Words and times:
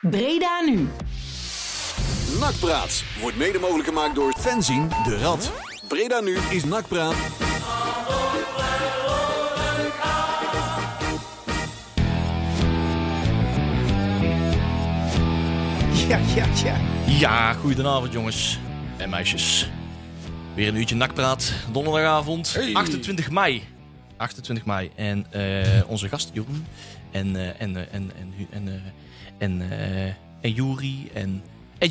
Breda 0.00 0.60
nu. 0.60 0.88
Nakpraat 2.40 3.04
wordt 3.20 3.36
mede 3.36 3.58
mogelijk 3.58 3.88
gemaakt 3.88 4.14
door 4.14 4.34
Fenzin 4.38 4.88
de 5.04 5.18
Rad. 5.18 5.52
Breda 5.88 6.20
nu 6.20 6.38
is 6.50 6.64
Nakpraat. 6.64 7.14
Ja, 16.08 16.18
ja, 16.34 16.46
ja. 16.64 16.76
Ja, 17.06 17.52
goedenavond 17.52 18.12
jongens 18.12 18.58
en 18.96 19.10
meisjes. 19.10 19.68
Weer 20.54 20.68
een 20.68 20.76
uurtje 20.76 20.94
nakpraat, 20.96 21.52
donderdagavond, 21.72 22.58
28 22.72 23.30
mei. 23.30 23.62
28 24.16 24.64
mei. 24.64 24.90
En 24.94 25.26
eh, 25.30 25.90
onze 25.90 26.08
gast 26.08 26.30
Jeroen 26.32 26.66
en, 27.10 27.36
eh, 27.36 27.60
en, 27.60 27.76
eh, 27.76 27.82
en, 27.94 28.10
en, 28.16 28.48
en, 28.50 28.68
eh, 28.68 28.74
en, 29.38 29.70
eh, 29.70 30.06
en 30.40 30.52
Juri 30.52 31.10
en, 31.14 31.42
en. 31.78 31.90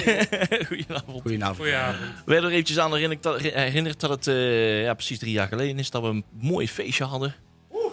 Goedenavond. 0.66 1.20
Goedenavond. 1.20 1.58
We 1.58 2.22
werden 2.24 2.44
er 2.44 2.50
eventjes 2.50 2.78
aan 2.78 2.92
herinnerd 2.92 3.22
dat, 3.22 3.40
herinnerd 3.40 4.00
dat 4.00 4.10
het 4.10 4.26
eh, 4.26 4.82
ja, 4.82 4.94
precies 4.94 5.18
drie 5.18 5.32
jaar 5.32 5.48
geleden 5.48 5.78
is 5.78 5.90
dat 5.90 6.02
we 6.02 6.08
een 6.08 6.24
mooi 6.30 6.68
feestje 6.68 7.04
hadden. 7.04 7.34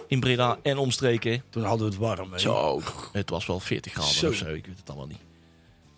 In 0.06 0.20
Breda 0.20 0.58
en 0.62 0.78
omstreken. 0.78 1.42
Toen 1.50 1.64
hadden 1.64 1.86
we 1.86 1.92
het 1.92 2.02
warm. 2.02 2.32
Hè? 2.32 2.38
Zo, 2.38 2.82
het 3.12 3.30
was 3.30 3.46
wel 3.46 3.60
40 3.60 3.92
graden 3.92 4.14
Zo. 4.14 4.28
of 4.28 4.34
zo. 4.34 4.44
Ik 4.44 4.66
weet 4.66 4.78
het 4.78 4.88
allemaal 4.88 5.06
niet. 5.06 5.18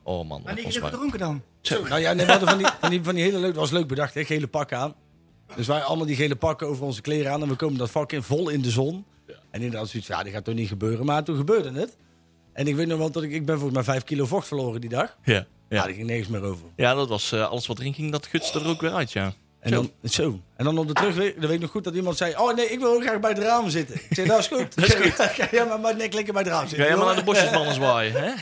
Oh 0.03 0.29
man, 0.29 0.43
Maar 0.45 0.55
dat 0.55 0.65
niet 0.65 0.79
gedronken 0.79 1.19
dan? 1.19 1.43
Zo, 1.61 1.83
nou 1.89 2.01
ja, 2.01 2.13
nee, 2.13 2.27
we 2.27 2.31
hadden 2.31 2.49
van 2.49 2.59
die, 2.59 2.67
van 2.81 2.91
die, 2.91 3.03
van 3.03 3.15
die 3.15 3.25
hele 3.25 3.39
leuk, 3.39 3.53
dat 3.53 3.61
was 3.61 3.71
leuk 3.71 3.87
bedacht, 3.87 4.15
hè? 4.15 4.25
gele 4.25 4.47
pakken 4.47 4.79
aan. 4.79 4.95
Dus 5.57 5.67
wij 5.67 5.83
allemaal 5.83 6.07
die 6.07 6.17
gele 6.17 6.37
pakken 6.37 6.67
over 6.67 6.85
onze 6.85 7.01
kleren 7.01 7.33
aan 7.33 7.43
en 7.43 7.49
we 7.49 7.55
komen 7.55 7.79
dat 7.79 7.91
vak 7.91 8.13
in 8.13 8.23
vol 8.23 8.49
in 8.49 8.63
de 8.63 8.71
zon. 8.71 9.05
En 9.27 9.63
inderdaad 9.63 9.89
zoiets 9.89 10.09
van, 10.09 10.19
ja, 10.19 10.23
dit 10.25 10.33
gaat 10.33 10.45
toch 10.45 10.55
niet 10.55 10.69
gebeuren. 10.69 11.07
Maar 11.07 11.25
toen 11.25 11.37
gebeurde 11.37 11.73
het. 11.81 11.97
En 12.53 12.67
ik 12.67 12.77
weet 12.77 12.87
nog 12.87 12.99
wel 12.99 13.11
dat 13.11 13.23
ik, 13.23 13.33
ik 13.33 13.45
ben 13.45 13.55
volgens 13.55 13.75
mij 13.75 13.85
vijf 13.85 14.05
kilo 14.05 14.27
vocht 14.27 14.47
verloren 14.47 14.81
die 14.81 14.91
dag. 14.91 15.17
Ja, 15.25 15.35
Ja, 15.35 15.47
ja. 15.69 15.83
daar 15.85 15.93
ging 15.95 16.07
nergens 16.07 16.29
meer 16.29 16.43
over. 16.43 16.65
ja, 16.77 16.95
dat 16.95 17.09
was 17.09 17.33
eh, 17.33 17.49
alles 17.51 17.67
wat 17.67 17.79
erin 17.79 17.95
ging, 17.95 18.13
dat 18.13 18.27
gutste 18.27 18.61
er 18.61 18.67
ook 18.69 18.81
weer 18.81 18.93
uit, 18.93 19.13
ja. 19.13 19.33
En 19.61 19.71
dan, 19.71 19.91
zo. 20.05 20.41
En 20.57 20.65
dan 20.65 20.79
op 20.79 20.87
de 20.87 20.93
terugweg, 20.93 21.33
dan 21.33 21.41
weet 21.41 21.51
ik 21.51 21.61
nog 21.61 21.71
goed 21.71 21.85
dat 21.85 21.95
iemand 21.95 22.17
zei, 22.17 22.35
oh 22.37 22.55
nee, 22.55 22.67
ik 22.67 22.79
wil 22.79 22.95
ook 22.95 23.03
graag 23.03 23.21
bij 23.21 23.31
het 23.31 23.39
raam 23.39 23.69
zitten. 23.71 23.95
Ik 23.95 24.07
zei, 24.15 24.27
dat 24.27 24.39
is 24.39 24.47
goed. 24.47 24.75
Dat 24.77 24.85
is 24.85 24.95
goed. 24.95 25.51
ja, 25.59 25.65
maar, 25.65 25.81
maar 25.81 25.97
nek 25.97 26.13
lekker 26.15 26.33
bij 26.33 26.43
het 26.43 26.51
raam 26.51 26.63
Ga 26.63 26.69
zitten. 26.69 26.87
jij 26.87 26.97
maar 26.97 27.07
naar 27.07 27.17
de 27.17 27.23
bosjesmannen 27.25 27.75
zwaaien, 27.81 28.13
hè? 28.15 28.33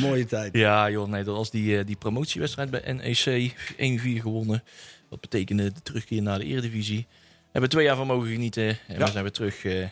Mooie 0.00 0.24
tijd. 0.24 0.54
Ja, 0.56 0.90
joh, 0.90 1.08
nee, 1.08 1.24
dat 1.24 1.36
was 1.36 1.50
die, 1.50 1.78
eh, 1.78 1.86
die 1.86 1.96
promotiewedstrijd 1.96 2.70
bij 2.70 2.92
NEC 2.92 3.54
1-4 3.76 4.20
gewonnen. 4.22 4.62
Dat 5.10 5.20
betekende 5.20 5.72
de 5.72 5.82
terugkeer 5.82 6.22
naar 6.22 6.38
de 6.38 6.44
Eredivisie. 6.44 7.06
We 7.38 7.52
hebben 7.52 7.70
twee 7.70 7.84
jaar 7.84 7.96
van 7.96 8.06
mogen 8.06 8.28
genieten 8.28 8.68
en 8.68 8.98
Ja. 8.98 9.04
we 9.04 9.10
zijn 9.10 9.22
weer 9.22 9.32
terug 9.32 9.64
eh, 9.64 9.84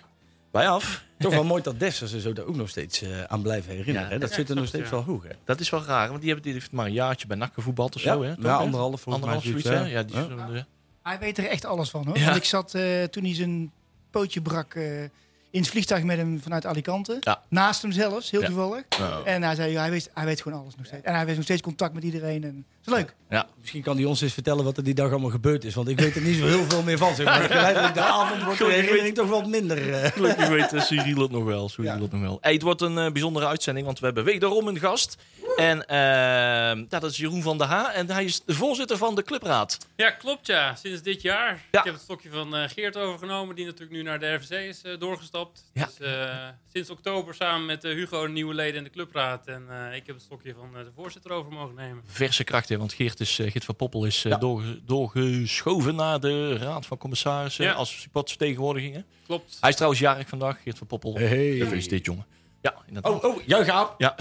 bij 0.54 0.68
af. 0.68 1.02
Toch 1.18 1.32
wel 1.34 1.44
mooi 1.44 1.62
dat 1.62 1.80
Dessers 1.80 2.12
en 2.12 2.20
zo 2.20 2.32
daar 2.32 2.44
ook 2.44 2.56
nog 2.56 2.68
steeds 2.68 3.02
eh, 3.02 3.22
aan 3.22 3.42
blijven 3.42 3.70
herinneren. 3.70 4.08
Ja. 4.08 4.14
hè? 4.14 4.18
Dat 4.18 4.32
zit 4.32 4.48
er 4.48 4.56
nog 4.56 4.66
steeds 4.66 4.90
wel 4.90 5.02
hoog. 5.02 5.22
Hè? 5.22 5.28
Dat 5.44 5.60
is 5.60 5.70
wel 5.70 5.82
raar, 5.84 6.08
want 6.08 6.20
die 6.20 6.30
hebben 6.30 6.44
die 6.50 6.60
heeft 6.60 6.72
maar 6.72 6.86
een 6.86 6.92
jaartje 6.92 7.26
bij 7.26 7.36
NAC 7.36 7.54
gevoetbald 7.54 7.94
of 7.94 8.00
zo, 8.00 8.22
hè? 8.22 8.28
ja, 8.28 8.34
Toch, 8.34 8.58
anderhalf. 8.58 9.08
Anderhalf 9.08 9.42
zoiets, 9.42 9.62
zoiets, 9.62 9.82
hè? 9.84 9.90
Ja, 9.90 10.02
die 10.02 10.16
Ja. 10.16 10.22
zullen 10.22 10.66
Hij 11.02 11.18
weet 11.18 11.38
er 11.38 11.46
echt 11.46 11.64
alles 11.64 11.90
van 11.90 12.06
hoor. 12.06 12.18
Ja. 12.18 12.24
Want 12.24 12.36
ik 12.36 12.44
zat 12.44 12.74
eh, 12.74 13.02
toen 13.02 13.24
hij 13.24 13.34
zijn 13.34 13.72
pootje 14.10 14.42
brak 14.42 14.74
eh, 14.74 15.02
in 15.50 15.60
het 15.60 15.68
vliegtuig 15.68 16.02
met 16.02 16.16
hem 16.16 16.40
vanuit 16.42 16.66
Alicante. 16.66 17.16
Ja. 17.20 17.42
Naast 17.48 17.82
hem 17.82 17.92
zelfs, 17.92 18.30
heel 18.30 18.40
Ja. 18.40 18.46
toevallig. 18.46 18.84
Oh. 19.00 19.18
En 19.24 19.42
hij 19.42 19.54
zei, 19.54 19.72
ja, 19.72 19.80
hij, 19.80 19.90
weet, 19.90 20.10
hij 20.14 20.24
weet 20.24 20.42
gewoon 20.42 20.60
alles 20.60 20.76
nog 20.76 20.86
steeds. 20.86 21.02
En 21.04 21.14
hij 21.14 21.22
heeft 21.24 21.34
nog 21.36 21.44
steeds 21.44 21.62
contact 21.62 21.94
met 21.94 22.02
iedereen. 22.02 22.44
En, 22.44 22.66
is 22.86 22.92
leuk. 22.92 23.14
Ja, 23.30 23.46
Misschien 23.60 23.82
kan 23.82 23.96
hij 23.96 24.04
ons 24.04 24.20
eens 24.20 24.32
vertellen 24.32 24.64
wat 24.64 24.76
er 24.76 24.84
die 24.84 24.94
dag 24.94 25.10
allemaal 25.10 25.30
gebeurd 25.30 25.64
is. 25.64 25.74
Want 25.74 25.88
ik 25.88 26.00
weet 26.00 26.16
er 26.16 26.22
niet 26.22 26.36
zo 26.38 26.46
heel 26.46 26.64
veel 26.64 26.82
meer 26.82 26.98
van. 26.98 27.14
Zeg 27.14 27.26
maar. 27.26 27.40
Geleidelijk 27.50 27.94
de 27.94 28.00
avond 28.00 28.42
wordt 28.42 28.58
de 28.58 28.64
herinnering 28.64 29.14
toch 29.14 29.28
wat 29.28 29.46
minder. 29.46 29.92
eh. 29.92 30.10
gelukkig 30.12 30.48
weet 30.48 30.72
uh, 30.72 30.80
Cyril 30.80 31.22
het 31.22 31.30
nog 31.30 31.44
wel. 31.44 31.68
Cyril 31.68 31.94
Ja. 31.94 32.00
het 32.00 32.12
nog 32.12 32.20
wel. 32.20 32.38
Hey, 32.40 32.52
het 32.52 32.62
wordt 32.62 32.80
een 32.80 32.98
eh, 32.98 33.12
bijzondere 33.12 33.46
uitzending, 33.46 33.86
want 33.86 33.98
we 33.98 34.04
hebben 34.06 34.24
wederom 34.24 34.68
een 34.68 34.78
gast. 34.78 35.16
En 35.56 35.86
eh, 35.86 35.96
ja, 35.96 36.74
dat 36.88 37.04
is 37.10 37.16
Jeroen 37.16 37.42
van 37.42 37.58
der 37.58 37.66
Ha. 37.66 37.92
En 37.92 38.10
hij 38.10 38.24
is 38.24 38.42
de 38.44 38.54
voorzitter 38.54 38.96
van 38.96 39.14
de 39.14 39.22
clubraad. 39.22 39.78
Ja, 39.96 40.10
klopt 40.10 40.46
ja. 40.46 40.74
Sinds 40.74 41.02
dit 41.02 41.22
jaar. 41.22 41.64
Ja. 41.70 41.78
Ik 41.78 41.84
heb 41.84 41.94
het 41.94 42.02
stokje 42.02 42.28
van 42.30 42.56
eh, 42.56 42.68
Geert 42.68 42.96
overgenomen, 42.96 43.56
die 43.56 43.64
natuurlijk 43.64 43.92
nu 43.92 44.02
naar 44.02 44.18
de 44.20 44.34
RVC 44.34 44.50
is 44.50 44.82
eh, 44.82 44.98
doorgestapt. 44.98 45.64
Ja. 45.72 45.84
Dus 45.86 45.98
eh, 46.08 46.48
sinds 46.72 46.90
oktober 46.90 47.34
samen 47.34 47.66
met 47.66 47.84
eh, 47.84 47.92
Hugo 47.92 48.26
de 48.26 48.32
nieuwe 48.32 48.54
leden 48.54 48.76
in 48.76 48.84
de 48.84 48.90
clubraad. 48.90 49.46
En 49.46 49.66
eh, 49.70 49.96
ik 49.96 50.06
heb 50.06 50.14
het 50.16 50.24
stokje 50.24 50.54
van 50.58 50.68
eh, 50.78 50.84
de 50.84 50.90
voorzitter 50.96 51.30
over 51.30 51.52
mogen 51.52 51.74
nemen. 51.74 52.02
Verse 52.06 52.44
krachten, 52.44 52.73
want 52.78 52.92
Geert, 52.92 53.20
is, 53.20 53.38
eh, 53.38 53.50
Geert 53.50 53.64
van 53.64 53.76
Poppel 53.76 54.04
is 54.04 54.24
eh, 54.24 54.32
Ja. 54.32 54.38
doorge- 54.38 54.80
doorgeschoven 54.84 55.94
naar 55.94 56.20
de 56.20 56.56
Raad 56.58 56.86
van 56.86 56.98
Commissarissen 56.98 57.64
Ja. 57.64 57.72
als 57.72 58.00
supportersvertegenwoordigingen. 58.00 59.06
Klopt. 59.26 59.56
Hij 59.60 59.68
is 59.70 59.74
trouwens 59.76 60.02
jarig 60.02 60.28
vandaag, 60.28 60.58
Geert 60.62 60.78
van 60.78 60.86
Poppel. 60.86 61.14
Hey. 61.14 61.56
Gefeliciteerd, 61.56 62.04
jongen. 62.04 62.26
Ja, 62.62 62.74
inderdaad. 62.86 63.12
Oh, 63.12 63.24
oh, 63.24 63.42
jij 63.46 63.64
gaat. 63.64 63.94
Ja, 63.98 64.14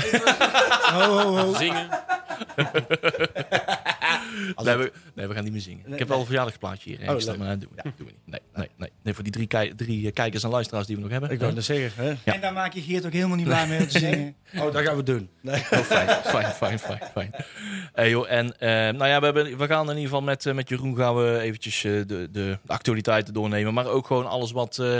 Zingen. 1.57 1.89
nee 4.63 4.75
we, 4.75 4.91
nee, 5.16 5.27
we 5.27 5.33
gaan 5.33 5.44
niet 5.44 5.51
meer 5.53 5.61
zingen. 5.61 5.94
ik 5.94 5.99
heb 5.99 6.07
wel 6.07 6.19
een 6.19 6.25
verjaardagsplaatje 6.25 6.95
hier. 6.97 7.09
Oh, 7.13 7.19
staan, 7.19 7.38
maar 7.38 7.47
dat 7.47 7.59
doen 7.59 7.69
we 7.75 7.81
niet. 7.83 7.97
Doen 7.97 8.07
we 8.07 8.13
niet. 8.13 8.21
Nee, 8.25 8.39
nee, 8.55 8.69
nee. 8.77 8.89
nee, 9.03 9.13
voor 9.13 9.23
die 9.23 9.33
drie, 9.33 9.47
kei- 9.47 9.75
drie 9.75 10.07
eh, 10.07 10.13
kijkers 10.13 10.44
en 10.44 10.49
luisteraars 10.49 10.88
die 10.88 10.95
we 10.95 11.01
nog 11.01 11.11
hebben. 11.11 11.29
Ik 11.31 11.39
wou 11.39 11.53
net 11.53 11.63
zeggen. 11.63 12.03
Hè? 12.03 12.09
Ja. 12.09 12.33
En 12.33 12.41
daar 12.41 12.53
maak 12.53 12.73
je 12.73 12.81
Geert 12.81 13.05
ook 13.05 13.13
helemaal 13.13 13.35
niet 13.38 13.45
blij 13.45 13.67
mee 13.67 13.79
om 13.79 13.88
te 13.88 13.99
zingen. 13.99 14.35
Oh, 14.55 14.73
dat 14.73 14.83
gaan 14.83 14.95
we 14.95 15.03
doen. 15.03 15.29
Nee. 15.41 15.55
Oh, 15.55 15.79
fijn, 15.79 16.07
fijn, 16.23 16.53
fijn, 16.53 16.79
fijn, 16.79 16.99
fijn. 17.13 17.31
Hey, 17.94 18.09
joh, 18.09 18.31
en 18.31 18.59
eh, 18.59 18.69
nou 18.69 19.07
ja, 19.07 19.19
we, 19.19 19.25
hebben, 19.25 19.57
we 19.57 19.67
gaan 19.67 19.83
in 19.83 19.88
ieder 19.89 20.03
geval 20.03 20.21
met, 20.21 20.45
eh, 20.45 20.53
met 20.53 20.69
Jeroen 20.69 20.95
gaan 20.95 21.15
we 21.15 21.39
eventjes 21.39 21.83
eh, 21.83 21.91
de, 21.91 22.05
de, 22.05 22.29
de 22.31 22.57
actualiteiten 22.67 23.33
doornemen. 23.33 23.73
Maar 23.73 23.88
ook 23.88 24.07
gewoon 24.07 24.27
alles 24.27 24.51
wat, 24.51 24.77
eh, 24.79 24.97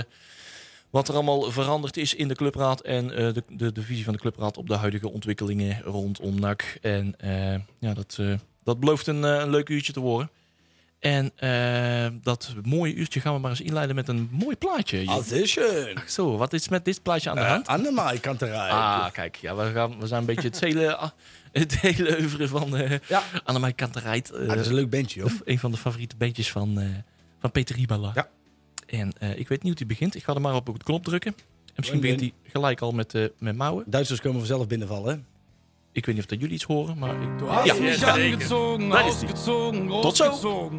wat 0.89 1.07
er 1.07 1.13
allemaal 1.13 1.51
veranderd 1.51 1.97
is 1.97 2.15
in 2.15 2.27
de 2.27 2.35
clubraad. 2.35 2.81
En 2.81 3.11
eh, 3.15 3.33
de, 3.33 3.44
de, 3.50 3.71
de 3.71 3.81
visie 3.81 4.03
van 4.03 4.13
de 4.13 4.19
clubraad 4.19 4.57
op 4.57 4.67
de 4.67 4.75
huidige 4.75 5.11
ontwikkelingen 5.11 5.81
rondom 5.81 6.39
NAC. 6.39 6.77
En 6.81 7.13
eh, 7.17 7.53
ja, 7.79 7.94
dat, 7.94 8.17
eh, 8.19 8.33
dat 8.63 8.79
belooft 8.79 9.07
een, 9.07 9.24
eh, 9.24 9.40
een 9.40 9.50
leuk 9.50 9.69
uurtje 9.69 9.94
te 9.94 10.00
worden. 10.00 10.29
En 11.00 11.31
eh, 11.35 12.07
dat 12.22 12.53
mooie 12.63 12.94
uurtje 12.94 13.19
gaan 13.19 13.34
we 13.34 13.40
maar 13.40 13.50
eens 13.50 13.62
inleiden 13.62 13.96
met 13.96 14.07
een 14.07 14.29
mooi 14.31 14.56
plaatje. 14.56 15.03
Dat 15.06 15.31
is 15.31 15.51
schön. 15.51 16.00
Zo, 16.07 16.38
wat 16.38 16.53
is 16.53 16.69
met 16.69 16.85
dit 16.85 17.01
plaatje 17.01 17.29
aan 17.29 17.35
de 17.35 17.41
hand? 17.41 17.68
Uh, 17.68 18.19
kan 18.19 18.35
eruit. 18.40 18.72
Ah, 18.72 19.12
kijk, 19.12 19.35
ja, 19.35 19.56
we, 19.56 19.72
gaan, 19.72 20.00
we 20.00 20.07
zijn 20.07 20.19
een 20.19 20.25
beetje 20.25 20.47
het 20.47 20.59
hele, 20.59 20.96
ah, 20.96 21.09
het 21.51 21.79
hele 21.79 22.18
oeuvre 22.19 22.47
van 22.47 22.78
eh 22.78 23.00
Ja. 23.07 23.24
Annemai 23.44 23.74
eh, 23.75 23.88
Ah, 24.41 24.47
dat 24.47 24.57
is 24.57 24.68
een 24.68 24.74
leuk 24.74 24.90
bandje, 24.90 25.19
joh. 25.19 25.31
een 25.44 25.59
van 25.59 25.72
de 25.72 25.78
favoriete 25.78 26.16
bandjes 26.16 26.51
van, 26.51 26.80
eh, 26.80 26.88
van 27.40 27.51
Peter 27.51 27.75
Ribala. 27.75 28.12
Ja. 28.16 28.30
En 28.85 29.12
eh, 29.19 29.30
ik 29.40 29.47
weet 29.47 29.63
niet 29.63 29.72
hoe 29.78 29.78
hij 29.78 29.85
begint. 29.88 30.16
Ik 30.16 30.24
ga 30.24 30.34
er 30.34 30.41
maar 30.41 30.56
op 30.56 30.66
de 30.66 30.84
knop 30.84 31.03
drukken. 31.03 31.35
En 31.66 31.74
misschien 31.75 32.00
begint 32.00 32.19
hij 32.19 32.34
gelijk 32.44 32.81
al 32.81 32.91
met, 32.91 33.13
eh, 33.16 33.25
met 33.40 33.56
mouwen. 33.56 33.84
Duitsers 33.88 34.22
komen 34.22 34.38
vanzelf 34.38 34.68
binnenvallen. 34.68 35.16
hè? 35.16 35.22
Ik 35.93 36.05
weet 36.05 36.15
niet 36.15 36.23
of 36.23 36.29
dat 36.29 36.39
jullie 36.39 36.53
iets 36.55 36.63
horen, 36.63 36.97
maar... 36.97 37.21
Ik, 37.21 37.29
hast 37.47 37.65
ja, 37.65 37.73
mich 37.73 37.99
Ja, 37.99 38.11
angezogen, 38.13 38.79
die. 38.79 38.93
ausgezogen, 38.93 39.87
Tot 40.01 40.15
zo. 40.15 40.71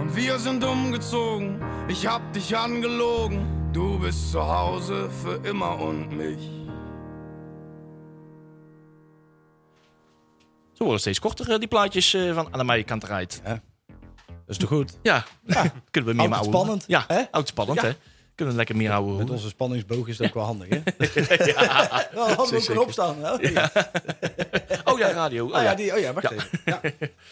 Und 0.00 0.14
wir 0.14 0.38
sind 0.38 0.64
umgezogen. 0.64 1.60
Ich 1.88 2.06
hab 2.06 2.32
dich 2.32 2.56
angelogen. 2.56 3.46
Du 3.72 3.98
bist 3.98 4.30
zu 4.30 4.38
Hause 4.40 5.08
für 5.22 5.48
immer 5.48 5.78
und 5.80 6.10
mich. 6.16 6.48
Zo 10.72 10.84
worden 10.84 11.00
steeds 11.00 11.20
korter, 11.20 11.48
eh, 11.50 11.58
die 11.58 11.68
plaatjes 11.68 12.14
eh, 12.14 12.34
van 12.34 12.48
Annemai 12.52 12.82
Kanterijt. 12.84 13.40
Dat 13.44 13.60
is 14.46 14.56
toch 14.56 14.68
goed? 14.68 14.98
Ja, 15.02 15.24
kunnen 15.90 16.10
we 16.10 16.16
meer 16.16 16.28
mouwen. 16.28 16.50
spannend, 16.52 16.84
Ja, 16.86 17.04
hè? 17.06 17.22
houdt 17.30 17.48
spannend, 17.48 17.80
Ja. 17.80 17.86
hè. 17.88 17.92
Kunnen 18.34 18.54
we 18.54 18.60
lekker 18.60 18.76
meer 18.76 18.90
houden. 18.90 19.16
Met 19.16 19.30
onze 19.30 19.48
spanningsboog 19.48 20.08
is 20.08 20.16
dat 20.16 20.26
ook 20.26 20.34
wel 20.34 20.44
handig, 20.44 20.68
hè? 20.68 20.76
ja. 21.44 21.46
Ja, 21.46 22.34
hadden 22.34 22.50
we 22.50 22.56
ook 22.56 22.68
erop 22.68 22.92
staan. 22.92 23.16
hè? 23.18 23.30
Oh 25.06 25.08
ja, 25.10 25.16
radio. 25.16 25.46
Oh, 25.46 25.52
ja. 25.52 25.62
ja, 25.62 25.74
die, 25.74 25.92
oh 25.92 25.98
ja, 25.98 26.14
wacht 26.14 26.32
even. 26.32 26.44
Ja. 26.66 26.80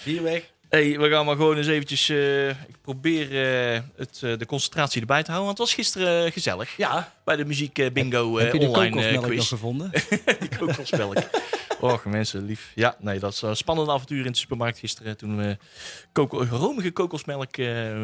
Hier 0.04 0.24
weg. 0.24 0.44
Hey, 0.70 0.98
we 0.98 1.08
gaan 1.08 1.24
maar 1.24 1.36
gewoon 1.36 1.56
eens 1.56 1.66
eventjes... 1.66 2.08
eh, 2.08 2.48
ik 2.48 2.76
probeer 2.82 3.26
eh, 3.74 3.80
het, 3.96 4.20
eh, 4.22 4.38
de 4.38 4.46
concentratie 4.46 5.00
erbij 5.00 5.22
te 5.22 5.30
houden. 5.30 5.46
Want 5.46 5.58
het 5.58 5.66
was 5.66 5.76
gisteren 5.76 6.32
gezellig. 6.32 6.76
Ja. 6.76 7.12
Bij 7.24 7.36
de 7.36 7.44
muziek 7.44 7.92
bingo 7.92 8.38
Heb 8.38 8.52
je 8.52 8.58
de 8.58 8.66
online 8.66 8.90
kokosmelk 8.90 9.34
nog 9.34 9.48
gevonden? 9.48 9.90
Die 10.40 10.58
kokosmelk. 10.58 11.16
Och, 11.80 12.04
mensen, 12.04 12.44
lief. 12.44 12.72
Ja, 12.74 12.96
nee, 12.98 13.18
dat 13.18 13.32
is 13.32 13.42
een 13.42 13.56
spannend 13.56 13.88
avontuur 13.88 14.26
in 14.26 14.32
de 14.32 14.38
supermarkt 14.38 14.78
gisteren. 14.78 15.16
Toen 15.16 15.36
we 15.36 15.56
koko 16.12 16.46
romige 16.50 16.90
kokosmelk 16.90 17.56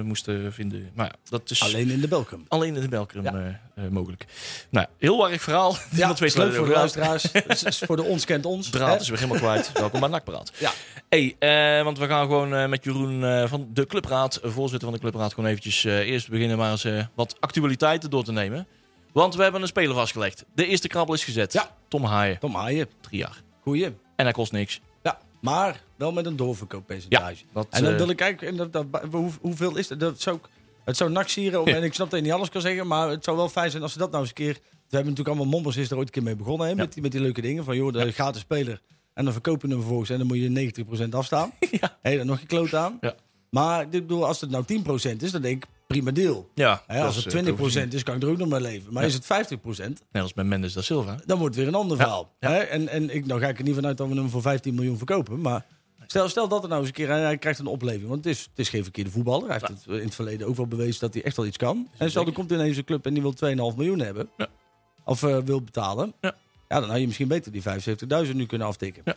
moesten 0.03 0.53
vinden. 0.53 0.91
Maar 0.95 1.07
ja, 1.07 1.13
dat 1.29 1.51
is 1.51 1.63
alleen, 1.63 1.75
Alleen 1.75 1.91
in 1.91 2.01
de 2.01 2.09
Belkum. 2.09 2.47
in 2.63 2.75
de 2.75 2.89
Belkrum 2.89 3.25
Ja. 3.25 3.61
eh, 3.75 3.85
mogelijk. 3.91 4.25
Nou, 4.71 4.87
ja, 4.91 4.93
heel 4.99 5.31
erg 5.31 5.43
verhaal. 5.43 5.77
Niemand 5.91 6.19
weet 6.19 6.29
is 6.29 6.37
leuk 6.37 6.55
voor 6.55 6.67
de 6.67 6.73
luisteraars. 6.73 7.33
Is 7.65 7.79
voor 7.79 7.97
de 7.97 8.03
ons 8.03 8.25
kent 8.25 8.47
ons. 8.47 8.71
Draad 8.71 9.01
is 9.01 9.09
weer 9.09 9.19
helemaal 9.19 9.41
kwijt. 9.41 9.73
Welkom 9.73 10.01
bij 10.01 10.09
Nakpraat. 10.09 10.53
Ja. 10.59 10.73
Hey, 11.09 11.37
want 11.85 11.99
we 11.99 12.07
gaan 12.07 12.27
gewoon 12.27 12.53
eh, 12.63 12.69
met 12.69 12.85
Jeroen 12.85 13.25
eh, 13.25 13.49
van 13.49 13.69
de 13.73 13.87
Clubraad, 13.87 14.37
eh, 14.37 14.51
voorzitter 14.51 14.89
van 14.89 14.93
de 14.99 15.03
Clubraad, 15.03 15.35
gewoon 15.35 15.51
eventjes 15.51 15.85
eerst 15.85 16.29
beginnen 16.29 16.59
maar 16.59 16.71
eens 16.71 16.87
wat 17.15 17.37
actualiteiten 17.41 18.11
door 18.11 18.25
te 18.25 18.33
nemen. 18.33 18.67
Want 19.13 19.35
we 19.35 19.43
hebben 19.43 19.61
een 19.63 19.67
speler 19.67 19.95
vastgelegd. 19.95 20.45
De 20.55 20.67
eerste 20.67 20.89
krabbel 20.89 21.15
is 21.15 21.25
gezet. 21.25 21.53
Ja. 21.53 21.77
Tom 21.89 22.05
Haaien, 22.05 22.39
Tom 22.39 22.55
Haaien. 22.55 22.89
drie 23.01 23.19
jaar. 23.21 23.43
Goeie. 23.63 23.85
En 24.17 24.25
hij 24.25 24.33
kost 24.33 24.53
niks. 24.53 24.81
Ja, 25.03 25.19
maar 25.41 25.83
wel 25.97 26.13
met 26.13 26.27
een 26.27 26.37
doorverkooppercentage. 26.37 27.45
dat, 27.53 27.67
en 27.71 27.85
dan 27.85 27.97
wil 27.97 28.09
ik 28.09 28.17
kijken, 28.17 28.49
en 28.49 28.57
dat, 28.57 28.73
dat, 28.73 28.87
hoe, 29.11 29.31
hoeveel 29.41 29.77
is 29.77 29.89
dat? 29.89 30.01
dat 30.01 30.27
ik- 30.27 30.49
het 30.85 30.97
zou 30.97 31.11
nak 31.11 31.29
sieren, 31.29 31.65
en 31.65 31.83
ik 31.83 31.95
snap 31.95 32.11
dat 32.11 32.19
je 32.19 32.25
niet 32.25 32.35
alles 32.35 32.49
kan 32.51 32.61
zeggen, 32.61 32.87
maar 32.87 33.09
het 33.09 33.25
zou 33.25 33.37
wel 33.37 33.49
fijn 33.49 33.71
zijn 33.71 33.83
als 33.83 33.93
ze 33.93 33.99
dat 33.99 34.11
nou 34.11 34.21
eens 34.21 34.29
een 34.29 34.45
keer 34.45 34.59
we 34.89 34.97
hebben 34.97 35.11
natuurlijk 35.13 35.37
allemaal 35.37 35.59
mombers 35.59 35.77
is 35.77 35.91
er 35.91 35.97
ooit 35.97 36.07
een 36.07 36.13
keer 36.13 36.23
mee 36.23 36.37
begonnen. 36.37 36.69
Hè, 36.69 36.75
met, 36.75 36.93
die, 36.93 37.03
met 37.03 37.13
die 37.13 37.21
leuke 37.21 37.41
dingen. 37.41 37.65
Van 37.65 37.77
joh, 37.77 37.93
de 37.93 38.13
gratis 38.13 38.41
speler. 38.41 38.81
En 39.17 39.25
dan 39.25 39.33
verkopen 39.33 39.63
we 39.63 39.69
hem 39.69 39.79
vervolgens. 39.79 40.11
En 40.11 40.19
dan 40.19 40.27
moet 40.27 40.37
je 40.39 40.73
90% 41.07 41.09
afstaan. 41.11 41.53
ja. 41.81 41.97
Hé, 42.03 42.17
dan 42.17 42.27
nog 42.27 42.41
je 42.41 42.47
kloot 42.47 42.75
aan. 42.75 42.99
Ja. 43.01 43.15
Maar 43.51 43.83
ik 43.83 43.91
bedoel, 43.91 44.27
als 44.27 44.41
het 44.41 44.51
nou 44.51 44.65
10% 45.13 45.17
is, 45.23 45.31
dan 45.33 45.43
denk 45.43 45.65
ik 45.65 45.71
prima 45.87 46.11
deal. 46.11 46.49
Ja, 46.55 46.83
als 46.89 47.25
het 47.25 47.35
20% 47.35 47.89
is, 47.95 48.03
kan 48.03 48.17
ik 48.17 48.23
er 48.23 48.29
ook 48.29 48.37
nog 48.39 48.49
mee 48.49 48.61
leven. 48.61 48.93
Maar 48.93 49.03
Ja. 49.03 49.09
is 49.09 49.15
het 49.15 49.25
50%, 49.25 50.03
Net 50.13 50.23
als 50.23 50.35
met 50.35 50.47
Mendes 50.47 50.73
da 50.73 50.81
Silva. 50.83 51.17
dan 51.27 51.39
wordt 51.39 51.55
het 51.55 51.65
weer 51.65 51.75
een 51.75 51.81
ander 51.81 51.97
verhaal. 51.97 52.33
ja. 52.41 52.61
En, 52.63 52.89
en 52.89 53.15
ik, 53.15 53.27
nou 53.27 53.41
ga 53.41 53.49
ik 53.49 53.59
er 53.59 53.65
niet 53.65 53.75
vanuit 53.75 53.97
dat 53.97 54.09
we 54.09 54.15
hem 54.15 54.29
voor 54.29 54.43
15 54.43 54.75
miljoen 54.75 54.97
verkopen. 54.97 55.41
Maar 55.41 55.65
stel, 56.07 56.29
stel 56.29 56.49
dat 56.49 56.63
er 56.63 56.69
nou 56.69 56.81
eens 56.81 56.89
een 56.89 56.95
keer, 56.95 57.09
hij, 57.09 57.39
krijgt 57.39 57.59
een 57.59 57.67
opleving. 57.67 58.09
Want 58.09 58.25
het 58.25 58.35
is, 58.35 58.41
het 58.51 58.59
is 58.59 58.69
geen 58.69 58.83
verkeerde 58.83 59.11
voetballer. 59.11 59.49
Hij 59.49 59.59
heeft 59.61 59.85
het 59.85 59.95
in 59.99 60.05
het 60.05 60.15
verleden 60.15 60.47
ook 60.47 60.57
wel 60.57 60.67
bewezen 60.67 61.01
dat 61.01 61.15
hij 61.15 61.23
echt 61.23 61.37
wel 61.37 61.47
iets 61.47 61.57
kan. 61.57 61.89
En 61.99 62.11
stel, 62.11 62.27
er 62.27 62.33
komt 62.33 62.51
ineens 62.51 62.77
een 62.77 62.85
club 62.85 63.07
en 63.07 63.15
die 63.15 63.23
wil 63.23 63.35
2,5 63.73 63.77
miljoen 63.77 63.99
hebben. 63.99 64.29
Ja. 64.37 64.47
Of 65.05 65.23
eh, 65.23 65.39
wil 65.45 65.63
betalen. 65.63 66.13
Ja. 66.21 66.35
Ja, 66.69 66.81
dan 66.81 66.91
had 66.91 66.99
je 67.01 67.07
misschien 67.07 67.29
beter 67.29 67.53
die 67.53 67.63
75.000 68.27 68.35
nu 68.35 68.47
kunnen 68.47 68.67
aftikken. 68.67 69.03
Ja. 69.05 69.15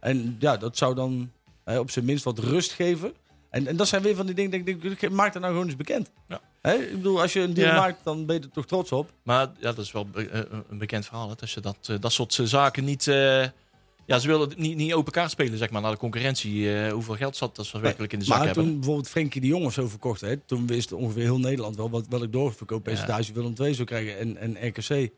En 0.00 0.36
ja, 0.38 0.56
dat 0.56 0.76
zou 0.76 0.94
dan 0.94 1.30
hè, 1.64 1.78
op 1.78 1.90
zijn 1.90 2.04
minst 2.04 2.24
wat 2.24 2.38
rust 2.38 2.72
geven. 2.72 3.12
En, 3.50 3.66
en 3.66 3.76
dat 3.76 3.88
zijn 3.88 4.02
weer 4.02 4.16
van 4.16 4.26
die 4.26 4.34
dingen, 4.34 4.64
denk 4.64 4.82
ik, 4.82 5.10
maak 5.10 5.32
het 5.32 5.42
nou 5.42 5.52
gewoon 5.52 5.66
eens 5.68 5.76
bekend. 5.76 6.10
Ja. 6.28 6.40
Hè? 6.60 6.74
Ik 6.74 6.92
bedoel, 6.92 7.20
als 7.20 7.32
je 7.32 7.40
een 7.40 7.54
deal 7.54 7.68
Ja. 7.74 7.80
maakt, 7.80 8.04
dan 8.04 8.26
ben 8.26 8.36
je 8.36 8.42
er 8.42 8.50
toch 8.50 8.66
trots 8.66 8.92
op. 8.92 9.12
Maar 9.22 9.40
ja, 9.58 9.72
dat 9.72 9.78
is 9.78 9.92
wel 9.92 10.06
be- 10.06 10.28
eh, 10.28 10.58
een 10.70 10.78
bekend 10.78 11.06
verhaal. 11.06 11.28
Hè, 11.28 11.34
dat 11.38 11.50
je 11.50 11.60
dat, 11.60 11.76
eh, 11.88 11.96
dat 12.00 12.12
soort 12.12 12.38
eh, 12.38 12.46
zaken 12.46 12.84
niet... 12.84 13.06
eh, 13.06 13.44
ja, 14.06 14.18
ze 14.18 14.26
willen 14.26 14.48
het 14.48 14.58
niet, 14.58 14.76
niet 14.76 14.92
open 14.92 15.12
kaart 15.12 15.30
spelen, 15.30 15.58
zeg 15.58 15.70
maar, 15.70 15.82
naar 15.82 15.90
de 15.90 15.96
concurrentie. 15.98 16.74
eh, 16.74 16.92
hoeveel 16.92 17.14
geld 17.14 17.36
zat 17.36 17.56
dat 17.56 17.66
ze 17.66 17.80
werkelijk 17.80 18.12
in 18.12 18.18
de 18.18 18.24
zak 18.24 18.36
maar 18.36 18.46
hebben. 18.46 18.64
toen 18.64 18.74
bijvoorbeeld 18.74 19.08
Frenkie 19.08 19.40
de 19.40 19.46
Jong 19.46 19.64
of 19.64 19.72
zo 19.72 19.88
verkocht 19.88 20.20
werd, 20.20 20.48
toen 20.48 20.66
wist 20.66 20.92
ongeveer 20.92 21.22
heel 21.22 21.38
Nederland 21.38 21.76
wel 21.76 21.90
wat, 21.90 22.06
welk 22.08 22.32
doorverkooppercentage 22.32 23.32
Willem 23.32 23.52
II 23.60 23.74
zou 23.74 23.86
krijgen 23.86 24.18
en, 24.18 24.36
en 24.36 24.66
RKC. 24.68 25.10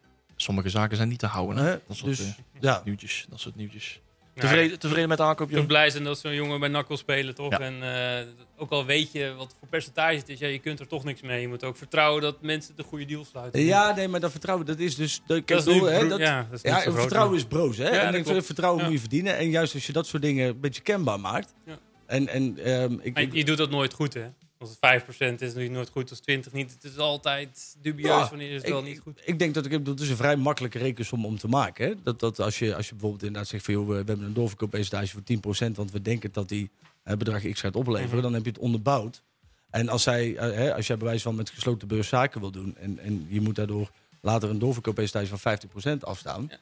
Sommige 0.43 0.69
zaken 0.69 0.97
zijn 0.97 1.09
niet 1.09 1.19
te 1.19 1.27
houden. 1.27 1.65
Hè? 1.65 1.71
Dat 1.71 1.97
soort 1.97 2.17
Dus 2.17 2.21
eh, 2.21 2.33
ja, 2.61 2.83
nieuwtjes. 2.85 3.27
Dat 3.31 3.41
soort 3.41 3.57
nieuwtjes. 3.57 4.01
Ja, 4.35 4.41
Tevreden, 4.41 4.79
tevreden 4.79 5.09
met 5.09 5.19
de 5.19 5.25
aankoop, 5.25 5.51
Ik 5.51 5.67
blij 5.67 5.91
zijn 5.91 6.05
dat 6.05 6.19
zo'n 6.19 6.35
jongen 6.35 6.61
bij 6.61 6.69
NAC 6.69 6.89
wil 6.89 6.97
spelen, 6.97 7.35
toch? 7.35 7.51
Ja. 7.51 7.59
En 7.61 7.83
eh, 8.19 8.27
ook 8.57 8.71
al 8.71 8.85
weet 8.85 9.13
je 9.13 9.35
wat 9.37 9.55
voor 9.59 9.69
percentage 9.69 10.17
het 10.17 10.29
is, 10.29 10.39
ja, 10.39 10.47
je 10.47 10.59
kunt 10.59 10.81
er 10.81 10.87
toch 10.87 11.05
niks 11.05 11.21
mee. 11.21 11.41
Je 11.41 11.49
moet 11.49 11.65
ook 11.65 11.77
vertrouwen 11.77 12.23
dat 12.23 12.43
mensen 12.43 12.77
de 12.77 12.83
goede 12.83 13.05
deal 13.05 13.25
sluiten. 13.25 13.61
ja, 13.61 13.95
nee, 13.95 14.09
maar 14.09 14.21
dat 14.21 14.31
vertrouwen, 14.31 14.67
dat 14.67 14.79
is 14.79 14.95
dus... 14.97 15.21
Dat, 15.27 15.47
dat 15.49 15.67
is 15.67 15.75
nu 15.75 15.89
hè, 15.89 16.09
dat- 16.09 16.19
ja, 16.19 16.47
dat 16.51 16.65
is 16.65 16.71
ja, 16.71 16.93
vertrouwen 16.93 17.37
is 17.37 17.45
broos, 17.45 17.77
hè? 17.77 17.89
Ja, 17.89 18.01
en 18.13 18.15
ik 18.15 18.45
vertrouwen 18.45 18.79
Ja. 18.81 18.85
moet 18.85 18.95
je 18.95 19.01
verdienen. 19.01 19.37
En 19.37 19.51
juist 19.51 19.75
als 19.75 19.87
je 19.87 19.93
dat 19.93 20.07
soort 20.07 20.23
dingen 20.23 20.49
een 20.49 20.61
beetje 20.61 20.83
kenbaar 20.83 21.21
maakt. 21.21 21.55
Ja. 21.67 21.79
En, 22.07 22.29
en 22.29 22.59
ehm, 22.65 22.97
ik- 23.03 23.19
je, 23.19 23.29
je 23.33 23.45
doet 23.45 23.57
dat 23.57 23.71
nooit 23.71 23.93
goed, 23.95 24.15
hè? 24.15 24.25
Als 24.61 24.71
het 24.81 25.03
5% 25.03 25.07
is, 25.09 25.19
natuurlijk 25.41 25.71
nooit 25.71 25.89
goed. 25.89 26.11
Als 26.11 26.21
20 26.21 26.53
niet. 26.53 26.73
Het 26.73 26.85
is 26.85 26.97
altijd 26.99 27.77
dubieus 27.83 28.09
Ja, 28.09 28.29
wanneer 28.29 28.49
is 28.49 28.55
het 28.57 28.65
ik- 28.67 28.73
wel 28.73 28.83
niet 28.83 28.99
goed. 29.01 29.21
Ik 29.25 29.39
denk 29.39 29.55
dat 29.55 29.67
ik, 29.67 29.73
het 29.87 30.01
is 30.01 30.09
een 30.11 30.17
vrij 30.17 30.37
makkelijke 30.37 30.79
rekensom 30.79 31.25
om 31.27 31.39
te 31.39 31.49
maken. 31.49 31.89
Hè? 31.89 31.95
Dat, 32.03 32.21
dat 32.21 32.41
als, 32.41 32.59
je, 32.59 32.75
als 32.77 32.87
je 32.87 32.93
bijvoorbeeld 32.93 33.23
inderdaad 33.23 33.49
zegt 33.51 33.65
van 33.65 33.75
joh, 33.75 33.89
we, 33.89 33.95
hebben 33.95 34.23
een 34.23 34.33
doorverkooppercentage 34.33 35.09
voor 35.13 35.23
10%, 35.69 35.71
want 35.77 35.91
we 35.91 36.03
denken 36.03 36.33
dat 36.33 36.49
die 36.49 36.71
eh, 37.03 37.17
bedrag 37.17 37.51
X 37.51 37.61
gaat 37.61 37.77
opleveren, 37.77 38.13
Mhm. 38.15 38.23
dan 38.23 38.33
heb 38.35 38.45
je 38.45 38.51
het 38.51 38.59
onderbouwd. 38.61 39.23
En 39.71 39.89
als, 39.89 40.03
zij, 40.03 40.37
eh, 40.37 40.57
hè, 40.57 40.75
als 40.75 40.87
jij 40.87 40.97
bij 40.97 41.07
wijze 41.07 41.23
van 41.23 41.35
met 41.35 41.51
gesloten 41.51 41.89
beurs 41.89 42.09
zaken 42.09 42.41
wil 42.41 42.51
doen 42.51 42.77
en, 42.77 42.99
en 42.99 43.27
je 43.29 43.41
moet 43.41 43.55
daardoor 43.57 43.91
later 44.21 44.51
een 44.51 44.59
doorverkooppercentage 44.59 45.37
van 45.37 45.59
50% 45.99 46.05
afstaan, 46.05 46.47
Ja. 46.51 46.59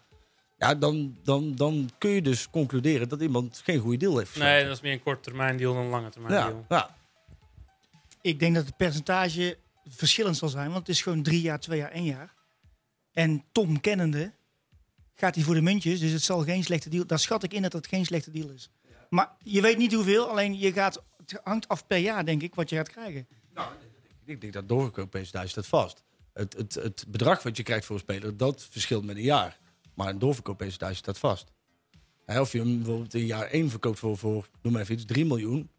ja. 0.58 0.74
dan, 0.74 1.16
dan, 1.22 1.54
dan 1.54 1.90
kun 1.98 2.10
je 2.10 2.22
dus 2.22 2.50
concluderen 2.50 3.08
dat 3.08 3.20
iemand 3.20 3.60
geen 3.64 3.78
goede 3.78 3.96
deal 3.96 4.18
heeft. 4.18 4.36
Nee, 4.36 4.64
dat 4.64 4.72
is 4.72 4.80
meer 4.80 4.92
een 4.92 5.02
korte 5.02 5.20
termijn 5.22 5.56
deal 5.56 5.74
dan 5.74 5.82
een 5.82 5.90
lange 5.90 6.10
termijn 6.10 6.34
ja, 6.34 6.46
deal. 6.46 6.64
ja. 6.68 6.96
Ik 8.20 8.38
denk 8.38 8.54
dat 8.54 8.66
het 8.66 8.76
percentage 8.76 9.58
verschillend 9.84 10.36
zal 10.36 10.48
zijn, 10.48 10.66
want 10.66 10.78
het 10.78 10.88
is 10.88 11.02
gewoon 11.02 11.22
drie 11.22 11.40
jaar, 11.40 11.60
twee 11.60 11.78
jaar, 11.78 11.90
één 11.90 12.04
jaar. 12.04 12.34
En 13.12 13.44
Tom 13.52 13.80
kennende 13.80 14.32
gaat 15.14 15.34
hij 15.34 15.44
voor 15.44 15.54
de 15.54 15.60
muntjes, 15.60 16.00
dus 16.00 16.12
het 16.12 16.22
zal 16.22 16.44
geen 16.44 16.64
slechte 16.64 16.88
deal. 16.88 17.06
Daar 17.06 17.18
schat 17.18 17.42
ik 17.42 17.52
in 17.52 17.62
dat 17.62 17.72
het 17.72 17.86
geen 17.86 18.04
slechte 18.04 18.30
deal 18.30 18.50
is. 18.50 18.70
Maar 19.08 19.36
je 19.42 19.60
weet 19.60 19.78
niet 19.78 19.92
hoeveel, 19.92 20.28
alleen 20.28 20.58
je 20.58 20.72
gaat, 20.72 21.02
het 21.16 21.40
hangt 21.44 21.68
af 21.68 21.86
per 21.86 21.98
jaar, 21.98 22.24
denk 22.24 22.42
ik, 22.42 22.54
wat 22.54 22.70
je 22.70 22.76
gaat 22.76 22.90
krijgen. 22.90 23.28
Ik 24.24 24.40
denk 24.40 24.52
dat 24.52 24.68
doorverkooppercentage 24.68 25.48
staat 25.48 25.66
vast. 25.66 26.02
Het, 26.32 26.52
het, 26.56 26.74
het 26.74 27.04
bedrag 27.08 27.42
wat 27.42 27.56
je 27.56 27.62
krijgt 27.62 27.86
voor 27.86 27.94
een 27.94 28.02
speler, 28.02 28.36
dat 28.36 28.66
verschilt 28.70 29.04
met 29.04 29.16
een 29.16 29.22
jaar. 29.22 29.58
Maar 29.94 30.08
een 30.08 30.18
doorverkooppercentage 30.18 30.94
staat 30.94 31.18
vast. 31.18 31.52
Of 32.26 32.52
je 32.52 32.58
hem 32.58 32.76
bijvoorbeeld 32.76 33.14
in 33.14 33.26
jaar 33.26 33.46
1 33.46 33.70
verkoopt 33.70 33.98
voor, 33.98 34.18
voor 34.18 34.48
noem 34.62 34.72
maar 34.72 34.82
even 34.82 34.94
iets, 34.94 35.04
3 35.04 35.24
miljoen. 35.24 35.70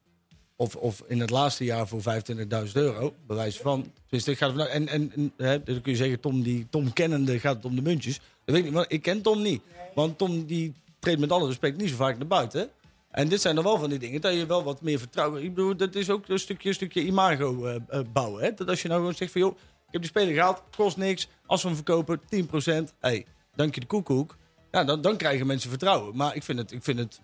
Of, 0.61 0.75
of 0.75 1.03
in 1.07 1.19
het 1.19 1.29
laatste 1.29 1.63
jaar 1.63 1.87
voor 1.87 2.01
25.000 2.01 2.71
euro. 2.73 3.13
Bij 3.27 3.35
wijze 3.35 3.61
van. 3.61 3.91
Dus 4.09 4.27
ik 4.27 4.37
ga 4.37 4.45
ervan 4.45 4.61
uit- 4.61 4.69
en, 4.71 4.87
en, 4.87 5.11
en 5.15 5.33
hè, 5.37 5.63
dan 5.63 5.81
kun 5.81 5.91
je 5.91 5.97
zeggen, 5.97 6.19
Tom, 6.19 6.41
die, 6.41 6.67
Tom 6.69 6.93
kennende 6.93 7.39
gaat 7.39 7.55
het 7.55 7.65
om 7.65 7.75
de 7.75 7.81
muntjes. 7.81 8.15
Dat 8.15 8.23
weet 8.45 8.57
ik 8.57 8.63
niet, 8.63 8.73
maar 8.73 8.85
ik 8.87 9.01
ken 9.01 9.21
Tom 9.21 9.41
niet. 9.41 9.61
Want 9.95 10.17
Tom 10.17 10.45
die 10.45 10.73
treedt 10.99 11.19
met 11.19 11.31
alle 11.31 11.47
respect 11.47 11.77
niet 11.77 11.89
zo 11.89 11.95
vaak 11.95 12.17
naar 12.17 12.27
buiten. 12.27 12.69
En 13.11 13.29
dit 13.29 13.41
zijn 13.41 13.57
er 13.57 13.63
wel 13.63 13.77
van 13.79 13.89
die 13.89 13.99
dingen 13.99 14.21
dat 14.21 14.33
je 14.33 14.45
wel 14.45 14.63
wat 14.63 14.81
meer 14.81 14.99
vertrouwen. 14.99 15.43
Ik 15.43 15.53
bedoel, 15.53 15.75
dat 15.75 15.95
is 15.95 16.09
ook 16.09 16.27
een 16.27 16.39
stukje, 16.39 16.69
een 16.69 16.75
stukje 16.75 17.03
imago 17.03 17.65
eh, 17.65 17.75
eh, 17.87 17.99
bouwen. 18.13 18.43
Hè? 18.43 18.53
Dat 18.53 18.69
als 18.69 18.81
je 18.81 18.87
nou 18.87 18.99
gewoon 18.99 19.15
zegt 19.15 19.31
van 19.31 19.41
joh, 19.41 19.51
ik 19.57 19.91
heb 19.91 20.01
die 20.01 20.09
speler 20.09 20.33
gehaald, 20.33 20.63
kost 20.75 20.97
niks. 20.97 21.27
Als 21.45 21.61
we 21.61 21.67
hem 21.67 21.77
verkopen, 21.77 22.21
10%. 22.21 22.93
hey, 22.99 23.25
dank 23.55 23.73
je 23.75 23.79
de 23.79 23.87
koekoek. 23.87 24.37
Ja, 24.71 24.83
dan, 24.83 25.01
dan 25.01 25.17
krijgen 25.17 25.47
mensen 25.47 25.69
vertrouwen. 25.69 26.15
Maar 26.15 26.35
ik 26.35 26.43
vind 26.43 26.59
het, 26.59 26.71
ik 26.71 26.83
vind 26.83 26.99
het 26.99 27.19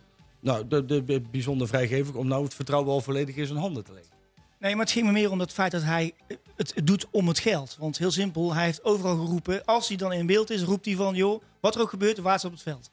nou, 0.46 0.68
de, 0.68 0.86
de, 0.86 1.04
de 1.04 1.22
bijzonder 1.32 1.68
vrijgevig 1.68 2.14
om 2.16 2.28
nou 2.28 2.44
het 2.44 2.54
vertrouwen 2.54 2.92
al 2.92 3.02
volledig 3.02 3.36
in 3.36 3.46
zijn 3.46 3.60
handen 3.60 3.84
te 3.84 3.94
leggen. 3.94 4.12
Nee, 4.60 4.72
maar 4.76 4.84
het 4.84 4.94
ging 4.94 5.06
me 5.06 5.12
meer 5.12 5.32
om 5.32 5.40
het 5.40 5.54
feit 5.54 5.72
dat 5.72 5.84
hij 5.84 6.14
het 6.56 6.74
doet 6.84 7.06
om 7.12 7.28
het 7.28 7.40
geld. 7.40 7.76
Want 7.80 7.98
heel 7.98 8.12
simpel, 8.12 8.54
hij 8.54 8.64
heeft 8.66 8.84
overal 8.84 9.16
geroepen. 9.18 9.66
Als 9.66 9.88
hij 9.88 9.98
dan 9.98 10.14
in 10.14 10.26
beeld 10.26 10.50
is, 10.50 10.62
roept 10.62 10.86
hij 10.86 10.96
van, 10.96 11.16
joh, 11.16 11.42
wat 11.60 11.76
er 11.76 11.82
ook 11.82 11.90
gebeurt, 11.90 12.18
waar 12.18 12.42
op 12.46 12.52
het 12.52 12.62
veld. 12.62 12.92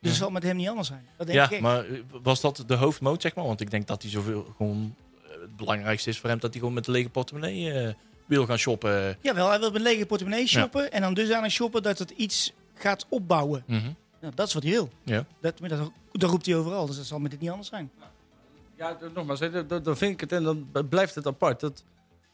Dus 0.00 0.10
het 0.10 0.20
zal 0.20 0.30
met 0.30 0.42
hem 0.42 0.56
niet 0.56 0.68
anders 0.68 0.88
zijn. 0.88 1.06
Dat 1.16 1.26
denk 1.26 1.44
ik 1.44 1.50
Ja, 1.50 1.60
maar 1.60 1.84
eh, 1.84 2.00
was 2.22 2.40
dat 2.40 2.64
de 2.66 2.74
hoofdmoot, 2.74 3.22
zeg 3.22 3.34
maar? 3.34 3.44
Want 3.44 3.60
ik 3.60 3.70
denk 3.70 3.86
dat 3.86 4.02
hij 4.02 4.10
zoveel 4.10 4.46
gewoon... 4.56 4.94
eh, 5.24 5.40
Het 5.40 5.56
belangrijkste 5.56 6.10
is 6.10 6.18
voor 6.18 6.28
hem 6.28 6.38
dat 6.38 6.50
hij 6.50 6.58
gewoon 6.58 6.74
met 6.74 6.86
een 6.86 6.92
lege 6.92 7.08
portemonnee 7.08 7.72
eh, 7.72 7.94
wil 8.26 8.46
gaan 8.46 8.58
shoppen. 8.58 9.18
Jawel, 9.20 9.48
hij 9.48 9.58
wil 9.58 9.70
met 9.70 9.76
een 9.80 9.86
lege 9.86 10.06
portemonnee 10.06 10.46
shoppen. 10.46 10.92
En 10.92 11.00
dan 11.00 11.14
dus 11.14 11.30
aan 11.30 11.50
shoppen 11.50 11.82
dat 11.82 11.98
het 11.98 12.10
iets 12.10 12.52
gaat 12.74 13.06
opbouwen. 13.08 13.62
Mhm. 13.66 13.90
Nou, 14.20 14.34
dat 14.34 14.46
is 14.46 14.54
wat 14.54 14.62
hij 14.62 14.72
wil. 14.72 14.88
Ja. 15.02 15.24
Dat, 15.40 15.60
maar 15.60 15.68
dat, 15.68 15.90
dat 16.12 16.30
roept 16.30 16.46
hij 16.46 16.56
overal, 16.56 16.86
dus 16.86 16.96
dat 16.96 17.06
zal 17.06 17.18
met 17.18 17.30
dit 17.30 17.40
niet 17.40 17.50
anders 17.50 17.68
zijn. 17.68 17.90
Ja, 18.76 18.96
nogmaals, 19.14 19.40
dan 19.82 19.96
vind 19.96 20.12
ik 20.12 20.20
het 20.20 20.32
en 20.32 20.42
dan 20.42 20.68
blijft 20.88 21.14
het 21.14 21.26
apart. 21.26 21.60
Dat 21.60 21.84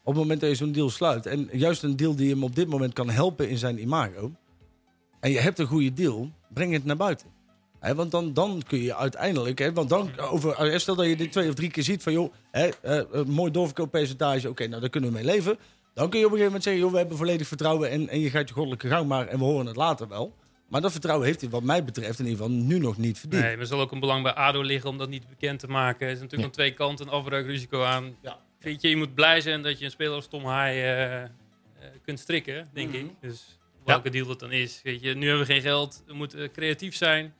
op 0.03 0.13
het 0.13 0.21
moment 0.21 0.39
dat 0.41 0.49
je 0.49 0.55
zo'n 0.55 0.71
deal 0.71 0.89
sluit, 0.89 1.25
en 1.25 1.49
juist 1.51 1.83
een 1.83 1.95
deal 1.95 2.15
die 2.15 2.29
hem 2.29 2.43
op 2.43 2.55
dit 2.55 2.67
moment 2.67 2.93
kan 2.93 3.09
helpen 3.09 3.49
in 3.49 3.57
zijn 3.57 3.81
imago, 3.81 4.31
en 5.19 5.31
je 5.31 5.39
hebt 5.39 5.59
een 5.59 5.65
goede 5.65 5.93
deal, 5.93 6.31
breng 6.53 6.73
het 6.73 6.85
naar 6.85 6.95
buiten. 6.95 7.27
Hè, 7.79 7.95
want 7.95 8.11
dan, 8.11 8.33
dan 8.33 8.61
kun 8.67 8.81
je 8.81 8.95
uiteindelijk, 8.95 9.59
hè, 9.59 9.73
want 9.73 9.89
dan 9.89 10.19
over, 10.19 10.53
eh, 10.53 10.77
stel 10.77 10.95
dat 10.95 11.05
je 11.05 11.15
dit 11.15 11.31
twee 11.31 11.49
of 11.49 11.55
drie 11.55 11.71
keer 11.71 11.83
ziet 11.83 12.03
van 12.03 12.13
joh, 12.13 12.33
hè, 12.51 12.67
eh, 12.81 13.03
een 13.11 13.29
mooi 13.29 13.51
doorverkooppercentage, 13.51 14.49
oké, 14.49 14.67
nou 14.67 14.81
daar 14.81 14.89
kunnen 14.89 15.09
we 15.09 15.15
mee 15.15 15.25
leven. 15.25 15.57
Dan 15.93 16.09
kun 16.09 16.19
je 16.19 16.25
op 16.25 16.31
een 16.31 16.37
gegeven 16.37 16.45
moment 16.45 16.63
zeggen, 16.63 16.81
joh, 16.81 16.91
we 16.91 16.97
hebben 16.97 17.17
volledig 17.17 17.47
vertrouwen 17.47 17.89
en, 17.89 18.09
en 18.09 18.19
je 18.19 18.29
gaat 18.29 18.47
je 18.47 18.53
goddelijke 18.53 18.87
gang 18.87 19.07
maar 19.07 19.27
en 19.27 19.37
we 19.37 19.43
horen 19.43 19.65
het 19.65 19.75
later 19.75 20.07
wel. 20.07 20.33
Maar 20.69 20.81
dat 20.81 20.91
vertrouwen 20.91 21.27
heeft 21.27 21.41
hij 21.41 21.49
wat 21.49 21.63
mij 21.63 21.83
betreft 21.83 22.19
in 22.19 22.25
ieder 22.25 22.41
geval 22.43 22.57
nu 22.57 22.79
nog 22.79 22.97
niet 22.97 23.19
verdiend. 23.19 23.41
Nee, 23.41 23.51
maar 23.51 23.61
er 23.61 23.67
zal 23.67 23.79
ook 23.79 23.91
een 23.91 23.99
belang 23.99 24.23
bij 24.23 24.33
ADO 24.33 24.61
liggen 24.61 24.89
om 24.89 24.97
dat 24.97 25.09
niet 25.09 25.27
bekend 25.29 25.59
te 25.59 25.67
maken. 25.67 26.05
Er 26.07 26.13
is 26.13 26.19
natuurlijk 26.19 26.41
Ja. 26.41 26.45
aan 26.47 26.51
twee 26.51 26.73
kanten 26.73 27.05
een 27.07 27.11
afbreukrisico 27.11 27.83
aan. 27.83 28.15
Ja. 28.21 28.39
Weet 28.59 28.81
je, 28.81 28.89
je 28.89 28.95
moet 28.97 29.13
blij 29.15 29.41
zijn 29.41 29.61
dat 29.61 29.79
je 29.79 29.85
een 29.85 29.91
speler 29.91 30.13
als 30.15 30.27
Tom 30.27 30.45
Haai 30.45 30.77
eh, 30.81 31.23
eh, 31.23 31.29
kunt 32.03 32.19
strikken, 32.19 32.69
denk 32.73 32.87
Mhm. 32.89 32.97
ik. 32.97 33.11
Dus 33.21 33.57
welke 33.85 34.09
deal 34.09 34.27
dat 34.27 34.39
dan 34.39 34.51
is. 34.51 34.79
Weet 34.83 35.01
je, 35.01 35.13
nu 35.13 35.27
hebben 35.27 35.45
we 35.47 35.53
geen 35.53 35.61
geld, 35.61 36.03
we 36.07 36.13
moeten 36.13 36.51
creatief 36.51 36.95
zijn. 36.95 37.33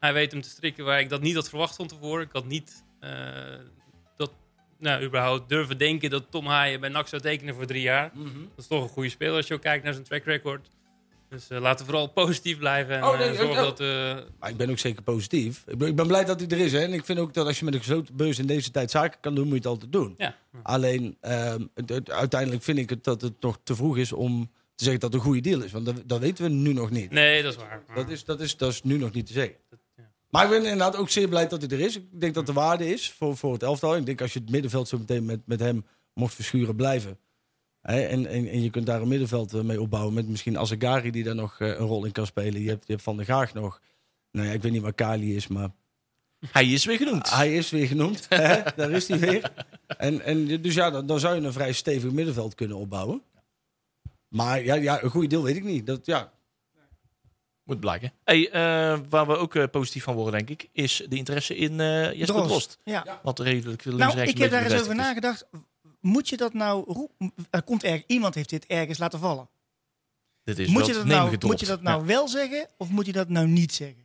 Hij 0.00 0.12
weet 0.12 0.32
hem 0.32 0.40
te 0.40 0.48
strikken 0.48 0.84
waar 0.84 1.00
ik 1.00 1.08
dat 1.08 1.20
niet 1.20 1.34
had 1.34 1.48
verwacht 1.48 1.76
van 1.76 1.86
tevoren. 1.86 2.24
Ik 2.24 2.32
had 2.32 2.46
niet 2.46 2.84
eh, 3.00 3.10
dat, 4.16 4.32
nou, 4.78 5.04
überhaupt 5.04 5.48
durven 5.48 5.78
denken 5.78 6.10
dat 6.10 6.30
Tom 6.30 6.46
Haaien 6.46 6.80
bij 6.80 6.88
NAC 6.88 7.08
zou 7.08 7.22
tekenen 7.22 7.54
voor 7.54 7.66
drie 7.66 7.82
jaar. 7.82 8.10
Mhm. 8.14 8.24
Dat 8.24 8.58
is 8.58 8.66
toch 8.66 8.82
een 8.82 8.88
goede 8.88 9.08
speler 9.08 9.34
als 9.36 9.46
je 9.46 9.54
ook 9.54 9.60
kijkt 9.60 9.84
naar 9.84 9.92
zijn 9.92 10.04
track 10.04 10.24
record. 10.24 10.68
Dus 11.34 11.48
eh, 11.48 11.60
laten 11.60 11.86
we 11.86 11.90
vooral 11.92 12.08
positief 12.12 12.58
blijven 12.58 12.94
en 12.96 13.04
Oh, 13.04 13.18
nee, 13.18 13.28
eh, 13.28 13.36
zorgen 13.36 13.56
oh, 13.56 13.62
dat... 13.62 13.80
eh, 13.80 14.16
Maar 14.38 14.50
ik 14.50 14.56
ben 14.56 14.70
ook 14.70 14.78
zeker 14.78 15.02
positief. 15.02 15.64
Ik 15.66 15.78
ben, 15.78 15.88
ik 15.88 15.96
ben 15.96 16.06
blij 16.06 16.24
dat 16.24 16.40
hij 16.40 16.48
er 16.48 16.58
is. 16.58 16.72
Hè? 16.72 16.78
En 16.78 16.92
ik 16.92 17.04
vind 17.04 17.18
ook 17.18 17.34
dat 17.34 17.46
als 17.46 17.58
je 17.58 17.64
met 17.64 17.74
een 17.74 17.80
gesloten 17.80 18.16
beurs 18.16 18.38
in 18.38 18.46
deze 18.46 18.70
tijd 18.70 18.90
zaken 18.90 19.20
kan 19.20 19.34
doen, 19.34 19.44
moet 19.44 19.52
je 19.52 19.58
het 19.58 19.66
altijd 19.66 19.92
doen. 19.92 20.14
ja. 20.18 20.36
Alleen, 20.62 21.16
ehm, 21.20 21.66
het- 21.74 21.88
het- 21.88 22.10
uiteindelijk 22.10 22.62
vind 22.62 22.78
ik 22.78 22.90
het 22.90 23.04
dat 23.04 23.20
het 23.22 23.32
nog 23.40 23.58
te 23.62 23.74
vroeg 23.76 23.96
is 23.96 24.12
om 24.12 24.50
te 24.74 24.84
zeggen 24.84 25.00
dat 25.00 25.12
het 25.12 25.20
een 25.20 25.26
goede 25.26 25.40
deal 25.48 25.60
is. 25.62 25.72
Want 25.72 25.84
dat, 25.86 26.02
dat 26.06 26.20
weten 26.20 26.44
we 26.44 26.50
nu 26.50 26.72
nog 26.72 26.90
niet. 26.90 27.10
Nee, 27.10 27.42
dat 27.42 27.52
is 27.52 27.58
waar. 27.58 27.82
Dat, 27.94 28.08
is, 28.08 28.24
dat, 28.24 28.40
is, 28.40 28.56
dat 28.56 28.72
is 28.72 28.82
nu 28.82 28.98
nog 28.98 29.12
niet 29.12 29.26
te 29.26 29.32
zeggen. 29.32 29.54
ja. 29.96 30.02
Maar 30.30 30.44
ik 30.44 30.50
ben 30.50 30.62
inderdaad 30.62 30.96
ook 30.96 31.10
zeer 31.10 31.28
blij 31.28 31.48
dat 31.48 31.62
hij 31.62 31.70
er 31.70 31.80
is. 31.84 31.96
Ik 31.96 32.20
denk 32.20 32.34
dat 32.34 32.46
de 32.46 32.52
waarde 32.52 32.92
is 32.92 33.10
voor, 33.10 33.36
voor 33.36 33.52
het 33.52 33.62
elftal. 33.62 33.96
Ik 33.96 34.06
denk 34.06 34.20
als 34.20 34.32
je 34.32 34.38
het 34.38 34.50
middenveld 34.50 34.88
zo 34.88 34.98
meteen 34.98 35.24
met, 35.24 35.40
met 35.44 35.60
hem 35.60 35.86
mocht 36.14 36.34
verschuren 36.34 36.76
blijven. 36.76 37.18
En, 37.84 38.26
en, 38.26 38.46
en 38.48 38.62
je 38.62 38.70
kunt 38.70 38.86
daar 38.86 39.00
een 39.02 39.08
middenveld 39.08 39.54
eh, 39.54 39.60
mee 39.60 39.80
opbouwen. 39.80 40.14
Met 40.14 40.28
misschien 40.28 40.58
Azegari 40.58 41.10
die 41.10 41.24
daar 41.24 41.34
nog 41.34 41.60
eh, 41.60 41.68
een 41.68 41.74
rol 41.76 42.04
in 42.04 42.12
kan 42.12 42.26
spelen. 42.26 42.62
Je 42.62 42.68
hebt, 42.68 42.86
je 42.86 42.92
hebt 42.92 43.04
Van 43.04 43.16
der 43.16 43.26
Gaag 43.26 43.54
nog. 43.54 43.80
Nou 44.30 44.46
ja, 44.46 44.52
ik 44.52 44.62
weet 44.62 44.72
niet 44.72 44.82
waar 44.82 44.92
Kali 44.92 45.36
is, 45.36 45.46
maar 45.46 45.68
Hij 46.50 46.66
is 46.66 46.84
weer 46.84 46.96
genoemd. 46.96 47.30
hij 47.30 47.54
is 47.56 47.70
weer 47.70 47.86
genoemd. 47.86 48.26
Hè? 48.28 48.62
Daar 48.76 48.90
is 48.90 49.08
hij 49.08 49.18
weer. 49.18 49.52
En, 49.86 50.20
en 50.20 50.62
dus 50.62 50.74
ja, 50.74 50.90
dan, 50.90 51.06
dan 51.06 51.20
zou 51.20 51.34
je 51.34 51.46
een 51.46 51.52
vrij 51.52 51.72
stevig 51.72 52.10
middenveld 52.10 52.54
kunnen 52.54 52.76
opbouwen. 52.76 53.22
Maar 54.28 54.64
ja, 54.64 54.74
ja, 54.74 55.02
een 55.02 55.10
goede 55.10 55.26
deel 55.28 55.42
weet 55.42 55.56
ik 55.56 55.64
niet. 55.64 55.86
Dat, 55.86 56.06
ja, 56.06 56.32
Moet 57.64 57.80
blijken. 57.80 58.12
Hey, 58.24 58.50
eh, 58.50 58.98
waar 59.08 59.26
we 59.26 59.36
ook 59.36 59.70
positief 59.70 60.02
van 60.04 60.14
worden, 60.14 60.32
denk 60.46 60.60
ik, 60.60 60.68
is 60.72 61.06
de 61.08 61.16
interesse 61.16 61.56
in 61.56 61.80
eh 61.80 62.12
Jesper 62.12 62.26
Drost. 62.26 62.48
Drost. 62.48 62.78
Ja. 62.84 63.20
Wat 63.22 63.38
redelijk 63.38 63.84
links 63.84 64.14
Nou, 64.14 64.20
ik 64.28 64.38
heb 64.38 64.50
daar 64.50 64.62
eens 64.64 64.80
over 64.80 64.90
is. 64.90 64.96
nagedacht. 64.96 65.46
Moet 66.04 66.28
je 66.28 66.36
dat 66.36 66.52
nou... 66.52 67.08
Er 67.50 67.62
komt 67.62 67.84
erg, 67.84 68.02
iemand 68.06 68.34
heeft 68.34 68.48
dit 68.48 68.66
ergens 68.66 68.98
laten 68.98 69.18
vallen. 69.18 69.48
Dit 70.44 70.58
is 70.58 70.68
Moet 70.68 70.78
wel 70.78 70.86
je, 70.88 70.92
dat 70.94 71.04
nou, 71.04 71.36
moet 71.46 71.60
je 71.60 71.66
dat 71.66 71.82
nou 71.82 72.06
wel 72.06 72.28
zeggen 72.28 72.66
of 72.78 72.88
moet 72.88 73.06
je 73.06 73.12
dat 73.12 73.28
nou 73.28 73.46
niet 73.46 73.72
zeggen? 73.74 74.02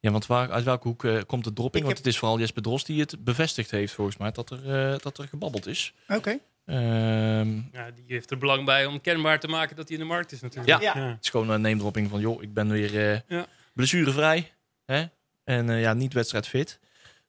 Ja, 0.00 0.10
want 0.10 0.26
waar, 0.26 0.50
uit 0.50 0.64
welke 0.64 0.88
hoek 0.88 1.04
eh, 1.04 1.20
komt 1.26 1.44
de 1.44 1.52
dropping? 1.52 1.76
Ik 1.76 1.82
Want 1.82 1.86
heb- 1.96 1.96
het 1.96 2.06
is 2.06 2.18
vooral 2.18 2.38
Jesper 2.38 2.62
Drost 2.62 2.86
die 2.86 3.00
het 3.00 3.24
bevestigd 3.24 3.70
heeft, 3.70 3.92
volgens 3.92 4.16
mij, 4.16 4.30
dat 4.30 4.50
er, 4.50 4.92
eh, 4.92 4.98
dat 4.98 5.18
er 5.18 5.28
gebabbeld 5.28 5.66
is. 5.66 5.94
Oké. 6.08 6.38
Ehm, 6.64 7.54
Ja, 7.72 7.90
die 7.94 8.04
heeft 8.06 8.30
er 8.30 8.38
belang 8.38 8.64
bij 8.64 8.86
om 8.86 9.00
kenbaar 9.00 9.40
te 9.40 9.48
maken 9.48 9.76
dat 9.76 9.88
hij 9.88 9.96
in 9.96 10.02
de 10.02 10.08
markt 10.08 10.32
is 10.32 10.40
natuurlijk. 10.40 10.82
Ja. 10.82 10.94
Ja. 10.94 11.06
Het 11.08 11.24
is 11.24 11.30
gewoon 11.30 11.50
een 11.50 11.60
name-dropping 11.60 12.10
van, 12.10 12.20
joh, 12.20 12.42
ik 12.42 12.54
ben 12.54 12.68
weer 12.68 13.12
eh, 13.12 13.20
Ja. 13.28 13.46
blessurevrij. 13.72 14.52
Hè? 14.84 15.04
En 15.44 15.70
eh, 15.70 15.80
ja, 15.80 15.92
niet 15.94 16.12
wedstrijdfit. 16.12 16.78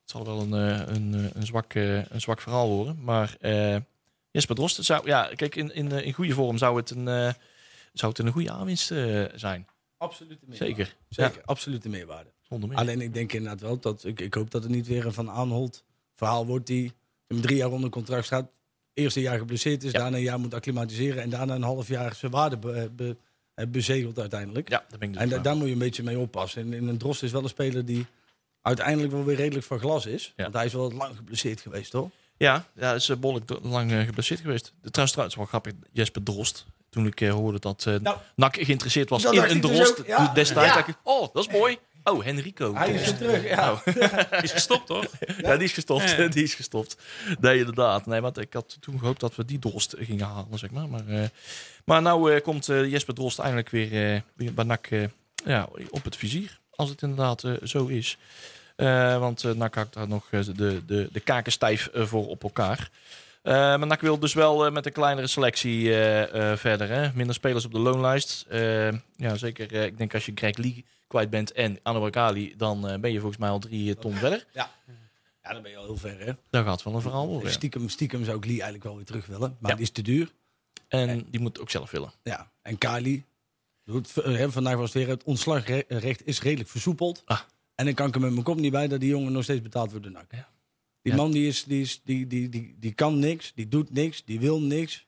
Het 0.02 0.12
zal 0.12 0.26
wel 0.26 0.42
een, 0.42 0.54
eh, 0.54 0.96
een, 0.96 1.30
een, 1.34 1.46
zwak, 1.46 1.74
eh, 1.74 1.96
een 2.12 2.22
zwak 2.22 2.42
verhaal 2.42 2.70
worden. 2.70 3.04
Maar 3.04 3.36
eh, 3.40 3.76
Jesper 4.34 4.56
Drost, 4.56 4.84
zou, 4.84 5.08
ja, 5.08 5.30
kijk, 5.36 5.56
in, 5.56 5.74
in, 5.74 5.92
eh, 5.92 6.06
in 6.06 6.14
goede 6.14 6.34
vorm 6.34 6.58
zou 6.58 6.78
het 6.78 6.90
een, 6.90 7.08
eh, 7.08 7.34
zou 7.94 8.12
het 8.12 8.20
een 8.20 8.32
goede 8.32 8.52
aanwinst 8.52 8.92
eh, 8.92 9.24
zijn. 9.36 9.68
Absolute 9.98 10.40
meerwaarde. 10.48 10.66
Zeker. 10.76 10.96
Zeker, 11.10 11.42
absolute 11.46 11.90
meerwaarde. 11.90 12.30
Meer. 12.50 12.76
Alleen 12.76 13.02
ik 13.02 13.14
denk 13.14 13.34
inderdaad 13.34 13.62
wel 13.62 13.80
dat 13.80 14.04
ik, 14.04 14.20
ik 14.20 14.34
hoop 14.34 14.52
dat 14.52 14.64
het 14.64 14.72
niet 14.72 14.88
weer 14.88 15.06
een 15.06 15.14
Van 15.14 15.30
Aanholt 15.30 15.84
verhaal 16.14 16.46
wordt 16.46 16.68
die 16.68 16.94
met 17.28 17.42
drie 17.42 17.58
jaar 17.58 17.72
onder 17.72 17.90
contract 17.90 18.26
staat. 18.26 18.50
Eerste 18.94 19.22
jaar 19.22 19.38
geblesseerd 19.38 19.84
is, 19.84 19.92
Ja. 19.92 20.00
daarna 20.00 20.18
een 20.18 20.24
jaar 20.24 20.40
moet 20.40 20.54
acclimatiseren 20.54 21.22
en 21.22 21.30
daarna 21.30 21.56
een 21.56 21.62
half 21.64 21.88
jaar 21.88 22.16
zijn 22.16 22.32
waarde 22.32 22.58
be, 22.58 22.90
be- 22.96 23.18
bezegeld 23.68 24.20
uiteindelijk. 24.20 24.70
ja, 24.70 24.86
daar 24.90 25.00
ben 25.00 25.08
ik 25.08 25.14
dus 25.14 25.24
en 25.24 25.30
da- 25.30 25.38
daar 25.40 25.56
moet 25.56 25.66
je 25.68 25.74
een 25.74 25.80
beetje 25.80 26.04
mee 26.04 26.18
oppassen. 26.20 26.62
En, 26.62 26.74
en 26.74 26.88
een 26.88 26.98
Drost 26.98 27.24
is 27.24 27.32
wel 27.32 27.44
een 27.44 27.50
speler 27.50 27.86
die 27.86 28.06
uiteindelijk 28.62 29.12
wel 29.14 29.24
weer 29.24 29.36
redelijk 29.36 29.66
van 29.66 29.80
glas 29.80 30.06
is. 30.06 30.34
Ja. 30.36 30.44
Want 30.44 30.56
hij 30.56 30.66
is 30.66 30.74
wel 30.74 30.92
lang 30.92 31.16
geblesseerd 31.16 31.62
geweest, 31.62 31.92
toch? 31.92 32.10
Ja, 32.44 32.66
ja, 32.76 32.94
is 32.94 33.10
eh, 33.10 33.18
behoorlijk 33.18 33.60
lang 33.62 33.92
eh, 33.92 34.00
geblesseerd 34.02 34.40
geweest. 34.40 34.74
De 34.82 34.90
trouwens, 34.90 35.12
trouwens 35.12 35.36
wel 35.36 35.46
grappig, 35.46 35.74
Jesper 35.92 36.24
Drost. 36.24 36.66
Toen 36.90 37.06
ik 37.06 37.22
eh, 37.22 37.32
hoorde 37.32 37.60
dat 37.60 37.86
eh 37.86 37.96
Nou, 37.96 38.18
NAC 38.36 38.56
geïnteresseerd 38.56 39.10
was 39.10 39.24
in 39.24 39.42
een 39.42 39.62
dus 39.62 39.72
Drost 39.72 40.00
ook, 40.00 40.08
ja. 40.08 40.34
destijds. 40.34 40.70
Ja. 40.70 40.76
dacht 40.76 40.88
ik, 40.88 40.96
oh, 41.04 41.34
dat 41.34 41.48
is 41.48 41.54
mooi. 41.54 41.78
Oh, 42.04 42.24
Henrico. 42.24 42.76
Hij 42.76 42.92
is 42.92 43.06
weer 43.06 43.18
terug, 43.18 43.44
ja. 43.44 43.56
Nou, 43.56 43.78
Is 44.44 44.52
gestopt, 44.52 44.88
toch? 44.88 45.06
ja, 45.38 45.56
die 45.56 45.64
is 45.64 45.74
gestopt. 45.74 46.10
Ja, 46.10 46.28
die 46.28 46.44
is 46.44 46.56
gestopt. 46.56 46.98
Nee, 47.40 47.58
inderdaad. 47.58 48.06
Nee, 48.06 48.22
want 48.22 48.38
ik 48.38 48.54
had 48.54 48.78
toen 48.80 49.00
gehoopt 49.00 49.20
dat 49.20 49.36
we 49.36 49.46
die 49.46 49.60
Drost 49.60 49.96
gingen 49.98 50.26
halen, 50.26 50.60
zeg 50.60 50.72
maar. 50.72 50.88
Maar, 50.90 51.08
eh, 51.08 51.24
maar 51.86 52.02
nou 52.02 52.34
eh, 52.34 52.42
komt 52.42 52.70
eh, 52.70 52.92
Jesper 52.92 53.14
Drost 53.14 53.40
eindelijk 53.40 53.70
weer, 53.70 54.16
eh, 54.38 54.52
bij 54.54 54.66
NAC 54.66 54.88
eh, 54.88 55.04
ja, 55.46 55.70
op 55.90 56.04
het 56.04 56.16
vizier. 56.16 56.60
Als 56.76 56.90
het 56.90 57.02
inderdaad 57.02 57.44
eh, 57.44 57.54
zo 57.64 57.86
is. 57.86 58.18
Eh, 58.76 59.20
want 59.20 59.44
uh, 59.44 59.52
NAC 59.54 59.76
hakt 59.76 59.94
daar 59.94 60.08
nog 60.08 60.28
eh, 60.32 60.40
de, 60.56 60.86
de, 60.86 61.10
de 61.12 61.20
kaken 61.20 61.52
stijf 61.52 61.88
eh, 61.88 62.06
voor 62.06 62.28
op 62.28 62.44
elkaar. 62.44 62.90
Eh, 63.42 63.54
maar 63.54 63.88
NAC 63.88 64.02
wil 64.02 64.20
dus 64.20 64.34
wel 64.34 64.66
eh, 64.66 64.72
met 64.72 64.86
een 64.86 64.92
kleinere 64.92 65.28
selectie 65.28 65.90
eh, 65.90 66.52
eh, 66.52 66.58
verder. 66.58 66.90
Hè? 66.90 67.10
Minder 67.14 67.36
spelers 67.36 67.66
op 67.66 67.72
de 67.72 67.80
loonlijst. 67.80 68.46
Eh, 68.50 68.92
ja, 69.16 69.36
zeker. 69.36 69.74
eh, 69.74 69.86
ik 69.86 69.98
denk 69.98 70.14
als 70.14 70.26
je 70.26 70.32
Greg 70.36 70.58
Lee 70.58 70.86
kwijt 71.08 71.30
bent 71.30 71.52
en 71.52 71.80
Anwar 71.84 72.10
Kali, 72.10 72.54
dan 72.58 72.88
eh, 72.90 73.00
ben 73.00 73.12
je 73.12 73.20
volgens 73.20 73.40
mij 73.40 73.50
al 73.50 73.60
drie 73.60 73.96
ton 73.96 74.14
verder. 74.14 74.46
Ja, 74.54 74.72
dan 75.42 75.62
ben 75.62 75.72
je 75.72 75.78
al 75.78 75.86
heel 75.86 75.98
ver, 75.98 76.20
hè? 76.20 76.32
Dat 76.50 76.66
gaat 76.66 76.84
wel 76.84 76.94
een 76.96 77.02
verhaal 77.02 77.42
ja. 77.44 77.50
Stiekem, 77.50 77.90
stiekem 77.90 78.24
zou 78.26 78.38
ik 78.38 78.44
Lee 78.46 78.54
eigenlijk 78.54 78.84
wel 78.84 78.96
weer 78.96 79.06
terug 79.06 79.26
willen. 79.26 79.58
Maar 79.60 79.70
Ja. 79.72 79.76
die 79.78 79.86
is 79.86 79.92
te 79.92 80.02
duur. 80.02 80.32
En 80.88 81.26
die 81.30 81.40
moet 81.40 81.60
ook 81.60 81.70
zelf 81.70 81.92
willen. 81.92 82.12
Ja, 82.24 82.52
en 82.62 82.78
Kali. 82.78 83.24
eh, 84.24 84.46
Vandaag 84.50 84.76
was 84.76 84.84
het 84.84 84.94
weer 84.94 85.08
het 85.08 85.24
ontslagrecht 85.24 86.26
is 86.28 86.42
redelijk 86.42 86.70
versoepeld. 86.70 87.22
Ah. 87.26 87.40
En 87.84 87.90
dan 87.90 87.98
kan 87.98 88.08
ik 88.08 88.16
er 88.16 88.22
met 88.22 88.32
mijn 88.32 88.44
kop 88.44 88.58
niet 88.60 88.72
bij 88.72 88.88
dat 88.88 89.00
die 89.00 89.10
jongen 89.10 89.32
nog 89.32 89.44
steeds 89.44 89.62
betaald 89.62 89.90
wordt 89.90 90.04
door 90.06 90.14
NAC. 90.14 90.26
Ja. 90.32 90.48
Die 91.02 91.12
Ja. 91.14 91.18
man 91.18 91.32
die, 91.32 91.48
is, 91.48 91.64
die, 91.64 91.82
is, 91.82 92.02
die, 92.04 92.28
die, 92.28 92.50
die, 92.50 92.76
die 92.80 92.94
kan 92.94 93.20
niks, 93.20 93.52
die 93.56 93.68
doet 93.68 93.94
niks, 93.94 94.24
die 94.26 94.40
wil 94.40 94.62
niks. 94.62 95.08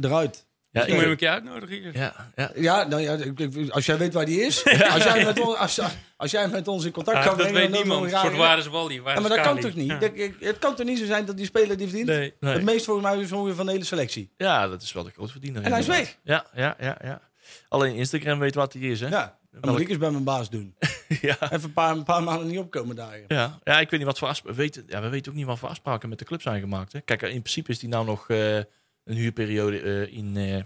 Eruit. 0.00 0.46
Ja, 0.70 0.80
Ik 0.82 0.86
moet 0.88 0.96
hem 0.96 1.04
ik, 1.04 1.10
een 1.10 1.16
keer 1.16 1.28
uitnodigen 1.28 1.76
hier. 1.80 1.96
ja, 1.96 2.32
ja. 2.36 2.50
Ja, 2.54 2.84
nou 2.84 3.02
ja, 3.02 3.12
ik- 3.14 3.38
ik- 3.38 3.70
als 3.70 3.86
jij 3.86 3.98
weet 3.98 4.12
waar 4.12 4.24
die 4.26 4.40
is. 4.40 4.64
Als 4.94 5.02
jij 5.04 5.24
met, 5.24 5.40
on- 5.40 5.58
als, 5.58 5.80
als 6.16 6.30
jij 6.30 6.48
met 6.48 6.68
ons 6.68 6.84
in 6.84 6.90
contact 6.92 7.16
Ah, 7.16 7.24
kan 7.26 7.36
dat 7.38 7.46
brengen... 7.46 7.60
weet 7.62 7.70
dan 7.72 7.80
niemand. 7.80 8.10
Voor 8.10 8.18
graag- 8.18 8.36
waar 8.36 8.58
is 8.58 8.66
Wally? 8.66 8.94
Ja, 8.94 9.02
maar 9.02 9.28
dat 9.28 9.40
kan 9.40 9.60
toch 9.60 9.74
niet? 9.74 9.86
Ja. 9.86 9.98
Dat- 9.98 10.10
ik- 10.14 10.36
het 10.40 10.58
kan 10.58 10.74
toch 10.74 10.86
niet 10.86 10.98
zo 10.98 11.04
zijn 11.04 11.24
dat 11.24 11.36
die 11.36 11.46
speler 11.46 11.76
die 11.76 11.86
verdient? 11.86 12.08
Nee. 12.08 12.34
Nee. 12.40 12.52
Het 12.52 12.62
meest 12.64 12.84
volgens 12.84 13.06
mij 13.06 13.18
is 13.20 13.32
ongeveer 13.32 13.54
van 13.54 13.66
de 13.66 13.72
hele 13.72 13.84
selectie. 13.84 14.30
ja, 14.36 14.68
dat 14.68 14.82
is 14.82 14.92
wel 14.92 15.02
de 15.04 15.10
grote 15.10 15.32
verdiener. 15.32 15.62
En 15.62 15.70
hij 15.70 15.80
is 15.80 15.86
weg. 15.86 16.18
Ja, 16.24 16.46
ja, 16.54 16.76
ja, 16.80 16.98
ja. 17.02 17.20
Alleen 17.68 17.94
Instagram 17.94 18.38
weet 18.38 18.54
wat 18.54 18.72
hij 18.72 18.82
is, 18.82 19.00
hè? 19.00 19.08
Ja, 19.08 19.38
dat 19.50 19.70
moet 19.70 19.80
ik 19.80 19.88
eens 19.88 19.98
bij 19.98 20.10
mijn 20.10 20.24
baas 20.24 20.50
doen. 20.50 20.74
ja. 21.30 21.36
Even 21.52 21.62
een 21.64 21.72
paar, 21.72 21.96
een 21.96 22.02
paar 22.04 22.22
maanden 22.22 22.46
niet 22.46 22.58
opkomen 22.58 22.96
dagen. 22.96 23.24
Ja, 23.28 23.58
ja, 23.64 23.80
ik 23.80 23.90
weet 23.90 23.98
niet 24.00 24.08
wat 24.08 24.18
voor 24.18 24.28
afspraken. 24.28 24.56
We 24.56 24.62
weten, 24.62 24.84
ja, 24.88 25.00
we 25.02 25.08
weten 25.08 25.32
ook 25.32 25.38
niet 25.38 25.46
wat 25.46 25.58
voor 25.58 25.68
afspraken 25.68 26.08
met 26.08 26.18
de 26.18 26.24
club 26.24 26.42
zijn 26.42 26.60
gemaakt. 26.60 26.92
Hè. 26.92 27.00
Kijk, 27.00 27.22
in 27.22 27.28
principe 27.28 27.70
is 27.70 27.78
die 27.78 27.88
nou 27.88 28.04
nog 28.04 28.28
eh, 28.28 28.56
een 28.56 28.64
huurperiode 29.04 29.80
eh, 29.80 30.16
in. 30.16 30.36
eh, 30.36 30.62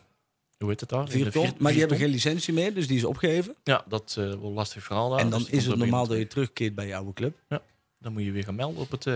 hoe 0.59 0.69
heet 0.69 0.81
het 0.81 0.89
daar? 0.89 1.09
Vier 1.09 1.31
vier- 1.33 1.53
maar 1.59 1.71
die 1.73 1.81
hebben 1.81 1.99
geen 1.99 2.09
licentie 2.11 2.55
meer, 2.55 2.75
dus 2.75 2.87
die 2.87 2.97
is 2.97 3.05
opgegeven. 3.05 3.57
Ja, 3.65 3.85
dat 3.89 4.15
eh 4.19 4.25
wel 4.25 4.33
een 4.45 4.53
lastig 4.53 4.83
verhaal 4.83 5.11
daar. 5.11 5.19
en 5.19 5.31
dan 5.31 5.41
Dus 5.41 5.51
is 5.51 5.67
het 5.67 5.77
normaal 5.77 6.07
dat 6.07 6.19
je 6.19 6.27
terugkeert 6.27 6.75
bij 6.75 6.87
je 6.87 6.97
oude 6.97 7.13
club. 7.13 7.39
Dan 7.99 8.13
moet 8.13 8.23
je 8.23 8.31
weer 8.31 8.45
gaan 8.45 8.55
melden 8.55 8.81
op 8.81 8.91
het. 8.91 9.07
eh, 9.07 9.13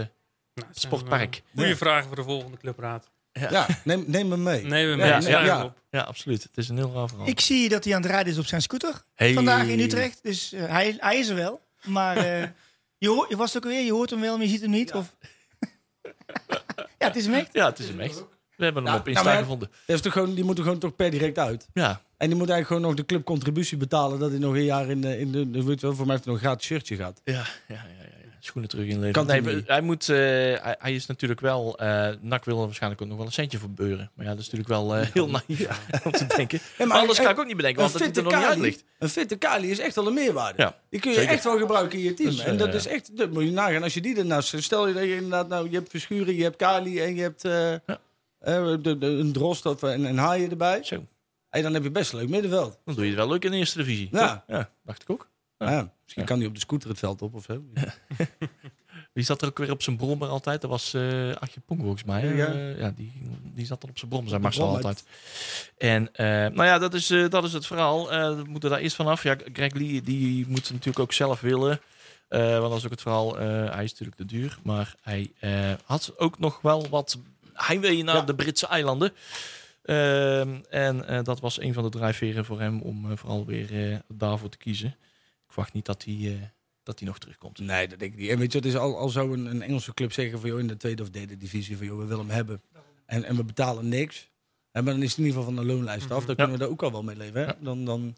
Nou, 0.55 0.69
Sportpark. 0.73 1.43
Ja. 1.53 1.77
vragen 1.77 2.07
voor 2.07 2.17
de 2.17 2.23
volgende 2.23 2.57
clubraad. 2.57 3.11
Ja, 3.51 3.67
neem, 3.85 4.05
neem 4.07 4.31
hem 4.31 4.43
mee. 4.43 4.63
Nee, 4.65 4.87
we 4.87 4.97
Ja, 4.97 5.07
ja, 5.21 5.45
ja. 5.45 5.59
hem 5.59 5.73
ja, 5.91 6.01
absoluut. 6.01 6.43
Het 6.43 6.57
is 6.57 6.69
een 6.69 6.77
heel 6.77 6.93
raar 6.95 7.09
verhaal. 7.09 7.29
Ik 7.29 7.41
zie 7.41 7.69
dat 7.69 7.85
hij 7.85 7.95
aan 7.95 8.03
het 8.03 8.11
rijden 8.11 8.33
is 8.33 8.39
op 8.39 8.47
zijn 8.47 8.63
scooter. 8.63 9.03
Hey. 9.15 9.33
Vandaag 9.35 9.67
in 9.67 9.81
Utrecht. 9.81 10.19
Dus 10.23 10.53
eh, 10.53 10.67
hij, 10.67 10.97
hij 10.99 11.19
is 11.19 11.29
er 11.29 11.35
wel. 11.35 11.61
Maar 11.85 12.17
eh, 12.17 12.49
je, 12.99 13.09
hoort, 13.09 13.29
je 13.29 13.37
was 13.37 13.53
het 13.53 13.65
ook 13.65 13.71
weer, 13.71 13.85
je 13.85 13.93
hoort 13.93 14.11
hem 14.11 14.21
wel, 14.21 14.37
maar 14.37 14.45
je 14.47 14.51
ziet 14.53 14.61
hem 14.61 14.71
niet. 14.71 14.93
Of... 14.95 15.15
ja, 16.99 17.07
het 17.07 17.17
is 17.17 17.25
hem 17.25 17.35
echt. 17.35 17.49
Ja, 17.53 17.67
het 17.69 17.79
is 17.79 17.89
hem 17.89 18.01
echt. 18.01 18.25
We 18.57 18.65
hebben 18.67 18.85
hem 18.85 18.95
op 18.95 18.99
nou, 18.99 19.11
Insta 19.17 19.31
maar- 19.33 19.43
gevonden. 19.43 19.71
Toch 19.87 20.13
gewoon, 20.13 20.35
die 20.35 20.45
moeten 20.45 20.65
gewoon 20.65 20.79
toch 20.79 20.97
per 20.97 21.11
direct 21.11 21.39
uit. 21.39 21.69
Ja, 21.73 22.03
En 22.17 22.29
die 22.29 22.37
moet 22.39 22.49
eigenlijk 22.49 22.67
gewoon 22.67 22.83
nog 22.83 22.95
de 22.95 23.07
club 23.07 23.25
contributie 23.25 23.77
betalen. 23.77 24.19
Dat 24.19 24.31
hij 24.31 24.39
nog 24.39 24.55
een 24.55 24.65
jaar 24.65 24.89
in 24.91 25.01
de, 25.01 25.19
in 25.19 25.33
de, 25.33 25.51
de 25.51 25.65
weet 25.65 25.81
je 25.81 25.87
wel, 25.87 25.97
voor 25.97 26.07
mij 26.07 26.15
heeft 26.15 26.25
hij 26.25 26.35
nog 26.35 26.43
een 26.43 26.49
gratis 26.49 26.67
shirtje 26.67 26.97
gehad. 26.97 27.21
Ja, 27.25 27.33
ja, 27.35 27.45
ja. 27.69 27.85
Schoenen 28.41 28.71
terug 28.71 28.85
inleveren. 28.85 29.13
Kan 29.13 29.27
nee, 29.27 29.43
hij 29.43 29.63
hij, 29.67 29.81
moet, 29.81 30.09
eh, 30.09 30.17
hij, 30.17 30.77
hij 30.79 30.95
is 30.95 31.07
natuurlijk 31.07 31.41
wel... 31.41 31.79
eh 31.79 32.09
NAC 32.21 32.45
wil 32.45 32.59
er 32.59 32.65
waarschijnlijk 32.65 33.03
ook 33.03 33.09
nog 33.09 33.17
wel 33.17 33.27
een 33.27 33.33
centje 33.33 33.59
voor 33.59 33.71
beuren. 33.71 34.11
Maar 34.15 34.25
ja, 34.27 34.31
dat 34.31 34.41
is 34.41 34.51
natuurlijk 34.51 34.69
wel 34.71 34.97
eh, 34.97 35.07
heel 35.13 35.29
naïef 35.31 35.69
om 36.05 36.13
te 36.13 36.27
denken. 36.37 36.61
maar 36.79 36.87
maar 36.87 36.99
anders 36.99 37.19
kan 37.21 37.31
ik 37.31 37.39
ook 37.39 37.47
niet 37.47 37.57
bedenken, 37.57 37.81
want 37.81 37.93
dat 37.93 38.01
er 38.01 38.07
fitte 38.07 38.23
nog 38.23 38.35
niet 38.35 38.45
uit 38.45 38.59
ligt. 38.59 38.85
een 38.99 39.09
fitte 39.09 39.37
Kali 39.37 39.71
is 39.71 39.79
echt 39.79 39.95
wel 39.95 40.07
een 40.07 40.15
meerwaarde. 40.15 40.63
Ja, 40.63 40.77
Die 40.91 41.01
kun 41.01 41.11
je 41.11 41.17
zeker. 41.17 41.33
echt 41.33 41.45
wel 41.45 41.59
gebruiken 41.59 41.99
in 41.99 42.05
je 42.05 42.15
team. 42.15 42.31
Dus, 42.31 42.39
en 42.39 42.57
dat 42.57 42.75
is 42.75 42.87
echt, 42.87 43.17
dat 43.17 43.31
moet 43.31 43.45
je 43.45 43.51
nagaan. 43.51 43.83
Als 43.83 43.95
je 43.95 44.01
die 44.01 44.17
ernaast, 44.17 44.63
stel 44.63 44.87
je 44.87 44.95
dat 44.95 45.03
je 45.03 45.15
inderdaad, 45.15 45.49
nou, 45.49 45.71
je 45.71 45.77
hebt 45.77 45.91
Verschuren, 45.91 46.35
je 46.35 46.43
hebt 46.43 46.57
Kali 46.57 47.01
en 47.01 47.15
je 47.15 47.23
hebt 47.23 47.43
de, 47.43 48.79
de, 48.99 49.07
een 49.07 49.33
Drost 49.33 49.67
of 49.67 49.83
een, 49.83 50.05
een 50.05 50.19
Haaien 50.19 50.51
erbij. 50.51 50.83
Zo, 50.83 51.05
En 51.51 51.63
dan 51.63 51.75
heb 51.75 51.83
je 51.83 51.91
best 51.91 52.13
een 52.13 52.19
leuk 52.19 52.29
middenveld. 52.29 52.79
dan 52.85 52.95
doe 52.95 53.05
je 53.05 53.11
het 53.11 53.19
wel 53.19 53.29
leuk 53.29 53.45
in 53.45 53.51
de 53.51 53.57
eerste 53.57 53.79
divisie. 53.79 54.09
Ja. 54.13 54.29
toch? 54.47 54.57
ja 54.57 54.71
dacht 54.85 55.03
ik 55.03 55.11
ook. 55.11 55.29
Ja. 55.59 55.93
Ja. 56.17 56.23
misschien 56.23 56.23
Ja. 56.23 56.29
kan 56.29 56.39
hij 56.39 56.47
op 56.47 56.55
de 56.55 56.61
scooter 56.61 56.89
het 56.89 56.99
veld 56.99 57.23
op 57.23 57.35
of 57.35 57.45
zo. 57.45 57.63
Wie 59.13 59.25
zat 59.25 59.43
er 59.43 59.49
ook 59.49 59.59
weer 59.59 59.71
op 59.71 59.83
zijn 59.83 59.97
brommer 59.97 60.29
altijd? 60.29 60.61
Dat 60.61 60.71
was 60.71 60.95
eh 60.95 61.35
Artje 61.35 61.61
Pong 61.61 61.81
volgens 61.81 62.05
mij. 62.05 62.21
hè? 62.21 62.33
Ja. 62.33 62.47
Eh, 62.53 62.79
ja 62.79 62.91
die, 62.97 63.13
die 63.55 63.67
zat 63.67 63.81
dan 63.81 63.91
op 63.91 63.99
zijn 63.99 64.11
brommer, 64.11 64.31
zijn 64.31 64.43
Marcel 64.43 64.67
altijd. 64.69 65.05
En 65.79 66.15
eh, 66.15 66.27
nou 66.27 66.65
ja, 66.65 66.79
dat 66.79 66.95
is, 66.95 67.11
eh, 67.11 67.29
dat 67.29 67.45
is 67.45 67.53
het 67.53 67.67
verhaal. 67.67 68.13
Eh, 68.13 68.37
we 68.37 68.43
moeten 68.49 68.71
daar 68.71 68.79
eerst 68.79 68.97
vanaf. 68.97 69.23
Ja, 69.23 69.37
Greg 69.53 69.73
Lee 69.75 70.03
die 70.03 70.47
moet 70.49 70.71
natuurlijk 70.71 70.99
ook 70.99 71.13
zelf 71.13 71.41
willen. 71.41 71.81
Eh, 72.29 72.59
want 72.59 72.69
dat 72.69 72.79
is 72.79 72.85
ook 72.85 72.91
het 72.91 73.01
verhaal. 73.03 73.39
eh, 73.39 73.47
hij 73.75 73.85
is 73.85 73.91
natuurlijk 73.91 74.17
te 74.17 74.25
duur. 74.25 74.59
Maar 74.63 74.95
hij 75.03 75.33
eh, 75.41 75.73
had 75.85 76.13
ook 76.17 76.39
nog 76.39 76.61
wel 76.61 76.89
wat 76.89 77.19
heimwee 77.53 78.03
naar 78.05 78.15
Ja. 78.17 78.23
de 78.23 78.35
Britse 78.35 78.67
eilanden. 78.67 79.13
Ehm, 79.83 80.55
en 80.71 81.07
eh, 81.09 81.23
dat 81.23 81.41
was 81.41 81.61
een 81.61 81.73
van 81.75 81.83
de 81.83 81.89
drijfveren 81.89 82.45
voor 82.45 82.61
hem 82.61 82.81
om 82.81 83.11
eh, 83.11 83.17
vooral 83.17 83.47
weer 83.47 83.91
eh, 83.93 83.99
daarvoor 84.09 84.49
te 84.49 84.57
kiezen. 84.59 84.97
Ik 85.51 85.57
verwacht 85.57 85.75
niet 85.75 85.85
dat 85.87 86.05
hij, 86.05 86.15
eh, 86.15 86.43
dat 86.83 86.99
hij 86.99 87.09
nog 87.09 87.19
terugkomt. 87.19 87.59
Nee, 87.59 87.89
dat 87.89 87.99
denk 87.99 88.13
ik 88.13 88.19
niet. 88.19 88.29
En 88.31 88.39
weet 88.39 88.53
je, 88.53 88.59
het 88.59 88.67
is 88.67 88.77
al, 88.77 88.97
al 88.99 89.09
zo 89.09 89.33
een, 89.33 89.47
een 89.47 89.63
Engelse 89.63 89.95
club 89.95 90.13
zeggen 90.13 90.41
van 90.41 90.49
joh, 90.51 90.59
in 90.59 90.67
de 90.67 90.77
tweede 90.77 91.03
of 91.03 91.11
derde 91.11 91.37
divisie 91.37 91.77
van 91.77 91.87
joh, 91.87 91.99
we 91.99 92.05
willen 92.05 92.27
hem 92.27 92.35
hebben. 92.35 92.63
En, 93.07 93.25
en 93.25 93.37
we 93.37 93.45
betalen 93.45 93.89
niks. 93.89 94.31
En 94.71 94.85
maar 94.85 94.93
dan 94.93 95.03
is 95.03 95.09
het 95.11 95.19
in 95.19 95.25
ieder 95.25 95.39
geval 95.41 95.55
van 95.55 95.65
de 95.67 95.73
loonlijst 95.73 96.11
af. 96.11 96.25
Dan 96.25 96.37
kunnen 96.37 96.53
we 96.55 96.61
daar 96.63 96.69
ook 96.69 96.83
al 96.83 96.93
wel 96.93 97.03
mee 97.03 97.17
leven. 97.17 97.41
Hè? 97.41 97.47
Ja. 97.47 97.57
Dan, 97.61 97.85
dan 97.85 98.17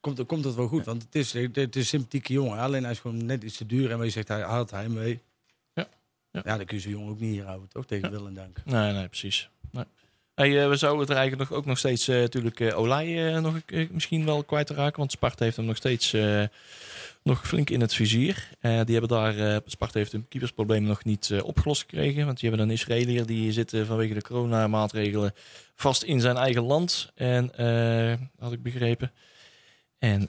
komt, 0.00 0.18
het- 0.18 0.26
komt 0.26 0.44
het 0.44 0.54
wel 0.54 0.68
goed. 0.68 0.84
Want 0.84 1.02
het 1.02 1.14
is, 1.14 1.32
het 1.32 1.56
is 1.56 1.74
een 1.74 1.84
sympathieke 1.84 2.32
jongen. 2.32 2.58
Alleen 2.58 2.82
hij 2.82 2.92
is 2.92 2.98
gewoon 2.98 3.26
net 3.26 3.42
iets 3.42 3.56
te 3.56 3.66
duur. 3.66 3.90
En 3.90 4.04
je 4.04 4.10
zegt, 4.10 4.28
hij 4.28 4.42
haalt 4.42 4.70
hij 4.70 4.88
mee. 4.88 5.20
Ja. 5.74 5.88
Ja. 6.30 6.42
Ja, 6.44 6.56
dan 6.56 6.66
kun 6.66 6.76
je 6.76 6.82
zo'n 6.82 6.92
jongen 6.92 7.10
ook 7.10 7.20
niet 7.20 7.30
hier 7.32 7.44
houden, 7.44 7.68
toch? 7.68 7.86
Tegen 7.86 8.10
wil 8.10 8.26
en 8.26 8.34
dank. 8.34 8.64
Nee, 8.64 8.92
nee, 8.92 9.08
precies. 9.08 9.50
Hey, 10.40 10.62
eh, 10.62 10.68
we 10.68 10.76
zouden 10.76 11.00
het 11.00 11.10
er 11.10 11.16
eigenlijk 11.16 11.50
nog, 11.50 11.58
ook 11.58 11.66
nog 11.66 11.78
steeds 11.78 12.08
eh, 12.08 12.16
natuurlijk 12.16 12.60
eh 12.60 12.78
Olij 12.78 13.40
nog 13.40 13.60
misschien 13.90 14.24
wel 14.24 14.44
kwijt 14.44 14.66
te 14.66 14.74
raken. 14.74 14.98
Want 14.98 15.12
Sparta 15.12 15.44
heeft 15.44 15.56
hem 15.56 15.66
nog 15.66 15.76
steeds 15.76 16.16
nog 17.22 17.46
flink 17.46 17.70
in 17.70 17.80
het 17.80 17.94
vizier. 17.94 18.48
Die 18.60 18.70
hebben 18.70 19.08
daar, 19.08 19.38
eh 19.38 19.56
Sparta 19.66 19.98
heeft 19.98 20.12
hun 20.12 20.28
keepersprobleem 20.28 20.82
nog 20.82 21.04
niet 21.04 21.32
opgelost 21.42 21.80
gekregen. 21.80 22.26
Want 22.26 22.40
die 22.40 22.48
hebben 22.48 22.66
een 22.66 22.72
Israëliër 22.72 23.26
die 23.26 23.52
zit 23.52 23.74
vanwege 23.86 24.14
de 24.14 24.22
coronamaatregelen 24.22 25.32
vast 25.74 26.02
in 26.02 26.20
zijn 26.20 26.36
eigen 26.36 26.62
land. 26.62 27.12
En 27.14 27.52
had 28.38 28.52
ik 28.52 28.62
begrepen. 28.62 29.12
En 29.98 30.28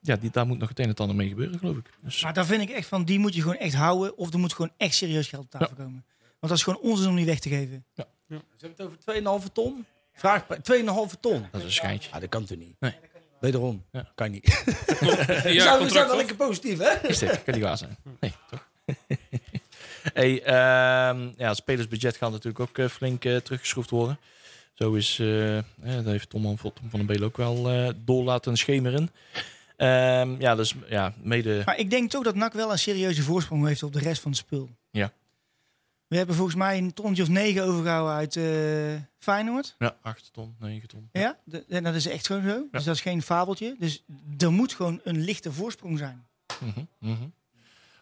ja, 0.00 0.16
die, 0.16 0.30
daar 0.30 0.46
moet 0.46 0.58
nog 0.58 0.68
het 0.68 0.78
een 0.78 0.88
en 0.88 0.94
ander 0.94 1.16
mee 1.16 1.28
gebeuren, 1.28 1.58
geloof 1.58 1.76
ik. 1.76 1.90
Dus, 2.02 2.22
Maar 2.22 2.34
daar 2.34 2.46
vind 2.46 2.62
ik 2.62 2.70
echt 2.70 2.88
van, 2.88 3.04
die 3.04 3.18
moet 3.18 3.34
je 3.34 3.40
gewoon 3.40 3.56
echt 3.56 3.74
houden. 3.74 4.16
Of 4.16 4.32
er 4.32 4.38
moet 4.38 4.54
gewoon 4.54 4.72
echt 4.76 4.94
serieus 4.94 5.28
geld 5.28 5.44
op 5.44 5.50
tafel 5.50 5.76
komen. 5.76 6.04
Want 6.46 6.48
dat 6.48 6.58
is 6.58 6.62
gewoon 6.74 6.90
onzin 6.92 7.08
om 7.10 7.16
die 7.16 7.24
weg 7.26 7.38
te 7.38 7.48
geven. 7.48 7.84
Ze 7.94 8.04
hebben 8.58 8.92
het 9.04 9.22
over 9.30 9.42
2,5 9.48 9.52
ton. 9.52 9.86
Vraag 10.12 10.42
2,5 10.42 11.20
ton. 11.20 11.46
dat 11.52 11.60
is 11.60 11.62
een 11.66 11.72
schijntje. 11.72 12.10
Ah, 12.12 12.20
dat 12.20 12.28
kan 12.28 12.44
toch 12.44 12.58
niet? 12.58 12.76
Nee. 12.80 12.94
Wederom. 13.40 13.84
Ja. 13.92 14.08
Kan 14.14 14.30
niet. 14.30 14.46
Jaar 14.46 15.42
zijn, 15.42 15.82
we 15.82 15.88
zijn 15.88 16.06
wel 16.06 16.16
lekker 16.16 16.36
positief, 16.36 16.78
hè? 16.78 17.08
Is 17.08 17.18
dit? 17.18 17.42
Kan 17.44 17.54
die 17.54 17.62
waar 17.62 17.78
zijn? 17.78 17.96
Nee, 18.20 18.32
toch? 18.50 18.68
hey, 20.14 20.42
ehm, 20.42 21.28
ja, 21.36 21.48
het 21.48 21.56
spelersbudget 21.56 22.16
gaat 22.16 22.30
natuurlijk 22.30 22.60
ook 22.60 22.78
eh, 22.78 22.88
flink 22.88 23.24
eh, 23.24 23.36
teruggeschroefd 23.36 23.90
worden. 23.90 24.18
Zo 24.74 24.92
is, 24.94 25.18
eh, 25.18 25.58
eh, 25.58 25.64
dat 25.80 26.04
heeft 26.04 26.30
Tom, 26.30 26.42
van- 26.58 26.72
Tom 26.72 26.90
van 26.90 26.98
den 26.98 27.06
Beel 27.06 27.22
ook 27.22 27.36
wel 27.36 27.70
eh, 27.70 27.88
door 27.96 28.24
laten 28.24 28.56
schemeren. 28.56 29.10
Ehm, 29.76 30.40
ja, 30.40 30.54
dus 30.54 30.74
ja, 30.88 31.14
mede... 31.22 31.62
Maar 31.64 31.78
ik 31.78 31.90
denk 31.90 32.10
toch 32.10 32.24
dat 32.24 32.34
NAC 32.34 32.52
wel 32.52 32.70
een 32.72 32.78
serieuze 32.78 33.22
voorsprong 33.22 33.66
heeft 33.66 33.82
op 33.82 33.92
de 33.92 33.98
rest 33.98 34.22
van 34.22 34.30
het 34.30 34.40
spul. 34.40 34.68
Ja. 34.90 35.12
We 36.08 36.16
hebben 36.16 36.34
volgens 36.36 36.56
mij 36.56 36.78
een 36.78 36.92
tonnetje 36.92 37.22
of 37.22 37.28
negen 37.28 37.64
overgehouden 37.64 38.14
uit 38.14 38.36
eh, 38.36 39.02
Feyenoord. 39.18 39.74
Ja, 39.78 39.96
8 40.02 40.28
ton, 40.32 40.54
9 40.60 40.88
ton. 40.88 41.08
Ja, 41.12 41.38
de- 41.44 41.64
en 41.68 41.82
dat 41.82 41.94
is 41.94 42.06
echt 42.06 42.26
gewoon 42.26 42.42
zo. 42.42 42.66
Dus 42.70 42.84
dat 42.84 42.94
is 42.94 43.00
geen 43.00 43.22
fabeltje. 43.22 43.76
Dus 43.78 44.04
er 44.38 44.52
moet 44.52 44.74
gewoon 44.74 45.00
een 45.04 45.20
lichte 45.20 45.52
voorsprong 45.52 45.98
zijn. 45.98 46.26
Mhm, 46.60 46.80
mhm. 46.98 47.28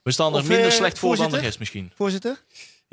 We 0.02 0.12
staan 0.12 0.34
er 0.37 0.44
minder 0.46 0.66
eh, 0.66 0.70
slecht 0.73 0.99
voor 0.99 1.16
dan 1.16 1.30
de 1.30 1.38
rest 1.38 1.58
misschien. 1.58 1.92
Voorzitter? 1.94 2.44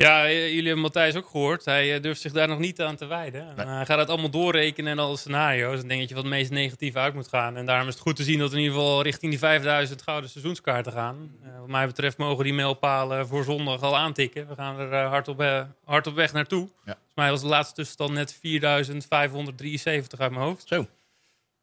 Ja, 0.02 0.32
jullie 0.32 0.66
hebben 0.66 0.80
Matthijs 0.80 1.16
ook 1.16 1.28
gehoord. 1.28 1.66
Hij 1.66 1.96
eh, 1.96 2.02
durft 2.02 2.22
zich 2.22 2.32
daar 2.32 2.48
nog 2.48 2.60
niet 2.60 2.82
aan 2.82 2.96
te 2.96 3.06
wijden. 3.06 3.54
Nee. 3.56 3.66
Hij 3.66 3.86
gaat 3.86 4.00
het 4.00 4.10
allemaal 4.10 4.30
doorrekenen 4.30 4.92
en 4.92 5.00
alle 5.00 5.18
scenario's. 5.18 5.82
En 5.82 5.88
denk 5.88 6.00
dat 6.00 6.10
je 6.10 6.16
wat 6.16 6.24
het 6.24 6.34
meest 6.34 6.52
negatief 6.52 6.96
uit 6.96 7.14
moet 7.14 7.28
gaan. 7.28 7.58
En 7.58 7.66
daarom 7.66 7.88
is 7.88 7.94
het 7.94 8.04
goed 8.04 8.16
te 8.16 8.24
zien 8.24 8.40
dat 8.40 8.52
we 8.52 8.58
in 8.58 8.62
ieder 8.64 8.78
geval 8.78 9.02
richting 9.02 9.32
die 9.32 9.40
5000 9.40 10.02
gouden 10.02 10.30
seizoenskaarten 10.30 10.92
gaan. 10.92 11.32
Eh, 11.44 11.60
wat 11.60 11.70
mij 11.70 11.86
betreft 11.86 12.18
mogen 12.18 12.44
die 12.44 12.54
mijlpalen 12.54 13.28
voor 13.28 13.44
zondag 13.44 13.82
al 13.82 13.98
aantikken. 13.98 14.48
We 14.48 14.56
gaan 14.56 14.80
er 14.80 14.94
eh, 14.94 15.10
hard, 15.10 15.28
op, 15.28 15.68
hard 15.84 16.08
op 16.08 16.16
weg 16.16 16.34
naartoe. 16.34 16.68
Volgens 16.84 17.16
mij 17.16 17.30
was 17.30 17.42
de 17.42 17.48
laatste 17.48 17.74
tussenstand 17.76 18.12
net 18.12 18.38
4573 18.42 20.20
uit 20.20 20.32
mijn 20.32 20.44
hoofd. 20.44 20.68
Zo. 20.68 20.88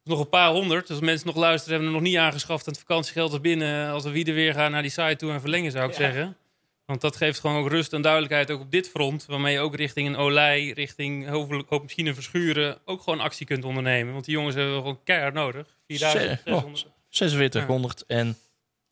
Nog 0.04 0.20
een 0.20 0.28
paar 0.28 0.50
honderd. 0.50 0.86
Dus 0.86 0.96
als 0.96 1.04
mensen 1.04 1.26
nog 1.26 1.36
luisteren, 1.36 1.74
hebben 1.74 1.92
we 1.92 2.00
nog 2.00 2.08
niet 2.08 2.18
aangeschaft. 2.18 2.66
En 2.66 2.72
het 2.72 2.80
vakantiegeld 2.80 3.32
is 3.32 3.40
binnen. 3.40 3.90
Als 3.90 4.04
we 4.04 4.10
wie 4.10 4.24
er 4.24 4.34
weer 4.34 4.54
gaan 4.54 4.70
naar 4.70 4.82
die 4.82 4.90
site 4.90 5.16
toe 5.16 5.32
en 5.32 5.40
verlengen, 5.40 5.70
zou 5.72 5.88
ik 5.88 5.94
zeggen. 5.94 6.36
Want 6.88 7.00
dat 7.00 7.16
geeft 7.16 7.40
gewoon 7.40 7.56
ook 7.62 7.68
rust 7.68 7.92
en 7.92 8.02
duidelijkheid 8.02 8.50
ook 8.50 8.60
op 8.60 8.70
dit 8.70 8.88
front. 8.88 9.26
Waarmee 9.26 9.52
je 9.52 9.60
ook 9.60 9.74
richting 9.76 10.08
een 10.08 10.16
olij, 10.16 10.70
richting 10.70 11.28
hopelijk 11.28 11.72
ook 11.72 11.82
misschien 11.82 12.06
een 12.06 12.14
verschuren... 12.14 12.78
ook 12.84 13.02
gewoon 13.02 13.20
actie 13.20 13.46
kunt 13.46 13.64
ondernemen. 13.64 14.12
Want 14.12 14.24
die 14.24 14.34
jongens 14.34 14.54
hebben 14.54 14.74
we 14.74 14.80
gewoon 14.80 15.00
keihard 15.04 15.34
nodig. 15.34 15.66
4600. 15.86 16.86
4600 17.10 18.04
en 18.06 18.36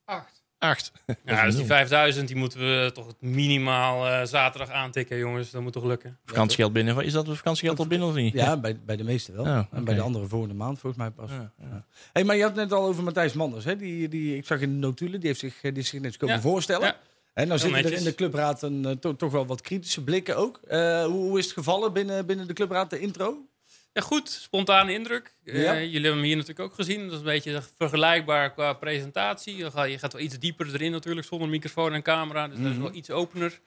Acht. 0.04 0.42
8. 0.58 0.92
Ja, 1.24 1.44
dus 1.46 1.56
die 1.56 1.64
5000 1.64 2.28
die 2.28 2.36
moeten 2.36 2.58
we 2.60 2.90
toch 2.94 3.14
minimaal 3.20 4.06
eh, 4.06 4.26
zaterdag 4.26 4.70
aantikken, 4.70 5.18
jongens. 5.18 5.50
Dat 5.50 5.62
moet 5.62 5.72
toch 5.72 5.84
lukken. 5.84 6.18
Vakantiegeld 6.24 6.72
binnen. 6.72 7.04
Is 7.04 7.12
dat 7.12 7.26
vakantiegeld 7.36 7.78
al 7.78 7.86
binnen 7.86 8.08
of 8.08 8.14
niet? 8.14 8.34
Ja, 8.34 8.56
bij, 8.56 8.78
bij 8.80 8.96
de 8.96 9.04
meeste 9.04 9.32
wel. 9.32 9.44
Oh, 9.44 9.60
En 9.70 9.84
bij 9.84 9.94
de 9.94 10.00
andere 10.00 10.26
volgende 10.26 10.54
maand 10.54 10.78
volgens 10.78 11.02
mij 11.02 11.10
pas. 11.10 11.30
Ja, 11.30 11.52
ja. 11.58 11.84
Hey, 12.12 12.24
maar 12.24 12.36
je 12.36 12.42
had 12.42 12.50
het 12.56 12.60
net 12.60 12.72
al 12.78 12.84
over 12.86 13.02
Matthijs 13.02 13.32
Manders. 13.32 13.64
Hè? 13.64 13.76
Die, 13.76 14.08
die, 14.08 14.36
ik 14.36 14.46
zag 14.46 14.60
in 14.60 14.72
de 14.72 14.86
notulen, 14.86 15.20
die 15.20 15.28
heeft 15.28 15.40
zich, 15.40 15.60
die 15.60 15.72
heeft 15.74 15.88
zich 15.88 16.00
net 16.00 16.16
komen 16.16 16.34
Ja. 16.34 16.40
voorstellen. 16.40 16.94
En 17.36 17.48
nou 17.48 17.58
zitten 17.60 17.84
er 17.84 17.92
in 17.92 18.04
de 18.04 18.14
clubraad 18.14 18.62
een, 18.62 18.84
eh, 18.84 18.90
to- 18.92 19.16
toch 19.16 19.32
wel 19.32 19.46
wat 19.46 19.60
kritische 19.60 20.04
blikken 20.04 20.36
ook. 20.36 20.60
Eh, 20.66 21.04
hoe, 21.04 21.12
hoe 21.28 21.38
is 21.38 21.44
het 21.44 21.54
gevallen 21.54 21.92
binnen, 21.92 22.26
binnen 22.26 22.46
de 22.46 22.52
clubraad, 22.52 22.90
de 22.90 23.00
intro? 23.00 23.46
Ja, 23.92 24.00
goed. 24.02 24.28
Spontane 24.30 24.92
indruk. 24.92 25.34
Eh, 25.44 25.62
Ja. 25.62 25.74
jullie 25.74 25.92
hebben 25.92 26.12
hem 26.12 26.22
hier 26.22 26.36
natuurlijk 26.36 26.68
ook 26.68 26.74
gezien. 26.74 27.02
Dat 27.04 27.12
is 27.12 27.18
een 27.18 27.24
beetje 27.24 27.62
vergelijkbaar 27.78 28.52
qua 28.52 28.72
presentatie. 28.72 29.56
Je 29.56 29.70
gaat, 29.70 29.90
je 29.90 29.98
gaat 29.98 30.12
wel 30.12 30.22
iets 30.22 30.38
dieper 30.38 30.74
erin 30.74 30.90
natuurlijk, 30.90 31.26
zonder 31.26 31.48
microfoon 31.48 31.92
en 31.92 32.02
camera. 32.02 32.48
Dus 32.48 32.58
dat 32.62 32.70
is 32.72 32.78
wel 32.78 32.94
iets 32.94 33.10
opener. 33.10 33.60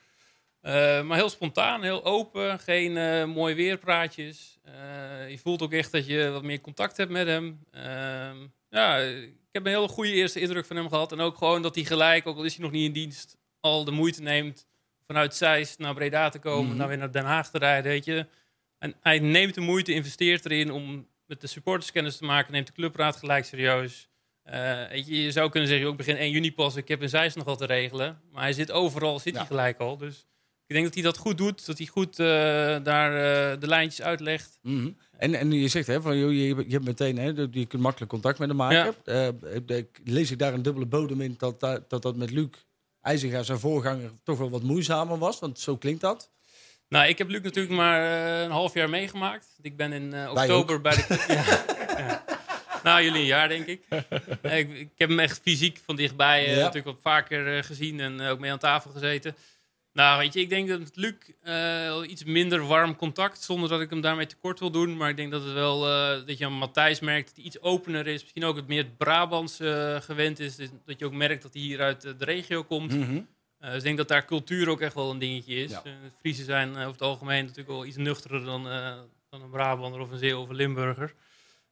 Maar 1.06 1.16
heel 1.18 1.30
spontaan, 1.30 1.84
heel 1.84 2.06
open. 2.06 2.60
Geen 2.60 2.98
eh 2.98 3.26
mooi 3.26 3.56
weerpraatjes. 3.56 4.60
Je 5.30 5.40
voelt 5.44 5.62
ook 5.62 5.74
echt 5.74 5.92
dat 5.92 6.06
je 6.08 6.30
wat 6.30 6.44
meer 6.44 6.62
contact 6.62 6.98
hebt 6.98 7.12
met 7.12 7.28
hem. 7.28 7.60
Ehm, 7.72 8.38
ja, 8.70 8.98
ik 8.98 9.34
heb 9.52 9.66
een 9.66 9.72
heel 9.72 9.88
goede 9.88 10.12
eerste 10.12 10.40
indruk 10.40 10.66
van 10.66 10.76
hem 10.76 10.90
gehad. 10.90 11.12
En 11.12 11.20
ook 11.20 11.38
gewoon 11.38 11.62
dat 11.62 11.76
hij 11.76 11.84
gelijk, 11.84 12.28
ook 12.28 12.38
al 12.38 12.44
is 12.44 12.54
hij 12.56 12.64
nog 12.64 12.72
niet 12.74 12.86
in 12.86 12.92
dienst, 12.94 13.38
al 13.60 13.84
de 13.84 13.92
moeite 13.92 14.22
neemt 14.22 14.68
vanuit 15.06 15.36
Zeist 15.36 15.80
naar 15.80 15.94
Breda 15.94 16.30
te 16.30 16.40
komen, 16.40 16.70
Mhm. 16.70 16.78
dan 16.78 16.88
weer 16.88 16.98
naar 16.98 17.12
Den 17.12 17.26
Haag 17.26 17.50
te 17.50 17.58
rijden, 17.58 17.92
weet 17.92 18.06
je. 18.06 18.26
En 18.78 18.96
hij 19.02 19.20
neemt 19.20 19.54
de 19.56 19.62
moeite, 19.62 19.94
investeert 19.94 20.46
erin 20.46 20.72
om 20.72 21.08
met 21.26 21.42
de 21.42 21.48
supporters 21.48 21.92
kennis 21.92 22.18
te 22.18 22.24
maken, 22.26 22.52
neemt 22.54 22.68
de 22.68 22.74
clubraad 22.74 23.16
gelijk 23.16 23.46
serieus. 23.46 24.08
Eh, 24.44 24.88
weet 24.90 25.08
je, 25.08 25.22
je 25.24 25.32
zou 25.32 25.50
kunnen 25.50 25.70
zeggen, 25.70 25.88
ook 25.88 25.98
begin 25.98 26.16
1 26.18 26.32
juni 26.32 26.54
pas, 26.54 26.76
ik 26.76 26.88
heb 26.88 27.02
in 27.02 27.10
Zeist 27.10 27.36
nog 27.36 27.46
wat 27.46 27.58
te 27.58 27.66
regelen. 27.66 28.22
Maar 28.32 28.42
hij 28.44 28.54
zit 28.54 28.72
overal, 28.72 29.20
zit 29.20 29.34
Ja. 29.34 29.40
hij 29.40 29.48
gelijk 29.48 29.80
al. 29.80 29.98
Dus 29.98 30.26
ik 30.68 30.76
denk 30.76 30.86
dat 30.86 30.94
hij 30.94 31.04
dat 31.04 31.18
goed 31.18 31.38
doet, 31.38 31.66
dat 31.66 31.78
hij 31.78 31.88
goed 31.88 32.20
eh, 32.20 32.26
daar 32.84 33.12
eh, 33.16 33.60
de 33.60 33.68
lijntjes 33.68 34.06
uitlegt. 34.06 34.60
Mhm. 34.62 34.90
En, 35.18 35.34
en 35.36 35.52
je 35.52 35.68
zegt, 35.68 35.88
hè, 35.88 36.02
van, 36.02 36.18
joh, 36.18 36.32
je, 36.32 36.48
je 36.68 36.74
hebt 36.74 36.86
meteen, 36.86 37.18
hè, 37.18 37.26
je 37.52 37.66
kunt 37.66 37.82
makkelijk 37.82 38.12
contact 38.12 38.40
met 38.40 38.48
hem 38.48 38.58
maken. 38.58 38.96
Lees 40.04 40.32
ik 40.32 40.40
daar 40.40 40.54
een 40.54 40.62
dubbele 40.62 40.86
bodem 40.86 41.22
in 41.22 41.36
dat 41.38 41.60
dat, 41.60 41.90
dat, 41.90 42.02
dat 42.02 42.16
met 42.16 42.32
Luc 42.32 42.48
IJzinga, 43.02 43.44
zijn 43.44 43.60
voorganger, 43.60 44.12
toch 44.24 44.38
wel 44.38 44.50
wat 44.50 44.64
moeizamer 44.64 45.18
was? 45.18 45.40
Want 45.40 45.60
zo 45.60 45.78
klinkt 45.78 46.02
dat. 46.02 46.32
Nou, 46.90 47.08
ik 47.08 47.18
heb 47.18 47.30
Luc 47.30 47.42
natuurlijk 47.42 47.76
maar 47.76 48.04
eh, 48.04 48.42
een 48.42 48.52
half 48.52 48.74
jaar 48.74 48.90
meegemaakt. 48.90 49.48
Ik 49.62 49.78
ben 49.78 49.92
in 49.94 50.14
eh, 50.14 50.32
oktober 50.32 50.82
bij 50.82 50.96
de... 50.96 51.06
ja, 51.28 51.98
ja. 52.00 52.24
Nou, 52.84 53.04
jullie 53.04 53.20
een 53.20 53.26
jaar, 53.26 53.48
denk 53.48 53.66
ik. 53.66 53.84
Ik. 54.42 54.70
Ik 54.78 54.90
heb 54.96 55.10
hem 55.10 55.20
echt 55.20 55.40
fysiek 55.44 55.80
van 55.86 55.96
dichtbij 55.96 56.46
eh, 56.46 56.50
Ja. 56.52 56.58
natuurlijk 56.58 56.86
wat 56.86 57.00
vaker 57.02 57.64
gezien 57.64 58.00
en 58.00 58.22
ook 58.22 58.40
mee 58.40 58.52
aan 58.52 58.60
tafel 58.60 58.92
gezeten. 58.92 59.36
Nou, 59.94 60.20
weet 60.20 60.34
je, 60.34 60.40
ik 60.40 60.50
denk 60.50 60.68
dat 60.68 60.80
met 60.80 60.96
Luc 60.96 61.14
eh, 61.42 62.02
iets 62.08 62.24
minder 62.24 62.68
warm 62.68 62.96
contact, 62.96 63.42
zonder 63.42 63.70
dat 63.70 63.82
ik 63.82 63.90
hem 63.90 64.02
daarmee 64.02 64.26
tekort 64.26 64.60
wil 64.60 64.72
doen. 64.72 64.98
Maar 64.98 65.10
ik 65.10 65.16
denk 65.16 65.32
dat 65.32 65.44
het 65.44 65.54
wel, 65.54 65.88
eh, 65.88 66.26
dat 66.26 66.38
je 66.38 66.46
aan 66.46 66.54
Matthijs 66.54 67.00
merkt 67.00 67.28
dat 67.28 67.36
hij 67.36 67.46
iets 67.46 67.62
opener 67.62 68.08
is. 68.08 68.22
Misschien 68.22 68.44
ook 68.44 68.56
het 68.56 68.68
meer 68.68 68.86
Brabants 68.86 69.60
eh, 69.60 70.02
gewend 70.02 70.40
is. 70.40 70.56
Dus 70.56 70.70
dat 70.86 71.00
je 71.00 71.06
ook 71.06 71.14
merkt 71.14 71.42
dat 71.42 71.54
hij 71.54 71.62
hier 71.62 71.82
uit 71.82 72.02
de 72.02 72.26
regio 72.26 72.64
komt. 72.64 72.98
Mhm. 72.98 73.22
Dus 73.60 73.76
ik 73.76 73.84
denk 73.84 73.98
dat 73.98 74.08
daar 74.08 74.26
cultuur 74.26 74.70
ook 74.70 74.82
echt 74.82 74.94
wel 74.94 75.12
een 75.12 75.20
dingetje 75.20 75.56
is. 75.56 75.72
Ja. 75.72 75.84
Friesen 76.20 76.46
zijn 76.46 76.70
over 76.70 76.92
het 76.92 77.02
algemeen 77.02 77.42
natuurlijk 77.42 77.70
wel 77.70 77.86
iets 77.86 77.98
nuchterder 77.98 78.46
dan, 78.46 78.64
dan 79.30 79.42
een 79.42 79.50
Brabander 79.50 80.00
of 80.00 80.12
een 80.12 80.18
Zeeuw 80.18 80.42
of 80.42 80.50
een 80.50 80.56
Limburger. 80.56 81.14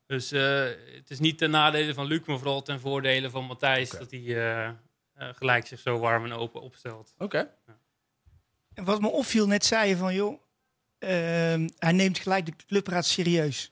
Dus 0.05 0.29
het 0.29 1.09
is 1.09 1.19
niet 1.19 1.37
ten 1.37 1.49
nadele 1.49 1.93
van 1.93 2.05
Luc, 2.05 2.25
maar 2.25 2.37
vooral 2.37 2.61
ten 2.61 2.79
voordele 2.79 3.29
van 3.29 3.45
Matthijs 3.45 3.89
dat 3.89 4.11
hij 4.11 4.75
gelijk 5.15 5.67
zich 5.67 5.79
zo 5.79 5.99
warm 5.99 6.25
en 6.25 6.33
open 6.33 6.61
opstelt. 6.61 7.13
Oké. 7.17 7.49
Wat 8.83 9.01
me 9.01 9.07
opviel, 9.07 9.47
net 9.47 9.65
zei 9.65 9.89
je 9.89 9.97
van, 9.97 10.13
joh, 10.13 10.41
ehm, 10.99 11.67
hij 11.77 11.91
neemt 11.91 12.19
gelijk 12.19 12.45
de 12.45 12.53
clubraad 12.67 13.05
serieus. 13.05 13.71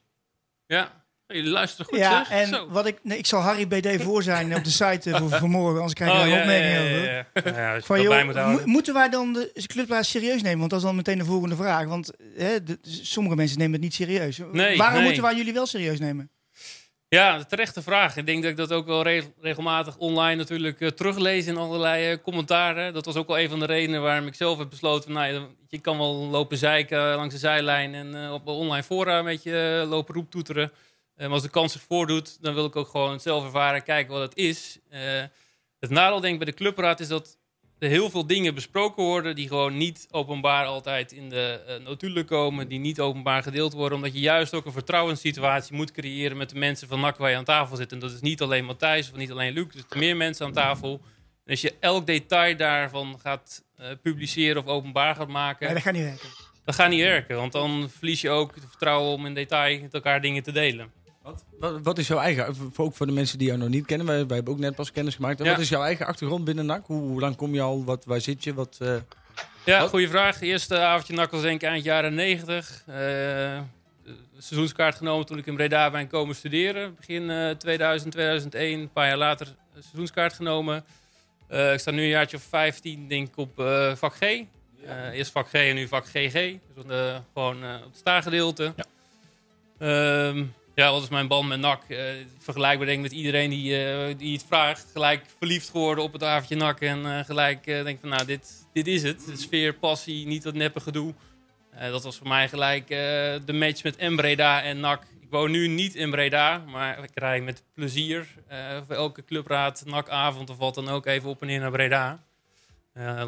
Ja, 0.66 1.04
jullie 1.28 1.50
luisteren 1.52 1.86
goed 1.86 1.98
ja, 1.98 2.26
zeg. 2.26 2.30
en 2.42 2.48
Zo. 2.48 2.68
wat 2.70 2.86
ik, 2.86 3.00
nee, 3.04 3.18
ik 3.18 3.26
zal 3.26 3.40
Harry 3.42 3.68
BD 3.68 4.02
voor 4.04 4.24
zijn 4.24 4.56
op 4.56 4.64
de 4.64 4.70
site 4.70 5.10
voor, 5.10 5.30
voor 5.40 5.50
morgen, 5.50 5.76
anders 5.76 5.94
krijg 5.94 6.12
ik 6.12 6.16
Oh, 6.18 6.22
daar 6.24 6.32
een 6.32 6.36
ja, 6.36 6.42
opmerking 6.42 6.74
ja, 6.74 6.80
ja, 6.82 7.26
over. 7.36 7.54
ja, 7.62 7.74
je 7.76 7.82
Van, 7.82 8.02
joh, 8.02 8.24
moet 8.26 8.36
mo- 8.36 8.62
moeten 8.66 8.94
wij 8.94 9.10
dan 9.10 9.34
de 9.34 9.52
clubraad 9.68 10.06
serieus 10.06 10.42
nemen? 10.42 10.60
Want 10.60 10.70
dat 10.70 10.80
is 10.80 10.86
dan 10.86 10.96
meteen 10.96 11.18
de 11.18 11.26
volgende 11.26 11.56
vraag. 11.56 11.86
Want 11.88 12.12
hè, 12.36 12.64
de- 12.64 12.78
sommige 12.82 13.36
mensen 13.36 13.58
nemen 13.58 13.74
het 13.74 13.82
niet 13.82 13.94
serieus. 13.94 14.40
Nee, 14.52 14.78
Waarom 14.78 14.96
nee. 14.98 15.06
moeten 15.06 15.24
wij 15.24 15.36
jullie 15.36 15.54
wel 15.54 15.66
serieus 15.66 16.00
nemen? 16.00 16.30
Ja, 17.08 17.44
terechte 17.44 17.82
vraag. 17.82 18.18
Ik 18.18 18.26
denk 18.26 18.42
dat 18.42 18.52
ik 18.52 18.58
dat 18.58 18.72
ook 18.72 18.86
wel 18.86 19.02
re- 19.04 19.34
regelmatig 19.42 19.98
online 19.98 20.36
natuurlijk 20.36 20.82
eh, 20.82 20.88
teruglees 20.90 21.46
in 21.48 21.58
allerlei 21.58 22.12
eh, 22.12 22.18
commentaren. 22.24 22.94
Dat 22.94 23.06
was 23.06 23.16
ook 23.16 23.28
wel 23.28 23.40
een 23.40 23.50
van 23.50 23.60
de 23.60 23.66
redenen 23.66 24.02
waarom 24.02 24.28
ik 24.28 24.36
zelf 24.36 24.58
heb 24.58 24.70
besloten... 24.70 25.12
Nou, 25.12 25.48
je 25.68 25.80
kan 25.80 25.98
wel 25.98 26.14
lopen 26.14 26.58
zeiken 26.58 27.16
langs 27.16 27.34
de 27.34 27.40
zijlijn 27.40 27.94
en 27.94 28.24
eh, 28.24 28.34
op 28.34 28.46
de 28.46 28.52
online 28.52 28.84
fora 28.84 29.24
beetje 29.24 29.80
eh, 29.82 29.90
lopen 29.90 30.14
roeptoeteren. 30.16 30.72
Eh, 31.16 31.26
maar 31.26 31.34
als 31.34 31.44
de 31.44 31.50
kans 31.50 31.72
zich 31.72 31.82
voordoet, 31.82 32.42
dan 32.42 32.54
wil 32.54 32.66
ik 32.66 32.76
ook 32.76 32.88
gewoon 32.88 33.20
zelf 33.20 33.44
ervaren 33.44 33.76
en 33.78 33.84
kijken 33.84 34.14
wat 34.14 34.22
het 34.22 34.38
is. 34.38 34.80
Eh, 34.90 35.02
het 35.80 35.90
nadeel 35.90 36.20
denk 36.20 36.34
ik 36.34 36.40
bij 36.44 36.52
de 36.52 36.58
clubraad 36.58 37.00
is 37.00 37.08
dat 37.08 37.38
er 37.86 37.92
heel 37.92 38.10
veel 38.10 38.28
dingen 38.28 38.56
besproken 38.56 39.04
worden 39.04 39.36
die 39.36 39.48
gewoon 39.48 39.78
niet 39.78 40.08
openbaar 40.12 40.66
altijd 40.66 41.12
in 41.12 41.30
de 41.30 41.62
eh, 41.68 41.86
notulen 41.86 42.26
komen, 42.26 42.68
die 42.68 42.80
niet 42.80 43.00
openbaar 43.00 43.44
gedeeld 43.44 43.74
worden, 43.74 43.98
omdat 43.98 44.14
je 44.14 44.20
juist 44.20 44.54
ook 44.54 44.66
een 44.66 44.72
vertrouwenssituatie 44.72 45.76
moet 45.76 45.92
creëren 45.92 46.38
met 46.38 46.50
de 46.50 46.56
mensen 46.58 46.88
van 46.88 47.00
NAC 47.00 47.18
waar 47.18 47.30
je 47.30 47.38
aan 47.38 47.44
tafel 47.44 47.76
zit. 47.76 47.92
En 47.92 48.00
dat 48.00 48.12
is 48.12 48.22
niet 48.22 48.42
alleen 48.42 48.66
Matthijs 48.66 49.12
of 49.12 49.18
niet 49.18 49.32
alleen 49.32 49.54
Luc, 49.54 49.66
dus 49.72 49.84
er 49.90 49.98
meer 49.98 50.18
mensen 50.18 50.46
aan 50.46 50.54
tafel. 50.54 51.02
En 51.46 51.52
als 51.52 51.62
je 51.62 51.74
elk 51.80 52.06
detail 52.06 52.58
daarvan 52.58 53.20
gaat 53.22 53.64
eh, 53.78 53.88
publiceren 54.02 54.62
of 54.62 54.68
openbaar 54.68 55.16
gaat 55.16 55.28
maken, 55.28 55.66
Nee, 55.66 55.74
dat 55.74 55.84
gaat 55.84 55.94
niet 55.94 56.04
werken. 56.04 56.30
dat 56.66 56.76
gaat 56.76 56.90
niet 56.90 57.02
werken, 57.02 57.36
want 57.36 57.52
dan 57.52 57.90
verlies 57.98 58.22
je 58.22 58.30
ook 58.30 58.56
het 58.56 58.64
vertrouwen 58.70 59.12
om 59.14 59.26
in 59.26 59.34
detail 59.34 59.82
met 59.82 59.94
elkaar 59.94 60.22
dingen 60.22 60.44
te 60.44 60.52
delen. 60.52 60.92
Wat, 61.26 61.44
wat, 61.60 61.82
wat 61.84 61.98
is 61.98 62.08
jouw 62.08 62.20
eigen, 62.20 62.56
ook 62.76 62.96
voor 62.96 63.06
de 63.06 63.12
mensen 63.12 63.38
die 63.38 63.48
jou 63.48 63.60
nog 63.60 63.70
niet 63.70 63.86
kennen, 63.86 64.08
wij, 64.08 64.26
wij 64.26 64.36
hebben 64.36 64.54
ook 64.54 64.60
net 64.60 64.76
pas 64.76 64.92
kennis 64.92 65.16
gemaakt. 65.16 65.44
Ja. 65.44 65.50
Wat 65.52 65.60
is 65.60 65.70
jouw 65.70 65.84
eigen 65.84 66.06
achtergrond 66.06 66.44
binnen 66.46 66.66
NAC? 66.66 66.86
Hoe, 66.86 67.02
hoe 67.02 67.20
lang 67.20 67.36
kom 67.36 67.54
je 67.54 67.62
al? 67.62 67.84
Wat, 67.84 68.06
waar 68.06 68.22
zit 68.22 68.44
je? 68.44 68.54
Wat, 68.54 68.78
eh, 68.82 68.96
Ja, 69.66 69.80
Wat? 69.80 69.90
goede 69.90 70.08
vraag. 70.08 70.42
Eerste 70.42 70.78
avondje 70.80 71.14
NAC 71.14 71.32
was 71.32 71.42
denk 71.42 71.62
ik 71.62 71.68
eind 71.70 71.84
jaren 71.84 72.14
90. 72.14 72.84
Eh, 72.86 73.60
seizoenskaart 74.38 74.96
genomen 74.96 75.26
toen 75.26 75.38
ik 75.38 75.46
in 75.46 75.56
Breda 75.56 75.92
ben 75.92 76.08
komen 76.08 76.36
studeren. 76.36 76.96
Begin 76.96 77.30
eh, 77.30 77.50
2000, 77.50 78.12
2001. 78.12 78.80
Een 78.80 78.90
paar 78.92 79.08
jaar 79.08 79.18
later 79.18 79.56
seizoenskaart 79.80 80.34
genomen. 80.34 80.86
Eh, 81.48 81.74
ik 81.74 81.80
sta 81.80 81.92
nu 81.92 82.02
een 82.02 82.08
jaartje 82.08 82.38
of 82.38 82.44
15, 82.44 83.08
denk 83.08 83.28
ik, 83.28 83.38
op 83.38 83.60
eh, 83.60 83.96
vak 83.96 84.16
G. 84.16 84.22
Eh, 84.22 84.46
eerst 85.14 85.32
vak 85.32 85.48
G 85.50 85.54
en 85.54 85.76
nu 85.76 85.88
vak 85.88 86.06
GG. 86.06 86.34
Dus 86.76 86.84
eh, 86.88 87.16
gewoon 87.34 87.64
eh, 87.64 87.76
op 87.78 87.84
het 87.92 87.98
staargedeelte. 87.98 88.74
Ja. 88.76 88.86
Ehm, 89.80 90.44
ja, 90.76 90.92
wat 90.92 91.02
is 91.02 91.10
mijn 91.10 91.28
band 91.28 91.48
met 91.48 91.60
NAC? 91.60 91.84
Eh, 91.88 92.04
vergelijkbaar 92.40 92.86
denk 92.86 92.98
ik 92.98 93.12
met 93.12 93.20
iedereen 93.20 93.50
die, 93.50 93.86
eh, 93.86 94.18
die 94.18 94.34
het 94.34 94.46
vraagt. 94.48 94.88
Gelijk 94.92 95.26
verliefd 95.38 95.70
geworden 95.70 96.04
op 96.04 96.14
het 96.14 96.24
avondje 96.24 96.56
NAC. 96.56 96.80
En 96.80 97.06
eh, 97.06 97.26
gelijk 97.26 97.64
denk 97.64 98.00
van, 98.00 98.10
nou, 98.10 98.26
dit, 98.26 98.68
dit 98.74 98.88
is 98.88 99.04
het. 99.04 99.24
Sfeer, 99.36 99.74
passie, 99.74 100.28
niet 100.28 100.44
dat 100.44 100.54
neppe 100.54 100.80
gedoe. 100.80 101.14
Dat 101.92 102.04
was 102.04 102.18
voor 102.18 102.28
mij 102.28 102.50
gelijk 102.50 102.88
de 103.46 103.54
match 103.54 103.84
met 103.84 103.98
M 103.98 104.16
Breda 104.16 104.62
en 104.62 104.80
NAC. 104.80 105.04
Ik 105.22 105.30
woon 105.30 105.52
nu 105.52 105.68
niet 105.68 105.96
in 105.96 106.12
Breda, 106.12 106.58
maar 106.58 107.04
ik 107.04 107.10
rij 107.14 107.42
met 107.42 107.64
plezier 107.74 108.28
voor 108.86 108.96
elke 108.96 109.26
clubraad, 109.26 109.84
NAC-avond 109.86 110.50
of 110.50 110.58
wat 110.58 110.76
dan 110.76 110.90
ook 110.90 111.06
even 111.06 111.30
op 111.30 111.42
en 111.42 111.48
neer 111.48 111.60
naar 111.60 111.72
Breda. 111.72 112.24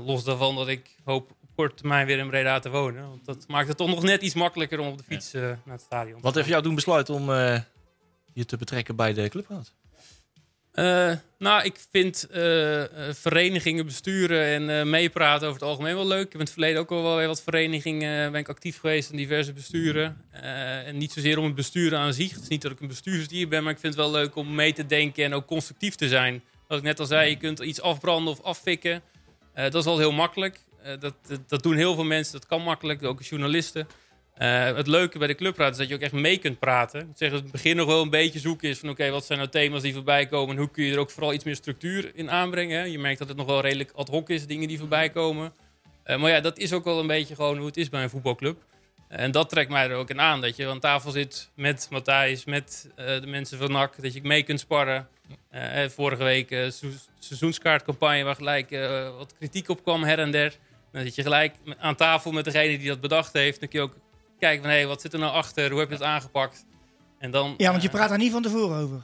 Los 0.06 0.24
daarvan 0.24 0.56
dat 0.56 0.68
ik 0.68 0.96
hoop 1.04 1.30
op 1.30 1.37
korte 1.58 1.76
termijn 1.76 2.08
weer 2.08 2.18
in 2.18 2.30
Breda 2.30 2.60
te 2.60 2.70
wonen. 2.70 3.10
Want 3.10 3.26
dat 3.26 3.48
maakt 3.48 3.68
het 3.68 3.78
toch 3.78 3.88
nog 3.88 4.04
net 4.04 4.22
iets 4.22 4.34
makkelijker 4.34 4.80
om 4.80 4.88
op 4.88 4.98
de 4.98 5.04
fiets 5.04 5.34
eh, 5.34 5.42
naar 5.42 5.58
het 5.66 5.82
stadion 5.82 6.16
te 6.18 6.22
Wat 6.22 6.24
gaan. 6.24 6.34
heeft 6.34 6.48
jou 6.48 6.64
doen 6.64 6.76
besluiten 6.76 7.14
om 7.14 7.32
eh, 7.32 7.60
je 8.34 8.46
te 8.46 8.58
betrekken 8.58 8.96
bij 8.96 9.14
de 9.14 9.30
clubraad? 9.30 9.74
Eh, 10.72 11.14
nou, 11.38 11.64
ik 11.64 11.80
vind 11.92 12.28
verenigingen 13.12 13.86
besturen 13.86 14.70
en 14.70 14.90
meepraten 14.90 15.48
over 15.48 15.60
het 15.60 15.70
algemeen 15.70 15.96
wel 15.96 16.08
leuk. 16.08 16.26
Ik 16.26 16.32
heb 16.32 16.34
in 16.34 16.40
het 16.40 16.52
verleden 16.52 16.82
ook 16.82 16.92
al 16.92 17.04
wel 17.04 17.16
weer 17.16 17.28
wat 17.28 17.44
verenigingen 17.44 18.32
ben 18.32 18.42
ik 18.42 18.50
actief 18.50 18.80
geweest 18.80 19.12
in 19.12 19.18
diverse 19.18 19.54
besturen. 19.54 20.22
En 20.86 20.98
niet 20.98 21.12
zozeer 21.12 21.38
om 21.38 21.46
het 21.46 21.56
besturen 21.56 22.00
aan 22.00 22.14
zich. 22.14 22.32
Het 22.34 22.42
is 22.42 22.48
niet 22.48 22.62
dat 22.62 22.72
ik 22.72 22.80
een 22.80 22.88
bestuursdier 22.88 23.48
ben, 23.48 23.64
maar 23.64 23.74
ik 23.74 23.80
vind 23.80 23.94
het 23.94 24.04
wel 24.04 24.12
leuk 24.12 24.36
om 24.36 24.56
mee 24.56 24.74
te 24.74 24.86
denken 24.86 25.24
en 25.24 25.34
ook 25.34 25.46
constructief 25.46 25.96
te 25.96 26.08
zijn. 26.08 26.44
Wat 26.68 26.78
ik 26.78 26.84
net 26.84 27.00
al 27.00 27.06
zei, 27.06 27.30
je 27.30 27.38
kunt 27.38 27.60
iets 27.60 27.82
afbranden 27.82 28.34
of 28.34 28.42
affikken. 28.42 29.02
Dat 29.54 29.76
is 29.76 29.86
al 29.86 29.98
heel 29.98 30.12
makkelijk. 30.12 30.60
Eh, 30.88 31.00
dat, 31.00 31.14
dat, 31.28 31.50
dat 31.50 31.64
doen 31.64 31.76
heel 31.76 31.96
veel 31.96 32.04
mensen, 32.04 32.34
dat 32.34 32.46
kan 32.46 32.62
makkelijk, 32.62 33.04
ook 33.04 33.22
journalisten. 33.22 33.88
Eh, 34.34 34.76
het 34.76 34.88
leuke 34.88 35.18
bij 35.18 35.28
de 35.28 35.36
clubraad 35.36 35.72
is 35.72 35.78
dat 35.78 35.88
je 35.88 35.96
ook 35.96 36.02
echt 36.02 36.12
mee 36.12 36.38
kunt 36.38 36.60
praten. 36.60 37.00
Ik 37.02 37.16
zeg, 37.16 37.32
het 37.32 37.52
begin 37.52 37.76
nog 37.76 37.88
wel 37.88 38.02
een 38.02 38.10
beetje 38.10 38.40
zoeken 38.40 38.70
is 38.70 38.80
van 38.80 38.90
oké, 38.90 39.10
wat 39.10 39.26
zijn 39.26 39.40
nou 39.40 39.52
thema's 39.52 39.82
die 39.82 39.94
voorbij 39.94 40.26
komen 40.26 40.56
en 40.56 40.62
hoe 40.62 40.72
kun 40.72 40.84
je 40.84 40.94
er 40.94 41.00
ook 41.00 41.12
vooral 41.12 41.34
iets 41.34 41.44
meer 41.44 41.56
structuur 41.56 42.12
in 42.14 42.32
aanbrengen. 42.32 42.92
Je 42.92 43.00
merkt 43.00 43.20
dat 43.20 43.28
het 43.28 43.38
nog 43.38 43.46
wel 43.46 43.62
redelijk 43.62 43.92
ad 43.96 44.08
hoc 44.08 44.30
is, 44.30 44.48
dingen 44.48 44.68
die 44.68 44.80
voorbij 44.80 45.10
komen. 45.10 45.54
Eh, 46.04 46.20
maar 46.20 46.32
ja, 46.32 46.40
dat 46.40 46.58
is 46.58 46.74
ook 46.74 46.84
wel 46.84 47.00
een 47.00 47.08
beetje 47.08 47.36
gewoon 47.36 47.58
hoe 47.58 47.66
het 47.66 47.78
is 47.78 47.90
bij 47.90 48.04
een 48.04 48.10
voetbalclub. 48.10 48.58
En 49.08 49.32
dat 49.32 49.50
trekt 49.50 49.70
mij 49.70 49.90
er 49.90 49.96
ook 49.96 50.10
in 50.10 50.22
aan, 50.22 50.42
dat 50.42 50.56
je 50.56 50.68
aan 50.68 50.80
tafel 50.80 51.12
zit 51.12 51.50
met 51.56 51.88
Matthijs, 51.90 52.46
met 52.46 52.90
de 52.96 53.28
mensen 53.28 53.58
van 53.58 53.72
NAC, 53.72 54.02
dat 54.02 54.14
je 54.14 54.20
mee 54.24 54.44
kunt 54.44 54.60
sparren. 54.60 55.08
Vorige 55.88 56.24
week 56.24 56.48
seizoens- 56.50 57.10
seizoenskaartcampagne 57.20 58.24
waar 58.24 58.36
gelijk 58.36 58.70
wat 59.18 59.34
kritiek 59.38 59.70
op 59.70 59.84
kwam 59.84 60.04
her 60.04 60.20
en 60.20 60.32
der. 60.32 60.58
Dan 60.98 61.06
zit 61.06 61.16
je 61.16 61.22
gelijk 61.22 61.56
aan 61.80 61.96
tafel 61.96 62.32
met 62.32 62.46
degene 62.46 62.78
die 62.78 62.88
dat 62.88 63.02
bedacht 63.02 63.34
heeft. 63.34 63.60
Dan 63.60 63.70
kun 63.70 63.80
je 63.80 63.86
ook 63.86 63.96
kijken 64.40 64.64
van, 64.64 64.72
hé, 64.74 64.86
wat 64.86 65.02
zit 65.02 65.14
er 65.14 65.20
nou 65.20 65.34
achter? 65.34 65.70
Hoe 65.70 65.80
heb 65.80 65.88
je 65.90 65.94
het 65.96 66.04
aangepakt? 66.04 66.66
En 67.20 67.32
dan, 67.32 67.54
Ja, 67.58 67.70
want 67.70 67.82
je 67.82 67.88
eh, 67.88 67.94
praat 67.94 68.10
daar 68.10 68.18
niet 68.18 68.32
van 68.32 68.42
tevoren 68.42 68.78
over. 68.78 69.02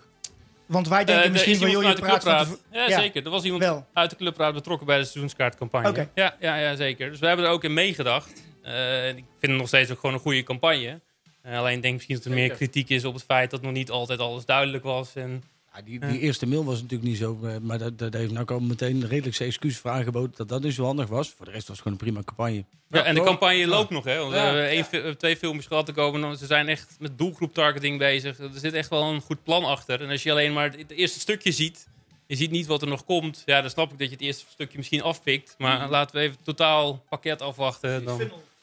Want 0.66 0.88
wij 0.88 1.00
eh, 1.00 1.06
denken 1.06 1.32
misschien 1.32 1.54
is 1.54 1.60
van, 1.60 1.72
joh, 1.72 1.84
je 1.84 1.94
praat 1.94 2.24
van 2.24 2.38
tevoren. 2.38 2.60
Ja, 2.72 2.88
Ja. 2.88 3.00
zeker. 3.00 3.24
Er 3.26 3.30
was 3.30 3.44
iemand 3.44 3.64
Wel. 3.64 3.86
uit 3.94 4.10
de 4.10 4.16
clubraad 4.16 4.54
betrokken 4.54 4.88
bij 4.88 4.98
de 4.98 5.04
seizoenskaartcampagne. 5.04 5.90
Oké. 5.90 6.10
Ja, 6.16 6.36
ja, 6.40 6.56
ja, 6.56 6.76
zeker. 6.76 7.10
Dus 7.10 7.20
we 7.20 7.28
hebben 7.28 7.46
er 7.46 7.52
ook 7.52 7.64
in 7.64 7.74
meegedacht. 7.74 8.44
Eh, 8.62 9.08
ik 9.08 9.14
vind 9.16 9.26
het 9.40 9.52
nog 9.52 9.68
steeds 9.68 9.92
ook 9.92 10.00
gewoon 10.00 10.16
een 10.16 10.22
goede 10.22 10.44
campagne. 10.44 11.02
Alleen 11.46 11.76
ik 11.76 11.82
denk 11.82 11.94
misschien 11.94 12.16
dat 12.16 12.26
er 12.26 12.32
meer 12.32 12.50
kritiek 12.52 12.90
is 12.90 13.06
op 13.06 13.14
het 13.14 13.24
feit 13.24 13.52
dat 13.52 13.62
nog 13.62 13.72
niet 13.72 13.90
altijd 13.92 14.20
alles 14.20 14.46
duidelijk 14.46 14.84
was. 14.84 15.16
En, 15.16 15.44
Ja, 15.76 15.82
die, 15.82 16.00
die 16.00 16.20
eerste 16.20 16.46
mail 16.48 16.66
was 16.66 16.82
natuurlijk 16.82 17.10
niet 17.10 17.18
zo, 17.18 17.40
eh, 17.44 17.58
maar 17.62 17.78
dat, 17.78 17.98
dat 18.00 18.14
heeft 18.14 18.32
nou 18.32 18.46
al 18.48 18.60
meteen 18.60 19.08
redelijk 19.08 19.36
zijn 19.36 19.50
excuus 19.50 19.78
voor 19.78 19.92
aangeboden 19.92 20.32
dat 20.36 20.50
dat 20.50 20.62
niet 20.62 20.74
zo 20.74 20.84
handig 20.84 21.08
was. 21.08 21.30
Voor 21.38 21.46
de 21.46 21.52
rest 21.52 21.68
was 21.68 21.78
het 21.78 21.86
gewoon 21.88 22.00
een 22.00 22.06
prima 22.06 22.24
campagne. 22.26 22.64
ja, 22.90 23.04
en 23.04 23.16
de 23.16 23.22
campagne 23.24 23.68
loopt 23.68 23.90
nog, 23.90 24.04
hè? 24.04 24.18
Want 24.18 24.32
we 24.32 24.38
Ja. 24.38 24.44
hebben 24.46 24.68
één, 24.68 24.86
eh, 24.92 25.12
twee 25.12 25.38
filmpjes 25.38 25.66
gehad 25.66 25.86
te 25.86 25.92
komen. 25.92 26.38
Ze 26.38 26.46
zijn 26.46 26.68
echt 26.68 26.96
met 27.00 27.18
doelgroep 27.18 27.54
targeting 27.54 27.98
bezig. 27.98 28.40
Er 28.40 28.50
zit 28.54 28.74
echt 28.74 28.90
wel 28.90 29.04
een 29.04 29.22
goed 29.22 29.44
plan 29.44 29.64
achter. 29.64 30.02
En 30.02 30.10
als 30.10 30.24
je 30.24 30.32
alleen 30.32 30.54
maar 30.54 30.72
het 30.78 30.92
eerste 30.92 31.20
stukje 31.20 31.52
ziet, 31.52 31.88
je 32.28 32.36
ziet 32.36 32.52
niet 32.52 32.66
wat 32.66 32.82
er 32.82 32.88
nog 32.88 33.06
komt. 33.06 33.42
Ja, 33.46 33.62
dan 33.62 33.70
snap 33.70 33.92
ik 33.92 34.00
dat 34.00 34.08
je 34.08 34.14
het 34.14 34.24
eerste 34.24 34.46
stukje 34.50 34.78
misschien 34.78 35.02
afpikt. 35.02 35.56
Maar 35.58 35.90
laten 35.90 36.16
we 36.16 36.22
even 36.22 36.38
totaal 36.44 37.04
pakket 37.10 37.42
afwachten. 37.42 38.04
Dan. 38.06 38.22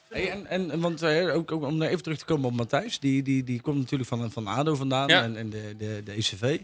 Hey, 0.09 0.31
en, 0.31 0.46
en, 0.70 0.81
want 0.81 1.03
eh, 1.03 1.35
ook, 1.35 1.53
ook 1.53 1.62
om 1.64 1.77
nou 1.77 1.90
even 1.90 2.03
terug 2.03 2.18
te 2.18 2.25
komen 2.25 2.49
op 2.51 2.57
Matthijs, 2.57 2.99
die, 2.99 3.23
die, 3.23 3.44
die 3.44 3.61
komt 3.61 3.79
natuurlijk 3.79 4.09
van, 4.09 4.31
van 4.31 4.46
ADO 4.46 4.75
vandaan 4.75 5.09
Ja. 5.09 5.23
en, 5.23 5.37
en 5.37 5.51
de, 5.51 5.75
de, 5.79 6.01
de 6.05 6.12
ECV. 6.12 6.59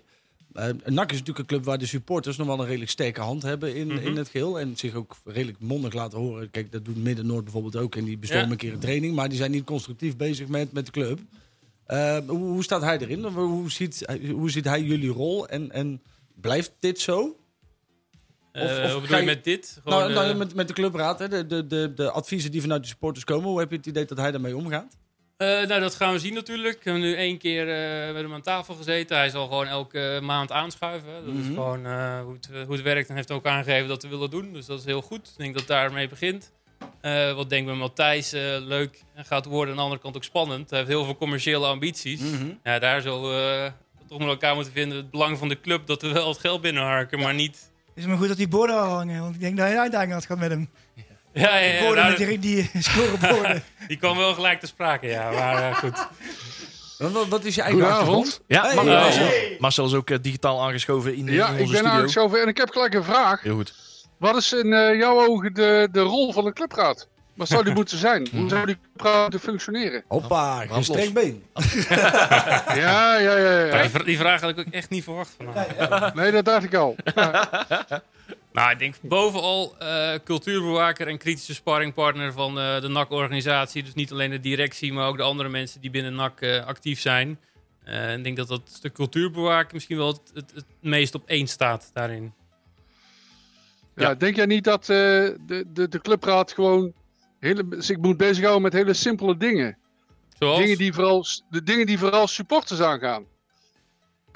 Eh 0.57 0.65
NAC 0.85 1.11
is 1.13 1.19
natuurlijk 1.19 1.39
een 1.39 1.47
club 1.47 1.65
waar 1.65 1.79
de 1.79 1.87
supporters 1.87 2.37
nog 2.37 2.47
wel 2.47 2.61
een 2.61 2.67
redelijk 2.67 2.91
sterke 2.91 3.21
hand 3.21 3.43
hebben 3.43 3.75
in, 3.75 3.87
Mhm. 3.87 4.07
in 4.07 4.17
het 4.17 4.29
geheel. 4.29 4.61
En 4.61 4.77
zich 4.77 4.95
ook 4.95 5.17
redelijk 5.25 5.59
mondig 5.61 5.93
laten 5.93 6.19
horen. 6.19 6.51
Kijk, 6.51 6.73
dat 6.73 6.85
doet 6.85 6.97
Midden-Noord 7.03 7.45
bijvoorbeeld 7.45 7.77
ook. 7.77 7.97
En 7.97 8.05
die 8.05 8.19
bestormen 8.19 8.47
Ja. 8.47 8.53
een 8.53 8.59
keer 8.59 8.73
een 8.73 8.79
training. 8.79 9.15
Maar 9.15 9.29
die 9.29 9.39
zijn 9.39 9.51
niet 9.51 9.65
constructief 9.65 10.17
bezig 10.17 10.49
met, 10.49 10.73
met 10.73 10.87
de 10.87 10.93
club. 10.93 11.21
Eh, 11.87 12.19
hoe, 12.27 12.39
hoe 12.39 12.63
staat 12.63 12.83
hij 12.83 12.99
erin? 12.99 13.25
Hoe 13.25 13.71
ziet, 13.71 14.05
hoe 14.31 14.51
ziet 14.51 14.65
hij 14.65 14.83
jullie 14.83 15.11
rol? 15.11 15.49
En, 15.49 15.71
en 15.71 16.03
blijft 16.41 16.73
dit 16.81 17.01
zo? 17.01 17.37
Eh, 18.53 18.63
Of- 18.63 18.71
of 18.71 18.77
hoe 18.77 18.85
ga 18.93 19.01
bedoel 19.01 19.17
je 19.17 19.21
je- 19.23 19.25
met 19.25 19.45
dit? 19.45 19.79
Gewoon, 19.85 19.99
Nou, 19.99 20.13
nou, 20.13 20.35
met, 20.37 20.55
met 20.55 20.69
de 20.69 20.75
clubraad, 20.75 21.19
hè, 21.19 21.29
de, 21.29 21.47
de, 21.47 21.67
de, 21.67 21.93
de 21.95 22.11
adviezen 22.11 22.51
die 22.51 22.61
vanuit 22.61 22.83
de 22.83 22.89
supporters 22.89 23.25
komen. 23.25 23.49
Hoe 23.49 23.59
heb 23.59 23.71
je 23.71 23.77
het 23.77 23.87
idee 23.87 24.05
dat 24.05 24.19
hij 24.19 24.31
daarmee 24.31 24.57
omgaat? 24.57 24.97
Eh, 25.37 25.47
nou, 25.49 25.81
dat 25.81 25.95
gaan 25.95 26.13
we 26.13 26.19
zien 26.19 26.35
natuurlijk. 26.35 26.85
We 26.85 26.91
hebben 26.91 27.09
nu 27.09 27.15
één 27.17 27.39
keer 27.39 27.69
eh, 27.69 28.13
met 28.13 28.23
hem 28.23 28.33
aan 28.33 28.41
tafel 28.43 28.75
gezeten. 28.75 29.17
Hij 29.17 29.29
zal 29.29 29.47
gewoon 29.47 29.67
elke 29.67 30.19
maand 30.23 30.53
aanschuiven. 30.53 31.09
hè. 31.15 31.25
Dat 31.25 31.35
is 31.35 31.45
Mhm. 31.45 31.55
gewoon 31.55 31.87
eh, 31.87 32.21
hoe, 32.21 32.33
het, 32.35 32.49
hoe 32.67 32.75
het 32.75 32.83
werkt. 32.83 33.09
En 33.09 33.15
heeft 33.17 33.31
ook 33.31 33.47
aangegeven 33.47 33.89
dat 33.89 34.03
we 34.03 34.09
willen 34.09 34.31
doen. 34.31 34.53
Dus 34.53 34.67
dat 34.67 34.79
is 34.79 34.85
heel 34.85 35.03
goed. 35.03 35.27
Ik 35.29 35.37
denk 35.37 35.53
dat 35.53 35.61
het 35.63 35.71
daarmee 35.71 36.09
begint. 36.09 36.53
Eh, 37.01 37.33
wat 37.33 37.49
denk 37.51 37.63
ik 37.63 37.69
met 37.69 37.79
Matthijs 37.79 38.33
eh, 38.33 38.43
leuk 38.61 39.03
gaat 39.17 39.45
worden. 39.45 39.71
Aan 39.71 39.77
de 39.77 39.83
andere 39.83 40.01
kant 40.03 40.17
ook 40.17 40.25
spannend. 40.25 40.71
Hij 40.71 40.79
heeft 40.79 40.91
heel 40.91 41.05
veel 41.05 41.17
commerciële 41.17 41.67
ambities. 41.67 42.21
Mhm. 42.21 42.47
Ja, 42.63 42.79
daar 42.79 43.01
zullen 43.01 43.23
we 43.23 43.65
eh, 43.65 43.73
toch 44.09 44.19
met 44.19 44.29
elkaar 44.29 44.55
moeten 44.55 44.73
vinden. 44.73 44.97
Het 44.97 45.11
belang 45.11 45.39
van 45.39 45.49
de 45.49 45.61
club 45.61 45.87
dat 45.87 46.03
we 46.03 46.13
wel 46.13 46.29
het 46.29 46.39
geld 46.39 46.61
binnenharken. 46.61 47.19
Maar 47.19 47.35
niet... 47.35 47.71
Het 47.95 48.05
is 48.05 48.07
maar 48.07 48.17
goed 48.17 48.29
dat 48.29 48.37
die 48.37 48.49
borden 48.49 48.77
al 48.77 48.89
hangen. 48.95 49.21
Want 49.23 49.35
ik 49.35 49.41
denk 49.41 49.57
dat 49.57 49.67
hij 49.67 49.75
een 49.75 49.81
uitdaging 49.81 50.13
had 50.13 50.27
gehad 50.27 50.41
met 50.41 50.51
hem. 50.51 50.69
Ja, 51.41 51.57
ja, 51.57 51.73
ja, 51.73 51.93
nou, 51.95 52.27
met 52.27 52.43
die, 52.43 52.71
scoreborden. 52.79 53.63
die 53.89 53.97
kwam 53.97 54.17
wel 54.17 54.35
gelijk 54.35 54.61
te 54.61 54.67
sprake. 54.67 55.07
Ja, 55.07 55.31
maar 55.31 55.63
eh, 55.71 55.77
goed. 55.77 56.07
Wat, 56.99 57.29
wat- 57.29 57.45
is 57.45 57.55
je 57.55 57.63
eigen 57.63 57.89
achtergrond? 57.89 58.41
Ja, 58.47 58.63
Hey, 58.67 58.75
Mar- 58.75 58.85
hey. 58.87 59.57
Marcel, 59.59 59.87
is 59.87 59.95
ook 59.95 60.11
eh, 60.11 60.19
digitaal 60.23 60.63
aangeschoven 60.63 61.15
in, 61.17 61.27
Ja, 61.27 61.49
in 61.49 61.55
ik 61.55 61.61
onze 61.61 61.73
ben 61.73 61.85
studio. 61.91 62.07
zover. 62.07 62.43
En 62.43 62.49
ik 62.49 62.57
heb 62.57 62.71
gelijk 62.71 62.95
een 62.95 63.05
vraag. 63.05 63.43
Heel 63.43 63.55
goed. 63.55 63.75
Wat 64.19 64.37
is 64.37 64.53
in 64.53 64.73
eh, 64.73 64.99
jouw 64.99 65.27
ogen 65.29 65.55
de, 65.55 65.89
de 65.93 66.01
rol 66.01 66.33
van 66.33 66.47
een 66.47 66.53
clubraad? 66.53 67.09
Wat 67.35 67.49
zou 67.49 67.65
die 67.65 67.75
moeten 67.81 67.99
zijn? 67.99 68.29
Hoe 68.33 68.49
zou 68.49 68.67
die 68.67 68.77
clubraad 68.97 69.21
moeten 69.21 69.41
functioneren? 69.41 70.05
Hoppa, 70.09 70.55
Brand 70.57 70.73
gestrekt 70.73 71.13
been. 71.13 71.43
Ja, 72.75 73.17
ja, 73.19 73.37
ja. 73.37 73.65
ja. 73.65 73.81
Die, 73.81 73.91
vra- 73.91 74.03
die 74.05 74.19
vraag 74.19 74.41
had 74.41 74.51
ik 74.51 74.59
ook 74.59 74.67
echt 74.73 74.91
niet 74.91 75.05
verwacht 75.05 75.37
van. 75.37 76.13
Nee, 76.15 76.31
dat 76.33 76.45
dacht 76.45 76.65
ik 76.65 76.75
al. 76.75 76.97
Nou, 78.57 78.71
ik 78.71 78.79
denk 78.79 78.95
bovenal 79.03 79.79
eh, 79.79 80.15
cultuurbewaker 80.25 81.09
en 81.09 81.19
kritische 81.19 81.55
sparringpartner 81.55 82.33
van 82.33 82.59
eh, 82.59 82.81
de 82.81 82.89
NAC-organisatie. 82.89 83.83
Dus 83.83 83.95
niet 83.95 84.13
alleen 84.13 84.31
de 84.31 84.41
directie, 84.41 84.93
maar 84.93 85.09
ook 85.09 85.17
de 85.17 85.23
andere 85.23 85.49
mensen 85.49 85.81
die 85.81 85.91
binnen 85.91 86.15
NAC 86.15 86.41
eh, 86.41 86.65
actief 86.65 87.01
zijn. 87.01 87.41
Eh, 87.85 88.17
ik 88.17 88.25
denk 88.25 88.37
dat 88.37 88.49
dat 88.49 88.63
stuk 88.65 88.93
cultuurbewaken 88.93 89.75
misschien 89.75 89.97
wel 89.97 90.07
het, 90.07 90.21
het, 90.35 90.53
het 90.55 90.65
meest 90.81 91.15
op 91.15 91.29
één 91.29 91.47
staat 91.47 91.91
daarin. 91.93 92.33
Ja, 93.95 94.15
denk 94.15 94.37
jij 94.37 94.47
niet 94.47 94.65
dat 94.65 94.81
eh, 94.81 94.87
de, 94.87 95.65
de, 95.73 95.89
de 95.89 96.01
clubraad 96.01 96.53
gewoon 96.53 96.93
hele, 97.39 97.67
zich 97.79 97.97
moet 97.97 98.17
bezighouden 98.17 98.63
met 98.63 98.73
hele 98.73 98.95
simpele 98.95 99.37
dingen? 99.37 99.79
Zoals? 100.39 100.59
Dingen 100.59 100.79
die 100.79 100.93
vooral, 100.93 101.25
de 101.51 101.63
dingen 101.63 101.87
die 101.87 101.99
vooral 101.99 102.27
supporters 102.27 102.81
aangaan. 102.81 103.25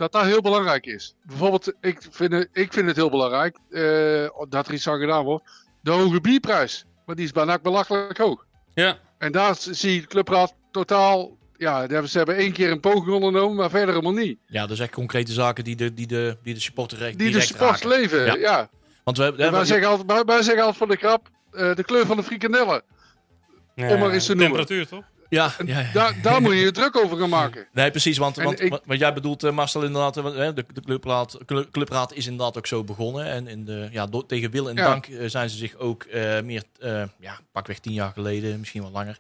Dat 0.01 0.13
dat 0.13 0.25
heel 0.25 0.41
belangrijk 0.41 0.87
is. 0.87 1.15
Bijvoorbeeld, 1.23 1.73
ik 1.81 2.03
vind 2.11 2.33
het, 2.33 2.49
ik 2.53 2.73
vind 2.73 2.87
het 2.87 2.97
heel 2.97 3.11
belangrijk 3.11 3.59
eh, 3.71 4.29
dat 4.49 4.69
er 4.69 4.75
iets 4.75 4.89
aan 4.89 4.99
gedaan 4.99 5.25
wordt. 5.25 5.45
De 5.83 5.91
hoge 5.91 6.21
bierprijs. 6.21 6.85
Maar 7.07 7.17
die 7.17 7.25
is 7.25 7.33
bijna 7.33 7.59
belachelijk 7.59 8.19
hoog. 8.19 8.45
Ja, 8.75 8.99
En 9.19 9.33
daar 9.33 9.55
zie 9.59 9.95
je 9.95 10.01
de 10.01 10.07
clubraad 10.07 10.55
totaal. 10.71 11.37
Ja, 11.57 12.07
ze 12.07 12.19
hebben 12.19 12.37
één 12.37 12.53
keer 12.53 12.71
een 12.71 12.81
poging 12.81 13.09
ondernomen, 13.15 13.57
maar 13.57 13.71
verder 13.71 13.89
helemaal 13.95 14.23
niet. 14.23 14.39
Ja, 14.47 14.61
dat 14.61 14.71
is 14.71 14.81
echt 14.81 14.93
concrete 14.93 15.33
zaken 15.33 15.65
die 15.65 15.77
de, 15.77 15.95
die 15.95 16.07
de, 16.07 16.37
die 16.43 16.55
de 16.55 16.61
supporter 16.61 16.99
direct, 16.99 17.19
Die 17.19 17.31
de 17.31 17.89
leven. 17.89 18.25
Ja. 18.25 18.37
Ja. 18.37 18.71
Want 19.05 19.17
we, 19.17 19.23
hebben- 19.23 19.51
wij, 19.53 19.65
zeggen 19.65 19.89
altijd, 19.89 20.13
wij, 20.13 20.25
wij 20.25 20.43
zeggen 20.43 20.65
altijd 20.65 20.77
van 20.79 20.89
de 20.89 20.97
grap: 20.97 21.29
eh, 21.53 21.75
de 21.75 21.85
kleur 21.85 22.07
van 22.07 22.17
de 22.17 22.23
frikandellen. 22.23 22.83
Ja, 23.75 23.97
maar 23.97 24.11
eens 24.11 24.27
te 24.27 24.35
noemen. 24.35 24.57
Temperatuur, 24.67 24.87
toch? 24.87 25.05
Ja, 25.31 25.53
ja, 25.67 25.81
ja. 25.81 25.93
Daar, 25.93 26.17
daar 26.23 26.41
moet 26.43 26.53
je 26.53 26.59
je 26.59 26.71
druk 26.71 26.97
over 26.97 27.19
gaan 27.19 27.29
maken. 27.29 27.67
Nee, 27.73 27.91
precies. 27.91 28.19
Want, 28.19 28.39
En 28.39 28.45
want 28.45 28.61
ik- 28.61 28.71
wat, 28.71 28.83
wat 28.85 28.99
jij 28.99 29.13
bedoelt, 29.13 29.45
eh, 29.45 29.53
Marcel, 29.53 29.83
inderdaad, 29.85 30.17
eh, 30.17 30.25
hè, 30.25 30.53
de, 30.53 30.65
de 30.75 30.81
clubraad, 30.81 31.39
clu- 31.47 31.67
clubraad 31.71 32.13
is 32.15 32.27
inderdaad 32.27 32.57
ook 32.59 32.67
zo 32.67 32.85
begonnen. 32.85 33.25
En 33.25 33.47
in 33.47 33.65
de, 33.65 33.89
ja, 33.93 34.07
do- 34.07 34.27
tegen 34.27 34.51
wil 34.51 34.69
en 34.69 34.77
Ja. 34.77 34.85
dank 34.85 35.07
eh, 35.07 35.29
zijn 35.29 35.51
ze 35.51 35.57
zich 35.57 35.77
ook 35.77 36.03
eh, 36.03 36.41
meer, 36.41 36.63
eh, 36.81 37.03
ja, 37.21 37.39
pakweg 37.53 37.79
tien 37.79 37.93
jaar 37.93 38.13
geleden, 38.13 38.59
misschien 38.59 38.83
wel 38.83 38.91
langer, 38.91 39.19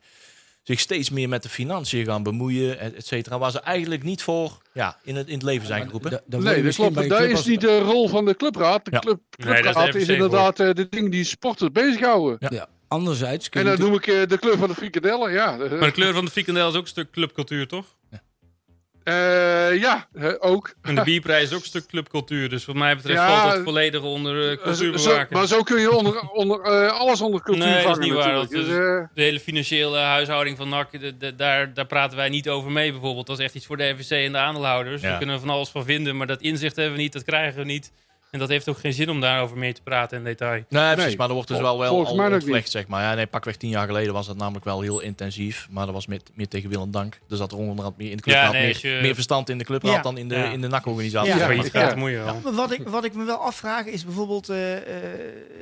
zich 0.62 0.80
steeds 0.80 1.10
meer 1.10 1.28
met 1.28 1.42
de 1.42 1.48
financiën 1.48 2.04
gaan 2.04 2.22
bemoeien, 2.22 2.78
et 2.78 2.94
et 2.94 3.06
cetera. 3.06 3.38
Waar 3.38 3.50
ze 3.50 3.60
eigenlijk 3.60 4.02
niet 4.02 4.22
voor 4.22 4.58
ja, 4.72 4.96
in, 5.02 5.16
het, 5.16 5.26
in 5.28 5.34
het 5.34 5.42
leven 5.42 5.66
zijn 5.66 5.84
geroepen. 5.84 6.10
Nee, 6.10 6.62
dat 6.62 6.74
klopt. 6.74 7.08
Dat 7.08 7.20
is 7.20 7.44
niet 7.44 7.60
de 7.60 7.78
rol 7.78 8.08
van 8.08 8.24
de 8.24 8.36
clubraad. 8.36 8.84
De 8.84 8.90
Ja. 8.90 8.98
club, 8.98 9.20
Nee, 9.36 9.54
is 9.54 9.60
clubraad 9.60 9.94
is, 9.94 10.08
inderdaad 10.08 10.60
eh, 10.60 10.70
de 10.72 10.86
dingen 10.88 11.10
die 11.10 11.24
sporters 11.24 11.72
bezighouden. 11.72 12.36
Ja. 12.50 12.66
Anderzijds 12.90 13.48
kun 13.48 13.60
En 13.64 13.70
je 13.70 13.76
dan 13.76 13.86
noem 13.86 13.96
ik 13.96 14.06
eh, 14.06 14.26
de 14.26 14.38
kleur 14.38 14.58
van 14.58 14.68
de 14.68 14.74
frikadellen, 14.74 15.32
ja. 15.32 15.56
Maar 15.56 15.68
de 15.80 15.90
kleur 15.90 16.14
van 16.14 16.24
de 16.24 16.30
frikandel 16.30 16.68
is 16.68 16.74
ook 16.74 16.82
een 16.82 16.88
stuk 16.88 17.10
clubcultuur, 17.10 17.66
toch? 17.68 17.86
Eh, 19.04 19.80
ja, 19.80 20.08
eh, 20.12 20.32
ook. 20.38 20.74
En 20.82 20.94
de 20.94 21.02
bierprijs 21.02 21.42
is 21.44 21.52
ook 21.54 21.60
een 21.60 21.66
stuk 21.66 21.86
clubcultuur. 21.86 22.48
Dus 22.48 22.64
wat 22.64 22.76
mij 22.76 22.96
betreft 22.96 23.18
Ja, 23.18 23.40
valt 23.40 23.52
het 23.54 23.62
volledig 23.64 24.02
onder 24.02 24.58
cultuur 24.58 24.98
zo- 24.98 25.10
bewaken. 25.10 25.36
maar 25.36 25.46
zo 25.46 25.62
kun 25.62 25.80
je 25.80 25.90
onder, 25.96 26.30
onder, 26.30 26.60
eh, 26.60 26.90
alles 26.92 27.20
onder 27.20 27.42
cultuur 27.42 27.64
Nee, 27.64 27.72
dat 27.72 27.80
is 27.82 27.88
vangen 27.90 28.00
niet 28.00 28.12
waar, 28.12 28.32
natuurlijk. 28.32 28.68
dat 28.68 28.78
Dus, 28.78 29.06
De 29.14 29.22
hele 29.22 29.40
financiële 29.40 29.98
huishouding 29.98 30.56
van 30.56 30.68
NAC, 30.68 31.00
de- 31.00 31.16
de- 31.16 31.34
daar, 31.34 31.74
daar 31.74 31.86
praten 31.86 32.16
wij 32.16 32.28
niet 32.28 32.48
over 32.48 32.70
mee 32.70 32.92
bijvoorbeeld. 32.92 33.26
Dat 33.26 33.38
is 33.38 33.44
echt 33.44 33.54
iets 33.54 33.66
voor 33.66 33.76
de 33.76 33.88
RVC 33.88 34.10
en 34.10 34.32
de 34.32 34.38
aandeelhouders. 34.38 35.02
Ja. 35.02 35.08
Daar 35.08 35.18
kunnen 35.18 35.34
we 35.36 35.40
van 35.46 35.50
alles 35.54 35.68
van 35.68 35.84
vinden, 35.84 36.16
maar 36.16 36.26
dat 36.26 36.40
inzicht 36.40 36.76
hebben 36.76 36.94
we 36.96 37.00
niet, 37.02 37.12
dat 37.12 37.24
krijgen 37.24 37.58
we 37.58 37.64
niet. 37.64 37.92
En 38.30 38.38
dat 38.38 38.48
heeft 38.48 38.68
ook 38.68 38.78
geen 38.78 38.92
zin 38.92 39.10
om 39.10 39.20
daarover 39.20 39.58
meer 39.58 39.74
te 39.74 39.82
praten 39.82 40.18
in 40.18 40.24
detail. 40.24 40.64
Nee, 40.68 40.92
precies. 40.92 41.04
Nee, 41.06 41.16
Maar 41.16 41.28
er 41.28 41.34
wordt 41.34 41.48
dus 41.48 41.58
wel 41.60 41.78
wel 41.78 42.06
al 42.06 42.16
ontvlecht, 42.32 42.70
zeg 42.70 42.86
maar. 42.86 43.02
Ja, 43.02 43.14
nee, 43.14 43.26
pakweg 43.26 43.56
tien 43.56 43.70
jaar 43.70 43.86
geleden 43.86 44.12
was 44.12 44.26
dat 44.26 44.36
namelijk 44.36 44.64
wel 44.64 44.80
heel 44.80 45.00
intensief. 45.00 45.68
Maar 45.70 45.84
dat 45.84 45.94
was 45.94 46.06
meer, 46.06 46.20
meer 46.34 46.48
tegen 46.48 46.70
wil 46.70 46.82
en 46.82 46.90
dank. 46.90 47.18
Dus 47.28 47.38
dat 47.38 47.52
er 47.52 47.58
onderhand 47.58 47.96
meer 47.96 48.10
in 48.10 48.16
de 48.16 48.30
Ja, 48.30 48.50
nee, 48.52 48.62
meer, 48.82 48.94
je- 48.96 48.98
meer 49.02 49.14
verstand 49.14 49.48
in 49.48 49.58
de 49.58 49.64
clubraad 49.64 49.94
Ja. 49.94 50.02
dan 50.02 50.18
in 50.18 50.28
de, 50.28 50.34
Ja. 50.34 50.44
in 50.50 50.60
de 50.60 50.68
NAC-organisatie. 50.68 51.34
Ja. 51.34 51.62
Gaat. 51.62 51.96
Maar 52.42 52.52
Wat 52.52 52.72
ik, 52.72 52.88
wat 52.88 53.04
ik 53.04 53.14
me 53.14 53.24
wel 53.24 53.36
afvraag 53.38 53.86
is 53.86 54.04
bijvoorbeeld, 54.04 54.48
eh, 54.48 54.76
eh, 54.76 54.82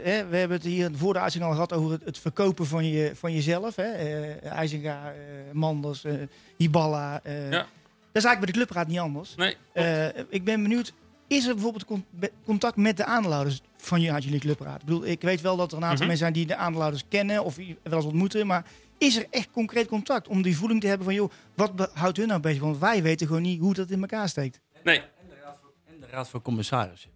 hè, 0.02 0.26
we 0.26 0.37
hebben 0.37 0.57
het 0.57 0.66
hier 0.66 0.90
voor 0.94 1.12
de 1.12 1.18
uitzending 1.20 1.52
al 1.52 1.57
gehad 1.64 1.78
over 1.81 1.90
het, 1.92 2.04
het 2.04 2.18
verkopen 2.18 2.66
van, 2.66 2.85
je, 2.88 3.11
van 3.14 3.33
jezelf. 3.35 3.76
Hè? 3.76 3.83
Eh, 3.92 4.50
IJzinga, 4.52 5.04
eh, 5.07 5.12
Manders, 5.52 6.04
eh 6.04 6.12
Hiballa. 6.57 7.20
eh. 7.22 7.50
Ja. 7.50 7.66
Dat 8.12 8.22
is 8.22 8.24
eigenlijk 8.24 8.38
bij 8.38 8.46
de 8.46 8.52
clubraad 8.52 8.87
niet 8.88 8.98
anders. 8.98 9.35
Nee, 9.37 9.57
Eh, 9.72 10.07
ik 10.28 10.44
ben 10.44 10.62
benieuwd, 10.62 10.92
is 11.29 11.47
er 11.47 11.55
bijvoorbeeld 11.55 11.85
con- 11.85 12.05
be- 12.11 12.33
contact 12.45 12.77
met 12.77 12.97
de 12.97 13.05
aandeelhouders 13.05 13.61
van 13.77 14.01
jullie 14.01 14.38
clubraad? 14.41 14.81
Ik 14.81 14.87
bedoel, 14.87 15.07
ik 15.07 15.21
weet 15.23 15.41
wel 15.41 15.57
dat 15.57 15.71
er 15.73 15.77
een 15.77 15.83
aantal 15.85 15.99
Mhm. 15.99 16.07
mensen 16.07 16.19
zijn 16.27 16.33
die 16.33 16.47
de 16.47 16.57
aandeelhouders 16.57 17.05
kennen 17.09 17.45
of 17.45 17.57
wel 17.57 17.97
eens 17.97 18.05
ontmoeten, 18.05 18.47
maar 18.47 18.64
is 18.99 19.17
er 19.17 19.27
echt 19.31 19.51
concreet 19.51 19.88
contact 19.88 20.29
om 20.29 20.43
die 20.43 20.57
voeling 20.57 20.81
te 20.81 20.87
hebben 20.87 21.05
van, 21.07 21.14
joh, 21.14 21.31
wat 21.55 21.91
houdt 21.95 22.17
hun 22.17 22.29
nou 22.29 22.41
bezig? 22.41 22.62
Want 22.62 22.79
wij 22.79 23.03
weten 23.03 23.27
gewoon 23.27 23.43
niet 23.43 23.61
hoe 23.61 23.75
dat 23.75 23.91
in 23.91 24.01
elkaar 24.01 24.29
steekt. 24.29 24.61
nee. 24.85 24.99
En 25.01 26.01
de 26.01 26.07
raad 26.11 26.29
van 26.29 26.43
commissarissen. 26.43 27.11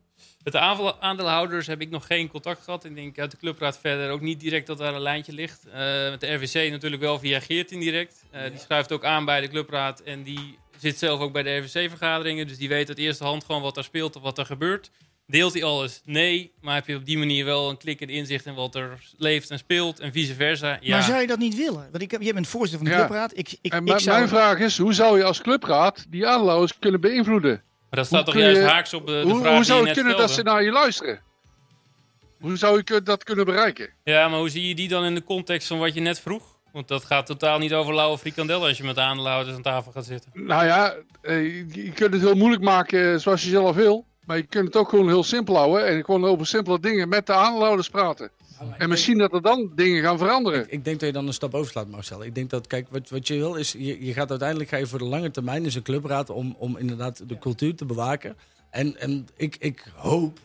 Met 0.45 0.53
de 0.53 0.59
aandeelhouders 1.01 1.67
heb 1.67 1.81
ik 1.81 1.91
nog 1.91 2.07
geen 2.07 2.29
contact 2.29 2.63
gehad. 2.65 2.85
Ik 2.85 2.95
denk 2.95 3.19
uit 3.19 3.31
de 3.31 3.37
clubraad 3.37 3.79
verder 3.79 4.11
ook 4.11 4.21
niet 4.21 4.41
direct 4.41 4.67
dat 4.67 4.79
daar 4.79 4.95
een 4.95 5.01
lijntje 5.01 5.33
ligt. 5.33 5.67
Eh, 5.67 5.73
met 6.11 6.21
de 6.21 6.35
RVC 6.35 6.71
natuurlijk 6.71 7.03
wel 7.03 7.19
via 7.19 7.41
Geert 7.41 7.71
indirect. 7.71 8.25
Eh, 8.31 8.51
die 8.51 8.59
schuift 8.59 8.93
ook 8.93 9.05
aan 9.05 9.25
bij 9.25 9.41
de 9.41 9.49
clubraad 9.49 10.01
en 10.01 10.23
die 10.23 10.59
zit 10.83 10.99
zelf 10.99 11.21
ook 11.21 11.33
bij 11.33 11.43
de 11.43 11.57
RVC-vergaderingen. 11.57 12.47
Dus 12.47 12.59
die 12.59 12.69
weet 12.69 12.89
uit 12.89 12.99
eerste 12.99 13.25
hand 13.25 13.45
gewoon 13.45 13.63
wat 13.63 13.77
er 13.77 13.85
speelt 13.85 14.17
of 14.17 14.23
wat 14.23 14.39
er 14.39 14.47
gebeurt. 14.47 14.91
Deelt 15.27 15.53
hij 15.53 15.65
alles? 15.65 16.01
Nee. 16.05 16.53
Maar 16.61 16.75
heb 16.75 16.87
je 16.87 16.97
op 16.97 17.05
die 17.07 17.19
manier 17.19 17.45
wel 17.45 17.71
een 17.71 17.77
klik 17.77 18.01
en 18.01 18.09
inzicht 18.09 18.47
in 18.47 18.55
wat 18.55 18.75
er 18.75 19.01
leeft 19.17 19.51
en 19.51 19.59
speelt 19.59 20.01
en 20.01 20.13
vice 20.13 20.35
versa? 20.35 20.79
Ja. 20.81 20.95
Maar 20.97 21.03
zou 21.07 21.21
je 21.21 21.27
dat 21.27 21.39
niet 21.39 21.57
willen? 21.57 21.89
Want 21.91 22.03
ik 22.03 22.11
heb, 22.11 22.23
jij 22.23 22.33
bent 22.33 22.47
voorzitter 22.49 22.79
van 22.79 22.89
de 22.89 23.01
Ja. 23.03 23.07
clubraad. 23.07 23.33
Ik, 23.39 23.49
ik, 23.61 23.73
en 23.73 23.79
ik 23.79 23.85
mijn- 23.89 24.01
zou, 24.01 24.17
mijn 24.17 24.29
vraag 24.29 24.59
is, 24.59 24.79
hoe 24.79 24.93
zou 24.95 25.19
je 25.19 25.25
als 25.25 25.41
clubraad 25.41 26.07
die 26.09 26.27
aandeelhouders 26.27 26.79
kunnen 26.79 27.01
beïnvloeden? 27.01 27.51
Maar 27.51 28.01
dat 28.01 28.07
staat 28.07 28.25
Hoe 28.25 28.33
toch 28.35 28.43
juist 28.43 28.61
je- 28.61 28.67
haaks 28.67 28.95
op 28.95 29.07
de, 29.07 29.13
de 29.13 29.31
Hoe, 29.31 29.41
vraag 29.41 29.55
hoe 29.55 29.65
zou 29.65 29.87
je 29.87 29.93
kunnen 29.93 30.17
dat 30.17 30.31
ze 30.31 30.43
naar 30.43 30.63
je 30.63 30.71
luisteren? 30.71 31.21
Hoe 32.41 32.57
zou 32.57 32.83
je 32.85 33.03
dat 33.03 33.25
kunnen 33.25 33.45
bereiken? 33.45 33.89
Ja, 34.05 34.29
maar 34.29 34.39
hoe 34.39 34.49
zie 34.49 34.69
je 34.69 34.75
die 34.75 34.89
dan 34.89 35.05
in 35.05 35.15
de 35.15 35.25
context 35.25 35.67
van 35.69 35.79
wat 35.79 35.95
je 35.95 36.01
net 36.01 36.21
vroeg? 36.21 36.52
Want 36.73 36.89
dat 36.89 37.05
gaat 37.05 37.27
totaal 37.27 37.59
niet 37.59 37.73
over 37.73 37.95
lauwe 37.95 38.19
frikandellen 38.19 38.69
als 38.69 38.77
je 38.77 38.85
met 38.85 38.95
de 38.95 39.01
aandeelhouders 39.01 39.57
aan 39.57 39.63
tafel 39.63 39.93
gaat 39.93 40.05
zitten. 40.05 40.31
Nou 40.35 40.65
ja, 40.65 40.95
eh, 41.21 41.57
je, 41.75 41.93
kunt 41.95 42.13
het 42.13 42.23
heel 42.23 42.35
moeilijk 42.35 42.63
maken 42.63 43.13
eh, 43.13 43.19
zoals 43.19 43.43
je 43.43 43.51
zelf 43.51 43.77
wil. 43.77 44.05
Maar 44.25 44.37
je 44.37 44.43
kunt 44.43 44.67
het 44.67 44.77
ook 44.77 44.89
gewoon 44.89 45.09
heel 45.09 45.25
simpel 45.25 45.57
houden. 45.57 45.87
En 45.87 46.05
gewoon 46.05 46.25
over 46.25 46.47
simpele 46.47 46.81
dingen 46.81 47.09
met 47.09 47.27
de 47.27 47.33
aandeelhouders 47.33 47.89
praten. 47.89 48.31
En 48.79 48.89
misschien 48.89 49.19
dat 49.19 49.33
er 49.33 49.43
dan 49.43 49.73
dingen 49.75 50.03
gaan 50.03 50.19
veranderen. 50.19 50.67
Ik 50.69 50.85
denk 50.85 50.99
dat 50.99 51.09
je 51.09 51.15
dan 51.15 51.27
een 51.27 51.33
stap 51.33 51.55
overslaat, 51.55 51.89
Marcel. 51.89 52.25
Ik 52.25 52.35
denk 52.35 52.51
dat, 52.51 52.67
kijk, 52.67 52.87
wat, 52.91 53.09
wat 53.09 53.27
je 53.27 53.35
wil 53.35 53.55
is, 53.55 53.73
je, 53.73 54.05
je 54.05 54.13
gaat 54.13 54.31
uiteindelijk 54.31 54.71
ga 54.71 54.77
je 54.77 54.87
voor 54.87 54.99
de 54.99 55.05
lange 55.05 55.31
termijn 55.31 55.65
is 55.65 55.75
een 55.75 55.83
clubraad 55.83 56.31
om, 56.31 56.55
om 56.59 56.77
inderdaad 56.77 57.29
de 57.29 57.39
cultuur 57.39 57.75
te 57.75 57.85
bewaken. 57.85 58.37
En, 58.71 58.97
en 59.01 59.29
ik, 59.37 59.57
ik 59.59 59.85
hoop 59.95 60.39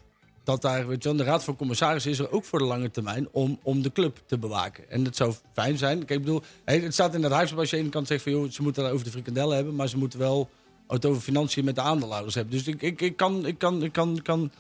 dat 0.48 0.62
daar, 0.62 0.88
weet 0.88 1.04
je, 1.04 1.16
de 1.16 1.24
raad 1.24 1.44
van 1.44 1.56
commissarissen 1.56 2.12
is 2.12 2.20
er 2.20 2.32
ook 2.32 2.46
voor 2.46 2.60
de 2.60 2.66
lange 2.66 2.92
termijn 2.92 3.28
om, 3.32 3.60
om 3.64 3.82
de 3.82 3.92
club 3.92 4.20
te 4.26 4.38
bewaken. 4.38 4.90
En 4.90 5.06
het 5.06 5.16
zou 5.16 5.34
fijn 5.54 5.78
zijn. 5.78 5.98
Kijk, 5.98 6.10
ik 6.20 6.26
bedoel, 6.26 6.42
het 6.64 6.94
staat 6.94 7.14
in 7.14 7.24
het 7.24 7.32
huis 7.32 7.56
als 7.56 7.70
je 7.70 7.78
aan 7.78 7.84
de 7.84 7.90
kant 7.90 8.08
zegt 8.08 8.24
van, 8.24 8.32
joh, 8.32 8.50
ze 8.50 8.62
moeten 8.62 8.84
het 8.84 8.94
over 8.94 9.06
de 9.06 9.12
frikandellen 9.12 9.56
hebben, 9.56 9.76
maar 9.76 9.88
ze 9.88 9.98
moeten 9.98 10.20
wel 10.20 10.50
over 10.88 11.22
financiën 11.22 11.66
met 11.66 11.76
de 11.76 11.82
aandeelhouders 11.82 12.36
hebben. 12.36 12.54
Dus 12.54 12.68
ik, 12.68 12.82
ik, 12.82 13.02
ik 13.02 13.18
kan, 13.18 13.46
ik 13.46 13.58
kan, 13.58 13.84
ik 13.84 13.94
kan, 13.94 14.22
kan 14.22 14.52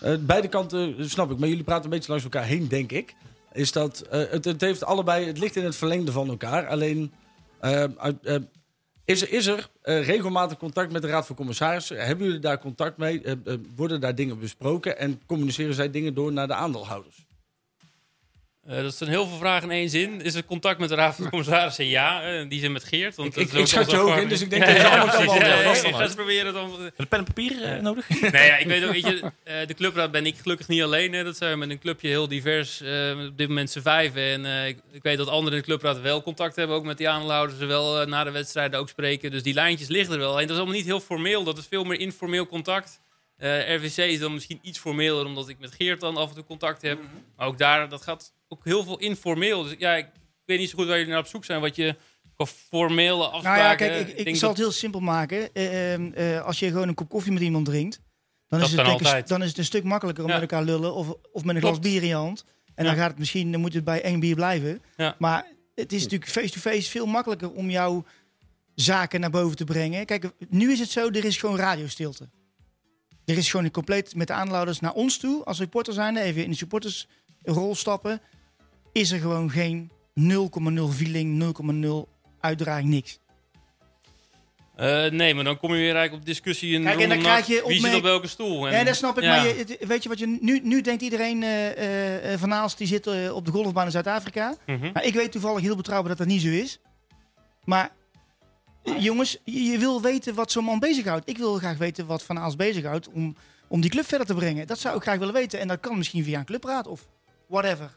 eh, 0.00 0.14
beide 0.20 0.48
kanten 0.48 1.10
snap 1.10 1.30
ik, 1.30 1.38
maar 1.38 1.48
jullie 1.48 1.64
praten 1.64 1.84
een 1.84 1.90
beetje 1.90 2.10
langs 2.10 2.24
elkaar 2.24 2.44
heen, 2.44 2.68
denk 2.68 2.92
ik. 2.92 3.14
Is 3.52 3.72
dat 3.72 4.00
eh, 4.00 4.22
het, 4.30 4.44
het 4.44 4.60
heeft 4.60 4.84
allebei, 4.84 5.26
het 5.26 5.38
ligt 5.38 5.56
in 5.56 5.64
het 5.64 5.76
verlengde 5.76 6.12
van 6.12 6.28
elkaar. 6.28 6.66
Alleen 6.66 7.12
eh, 7.60 7.84
is 9.06 9.22
er, 9.22 9.32
is 9.32 9.46
er 9.46 9.70
eh, 9.82 10.06
regelmatig 10.06 10.58
contact 10.58 10.92
met 10.92 11.02
de 11.02 11.08
Raad 11.08 11.26
van 11.26 11.36
Commissarissen? 11.36 12.06
Hebben 12.06 12.26
jullie 12.26 12.40
daar 12.40 12.58
contact 12.58 12.96
mee? 12.96 13.22
Eh, 13.22 13.32
eh, 13.32 13.58
worden 13.76 14.00
daar 14.00 14.14
dingen 14.14 14.38
besproken 14.38 14.98
en 14.98 15.20
communiceren 15.26 15.74
zij 15.74 15.90
dingen 15.90 16.14
door 16.14 16.32
naar 16.32 16.46
de 16.46 16.54
aandeelhouders? 16.54 17.25
Eh, 18.66 18.82
dat 18.82 18.94
zijn 18.94 19.10
heel 19.10 19.26
veel 19.26 19.36
vragen 19.38 19.70
in 19.70 19.76
één 19.76 19.88
zin. 19.90 20.20
Is 20.22 20.34
er 20.34 20.44
contact 20.44 20.78
met 20.78 20.88
de 20.88 20.94
Raad 20.94 21.14
van 21.16 21.28
Commissarissen? 21.30 21.86
Ja, 21.86 22.22
eh, 22.22 22.48
die 22.48 22.60
zijn 22.60 22.72
met 22.72 22.84
Geert. 22.84 23.14
Want 23.16 23.28
Ik- 23.28 23.34
dat 23.34 23.42
ik- 23.42 23.52
is 23.52 23.94
ook 23.94 24.14
je 24.16 24.20
in, 24.22 24.28
dus 24.28 24.40
ik 24.40 24.50
denk 24.50 24.66
dat 24.66 24.76
je 24.76 24.88
allemaal. 24.88 25.34
Ja, 25.34 25.62
uit. 25.64 26.00
eens 26.00 26.14
proberen 26.14 26.52
dan. 26.52 26.72
Een 26.96 27.08
pen 27.08 27.18
en 27.18 27.24
papier 27.24 27.62
eh, 27.62 27.80
nodig? 27.82 28.08
Nee, 28.32 28.46
ja, 28.46 28.56
ik 28.56 28.66
weet 28.66 28.84
ook, 28.84 28.92
weet 28.92 29.06
je, 29.06 29.32
eh, 29.44 29.66
de 29.66 29.74
clubraad 29.74 30.10
ben 30.10 30.26
ik 30.26 30.36
gelukkig 30.42 30.68
niet 30.68 30.82
alleen. 30.82 31.12
Hè. 31.12 31.24
Dat 31.24 31.36
zijn 31.36 31.50
we 31.52 31.56
met 31.58 31.70
een 31.70 31.78
clubje 31.78 32.08
heel 32.08 32.28
divers. 32.28 32.80
eh, 32.80 33.26
op 33.28 33.38
dit 33.38 33.48
moment 33.48 33.70
z'n 33.70 33.80
vijven. 33.80 34.22
En 34.22 34.46
eh, 34.46 34.66
ik, 34.68 34.78
ik 34.92 35.02
weet 35.02 35.16
dat 35.16 35.28
anderen 35.28 35.52
in 35.52 35.58
de 35.58 35.64
clubraad 35.66 36.00
wel 36.00 36.22
contact 36.22 36.56
hebben. 36.56 36.76
Ook 36.76 36.84
met 36.84 36.98
die 36.98 37.08
aandeelhouders. 37.08 37.58
Ze 37.58 37.64
wel 37.66 38.06
na 38.06 38.24
de 38.24 38.30
wedstrijden 38.30 38.80
ook 38.80 38.88
spreken. 38.88 39.30
Dus 39.30 39.42
die 39.42 39.54
lijntjes 39.54 39.88
liggen 39.88 40.12
er 40.14 40.20
wel. 40.20 40.34
En 40.34 40.40
dat 40.42 40.50
is 40.50 40.56
allemaal 40.56 40.74
niet 40.76 40.84
heel 40.86 41.00
formeel. 41.00 41.44
Dat 41.44 41.58
is 41.58 41.66
veel 41.70 41.84
meer 41.84 42.00
informeel 42.00 42.46
contact. 42.46 43.00
Eh, 43.36 43.74
RVC 43.76 43.96
is 43.96 44.18
dan 44.18 44.32
misschien 44.34 44.58
iets 44.62 44.78
formeler. 44.78 45.24
Omdat 45.24 45.48
ik 45.48 45.58
met 45.58 45.74
Geert 45.78 46.00
dan 46.00 46.16
af 46.16 46.28
en 46.28 46.34
toe 46.34 46.44
contact 46.44 46.82
heb. 46.82 46.98
Maar 47.36 47.46
ook 47.46 47.58
daar, 47.58 47.88
dat 47.88 48.02
gaat 48.02 48.32
ook 48.48 48.64
heel 48.64 48.84
veel 48.84 48.98
informeel. 48.98 49.62
Dus 49.62 49.74
ja, 49.78 49.94
ik 49.94 50.08
weet 50.44 50.58
niet 50.58 50.70
zo 50.70 50.76
goed 50.78 50.86
waar 50.86 50.96
jullie 50.96 51.12
naar 51.12 51.20
op 51.20 51.26
zoek 51.26 51.44
zijn. 51.44 51.60
Wat 51.60 51.76
je 51.76 51.96
formele 52.44 53.24
afspraken... 53.28 53.60
Nou 53.60 53.62
ja, 53.62 53.74
kijk, 53.74 54.18
ik, 54.18 54.26
ik, 54.26 54.36
zal 54.36 54.48
het 54.48 54.58
heel 54.58 54.70
simpel 54.70 55.00
maken. 55.00 55.54
Eh, 55.54 55.92
ehm, 55.92 56.12
eh, 56.12 56.40
als 56.44 56.58
je 56.58 56.66
gewoon 56.68 56.88
een 56.88 56.94
kop 56.94 57.08
koffie 57.08 57.32
met 57.32 57.42
iemand 57.42 57.64
drinkt, 57.64 58.00
dan, 58.48 58.58
Dat 58.58 58.68
is, 58.68 58.74
het, 58.74 58.86
ik, 58.86 58.92
altijd. 58.92 59.28
dan 59.28 59.42
is 59.42 59.48
het 59.48 59.58
een 59.58 59.64
stuk 59.64 59.84
makkelijker 59.84 60.24
om 60.24 60.30
Ja. 60.30 60.38
met 60.38 60.50
elkaar 60.50 60.66
lullen 60.66 60.94
of, 60.94 61.08
of 61.32 61.44
met 61.44 61.54
een 61.54 61.60
Klopt. 61.60 61.76
glas 61.76 61.92
bier 61.92 62.02
in 62.02 62.08
je 62.08 62.14
hand. 62.14 62.44
En 62.74 62.84
Ja. 62.84 62.90
dan 62.90 62.98
gaat 63.00 63.10
het 63.10 63.18
misschien, 63.18 63.52
dan 63.52 63.60
moet 63.60 63.74
het 63.74 63.84
bij 63.84 64.02
één 64.02 64.20
bier 64.20 64.34
blijven. 64.34 64.82
Ja. 64.96 65.16
Maar 65.18 65.46
het 65.74 65.92
is 65.92 66.02
natuurlijk 66.02 66.30
face-to-face 66.30 66.90
veel 66.90 67.06
makkelijker 67.06 67.52
om 67.52 67.70
jouw 67.70 68.04
zaken 68.74 69.20
naar 69.20 69.30
boven 69.30 69.56
te 69.56 69.64
brengen. 69.64 70.06
Kijk, 70.06 70.30
nu 70.48 70.72
is 70.72 70.78
het 70.78 70.90
zo, 70.90 71.08
er 71.08 71.24
is 71.24 71.36
gewoon 71.36 71.56
radiostilte. 71.56 72.28
Er 73.24 73.36
is 73.36 73.50
gewoon 73.50 73.64
een 73.66 73.72
compleet 73.72 74.14
met 74.14 74.26
de 74.26 74.76
naar 74.80 74.92
ons 74.92 75.18
toe, 75.18 75.44
als 75.44 75.56
supporter 75.56 75.92
zijn, 75.92 76.16
even 76.16 76.44
in 76.44 76.50
de 76.50 76.56
supportersrol 76.56 77.74
stappen, 77.74 78.20
is 78.96 79.10
er 79.10 79.20
gewoon 79.20 79.50
geen 79.50 79.90
0,0 80.20 80.24
feeling, 80.92 81.54
0,0 81.84 82.08
uitdraging, 82.40 82.88
niks. 82.88 83.18
Eh, 84.76 85.10
nee, 85.10 85.34
maar 85.34 85.44
dan 85.44 85.58
kom 85.58 85.70
je 85.70 85.76
weer 85.76 85.94
eigenlijk 85.94 86.20
op 86.20 86.26
discussie 86.26 86.74
in 86.74 86.82
Kijk, 86.82 87.00
en 87.00 87.08
dan 87.08 87.18
krijg 87.18 87.46
je. 87.46 87.64
Wie 87.66 87.80
zit 87.80 87.94
op 87.94 88.02
welke 88.02 88.26
stoel? 88.26 88.68
En, 88.68 88.72
Ja, 88.78 88.84
dat 88.84 88.96
snap 88.96 89.16
ik. 89.16 89.22
ja. 89.22 89.36
Maar 89.36 89.46
je, 89.46 89.78
weet 89.80 90.02
je 90.02 90.08
wat 90.08 90.18
je 90.18 90.38
nu, 90.40 90.60
nu 90.62 90.80
denkt 90.80 91.02
iedereen 91.02 91.42
eh, 91.42 92.38
van 92.38 92.54
Aalst 92.54 92.78
die 92.78 92.86
zit 92.86 93.30
op 93.30 93.44
de 93.44 93.50
golfbaan 93.50 93.84
in 93.84 93.90
Zuid-Afrika. 93.90 94.56
Mhm. 94.66 94.90
Maar 94.92 95.04
ik 95.04 95.14
weet 95.14 95.32
toevallig 95.32 95.62
heel 95.62 95.76
betrouwbaar 95.76 96.08
dat 96.08 96.18
dat 96.18 96.26
niet 96.26 96.42
zo 96.42 96.48
is. 96.48 96.80
Maar 97.64 97.90
jongens, 98.98 99.38
je, 99.44 99.62
je 99.62 99.78
wil 99.78 100.02
weten 100.02 100.34
wat 100.34 100.52
zo'n 100.52 100.64
man 100.64 100.78
bezighoudt. 100.78 101.28
Ik 101.28 101.38
wil 101.38 101.54
graag 101.54 101.78
weten 101.78 102.06
wat 102.06 102.22
Van 102.22 102.38
Aalst 102.38 102.56
bezighoudt 102.56 103.08
om, 103.08 103.36
om 103.68 103.80
die 103.80 103.90
club 103.90 104.06
verder 104.06 104.26
te 104.26 104.34
brengen. 104.34 104.66
Dat 104.66 104.78
zou 104.78 104.96
ik 104.96 105.02
graag 105.02 105.18
willen 105.18 105.34
weten. 105.34 105.60
En 105.60 105.68
dat 105.68 105.80
kan 105.80 105.96
misschien 105.96 106.24
via 106.24 106.38
een 106.38 106.44
clubraad 106.44 106.86
of 106.86 107.06
whatever. 107.48 107.96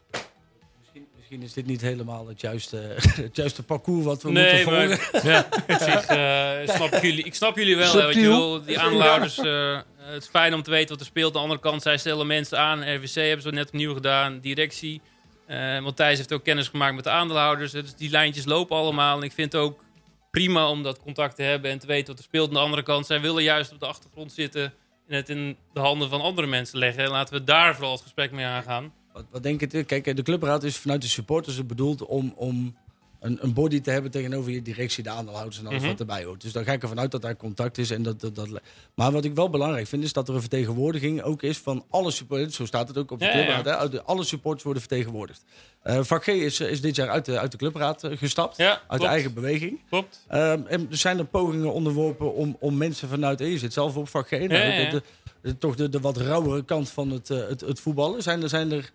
Misschien, 1.30 1.48
is 1.48 1.64
dit 1.64 1.66
niet 1.66 1.80
helemaal 1.80 2.28
het 2.28 2.40
juiste, 2.40 2.76
het 3.26 3.36
juiste 3.36 3.62
parcours 3.62 4.04
wat 4.04 4.22
we 4.22 4.30
Nee, 4.30 4.54
moeten 4.54 4.88
maar 4.88 4.98
volgen. 4.98 5.30
ja, 5.30 5.48
op 5.68 5.78
zich, 5.80 6.06
eh, 6.06 6.74
snap 6.76 6.92
ik, 6.92 7.02
jullie, 7.02 7.24
ik 7.24 7.34
snap 7.34 7.56
jullie 7.56 7.76
wel. 7.76 7.92
Hè, 7.92 8.12
wil, 8.12 8.64
die 8.64 8.78
aandeelhouders, 8.78 9.38
eh, 9.38 9.80
het 9.96 10.22
is 10.22 10.28
fijn 10.28 10.54
om 10.54 10.62
te 10.62 10.70
weten 10.70 10.88
wat 10.88 11.00
er 11.00 11.06
speelt. 11.06 11.26
Aan 11.26 11.32
de 11.32 11.38
andere 11.38 11.60
kant, 11.60 11.82
zij 11.82 11.98
stellen 11.98 12.26
mensen 12.26 12.58
aan. 12.58 12.94
RVC 12.94 13.14
hebben 13.14 13.42
ze 13.42 13.50
net 13.50 13.66
opnieuw 13.66 13.94
gedaan. 13.94 14.40
Directie. 14.40 15.00
Eh 15.46 15.80
Matthijs 15.80 16.16
heeft 16.16 16.32
ook 16.32 16.44
kennis 16.44 16.68
gemaakt 16.68 16.94
met 16.94 17.04
de 17.04 17.10
aandeelhouders. 17.10 17.72
Dus 17.72 17.94
die 17.94 18.10
lijntjes 18.10 18.44
lopen 18.44 18.76
allemaal. 18.76 19.16
En 19.16 19.22
ik 19.22 19.32
vind 19.32 19.52
het 19.52 19.62
ook 19.62 19.84
prima 20.30 20.68
om 20.68 20.82
dat 20.82 21.02
contact 21.02 21.36
te 21.36 21.42
hebben 21.42 21.70
en 21.70 21.78
te 21.78 21.86
weten 21.86 22.06
wat 22.06 22.18
er 22.18 22.24
speelt. 22.24 22.48
Aan 22.48 22.54
de 22.54 22.60
andere 22.60 22.82
kant, 22.82 23.06
zij 23.06 23.20
willen 23.20 23.42
juist 23.42 23.72
op 23.72 23.80
de 23.80 23.86
achtergrond 23.86 24.32
zitten 24.32 24.72
en 25.08 25.16
het 25.16 25.28
in 25.28 25.56
de 25.72 25.80
handen 25.80 26.08
van 26.08 26.20
andere 26.20 26.46
mensen 26.46 26.78
leggen. 26.78 27.04
En 27.04 27.10
laten 27.10 27.34
we 27.34 27.44
daar 27.44 27.74
vooral 27.74 27.92
het 27.92 28.02
gesprek 28.02 28.30
mee 28.30 28.46
aangaan. 28.46 28.92
Wat, 29.20 29.26
wat 29.30 29.42
denk 29.42 29.60
je? 29.72 29.84
Kijk, 29.84 30.16
de 30.16 30.22
clubraad 30.22 30.62
is 30.64 30.76
vanuit 30.76 31.02
de 31.02 31.08
supporters 31.08 31.66
bedoeld 31.66 32.04
om, 32.06 32.32
om 32.36 32.76
een, 33.20 33.38
een 33.42 33.52
body 33.52 33.80
te 33.80 33.90
hebben 33.90 34.10
tegenover 34.10 34.50
je 34.52 34.62
directie, 34.62 35.02
de 35.02 35.10
aandeelhouders 35.10 35.58
en 35.58 35.66
alles 35.66 35.78
Mhm. 35.80 35.88
wat 35.90 36.00
erbij 36.00 36.24
hoort. 36.24 36.40
Dus 36.40 36.52
dan 36.52 36.64
ga 36.64 36.72
ik 36.72 36.82
ervan 36.82 37.00
uit 37.00 37.10
dat 37.10 37.22
daar 37.22 37.36
contact 37.36 37.78
is. 37.78 37.90
En 37.90 38.02
dat, 38.02 38.20
dat, 38.20 38.34
dat, 38.34 38.48
maar 38.94 39.12
wat 39.12 39.24
ik 39.24 39.34
wel 39.34 39.50
belangrijk 39.50 39.86
vind, 39.86 40.02
is 40.02 40.12
dat 40.12 40.28
er 40.28 40.34
een 40.34 40.40
vertegenwoordiging 40.40 41.22
ook 41.22 41.42
is 41.42 41.58
van 41.58 41.84
alle 41.90 42.10
supporters. 42.10 42.56
Zo 42.56 42.66
staat 42.66 42.88
het 42.88 42.98
ook 42.98 43.10
op 43.10 43.18
de 43.18 43.24
Ja, 43.24 43.30
ja, 43.30 43.38
ja. 43.38 43.44
clubraad. 43.62 43.92
hè, 43.92 44.02
Alle 44.02 44.24
supporters 44.24 44.62
worden 44.64 44.82
vertegenwoordigd. 44.82 45.44
Eh 45.82 45.98
vak 46.02 46.22
G 46.24 46.26
is, 46.26 46.60
is 46.60 46.80
dit 46.80 46.96
jaar 46.96 47.08
uit 47.08 47.24
de, 47.24 47.38
uit 47.38 47.50
de 47.52 47.56
clubraad 47.58 48.04
eh, 48.04 48.16
gestapt. 48.16 48.56
Ja, 48.56 48.70
uit 48.70 48.80
klopt. 48.86 49.02
de 49.02 49.08
eigen 49.08 49.34
beweging. 49.34 49.80
Klopt. 49.88 50.24
Ehm, 50.28 50.62
en 50.66 50.86
er 50.90 50.96
zijn 50.96 51.18
er 51.18 51.24
pogingen 51.26 51.72
onderworpen 51.72 52.34
om, 52.34 52.56
om 52.60 52.76
mensen 52.76 53.08
vanuit... 53.08 53.40
eh, 53.40 53.50
Je 53.50 53.58
zit 53.58 53.72
zelf 53.72 53.96
op 53.96 54.08
vak 54.08 54.26
G. 54.28 54.30
nou, 54.30 54.48
de- 54.48 54.88
de- 54.90 55.02
de- 55.42 55.58
toch 55.58 55.74
de, 55.76 55.88
de 55.88 56.00
wat 56.00 56.16
rauwere 56.16 56.64
kant 56.64 56.90
van 56.90 57.10
het, 57.10 57.30
eh, 57.30 57.38
het, 57.48 57.60
het 57.60 57.80
voetballen. 57.80 58.22
Zijn 58.22 58.42
er, 58.42 58.48
zijn 58.48 58.72
er 58.72 58.90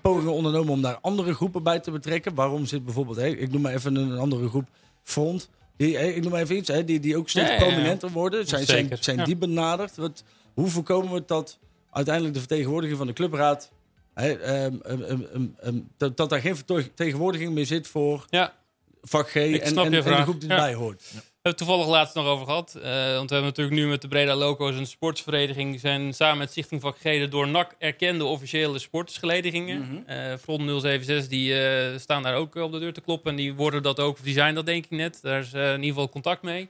pogingen 0.00 0.32
ondernomen 0.32 0.72
om 0.72 0.82
daar 0.82 0.98
andere 1.00 1.34
groepen 1.34 1.62
bij 1.62 1.80
te 1.80 1.90
betrekken? 1.90 2.34
Waarom 2.34 2.66
zit 2.66 2.84
bijvoorbeeld... 2.84 3.16
hè, 3.16 3.26
ik 3.26 3.52
noem 3.52 3.60
maar 3.60 3.74
even 3.74 3.96
een 3.96 4.18
andere 4.18 4.48
groep. 4.48 4.68
Front. 5.02 5.48
Die, 5.76 5.96
hè, 5.96 6.06
ik 6.06 6.22
noem 6.22 6.32
maar 6.32 6.40
even 6.40 6.56
iets. 6.56 6.68
Hè, 6.68 6.84
die, 6.84 7.00
die 7.00 7.16
ook 7.16 7.28
steeds 7.28 7.48
Ja, 7.48 7.54
ja, 7.54 7.60
ja. 7.60 7.66
prominenter 7.66 8.10
worden. 8.10 8.46
Zijn, 8.46 8.66
zijn, 8.66 8.96
zijn 9.00 9.16
ja. 9.16 9.24
die 9.24 9.36
benaderd? 9.36 9.96
Wat, 9.96 10.24
hoe 10.54 10.68
voorkomen 10.68 11.12
we 11.12 11.22
dat 11.26 11.58
uiteindelijk 11.90 12.34
de 12.34 12.40
vertegenwoordiging 12.40 12.98
van 12.98 13.06
de 13.06 13.12
clubraad... 13.12 13.70
Hè, 14.14 14.32
ehm, 14.32 14.74
ehm, 14.82 15.46
ehm, 15.60 15.78
dat, 15.96 16.16
dat 16.16 16.30
daar 16.30 16.40
geen 16.40 16.56
vertegenwoordiging 16.56 17.52
meer 17.52 17.66
zit 17.66 17.86
voor 17.86 18.26
Ja, 18.30 18.54
vak 19.02 19.30
G 19.30 19.34
Ik 19.34 19.62
en, 19.62 19.68
snap 19.68 19.84
en, 19.84 19.90
je 19.90 20.02
en 20.02 20.16
de 20.16 20.22
groep 20.22 20.40
die 20.40 20.48
Ja. 20.48 20.54
erbij 20.54 20.74
hoort. 20.74 21.02
We 21.12 21.20
hebben 21.46 21.64
het 21.64 21.76
toevallig 21.76 21.86
laatst 22.00 22.14
nog 22.14 22.26
over 22.26 22.46
gehad. 22.46 22.74
eh, 22.74 22.82
want 23.14 23.28
we 23.28 23.34
hebben 23.34 23.42
natuurlijk 23.42 23.76
nu 23.76 23.86
met 23.88 24.02
de 24.02 24.08
Breda 24.08 24.34
Loco's 24.34 24.74
een 24.76 24.86
sportsvereniging. 24.86 25.80
zijn 25.80 26.14
samen 26.14 26.38
met 26.38 26.50
Stichting 26.50 26.80
Vak 26.80 26.96
G 26.98 27.02
de 27.02 27.28
door 27.28 27.48
NAC 27.48 27.74
erkende 27.78 28.24
officiële 28.24 28.78
sportsgeledingen. 28.78 29.78
Mhm. 29.80 30.10
Eh, 30.10 30.36
Front 30.42 30.80
076 30.80 31.28
die 31.28 31.60
eh, 31.68 31.98
staan 31.98 32.22
daar 32.22 32.34
ook 32.34 32.54
op 32.54 32.72
de 32.72 32.78
deur 32.78 32.92
te 32.92 33.00
kloppen. 33.00 33.30
En 33.30 33.36
die 33.36 33.54
worden 33.54 33.82
dat 33.82 34.00
ook, 34.00 34.14
of 34.18 34.20
die 34.24 34.34
zijn 34.34 34.54
dat 34.54 34.66
denk 34.66 34.84
ik 34.84 34.90
net. 34.90 35.18
Daar 35.22 35.40
is 35.40 35.52
in 35.52 35.70
ieder 35.74 35.86
geval 35.86 36.08
contact 36.08 36.42
mee. 36.42 36.68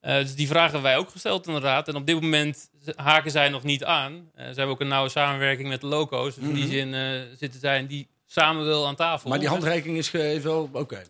Dus 0.00 0.34
die 0.34 0.46
vragen 0.46 0.72
hebben 0.72 0.90
wij 0.90 0.96
ook 0.96 1.10
gesteld 1.10 1.46
inderdaad. 1.46 1.88
En 1.88 1.96
op 1.96 2.06
dit 2.06 2.20
moment 2.20 2.70
haken 2.96 3.30
zij 3.30 3.48
nog 3.48 3.62
niet 3.62 3.84
aan. 3.84 4.30
Ze 4.36 4.42
hebben 4.42 4.68
ook 4.68 4.80
een 4.80 4.88
nauwe 4.88 5.08
samenwerking 5.08 5.68
met 5.68 5.80
de 5.80 5.86
Loco's. 5.86 6.34
Dus 6.34 6.44
in 6.44 6.54
die 6.54 6.64
Mhm. 6.64 6.72
zin 6.72 6.94
zitten 7.38 7.60
zij 7.60 7.78
en 7.78 7.86
die 7.86 8.08
samen 8.26 8.64
wel 8.64 8.86
aan 8.86 8.96
tafel. 8.96 9.28
Maar 9.30 9.38
die 9.38 9.48
handreiking 9.48 9.96
is 9.96 10.10
wel 10.42 10.68
oké. 10.72 11.02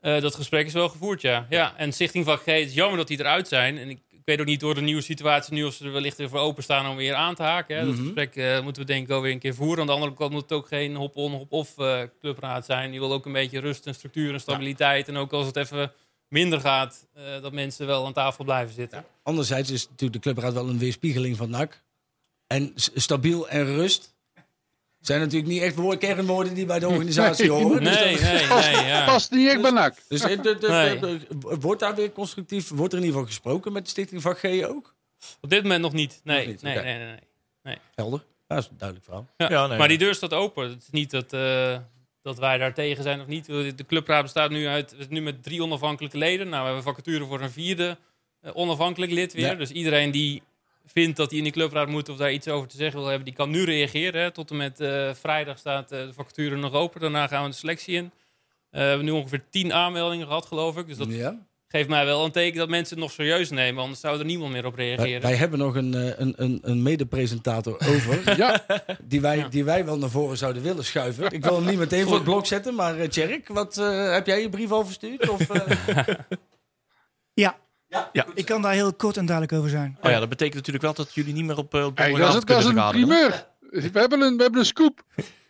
Eh, 0.00 0.20
dat 0.20 0.34
gesprek 0.34 0.66
is 0.66 0.72
wel 0.72 0.88
gevoerd, 0.88 1.20
ja. 1.20 1.46
ja. 1.50 1.76
En 1.76 1.92
Stichting 1.92 2.24
Vak 2.24 2.40
G, 2.42 2.44
het 2.44 2.66
is 2.68 2.74
jammer 2.74 2.96
dat 2.96 3.08
die 3.08 3.18
eruit 3.18 3.48
zijn. 3.48 3.78
En 3.78 3.88
ik, 3.90 3.98
ik 4.08 4.20
weet 4.24 4.40
ook 4.40 4.46
niet 4.46 4.60
door 4.60 4.74
de 4.74 4.80
nieuwe 4.80 5.00
situatie 5.02 5.52
nu 5.54 5.64
of 5.64 5.74
ze 5.74 5.84
er 5.84 5.92
wellicht 5.92 6.22
voor 6.22 6.38
openstaan 6.38 6.90
om 6.90 6.96
weer 6.96 7.14
aan 7.14 7.34
te 7.34 7.42
haken. 7.42 7.76
Hè. 7.76 7.84
Dat 7.84 7.94
Mhm. 7.94 8.02
gesprek 8.04 8.36
eh, 8.36 8.60
moeten 8.62 8.82
we 8.82 8.88
denk 8.88 9.02
ik 9.02 9.08
wel 9.08 9.20
weer 9.20 9.32
een 9.32 9.38
keer 9.38 9.54
voeren. 9.54 9.80
Aan 9.80 9.86
de 9.86 9.92
andere 9.92 10.14
kant 10.14 10.30
moet 10.32 10.42
het 10.42 10.52
ook 10.52 10.66
geen 10.68 10.94
hop-on, 10.94 11.32
hop-off 11.32 11.78
eh, 11.78 12.02
clubraad 12.20 12.64
zijn. 12.64 12.90
Die 12.90 13.00
wil 13.00 13.12
ook 13.12 13.26
een 13.26 13.32
beetje 13.32 13.60
rust 13.60 13.86
en 13.86 13.94
structuur 13.94 14.32
en 14.32 14.40
stabiliteit. 14.40 15.08
En 15.08 15.16
ook 15.16 15.32
als 15.32 15.46
het 15.46 15.56
even 15.56 15.92
minder 16.28 16.60
gaat, 16.60 17.06
dat 17.42 17.52
mensen 17.52 17.86
wel 17.86 18.06
aan 18.06 18.12
tafel 18.12 18.44
blijven 18.44 18.74
zitten. 18.74 19.04
Anderzijds 19.22 19.70
is 19.70 19.82
natuurlijk 19.88 20.12
de 20.12 20.30
clubraad 20.30 20.52
wel 20.52 20.68
een 20.68 20.78
weerspiegeling 20.78 21.36
van 21.36 21.50
NAC. 21.50 21.82
En 22.46 22.72
stabiel 22.74 23.48
en 23.48 23.64
rust 23.64 24.14
zijn 25.00 25.20
natuurlijk 25.20 25.52
niet 25.52 25.62
echt 25.62 25.74
woord, 25.74 25.98
kernwoorden 25.98 26.54
die 26.54 26.66
bij 26.66 26.78
de 26.78 26.88
organisatie 26.88 27.48
Nee. 27.50 27.62
horen. 27.62 27.84
Dus, 27.84 27.94
Nee, 27.94 28.12
dat- 28.12 28.22
nee, 28.22 28.74
nee. 28.74 28.86
Ja. 28.92 29.04
Past 29.04 29.30
niet 29.30 29.48
echt 29.48 29.62
bij 29.62 29.70
NAC. 29.70 29.94
dus 30.08 30.20
eh, 30.22 30.42
de- 30.42 30.58
de- 30.58 30.68
Nee. 30.68 30.98
de- 30.98 31.18
de- 31.28 31.56
wordt 31.60 31.80
daar 31.80 31.94
weer 31.94 32.12
constructief, 32.12 32.68
wordt 32.68 32.92
er 32.92 32.98
in 32.98 33.04
ieder 33.04 33.18
geval 33.20 33.34
gesproken 33.34 33.72
met 33.72 33.84
de 33.84 33.90
Stichting 33.90 34.22
Vak 34.22 34.38
G 34.38 34.44
ook? 34.64 34.94
Op 35.40 35.50
dit 35.50 35.62
moment 35.62 35.82
nog 35.82 35.92
niet. 35.92 36.20
Nee, 36.24 36.36
Nog 36.38 36.46
niet, 36.46 36.62
nee, 36.62 36.74
nee, 36.74 36.98
nee, 36.98 37.16
nee. 37.62 37.76
Helder. 37.94 38.24
Ja, 38.48 38.54
dat 38.54 38.64
is 38.64 38.70
een 38.70 38.76
duidelijk 38.78 39.08
verhaal. 39.08 39.26
Ja, 39.36 39.48
Ja, 39.50 39.66
nee, 39.66 39.78
maar 39.78 39.88
die 39.88 39.98
deur 39.98 40.14
staat 40.14 40.32
open. 40.34 40.68
Het 40.70 40.82
is 40.82 40.90
niet 40.90 41.10
dat, 41.10 41.32
eh, 41.32 41.78
dat 42.22 42.38
wij 42.38 42.58
daar 42.58 42.74
tegen 42.74 43.02
zijn 43.02 43.20
of 43.20 43.26
niet. 43.26 43.46
De 43.46 43.84
clubraad 43.86 44.22
bestaat 44.22 44.50
nu 44.50 44.66
uit 44.66 44.94
nu 45.08 45.20
met 45.20 45.42
drie 45.42 45.62
onafhankelijke 45.62 46.18
leden. 46.18 46.48
Nou, 46.48 46.58
we 46.60 46.66
hebben 46.66 46.82
vacature 46.84 47.24
voor 47.26 47.40
een 47.40 47.50
vierde 47.50 47.98
eh, 48.40 48.50
onafhankelijk 48.54 49.12
lid 49.12 49.32
weer. 49.32 49.46
Ja. 49.46 49.54
Dus 49.54 49.70
iedereen 49.70 50.10
die 50.10 50.42
vindt 50.92 51.16
dat 51.16 51.28
hij 51.28 51.38
in 51.38 51.44
die 51.44 51.52
clubraad 51.52 51.88
moet 51.88 52.08
of 52.08 52.16
daar 52.16 52.32
iets 52.32 52.48
over 52.48 52.68
te 52.68 52.76
zeggen 52.76 52.98
wil 52.98 53.08
hebben, 53.08 53.24
die 53.26 53.34
kan 53.34 53.50
nu 53.50 53.64
reageren. 53.64 54.22
hè. 54.22 54.30
Tot 54.30 54.50
en 54.50 54.56
met 54.56 54.80
eh, 54.80 55.10
vrijdag 55.14 55.58
staat 55.58 55.92
eh, 55.92 55.98
de 56.06 56.12
vacature 56.12 56.56
nog 56.56 56.72
open. 56.72 57.00
Daarna 57.00 57.26
gaan 57.26 57.42
we 57.44 57.50
de 57.50 57.56
selectie 57.56 57.94
in. 57.96 58.04
Eh, 58.70 58.80
we 58.80 58.86
hebben 58.86 59.04
nu 59.06 59.10
ongeveer 59.12 59.44
tien 59.50 59.72
aanmeldingen 59.72 60.26
gehad, 60.26 60.46
geloof 60.46 60.76
ik. 60.76 60.86
Dus 60.86 60.96
dat 60.96 61.08
ja. 61.12 61.38
geeft 61.68 61.88
mij 61.88 62.04
wel 62.04 62.24
een 62.24 62.30
teken 62.30 62.58
dat 62.58 62.68
mensen 62.68 62.94
het 62.94 63.04
nog 63.04 63.12
serieus 63.12 63.50
nemen. 63.50 63.82
Anders 63.82 64.00
zou 64.00 64.18
er 64.18 64.24
niemand 64.24 64.52
meer 64.52 64.66
op 64.66 64.74
reageren. 64.74 65.20
wij 65.22 65.34
hebben 65.34 65.58
nog 65.58 65.74
een, 65.74 65.94
eh, 65.94 66.18
een, 66.18 66.32
een, 66.36 66.58
een 66.62 66.82
mede-presentator 66.82 67.72
over. 67.94 68.36
Ja, 68.36 68.64
die, 69.02 69.20
wij, 69.20 69.36
Ja. 69.36 69.48
die 69.48 69.64
wij 69.64 69.84
wel 69.84 69.98
naar 69.98 70.10
voren 70.10 70.36
zouden 70.36 70.62
willen 70.62 70.84
schuiven. 70.84 71.30
Ik 71.30 71.44
wil 71.44 71.54
hem 71.56 71.66
niet 71.66 71.78
meteen 71.78 72.04
voor 72.04 72.14
het 72.14 72.24
blok 72.24 72.46
zetten. 72.46 72.74
Maar 72.74 72.98
uh, 72.98 73.06
Tjerk, 73.08 73.48
wat, 73.48 73.78
eh, 73.78 74.12
heb 74.12 74.26
jij 74.26 74.40
je 74.40 74.48
brief 74.48 74.70
al 74.70 74.84
verstuurd? 74.84 75.28
Of, 75.28 75.50
eh? 75.50 76.08
Ja, 77.90 78.10
Ja. 78.12 78.26
ik 78.34 78.44
kan 78.46 78.62
daar 78.62 78.72
heel 78.72 78.92
kort 78.94 79.16
en 79.16 79.26
duidelijk 79.26 79.58
over 79.58 79.70
zijn. 79.70 79.98
Oh 80.02 80.10
ja, 80.10 80.18
dat 80.18 80.28
betekent 80.28 80.54
natuurlijk 80.56 80.84
wel 80.84 80.94
dat 80.94 81.14
jullie 81.14 81.32
niet 81.34 81.44
meer 81.44 81.56
op, 81.56 81.74
eh, 81.74 81.84
op 81.84 81.98
hey, 81.98 82.10
dat 82.10 82.18
is, 82.18 82.24
dat 82.44 82.50
is 82.50 82.64
kunnen 82.64 82.84
een 82.84 82.90
primeur. 82.90 83.46
We 83.70 83.90
hebben 83.98 84.20
een, 84.20 84.36
we 84.36 84.42
hebben 84.42 84.60
een 84.60 84.66
scoop. 84.66 85.02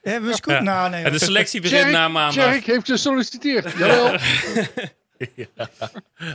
Hebben 0.03 0.31
we 0.31 0.37
scoop? 0.37 0.55
Ja. 0.55 0.61
Nou, 0.61 0.91
nee. 0.91 1.05
En 1.05 1.13
de 1.13 1.19
selectie 1.19 1.61
begint 1.61 1.91
na 1.91 2.09
maandag. 2.09 2.33
Tjerk 2.51 2.65
heeft 2.67 2.87
gesolliciteerd. 2.87 3.73
Jawel. 3.79 4.19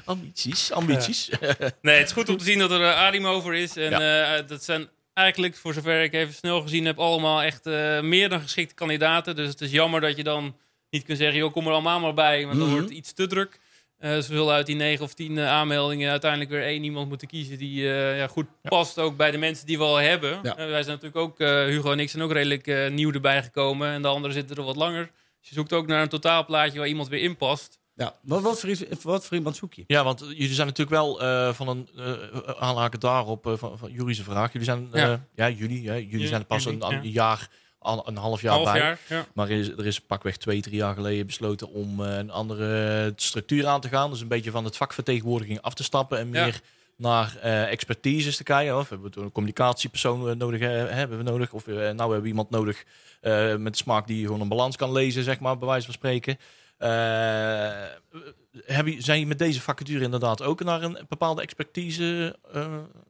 Ambities, 0.05 0.71
ambities. 0.71 1.29
Nee, 1.81 1.97
het 1.97 2.05
is 2.07 2.11
goed 2.11 2.29
om 2.29 2.37
te 2.37 2.43
zien 2.43 2.59
dat 2.59 2.71
er 2.71 2.79
uh, 2.79 2.95
Arim 2.95 3.25
over 3.25 3.53
is. 3.53 3.77
En 3.77 3.89
Ja. 3.89 4.35
eh, 4.37 4.47
dat 4.47 4.63
zijn 4.63 4.87
eigenlijk, 5.13 5.55
voor 5.55 5.73
zover 5.73 6.03
ik 6.03 6.13
even 6.13 6.33
snel 6.33 6.61
gezien 6.61 6.85
heb, 6.85 6.99
allemaal 6.99 7.41
echt 7.41 7.65
eh, 7.65 8.01
meer 8.01 8.29
dan 8.29 8.41
geschikte 8.41 8.73
kandidaten. 8.75 9.35
Dus 9.35 9.47
het 9.47 9.61
is 9.61 9.71
jammer 9.71 10.01
dat 10.01 10.15
je 10.17 10.23
dan 10.23 10.55
niet 10.89 11.03
kunt 11.03 11.17
zeggen, 11.17 11.37
joh, 11.37 11.51
kom 11.51 11.65
er 11.65 11.71
allemaal 11.71 11.99
maar 11.99 12.13
bij. 12.13 12.45
Want 12.45 12.57
dan 12.57 12.65
Mhm. 12.67 12.73
wordt 12.75 12.89
het 12.89 12.97
iets 12.97 13.13
te 13.13 13.27
druk. 13.27 13.59
Eh 13.97 14.15
we 14.15 14.21
zullen 14.21 14.53
uit 14.53 14.65
die 14.65 14.75
negen 14.75 15.03
of 15.05 15.13
tien 15.13 15.37
eh, 15.37 15.47
aanmeldingen 15.47 16.11
uiteindelijk 16.11 16.51
weer 16.51 16.63
één 16.63 16.83
iemand 16.83 17.07
moeten 17.09 17.27
kiezen 17.27 17.57
die 17.57 17.93
eh, 17.93 18.17
ja, 18.17 18.27
goed 18.27 18.45
past 18.61 18.99
ook 18.99 19.17
bij 19.17 19.31
de 19.31 19.37
mensen 19.37 19.65
die 19.65 19.77
we 19.77 19.83
al 19.83 19.95
hebben. 19.95 20.39
Ja. 20.43 20.55
Wij 20.55 20.83
zijn 20.83 20.99
natuurlijk 20.99 21.15
ook, 21.15 21.39
eh, 21.39 21.63
Hugo 21.63 21.91
en 21.91 21.99
ik 21.99 22.09
zijn 22.09 22.23
ook 22.23 22.31
redelijk 22.31 22.91
nieuw 22.91 23.11
erbij 23.11 23.43
gekomen. 23.43 23.87
En 23.87 24.01
de 24.01 24.07
anderen 24.07 24.35
zitten 24.35 24.57
er 24.57 24.63
wat 24.63 24.75
langer. 24.75 25.11
Dus 25.39 25.49
je 25.49 25.55
zoekt 25.55 25.73
ook 25.73 25.87
naar 25.87 26.01
een 26.01 26.09
totaalplaatje 26.09 26.79
waar 26.79 26.87
iemand 26.87 27.07
weer 27.07 27.21
in 27.21 27.37
past. 27.37 27.79
ja. 27.95 28.15
wat, 28.21 28.41
wat, 28.41 28.59
voor, 28.59 28.75
wat 29.01 29.25
voor 29.25 29.37
iemand 29.37 29.55
zoek 29.55 29.73
je? 29.73 29.83
Ja, 29.87 30.03
want 30.03 30.19
jullie 30.19 30.53
zijn 30.53 30.67
natuurlijk 30.67 30.97
wel 30.97 31.21
eh, 31.21 31.53
van 31.53 31.67
een 31.67 31.89
uh, 31.95 32.11
aanhaken 32.59 32.99
daarop 32.99 33.47
uh, 33.47 33.53
van, 33.57 33.77
van 33.77 33.91
Jury's 33.91 34.21
vraag. 34.21 34.51
Jullie 34.51 34.67
zijn, 34.67 34.89
uh, 34.93 35.01
Ja. 35.01 35.25
ja, 35.35 35.49
jullie, 35.49 35.81
ja, 35.81 35.93
jullie 35.97 36.19
Ja, 36.19 36.27
zijn 36.27 36.41
er 36.41 36.47
pas 36.47 36.63
jullie, 36.63 36.83
een, 36.83 36.91
ja. 36.91 36.97
een 36.97 37.09
jaar, 37.09 37.49
al, 37.85 38.07
een 38.07 38.17
half 38.17 38.41
jaar 38.41 38.53
Half 38.53 38.71
bij. 38.71 38.81
jaar, 38.81 38.99
ja. 39.07 39.25
Maar 39.33 39.49
er 39.49 39.59
is, 39.59 39.69
er 39.69 39.85
is 39.85 40.01
pakweg 40.01 40.37
twee, 40.37 40.61
drie 40.61 40.75
jaar 40.75 40.95
geleden 40.95 41.25
besloten 41.25 41.69
om 41.69 41.99
uh, 41.99 42.17
een 42.17 42.31
andere 42.31 43.13
structuur 43.15 43.67
aan 43.67 43.81
te 43.81 43.89
gaan. 43.89 44.09
Dus 44.09 44.21
een 44.21 44.27
beetje 44.27 44.51
van 44.51 44.65
het 44.65 44.77
vakvertegenwoordiging 44.77 45.61
af 45.61 45.73
te 45.73 45.83
stappen 45.83 46.19
en 46.19 46.29
meer 46.29 46.61
naar 46.97 47.37
uh, 47.43 47.71
expertises 47.71 48.37
te 48.37 48.43
kijken. 48.43 48.77
Of 48.77 48.89
hebben 48.89 49.11
we 49.11 49.21
een 49.21 49.31
communicatiepersoon 49.31 50.37
nodig, 50.37 50.61
uh, 50.61 50.67
hebben 50.69 51.17
we 51.17 51.23
nodig? 51.23 51.53
Of 51.53 51.67
uh, 51.67 51.75
nou 51.75 51.97
hebben 51.97 52.21
we 52.21 52.27
iemand 52.27 52.49
nodig 52.49 52.83
met 53.57 53.77
smaak 53.77 54.07
die 54.07 54.25
gewoon 54.25 54.41
een 54.41 54.47
balans 54.47 54.75
kan 54.75 54.91
lezen, 54.91 55.23
zeg 55.23 55.39
maar, 55.39 55.57
bij 55.57 55.67
wijze 55.67 55.85
van 55.85 55.93
spreken. 55.93 56.37
Heb 58.65 58.87
je, 58.87 59.01
zijn 59.01 59.19
je 59.19 59.25
met 59.25 59.39
deze 59.39 59.61
vacature 59.61 60.03
inderdaad 60.03 60.41
ook 60.41 60.63
naar 60.63 60.81
een 60.81 61.05
bepaalde 61.09 61.41
expertise 61.41 62.35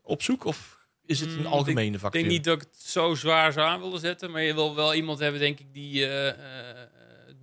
op 0.04 0.22
zoek? 0.22 0.46
Of 0.46 0.78
is 1.06 1.20
het 1.20 1.30
een 1.32 1.40
Mm, 1.40 1.46
algemene 1.46 1.94
Ik 1.94 2.00
vacature? 2.00 2.24
denk 2.24 2.36
niet 2.36 2.44
dat 2.44 2.56
ik 2.62 2.68
het 2.72 2.82
zo 2.82 3.16
zwaar 3.16 3.52
zou 3.54 3.68
aan 3.68 3.82
willen 3.82 4.00
zetten. 4.00 4.32
Maar 4.32 4.42
je 4.42 4.54
wil 4.54 4.76
wel 4.76 4.94
iemand 4.96 5.20
hebben, 5.20 5.40
denk 5.40 5.60
ik, 5.60 5.74
die 5.74 5.94
uh, 6.02 6.26
uh, 6.26 6.34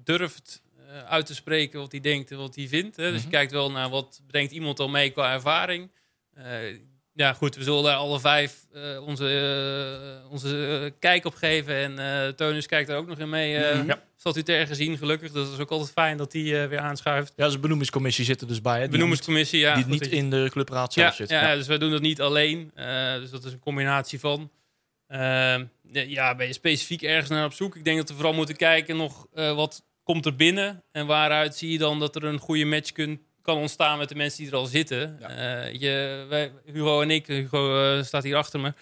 durft 0.04 0.62
uh, 0.90 1.02
uit 1.04 1.26
te 1.26 1.34
spreken 1.34 1.80
wat 1.80 1.92
hij 1.92 2.00
denkt 2.00 2.30
en 2.30 2.36
wat 2.36 2.54
hij 2.54 2.68
vindt. 2.68 2.96
Hè. 2.96 3.10
Dus 3.10 3.16
Mhm. 3.20 3.24
je 3.30 3.30
kijkt 3.36 3.52
wel 3.52 3.70
naar 3.70 3.88
wat 3.90 4.20
brengt 4.26 4.52
iemand 4.52 4.80
al 4.80 4.88
mee 4.88 5.10
qua 5.10 5.32
ervaring. 5.32 5.90
Uh, 6.38 6.44
ja, 7.14 7.32
goed, 7.32 7.56
we 7.56 7.62
zullen 7.62 7.82
daar 7.82 7.96
alle 7.96 8.20
vijf 8.20 8.66
uh, 8.74 9.06
onze, 9.06 9.24
uh, 10.24 10.30
onze 10.30 10.80
uh, 10.82 10.90
kijk 10.98 11.24
op 11.24 11.34
geven. 11.34 11.74
En 11.74 11.92
uh, 11.92 12.28
Teunus 12.28 12.66
kijkt 12.66 12.88
er 12.88 12.96
ook 12.96 13.06
nog 13.06 13.18
in 13.18 13.28
mee. 13.28 13.54
Uh. 13.54 13.86
Ja. 13.86 14.02
Statutair 14.16 14.66
gezien, 14.66 14.98
gelukkig. 14.98 15.32
Dus 15.32 15.44
dat 15.44 15.52
is 15.52 15.58
ook 15.58 15.70
altijd 15.70 15.92
fijn 15.92 16.16
dat 16.16 16.32
die 16.32 16.54
weer 16.54 16.78
aanschuift. 16.78 17.32
Ja, 17.36 17.44
dus 17.44 17.54
de 17.54 17.60
benoemingscommissie 17.60 18.24
zit 18.24 18.40
er 18.40 18.46
dus 18.46 18.60
bij. 18.60 18.78
Hè? 18.78 18.84
De 18.84 18.90
benoemingscommissie, 18.90 19.60
ja. 19.60 19.74
Die 19.74 19.86
niet 19.86 20.06
in 20.06 20.30
de 20.30 20.48
clubraad 20.50 20.94
ja, 20.94 21.02
zelf 21.02 21.14
zit. 21.14 21.30
Ja, 21.30 21.54
dus 21.54 21.66
wij 21.66 21.78
doen 21.78 21.90
dat 21.90 22.00
niet 22.00 22.20
alleen. 22.20 22.70
Dus 23.20 23.30
dat 23.30 23.44
is 23.44 23.52
een 23.52 23.58
combinatie 23.58 24.20
van. 24.20 24.50
Uh, 25.08 25.54
ja, 25.90 26.34
ben 26.34 26.46
je 26.46 26.52
specifiek 26.52 27.02
ergens 27.02 27.28
naar 27.28 27.44
op 27.44 27.52
zoek? 27.52 27.76
Ik 27.76 27.84
denk 27.84 27.96
dat 27.96 28.08
we 28.08 28.14
vooral 28.14 28.32
moeten 28.32 28.56
kijken 28.56 28.96
nog 28.96 29.26
wat 29.32 29.84
komt 30.02 30.26
er 30.26 30.36
binnen. 30.36 30.82
En 30.92 31.06
waaruit 31.06 31.54
zie 31.54 31.72
je 31.72 31.78
dan 31.78 31.98
dat 31.98 32.16
er 32.16 32.24
een 32.24 32.38
goede 32.38 32.64
match 32.64 32.92
kun, 32.92 33.22
kan 33.42 33.56
ontstaan 33.56 33.98
met 33.98 34.08
de 34.08 34.14
mensen 34.14 34.42
die 34.42 34.52
er 34.52 34.56
al 34.58 34.66
zitten. 34.66 35.16
Ja. 35.20 35.30
Uh, 35.66 35.72
je, 35.80 36.24
wij, 36.28 36.52
Hugo 36.64 37.00
en 37.02 37.10
ik, 37.10 37.26
Hugo 37.26 37.96
uh, 37.96 38.02
staat 38.02 38.22
hier 38.22 38.36
achter 38.36 38.60
me. 38.60 38.72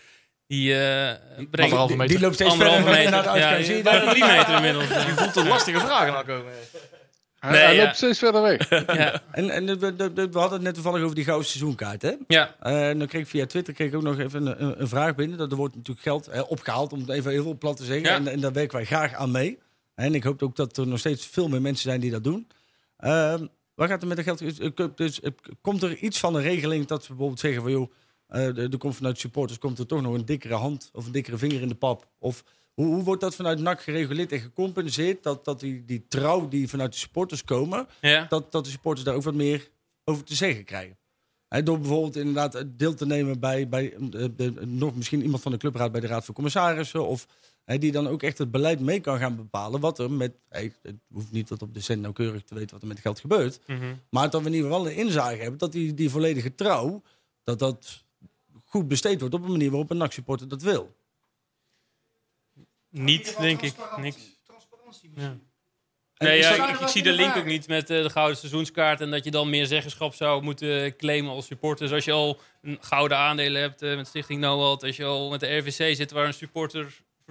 Die, 0.47 0.73
uh, 0.75 1.11
Anderhalve 1.59 1.97
meter. 1.97 2.09
Die 2.15 2.21
loopt 2.25 2.35
steeds 2.35 2.51
anderhalve 2.51 2.83
verder 2.83 2.99
meter. 2.99 3.11
naar 3.13 3.23
de 3.23 3.29
uitgang. 3.29 3.57
Ja, 3.59 3.65
Zie 3.65 3.77
je 3.77 3.83
bijna 3.83 4.01
dat? 4.05 4.11
drie 4.11 4.25
meter 4.25 4.55
inmiddels. 4.55 4.89
Je 5.07 5.13
voelt 5.17 5.37
een 5.37 5.49
lastige 5.49 5.79
vraag 5.81 6.15
aan 6.17 6.25
komen. 6.25 6.53
Hij, 7.39 7.51
Nee, 7.51 7.61
hij 7.61 7.75
ja. 7.75 7.85
loopt 7.85 7.97
steeds 7.97 8.19
verder 8.19 8.43
weg. 8.43 8.69
ja, 8.99 9.23
En, 9.33 9.51
en 9.51 9.67
we, 9.67 9.95
we- 9.97 10.13
we- 10.13 10.29
we 10.31 10.39
hadden 10.39 10.53
het 10.53 10.63
net 10.63 10.75
toevallig 10.75 11.03
over 11.03 11.15
die 11.15 11.25
gouden 11.25 11.47
seizoenkaart. 11.49 12.03
Hè? 12.03 12.13
ja, 12.29 12.55
Eh, 12.61 12.89
en 12.89 12.99
dan 12.99 13.09
kreeg 13.09 13.21
ik 13.23 13.27
via 13.29 13.47
Twitter 13.47 13.75
kreeg 13.75 13.89
ik 13.89 13.95
ook 13.95 14.03
nog 14.03 14.19
even 14.19 14.47
een, 14.47 14.81
een, 14.81 14.89
vraag 14.89 15.15
binnen. 15.15 15.39
Dat 15.39 15.51
er 15.51 15.57
wordt 15.57 15.75
natuurlijk 15.77 16.07
geld 16.07 16.29
eh, 16.29 16.43
opgehaald, 16.51 16.93
om 16.93 17.01
het 17.01 17.09
even 17.09 17.31
heel 17.31 17.59
plat 17.59 17.77
te 17.77 17.85
zeggen. 17.85 18.05
Ja. 18.09 18.15
En, 18.15 18.29
en 18.29 18.41
daar 18.41 18.53
werken 18.53 18.77
wij 18.77 18.85
graag 18.87 19.15
aan 19.15 19.31
mee. 19.31 19.59
En 19.95 20.15
ik 20.15 20.23
hoop 20.25 20.43
ook 20.43 20.57
dat 20.57 20.77
er 20.77 20.87
nog 20.87 20.99
steeds 20.99 21.27
veel 21.27 21.49
meer 21.49 21.61
mensen 21.61 21.89
zijn 21.91 22.01
die 22.01 22.11
dat 22.11 22.25
doen. 22.25 22.49
Ehm, 22.97 23.47
wat 23.81 23.89
gaat 23.89 24.03
er 24.03 24.09
met 24.09 24.17
de 24.17 24.23
geld? 24.23 24.39
Dus, 24.39 24.59
eh, 24.59 24.87
Dus, 24.95 25.21
eh, 25.21 25.31
komt 25.61 25.83
er 25.83 25.97
iets 25.97 26.19
van 26.19 26.35
een 26.35 26.43
regeling 26.43 26.87
dat 26.87 27.01
we 27.03 27.09
bijvoorbeeld 27.09 27.41
zeggen 27.41 27.63
van 27.63 27.71
joh, 27.71 27.91
eh, 28.27 28.47
er 28.47 28.59
er 28.73 28.79
komt 28.79 28.97
vanuit 28.97 29.19
supporters 29.19 29.59
komt 29.59 29.79
er 29.79 29.87
toch 29.87 30.03
nog 30.03 30.15
een 30.15 30.25
dikkere 30.25 30.55
hand 30.55 30.91
of 30.93 31.07
een 31.07 31.13
dikkere 31.13 31.39
vinger 31.39 31.61
in 31.61 31.69
de 31.69 31.75
pap? 31.75 32.09
Of 32.19 32.45
hoe, 32.75 32.87
hoe 32.87 33.03
wordt 33.05 33.21
dat 33.21 33.35
vanuit 33.35 33.59
NAC 33.61 33.81
gereguleerd 33.83 34.33
en 34.33 34.41
gecompenseerd 34.41 35.23
dat, 35.23 35.45
dat 35.45 35.61
die, 35.61 35.85
die 35.85 36.05
trouw 36.09 36.49
die 36.49 36.69
vanuit 36.69 36.93
de 36.93 36.99
supporters 36.99 37.45
komen, 37.45 37.87
Ja. 38.01 38.27
dat, 38.29 38.53
dat 38.53 38.65
de 38.65 38.71
supporters 38.71 39.05
daar 39.05 39.15
ook 39.15 39.23
wat 39.23 39.35
meer 39.35 39.69
over 40.05 40.25
te 40.25 40.35
zeggen 40.35 40.65
krijgen? 40.65 40.99
Door 41.65 41.79
bijvoorbeeld 41.79 42.17
inderdaad 42.17 42.65
deel 42.67 42.95
te 42.95 43.07
nemen 43.07 43.41
bij, 43.41 43.69
bij 43.69 43.93
eh, 43.95 44.25
de- 44.37 44.55
nog 44.67 44.95
misschien 44.97 45.23
iemand 45.23 45.43
van 45.43 45.53
de 45.53 45.59
clubraad 45.59 45.93
bij 45.93 46.01
de 46.01 46.07
raad 46.07 46.25
van 46.25 46.35
commissarissen 46.35 47.07
of 47.07 47.27
hè, 47.65 47.79
die 47.79 47.93
dan 47.93 48.07
ook 48.09 48.23
echt 48.23 48.39
het 48.39 48.51
beleid 48.51 48.81
mee 48.81 49.01
kan 49.01 49.19
gaan 49.19 49.37
bepalen 49.37 49.81
wat 49.81 49.99
er 49.99 50.11
met, 50.11 50.33
hey, 50.49 50.73
het 50.83 50.97
hoeft 51.13 51.33
niet 51.33 51.47
tot 51.47 51.63
op 51.63 51.75
de 51.75 51.81
cent 51.81 52.01
nauwkeurig 52.03 52.43
te 52.43 52.55
weten 52.55 52.71
wat 52.71 52.81
er 52.83 52.87
met 52.89 52.97
het 52.97 53.07
geld 53.07 53.21
gebeurt, 53.21 53.61
Mhm. 53.67 53.95
maar 54.11 54.31
dat 54.31 54.41
we 54.41 54.47
in 54.49 54.55
ieder 54.55 54.71
geval 54.71 54.87
een 54.87 54.95
inzage 54.97 55.37
hebben 55.41 55.59
dat 55.59 55.73
die, 55.73 55.95
die 55.95 56.11
volledige 56.11 56.55
trouw, 56.55 57.03
dat 57.45 57.59
dat 57.59 58.05
goed 58.67 58.89
besteed 58.89 59.21
wordt 59.21 59.35
op 59.35 59.43
een 59.45 59.51
manier 59.51 59.71
waarop 59.71 59.91
een 59.91 59.97
NAC-supporter 59.97 60.49
dat 60.49 60.63
wil. 60.63 60.95
Niet, 62.91 63.37
denk 63.39 63.61
ik. 63.63 63.75
Niks. 63.97 64.17
Transparantie 64.47 65.11
Ja. 65.15 65.37
Nee, 66.17 66.39
ja, 66.39 66.57
dat- 66.57 66.69
ik, 66.69 66.79
ik 66.81 66.89
zie 66.89 67.03
de 67.03 67.13
link 67.13 67.37
ook 67.37 67.45
niet 67.45 67.69
met 67.69 67.91
eh, 67.91 68.03
de 68.03 68.11
gouden 68.11 68.37
seizoenskaart 68.37 69.01
en 69.01 69.11
dat 69.11 69.25
je 69.25 69.31
dan 69.31 69.51
meer 69.51 69.67
zeggenschap 69.67 70.15
zou 70.15 70.43
moeten 70.43 70.97
claimen 70.97 71.31
als 71.33 71.47
supporter. 71.47 71.87
Dus 71.87 71.95
als 71.95 72.05
je 72.05 72.13
al 72.13 72.39
een 72.63 72.79
gouden 72.81 73.17
aandelen 73.19 73.61
hebt 73.61 73.83
eh, 73.83 73.97
met 73.97 74.07
Stichting 74.07 74.41
NOAD, 74.41 74.83
als 74.85 74.97
je 74.97 75.05
al 75.05 75.31
met 75.31 75.41
de 75.41 75.57
RVC 75.57 75.97
zit 75.97 76.11
waar 76.11 76.27
een 76.27 76.35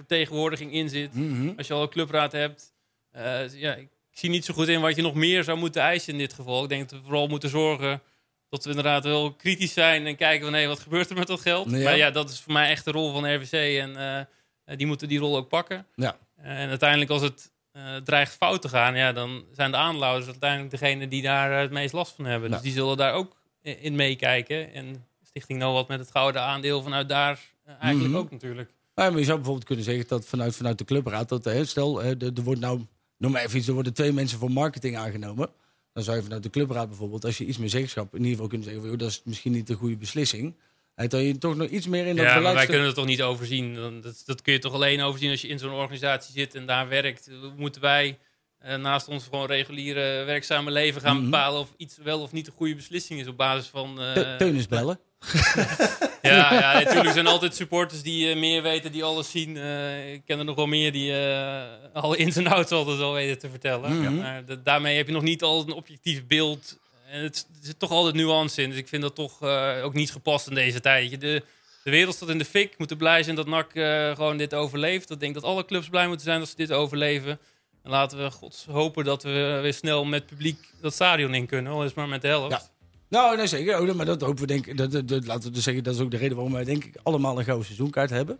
supportervertegenwoordiging 0.00 0.72
in 0.72 0.88
zit, 0.88 1.14
Mhm. 1.14 1.52
als 1.56 1.66
je 1.66 1.74
al 1.74 1.82
een 1.82 1.88
clubraad 1.88 2.32
hebt. 2.32 2.72
eh, 3.10 3.52
ja, 3.60 3.74
ik 3.74 3.88
zie 4.10 4.30
niet 4.30 4.44
zo 4.44 4.54
goed 4.54 4.68
in 4.68 4.80
wat 4.80 4.96
je 4.96 5.02
nog 5.02 5.14
meer 5.14 5.44
zou 5.44 5.58
moeten 5.58 5.82
eisen 5.82 6.12
in 6.12 6.18
dit 6.18 6.32
geval. 6.32 6.62
Ik 6.62 6.68
denk 6.68 6.88
dat 6.88 6.98
we 6.98 7.04
vooral 7.04 7.26
moeten 7.26 7.48
zorgen 7.48 8.02
dat 8.48 8.62
we 8.64 8.68
inderdaad 8.70 9.04
wel 9.04 9.32
kritisch 9.32 9.72
zijn 9.72 10.06
en 10.06 10.16
kijken 10.16 10.44
van 10.44 10.54
hé, 10.54 10.66
wat 10.66 10.80
gebeurt 10.80 11.10
er 11.10 11.16
met 11.16 11.26
dat 11.26 11.40
geld. 11.40 11.70
Ja. 11.70 11.78
Maar 11.78 11.96
ja, 11.96 12.10
dat 12.10 12.30
is 12.30 12.40
voor 12.40 12.52
mij 12.52 12.68
echt 12.70 12.84
de 12.84 12.90
rol 12.90 13.12
van 13.12 13.34
RVC 13.34 13.78
en 13.80 13.96
eh, 13.96 14.76
die 14.76 14.86
moeten 14.86 15.08
die 15.08 15.18
rol 15.18 15.36
ook 15.36 15.48
pakken. 15.48 15.86
Ja. 15.94 16.16
En 16.36 16.68
uiteindelijk 16.68 17.10
als 17.10 17.22
het 17.22 17.52
eh, 17.72 17.96
dreigt 17.96 18.36
fout 18.36 18.62
te 18.62 18.68
gaan, 18.68 18.96
ja, 18.96 19.12
dan 19.12 19.44
zijn 19.52 19.70
de 19.70 19.76
aandeelhouders 19.76 20.26
uiteindelijk 20.30 20.70
degene 20.70 21.08
die 21.08 21.22
daar 21.22 21.52
het 21.60 21.70
meest 21.70 21.92
last 21.92 22.14
van 22.14 22.24
hebben. 22.24 22.48
Ja. 22.48 22.54
Dus 22.54 22.64
die 22.64 22.72
zullen 22.72 22.96
daar 22.96 23.12
ook 23.14 23.36
in 23.62 23.94
meekijken. 23.94 24.72
En 24.72 25.06
Stichting 25.22 25.58
NOAD 25.58 25.88
met 25.88 25.98
het 25.98 26.10
gouden 26.10 26.42
aandeel 26.42 26.82
vanuit 26.82 27.08
daar 27.08 27.38
eigenlijk 27.80 28.12
Mhm. 28.12 28.20
ook 28.22 28.30
natuurlijk. 28.30 28.70
Ja, 29.04 29.10
maar 29.10 29.18
je 29.18 29.24
zou 29.24 29.36
bijvoorbeeld 29.36 29.66
kunnen 29.66 29.84
zeggen 29.84 30.04
dat 30.08 30.26
vanuit, 30.26 30.56
vanuit 30.56 30.78
de 30.78 30.84
clubraad, 30.84 31.28
dat, 31.28 31.44
hè, 31.44 31.64
stel, 31.64 32.02
er, 32.02 32.16
wordt 32.44 32.60
nou, 32.60 32.86
noem 33.16 33.32
maar 33.32 33.44
even 33.44 33.58
iets, 33.58 33.66
er 33.68 33.74
worden 33.74 33.94
twee 33.94 34.12
mensen 34.12 34.38
voor 34.38 34.50
marketing 34.50 34.96
aangenomen. 34.96 35.48
Dan 35.92 36.02
zou 36.02 36.16
je 36.16 36.22
vanuit 36.22 36.42
de 36.42 36.50
clubraad 36.50 36.88
bijvoorbeeld, 36.88 37.24
als 37.24 37.38
je 37.38 37.44
iets 37.44 37.58
meer 37.58 37.68
zeggenschap, 37.68 38.12
in 38.12 38.18
ieder 38.18 38.30
geval 38.32 38.46
kunnen 38.46 38.64
zeggen, 38.66 38.82
van, 38.82 38.90
joh, 38.92 39.00
dat 39.00 39.10
is 39.10 39.20
misschien 39.24 39.52
niet 39.52 39.66
de 39.66 39.74
goede 39.74 39.96
beslissing. 39.96 40.54
Dat 40.94 41.12
je 41.12 41.38
toch 41.38 41.56
nog 41.56 41.68
iets 41.68 41.86
meer 41.86 42.06
in 42.06 42.16
dat 42.16 42.24
Ja, 42.26 42.40
maar 42.40 42.54
wij 42.54 42.66
kunnen 42.66 42.86
het 42.86 42.94
toch 42.94 43.06
niet 43.06 43.22
overzien. 43.22 43.74
Dan- 43.74 44.00
Dat, 44.00 44.22
dat 44.24 44.42
kun 44.42 44.52
je 44.52 44.58
toch 44.58 44.72
alleen 44.72 45.02
overzien 45.02 45.30
als 45.30 45.40
je 45.40 45.48
in 45.48 45.58
zo'n 45.58 45.72
organisatie 45.72 46.32
zit 46.34 46.54
en 46.54 46.66
daar 46.66 46.88
werkt. 46.88 47.30
Moeten 47.56 47.80
wij 47.80 48.18
eh, 48.58 48.76
naast 48.76 49.08
ons 49.08 49.24
gewoon 49.24 49.46
reguliere 49.46 50.24
werkzame 50.24 50.70
leven 50.70 51.00
gaan 51.00 51.16
Mhm. 51.16 51.24
bepalen 51.24 51.60
of 51.60 51.72
iets 51.76 51.96
wel 52.02 52.20
of 52.20 52.32
niet 52.32 52.46
een 52.46 52.52
goede 52.52 52.74
beslissing 52.74 53.20
is 53.20 53.26
op 53.26 53.36
basis 53.36 53.66
van... 53.68 54.00
eh, 54.00 54.12
Te- 54.12 54.34
Teun 54.38 54.54
is 54.54 54.66
bellen. 54.68 55.00
Ja, 56.22 56.52
ja 56.54 56.72
natuurlijk 56.82 57.12
zijn 57.12 57.26
altijd 57.26 57.54
supporters 57.54 58.02
die 58.02 58.30
eh, 58.30 58.36
meer 58.36 58.62
weten, 58.62 58.92
die 58.92 59.04
alles 59.04 59.30
zien. 59.30 59.56
Eh, 59.56 60.12
ik 60.12 60.22
ken 60.26 60.38
er 60.38 60.44
nog 60.44 60.56
wel 60.56 60.66
meer 60.66 60.92
die 60.92 61.12
eh 61.18 61.62
alle 61.92 62.16
ins 62.16 62.36
en 62.36 62.46
outs 62.46 62.70
altijd 62.72 63.00
al 63.00 63.12
weten 63.12 63.38
te 63.38 63.48
vertellen. 63.50 63.98
Mhm. 64.00 64.16
Maar 64.16 64.44
da- 64.44 64.54
daarmee 64.64 64.96
heb 64.96 65.06
je 65.06 65.12
nog 65.12 65.22
niet 65.22 65.42
altijd 65.42 65.68
een 65.68 65.74
objectief 65.82 66.26
beeld. 66.26 66.78
En 67.10 67.22
het, 67.22 67.46
er 67.60 67.66
zit 67.66 67.78
toch 67.78 67.90
altijd 67.90 68.14
nuance 68.14 68.62
in. 68.62 68.68
Dus 68.70 68.78
ik 68.78 68.88
vind 68.88 69.02
dat 69.02 69.14
toch 69.14 69.42
ook 69.82 69.94
niet 69.94 70.10
gepast 70.12 70.46
in 70.48 70.54
deze 70.54 70.80
tijd. 70.80 71.20
De, 71.20 71.42
de 71.84 71.90
wereld 71.90 72.14
staat 72.14 72.28
in 72.28 72.38
de 72.38 72.44
fik. 72.44 72.68
We 72.70 72.74
moeten 72.78 72.96
blij 72.96 73.22
zijn 73.22 73.36
dat 73.36 73.46
NAC 73.46 73.70
gewoon 74.14 74.36
dit 74.36 74.54
overleeft. 74.54 75.10
Ik 75.10 75.20
denk 75.20 75.34
dat 75.34 75.42
alle 75.44 75.64
clubs 75.64 75.88
blij 75.88 76.06
moeten 76.06 76.26
zijn 76.26 76.38
dat 76.38 76.48
ze 76.48 76.56
dit 76.56 76.72
overleven. 76.72 77.38
En 77.82 77.90
laten 77.90 78.18
we 78.18 78.30
gods 78.30 78.64
hopen 78.70 79.04
dat 79.04 79.22
we 79.22 79.58
weer 79.62 79.74
snel 79.74 80.04
met 80.04 80.26
publiek 80.26 80.58
dat 80.80 80.94
stadion 80.94 81.34
in 81.34 81.46
kunnen. 81.46 81.72
Al 81.72 81.84
is 81.84 81.94
maar 81.94 82.08
met 82.08 82.22
de 82.22 82.28
helft. 82.28 82.50
Ja. 82.50 82.79
Nou, 83.10 83.36
nee, 83.36 83.46
zeker. 83.46 83.80
Oh, 83.80 83.94
maar 83.94 84.06
dat 84.06 84.20
hopen 84.20 84.40
we 84.40 84.46
denk 84.46 84.66
ik. 84.66 84.76
Dat, 84.76 84.92
dat, 84.92 85.08
dat- 85.08 85.26
laten 85.26 85.42
we 85.48 85.50
dus 85.50 85.62
zeggen, 85.64 85.84
dat 85.84 85.94
is 85.94 86.00
ook 86.00 86.10
de 86.10 86.16
reden 86.16 86.34
waarom 86.36 86.52
wij 86.54 86.64
denk 86.64 86.84
ik 86.84 86.94
allemaal 87.02 87.38
een 87.38 87.44
gouden 87.44 87.66
seizoenkaart 87.66 88.10
hebben. 88.10 88.38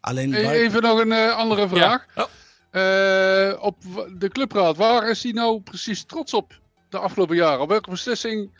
Alleen 0.00 0.34
E- 0.34 0.48
Even 0.50 0.82
nog 0.82 1.00
een 1.00 1.12
eh, 1.12 1.36
andere 1.36 1.68
vraag. 1.68 2.06
Oh. 2.14 2.24
Eh, 2.70 3.62
op 3.62 3.76
de 4.18 4.28
clubraad, 4.28 4.76
waar 4.76 5.10
is 5.10 5.22
hij 5.22 5.32
nou 5.32 5.60
precies 5.60 6.04
trots 6.04 6.34
op 6.34 6.60
de 6.88 6.98
afgelopen 6.98 7.36
jaren? 7.36 7.60
Op 7.60 7.68
welke 7.68 7.90
beslissing 7.90 8.50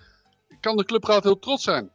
kan 0.61 0.76
de 0.76 0.84
clubraad 0.84 1.22
heel 1.24 1.38
trots 1.38 1.64
zijn? 1.64 1.90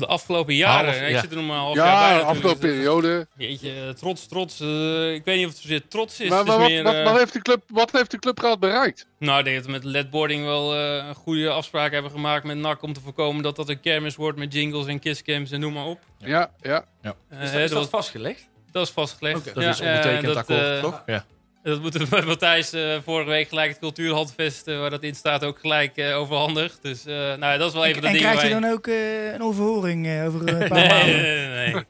De 0.00 0.06
afgelopen 0.06 0.54
jaren. 0.54 0.90
Half, 0.92 1.02
ik 1.02 1.08
ja. 1.10 1.20
zit 1.20 1.30
er 1.30 1.36
nog 1.36 1.46
maar 1.46 1.56
een 1.56 1.62
half 1.62 1.74
jaar 1.76 1.98
bij. 2.08 2.12
Ja, 2.12 2.18
de 2.18 2.24
afgelopen 2.24 2.60
Dus 2.60 2.70
dat- 2.70 2.78
periode. 3.00 3.26
Jeetje, 3.36 3.94
trots, 3.98 4.26
trots. 4.26 4.60
eh, 4.60 5.14
ik 5.14 5.24
weet 5.24 5.36
niet 5.36 5.46
of 5.46 5.52
het 5.52 5.60
zozeer 5.60 5.88
trots 5.88 6.20
is. 6.20 6.28
Maar, 6.28 6.38
het 6.38 6.46
is 6.48 6.52
maar 6.52 6.60
wat, 6.62 6.70
meer, 6.70 6.82
wat, 6.82 6.94
eh, 6.94 7.04
wat 7.04 7.18
heeft 7.18 7.32
de 7.32 7.42
club, 7.42 7.62
wat 7.68 7.92
heeft 7.92 8.10
de 8.10 8.18
clubraad 8.18 8.60
bereikt? 8.60 9.06
nou, 9.18 9.38
ik 9.38 9.44
denk 9.44 9.56
dat 9.56 9.66
we 9.66 9.72
met 9.72 9.84
ledboarding 9.84 10.44
wel 10.44 10.74
eh, 10.74 11.06
een 11.08 11.14
goede 11.14 11.50
afspraak 11.50 11.92
hebben 11.92 12.10
gemaakt 12.10 12.44
met 12.44 12.56
NAC... 12.56 12.82
om 12.82 12.92
te 12.92 13.00
voorkomen 13.00 13.42
dat 13.42 13.56
dat 13.56 13.68
een 13.68 13.80
kermis 13.80 14.16
wordt 14.16 14.38
met 14.38 14.52
jingles 14.52 14.86
en 14.86 14.98
kisscams 14.98 15.50
en 15.50 15.60
noem 15.60 15.72
maar 15.72 15.86
op. 15.86 16.00
Ja, 16.18 16.50
ja. 16.60 16.84
Eh, 17.02 17.10
is, 17.42 17.50
dat, 17.52 17.60
is 17.60 17.70
dat 17.70 17.78
dat, 17.80 17.88
vastgelegd? 17.88 18.48
dat 18.72 18.86
is 18.86 18.92
vastgelegd. 18.92 19.44
Dat 19.54 19.62
Ja, 19.64 19.70
is 19.70 19.80
ondertekend 19.80 20.22
eh, 20.22 20.28
dat, 20.28 20.36
akkoord, 20.36 20.60
eh, 20.60 20.80
toch? 20.80 21.02
Ja. 21.06 21.24
Dat 21.64 21.80
moeten 21.80 22.00
we 22.00 22.06
met 22.10 22.24
Matthijs 22.24 22.72
eh, 22.72 22.96
vorige 23.04 23.28
week 23.28 23.48
gelijk 23.48 23.68
het 23.68 23.78
cultuurhandvest... 23.78 24.66
eh, 24.66 24.78
waar 24.78 24.90
dat 24.90 25.02
in 25.02 25.14
staat 25.14 25.44
ook 25.44 25.58
gelijk 25.58 25.96
eh, 25.96 26.16
overhandigd. 26.18 26.82
Dus 26.82 27.04
nou, 27.04 27.58
dat 27.58 27.68
is 27.68 27.72
wel 27.74 27.84
even 27.84 28.00
de 28.00 28.06
En 28.06 28.12
dingen 28.12 28.30
krijg 28.30 28.48
je 28.48 28.60
dan 28.60 28.70
ook 28.70 28.86
een 28.86 29.42
overhoring 29.42 30.22
over 30.26 30.48
een 30.48 30.68
paar 30.68 30.78
Nee, 30.78 30.88
maanden? 30.88 31.22
nee, 31.22 31.72
nee. 31.72 31.84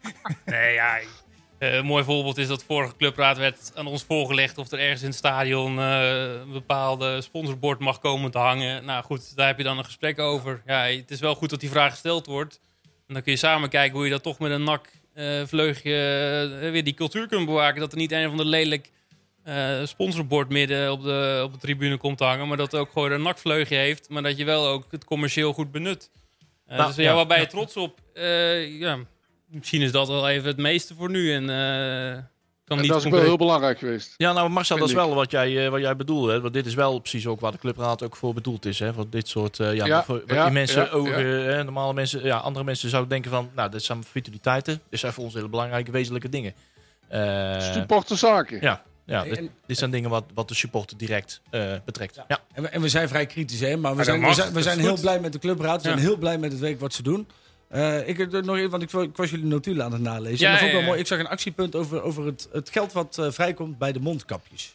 nee. 0.44 0.72
ja, 0.72 0.98
een 1.58 1.84
mooi 1.84 2.04
voorbeeld 2.04 2.38
is 2.38 2.46
dat 2.48 2.64
vorige 2.64 2.96
clubraad 2.96 3.36
werd 3.38 3.72
aan 3.74 3.86
ons 3.86 4.04
voorgelegd 4.04 4.58
of 4.58 4.70
er 4.72 4.78
ergens 4.78 5.00
in 5.02 5.08
het 5.08 5.16
stadion 5.16 5.76
een 5.78 6.52
bepaalde 6.52 7.20
sponsorbord 7.20 7.78
mag 7.78 7.98
komen 7.98 8.30
te 8.30 8.38
hangen. 8.38 8.84
Nou 8.84 9.04
goed, 9.04 9.36
daar 9.36 9.46
heb 9.46 9.58
je 9.58 9.64
dan 9.64 9.78
een 9.78 9.84
gesprek 9.84 10.18
over. 10.18 10.62
Ja, 10.66 10.82
het 10.84 11.10
is 11.10 11.20
wel 11.20 11.34
goed 11.34 11.50
dat 11.50 11.60
die 11.60 11.70
vraag 11.70 11.90
gesteld 11.90 12.26
wordt. 12.26 12.60
En 13.08 13.14
dan 13.14 13.22
kun 13.22 13.32
je 13.32 13.38
samen 13.38 13.68
kijken 13.68 13.94
hoe 13.96 14.04
je 14.04 14.10
dat 14.10 14.22
toch 14.22 14.38
met 14.38 14.50
een 14.50 14.64
nak 14.64 14.88
vleugje 15.46 15.90
weer 16.72 16.84
die 16.84 16.94
cultuur 16.94 17.28
kunt 17.28 17.46
bewaken. 17.46 17.80
Dat 17.80 17.92
er 17.92 17.98
niet 17.98 18.12
een 18.12 18.28
van 18.28 18.36
de 18.36 18.44
lelijk 18.44 18.90
eh, 19.44 19.84
sponsorbord 19.84 20.48
midden 20.48 20.92
op 20.92 21.02
de, 21.02 21.40
op 21.44 21.52
de 21.52 21.58
tribune 21.58 21.96
komt 21.96 22.18
te 22.18 22.24
hangen. 22.24 22.48
Maar 22.48 22.56
dat 22.56 22.74
ook 22.76 22.90
gewoon 22.92 23.12
een 23.12 23.22
nakvleugje 23.22 23.76
heeft. 23.76 24.08
Maar 24.08 24.22
dat 24.22 24.36
je 24.36 24.44
wel 24.44 24.66
ook 24.66 24.84
het 24.90 25.04
commercieel 25.04 25.52
goed 25.52 25.70
benut. 25.72 26.10
Eh, 26.66 26.76
Nou, 26.76 26.88
dus 26.94 27.04
ja, 27.04 27.14
waar 27.14 27.26
ben 27.26 27.40
je 27.40 27.46
trots 27.46 27.76
op? 27.76 27.98
Eh, 28.14 28.78
ja, 28.80 28.98
misschien 29.46 29.82
is 29.82 29.92
dat 29.92 30.08
wel 30.08 30.28
even 30.28 30.46
het 30.48 30.56
meeste 30.56 30.94
voor 30.94 31.10
nu. 31.10 31.32
En 31.34 31.42
eh, 31.50 32.18
kan 32.64 32.76
En 32.76 32.82
niet 32.82 32.92
dat 32.92 33.00
is 33.00 33.06
ook 33.06 33.12
wel 33.12 33.20
concreet- 33.20 33.26
heel 33.26 33.36
belangrijk 33.36 33.78
geweest. 33.78 34.14
Ja, 34.16 34.32
nou 34.32 34.48
Marcel, 34.48 34.78
dat 34.78 34.88
is 34.88 34.94
wel 34.94 35.14
wat 35.14 35.30
jij, 35.30 35.64
eh, 35.64 35.70
wat 35.70 35.80
jij 35.80 35.96
bedoelde. 35.96 36.32
Hè? 36.32 36.40
Want 36.40 36.54
dit 36.54 36.66
is 36.66 36.74
wel 36.74 36.98
precies 36.98 37.26
ook 37.26 37.40
waar 37.40 37.52
de 37.52 37.58
clubraad 37.58 38.02
ook 38.02 38.16
voor 38.16 38.34
bedoeld 38.34 38.64
is. 38.66 38.78
Hè? 38.78 38.92
Voor 38.92 39.06
dit 39.10 39.28
soort, 39.28 39.60
eh, 39.60 39.74
ja, 39.74 39.84
Ja, 39.86 40.04
voor, 40.04 40.22
ja, 40.26 40.44
die 40.44 40.52
mensen, 40.52 40.82
ja, 40.84 40.90
ogen, 40.90 41.26
ja. 41.26 41.34
Hè? 41.52 41.64
normale 41.64 41.94
mensen, 41.94 42.24
ja, 42.24 42.36
andere 42.36 42.64
mensen 42.64 42.88
zouden 42.88 43.10
denken 43.10 43.30
van, 43.30 43.50
nou, 43.54 43.70
dit 43.70 43.82
zijn 43.82 44.04
futiliteiten. 44.04 44.80
Dit 44.90 45.00
zijn 45.00 45.12
voor 45.12 45.24
ons 45.24 45.34
hele 45.34 45.48
belangrijke, 45.48 45.90
wezenlijke 45.90 46.28
dingen. 46.28 46.54
Eh, 47.08 47.60
Supporterzaken. 47.72 48.58
ja, 48.60 48.82
ja 49.04 49.24
En- 49.24 49.30
dit, 49.30 49.50
dit 49.66 49.78
zijn 49.78 49.90
dingen 49.90 50.10
wat, 50.10 50.24
wat 50.34 50.48
de 50.48 50.54
supporter 50.54 50.96
direct 50.96 51.40
eh, 51.50 51.74
betrekt. 51.84 52.20
Ja. 52.28 52.40
En 52.52 52.62
we, 52.62 52.68
en 52.68 52.80
we 52.80 52.88
zijn 52.88 53.08
vrij 53.08 53.26
kritisch, 53.26 53.60
hè? 53.60 53.76
maar 53.76 53.96
we 53.96 54.04
zijn, 54.04 54.20
we 54.52 54.62
zijn, 54.62 54.76
we 54.76 54.82
heel 54.82 55.00
blij 55.00 55.20
met 55.20 55.32
de 55.32 55.38
clubraad. 55.38 55.82
We 55.82 55.88
Ja. 55.88 55.94
zijn 55.94 56.06
heel 56.06 56.16
blij 56.16 56.38
met 56.38 56.52
het 56.52 56.60
werk 56.60 56.80
wat 56.80 56.94
ze 56.94 57.02
doen. 57.02 57.26
Eh, 57.68 58.08
ik, 58.08 58.16
heb 58.16 58.30
nog 58.44 58.56
even, 58.56 58.70
want 58.70 58.82
ik, 58.82 58.92
ik 58.92 59.16
was 59.16 59.30
jullie 59.30 59.46
notulen 59.46 59.84
aan 59.84 59.92
het 59.92 60.00
nalezen. 60.02 60.38
Ja, 60.38 60.46
en 60.46 60.50
dat 60.50 60.58
vond 60.60 60.62
ik 60.62 60.66
ja, 60.66 60.72
wel 60.72 60.80
ja. 60.80 60.86
mooi. 60.86 61.00
Ik 61.00 61.06
zag 61.06 61.18
een 61.18 61.26
actiepunt 61.26 61.74
over, 61.74 62.02
over 62.02 62.26
het, 62.26 62.48
het 62.52 62.70
geld 62.70 62.92
wat 62.92 63.18
eh, 63.18 63.30
vrijkomt 63.30 63.78
bij 63.78 63.92
de 63.92 64.00
mondkapjes. 64.00 64.74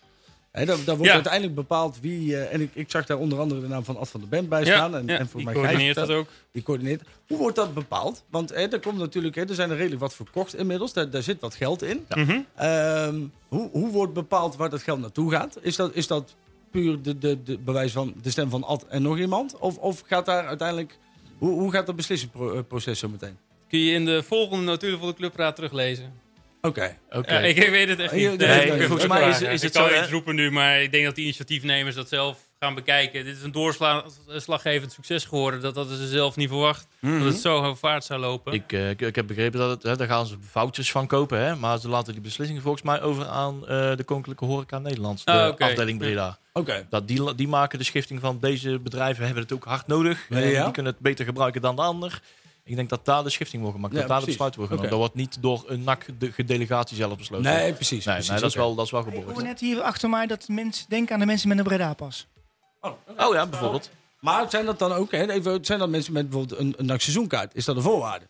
Hè, 0.52 0.66
daar, 0.66 0.78
daar 0.78 0.96
wordt 0.96 1.04
Ja. 1.10 1.14
uiteindelijk 1.14 1.56
bepaald 1.56 2.00
wie... 2.02 2.36
eh, 2.38 2.54
en 2.54 2.62
ik, 2.62 2.70
ik 2.74 2.92
zag 2.92 3.06
daar 3.06 3.18
onder 3.18 3.40
andere 3.40 3.62
de 3.62 3.68
naam 3.68 3.84
van 3.84 3.98
Ad 3.98 4.10
van 4.10 4.20
der 4.20 4.30
Bent 4.30 4.50
bij 4.50 4.66
staan. 4.66 4.96
en, 4.96 5.08
ja, 5.08 5.18
en 5.18 5.28
voor 5.28 5.36
die 5.40 5.46
mij 5.50 5.54
coördineert 5.54 5.96
dat 5.96 6.10
ook. 6.10 6.28
Die 6.52 6.64
coördineert. 6.64 7.02
Hoe 7.28 7.38
wordt 7.38 7.56
dat 7.56 7.74
bepaald? 7.74 8.24
Want 8.30 8.50
hè, 8.50 8.56
er 8.68 8.80
komt 8.80 8.98
natuurlijk, 8.98 9.36
hè, 9.36 9.42
er 9.48 9.56
zijn 9.56 9.70
er 9.70 9.76
redelijk 9.78 10.02
wat 10.02 10.14
verkocht 10.16 10.56
inmiddels. 10.56 10.94
Daar, 10.94 11.10
daar 11.10 11.24
zit 11.24 11.42
wat 11.42 11.56
geld 11.56 11.82
in. 11.84 12.06
Mhm. 12.16 12.40
Ehm, 12.56 13.20
hoe, 13.48 13.70
hoe 13.72 13.92
wordt 13.92 14.14
bepaald 14.14 14.56
waar 14.56 14.70
dat 14.70 14.82
geld 14.84 15.00
naartoe 15.00 15.32
gaat? 15.32 15.58
Is 15.62 15.76
dat, 15.76 15.96
is 15.96 16.08
dat 16.08 16.36
puur 16.72 17.02
de, 17.02 17.18
de, 17.18 17.44
de 17.44 17.58
bewijs 17.58 17.92
van 17.92 18.14
de 18.22 18.30
stem 18.30 18.50
van 18.50 18.64
Ad 18.64 18.86
en 18.88 19.02
nog 19.02 19.18
iemand? 19.18 19.58
Of, 19.58 19.78
of 19.78 20.04
gaat 20.06 20.26
daar 20.26 20.48
uiteindelijk... 20.48 20.98
Hoe, 21.38 21.60
hoe 21.60 21.72
gaat 21.72 21.86
dat 21.86 21.96
beslissingsproces 21.96 23.00
zo 23.00 23.10
meteen? 23.10 23.38
Kun 23.68 23.80
je 23.80 23.94
in 23.94 24.06
de 24.06 24.24
volgende 24.24 24.64
notulen 24.64 25.00
van 25.00 25.08
de 25.08 25.14
clubraad 25.14 25.56
teruglezen. 25.56 26.14
Oké. 26.62 26.96
Ik, 27.12 27.58
ik 27.58 27.70
weet 27.70 27.90
het 27.90 28.00
echt 28.00 28.12
Je- 28.16 28.30
niet. 28.30 28.40
nee, 28.40 28.70
nee, 28.72 28.88
volgens 28.88 29.02
het 29.02 29.08
mij 29.12 29.30
is- 29.30 29.42
is 29.42 29.62
het 29.62 29.64
ik 29.64 29.72
kan 29.82 29.90
zo, 29.90 29.96
hè? 29.96 30.02
iets 30.02 30.12
roepen 30.12 30.36
nu, 30.36 30.52
maar 30.52 30.82
ik 30.82 30.92
denk 30.92 31.06
dat 31.06 31.16
die 31.16 31.24
initiatiefnemers 31.24 31.96
dat 31.96 32.10
zelf 32.10 32.38
gaan 32.60 32.76
bekijken. 32.76 33.26
Dit 33.26 33.38
is 33.38 33.44
een 33.44 33.52
doorslaggevend 33.52 34.92
succes 34.92 35.26
geworden. 35.26 35.62
Dat 35.62 35.76
hadden 35.76 35.98
ze 35.98 36.08
zelf 36.08 36.36
niet 36.36 36.48
verwacht. 36.50 36.88
Dat 37.02 37.22
het 37.22 37.38
zo 37.38 37.76
vaart 37.76 38.04
zou 38.04 38.20
lopen. 38.20 38.54
Ik, 38.54 38.74
eh, 38.74 38.90
ik, 38.90 39.02
ik 39.02 39.16
heb 39.16 39.28
begrepen 39.28 39.60
dat 39.60 39.70
het, 39.70 39.84
hè, 39.84 39.96
daar 39.96 40.08
gaan 40.08 40.26
ze 40.26 40.36
foutjes 40.50 40.92
van 40.92 41.08
kopen. 41.08 41.40
Hè? 41.40 41.56
Maar 41.56 41.80
ze 41.80 41.90
laten 41.90 42.14
die 42.14 42.22
beslissingen 42.22 42.62
volgens 42.62 42.84
mij 42.84 43.02
over 43.02 43.26
aan 43.28 43.68
eh, 43.68 43.96
de 43.96 44.04
Koninklijke 44.06 44.46
Horeca 44.46 44.80
Nederland. 44.80 45.26
De 45.26 45.32
Ah, 45.32 45.58
afdeling 45.58 46.00
Breda. 46.00 46.38
Oké. 46.54 46.88
Dat 46.90 47.08
die, 47.08 47.36
die 47.36 47.48
maken 47.48 47.80
de 47.80 47.86
schifting 47.86 48.20
van 48.20 48.38
deze 48.42 48.80
bedrijven 48.80 49.26
hebben 49.26 49.44
het 49.44 49.54
ook 49.54 49.64
hard 49.64 49.88
nodig. 49.88 50.26
Ja, 50.30 50.38
ja. 50.40 50.64
Die 50.64 50.74
kunnen 50.74 50.92
het 50.92 51.02
beter 51.02 51.26
gebruiken 51.26 51.62
dan 51.62 51.76
de 51.76 51.82
ander. 51.82 52.22
Ik 52.70 52.76
denk 52.76 52.90
dat 52.90 53.06
daar 53.06 53.24
de 53.24 53.30
schifting 53.30 53.62
wordt 53.62 53.78
gemaakt. 53.78 53.94
Ja, 53.94 54.00
dat 54.00 54.10
daar 54.10 54.20
de 54.20 54.26
besluit 54.26 54.56
wordt 54.56 54.72
genomen. 54.72 54.92
Dat 54.92 55.00
wordt 55.00 55.16
niet 55.16 55.42
door 55.42 55.64
een 55.68 55.84
NAC 55.84 56.06
de 56.18 56.44
delegatie 56.46 56.96
zelf 56.98 57.18
besloten. 57.18 57.52
Nee, 57.52 57.74
precies. 57.74 58.06
Nee, 58.06 58.16
precies, 58.16 58.32
nee, 58.32 58.40
dat, 58.40 58.50
is 58.50 58.56
wel, 58.56 58.76
dat 58.76 58.86
is 58.86 58.92
wel 58.92 59.08
Ik 59.08 59.24
hoor 59.24 59.44
net 59.44 59.60
hier 59.60 59.82
achter 59.82 60.10
mij 60.10 60.28
dat 60.28 60.48
mensen 60.48 60.86
denken 60.90 61.14
aan 61.14 61.20
de 61.20 61.26
mensen 61.26 61.48
met 61.48 61.58
een 61.58 61.64
Breda-pas. 61.64 62.28
Oh 63.18 63.34
ja, 63.34 63.48
bijvoorbeeld. 63.48 63.90
Maar 64.20 64.50
zijn 64.50 64.66
dat 64.66 64.80
dan 64.80 64.92
ook, 64.92 65.12
hè, 65.12 65.30
even, 65.30 65.66
zijn 65.66 65.80
dat 65.80 65.90
mensen 65.90 66.14
met 66.14 66.30
bijvoorbeeld 66.30 66.60
een, 66.60 66.74
een 66.78 66.86
NAC 66.86 67.02
seizoenkaart? 67.02 67.56
Is 67.56 67.66
dat 67.66 67.76
een 67.76 67.82
voorwaarde? 67.82 68.28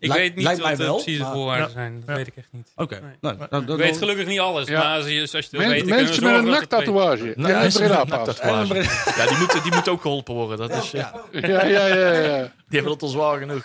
Ik 0.00 0.08
Lijkt- 0.08 0.22
weet 0.24 0.34
niet 0.34 0.44
lijkt 0.44 0.60
wat 0.60 0.68
mij 0.68 0.76
de 0.76 0.82
wel, 0.84 0.94
precieze 0.94 1.22
maar- 1.22 1.32
voorwaarden 1.32 1.66
Ja. 1.66 1.72
zijn. 1.72 1.94
Dat 2.00 2.08
Ja. 2.08 2.14
weet 2.14 2.26
ik 2.26 2.36
echt 2.36 2.48
niet. 2.50 2.72
Oké. 2.76 3.00
Nee. 3.00 3.10
Nou, 3.20 3.36
nou, 3.50 3.64
dat- 3.64 3.78
Ik 3.78 3.84
weet 3.84 3.96
gelukkig 3.96 4.26
niet 4.26 4.38
alles, 4.40 4.68
Ja. 4.68 4.78
maar 4.78 4.96
als 4.96 5.06
je, 5.08 5.20
als 5.20 5.30
je 5.30 5.36
het 5.36 5.50
wil 5.50 5.60
Men- 5.60 5.68
weten, 5.70 5.86
kunnen 5.86 6.04
we 6.04 6.10
mensen 6.10 6.24
met 6.24 6.34
een 6.34 6.44
dat 6.44 6.60
het 6.60 6.60
weet. 6.60 6.70
naktatoeage. 6.70 7.22
Nou, 7.22 7.52
En 7.52 7.60
een 7.64 8.76
een 8.76 8.82
Ja, 9.16 9.26
die 9.26 9.36
moeten, 9.38 9.62
die 9.62 9.72
moeten 9.72 9.92
ook 9.92 10.00
geholpen 10.00 10.34
worden. 10.34 10.58
Dat 10.68 10.82
is, 10.84 10.90
Ja, 10.90 11.14
ja, 11.32 11.64
ja, 11.66 11.86
ja. 11.86 12.38
Die 12.42 12.78
hebben 12.78 12.92
het 12.92 13.02
al 13.02 13.08
zwaar 13.08 13.38
genoeg. 13.38 13.64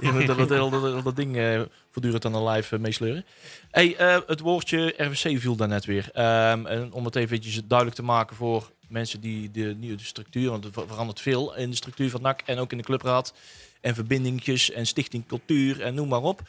Die 0.00 0.12
moeten 0.12 0.36
dat, 0.36 0.48
dat, 0.48 0.70
dat, 0.82 1.04
dat 1.04 1.16
ding 1.16 1.36
eh, 1.36 1.60
voortdurend 1.92 2.24
aan 2.24 2.32
de 2.32 2.42
live 2.42 2.74
eh, 2.76 2.80
meesleuren. 2.82 3.24
Hey, 3.70 3.96
eh, 3.96 4.16
het 4.26 4.40
woordje 4.40 4.94
RWC 4.96 5.38
viel 5.40 5.56
daarnet 5.56 5.84
weer. 5.84 6.08
Ehm, 6.12 6.66
en 6.66 6.92
om 6.92 7.04
het 7.04 7.16
eventjes 7.16 7.60
duidelijk 7.64 7.96
te 7.98 8.04
maken 8.04 8.36
voor 8.36 8.70
mensen 8.88 9.20
die 9.20 9.50
de 9.50 9.74
nieuwe 9.78 9.96
de 9.96 10.04
structuur, 10.04 10.50
want 10.50 10.64
er 10.64 10.72
ver- 10.72 10.86
verandert 10.88 11.20
veel 11.20 11.54
in 11.56 11.70
de 11.70 11.76
structuur 11.76 12.10
van 12.10 12.22
NAC 12.22 12.40
en 12.44 12.58
ook 12.58 12.72
in 12.72 12.78
de 12.78 12.84
clubraad. 12.84 13.34
En 13.84 13.94
verbindingjes 13.94 14.70
en 14.70 14.86
stichting 14.86 15.26
cultuur 15.26 15.80
en 15.80 15.94
noem 15.94 16.08
maar 16.08 16.22
op. 16.22 16.40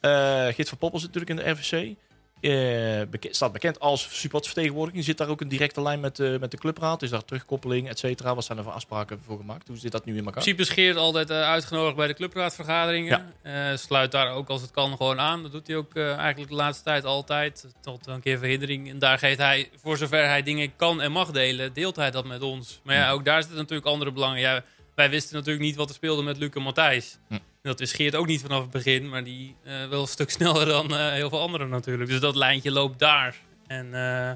Eh 0.00 0.46
Git 0.46 0.68
van 0.68 0.78
Poppel 0.78 0.98
zit 0.98 1.14
natuurlijk 1.14 1.40
in 1.40 1.46
de 1.46 1.60
RVC. 1.60 1.96
Eh, 2.40 3.30
staat 3.30 3.52
bekend 3.52 3.80
als 3.80 4.08
supportersvertegenwoordiging. 4.20 5.04
Zit 5.04 5.18
daar 5.18 5.28
ook 5.28 5.40
een 5.40 5.48
directe 5.48 5.82
lijn 5.82 6.00
met, 6.00 6.20
eh, 6.20 6.38
met 6.38 6.50
de 6.50 6.56
clubraad? 6.56 7.02
Is 7.02 7.10
daar 7.10 7.24
terugkoppeling, 7.24 7.88
et 7.88 7.98
cetera? 7.98 8.34
Wat 8.34 8.44
zijn 8.44 8.58
er 8.58 8.64
voor 8.64 8.72
afspraken 8.72 9.20
voor 9.26 9.36
gemaakt? 9.36 9.68
Hoe 9.68 9.76
zit 9.76 9.92
dat 9.92 10.04
nu 10.04 10.12
in 10.12 10.18
In 10.18 10.24
elkaar? 10.24 10.42
principe 10.42 10.62
is 10.62 10.68
Geert 10.68 10.96
altijd 10.96 11.30
uitgenodigd 11.30 11.96
bij 11.96 12.06
de 12.06 12.14
clubraadvergaderingen. 12.14 13.34
Sluit 13.74 14.12
daar 14.12 14.32
ook 14.32 14.48
als 14.48 14.60
het 14.60 14.70
kan 14.70 14.96
gewoon 14.96 15.20
aan. 15.20 15.42
Dat 15.42 15.52
doet 15.52 15.66
hij 15.66 15.76
ook 15.76 15.96
eigenlijk 15.96 16.48
de 16.50 16.56
laatste 16.56 16.84
tijd 16.84 17.04
altijd. 17.04 17.66
Tot 17.80 18.06
een 18.06 18.20
keer 18.20 18.38
verhindering. 18.38 18.90
En 18.90 18.98
daar 18.98 19.18
geeft 19.18 19.38
hij, 19.38 19.70
voor 19.76 19.96
zover 19.96 20.26
hij 20.26 20.42
dingen 20.42 20.76
kan 20.76 21.00
en 21.00 21.12
mag 21.12 21.30
delen, 21.30 21.72
deelt 21.72 21.96
hij 21.96 22.10
dat 22.10 22.24
met 22.24 22.42
ons. 22.42 22.80
Maar 22.82 22.96
ja, 22.96 23.10
ook 23.10 23.24
daar 23.24 23.40
zitten 23.40 23.58
natuurlijk 23.58 23.88
andere 23.88 24.12
belangen. 24.12 24.40
Ja, 24.40 24.64
wij 25.02 25.10
wisten 25.10 25.36
natuurlijk 25.36 25.64
niet 25.64 25.76
wat 25.76 25.88
er 25.88 25.94
speelde 25.94 26.22
met 26.22 26.38
Luc 26.38 26.50
en 26.50 26.62
Matthijs. 26.62 27.18
Hm. 27.28 27.34
En 27.34 27.40
Dat 27.62 27.78
wist 27.78 27.94
Geert 27.94 28.14
ook 28.14 28.26
niet 28.26 28.40
vanaf 28.40 28.60
het 28.60 28.70
begin. 28.70 29.08
Maar 29.08 29.24
die 29.24 29.56
eh, 29.64 29.88
wel 29.88 30.00
een 30.00 30.06
stuk 30.06 30.30
sneller 30.38 30.66
dan 30.66 30.94
eh, 30.94 31.12
heel 31.12 31.28
veel 31.28 31.40
anderen 31.40 31.68
natuurlijk. 31.68 32.10
Dus 32.10 32.20
dat 32.20 32.36
lijntje 32.36 32.70
loopt 32.70 32.98
daar. 32.98 33.36
En... 33.66 33.94
eh, 33.94 34.32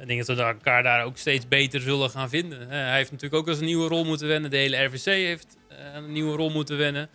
ik 0.00 0.06
denk 0.06 0.26
dat 0.26 0.36
we 0.36 0.42
elkaar 0.42 0.82
daar 0.82 1.04
ook 1.04 1.16
steeds 1.16 1.48
beter 1.48 1.80
zullen 1.80 2.10
gaan 2.10 2.28
vinden. 2.28 2.68
Hij 2.68 2.96
heeft 2.96 3.10
natuurlijk 3.10 3.42
ook 3.42 3.48
als 3.48 3.58
een 3.58 3.64
nieuwe 3.64 3.88
rol 3.88 4.04
moeten 4.04 4.28
wennen. 4.28 4.50
De 4.50 4.56
hele 4.56 4.84
RVC 4.84 5.04
heeft 5.04 5.56
een 5.94 6.12
nieuwe 6.12 6.36
rol 6.36 6.50
moeten 6.50 6.76
wennen. 6.76 7.10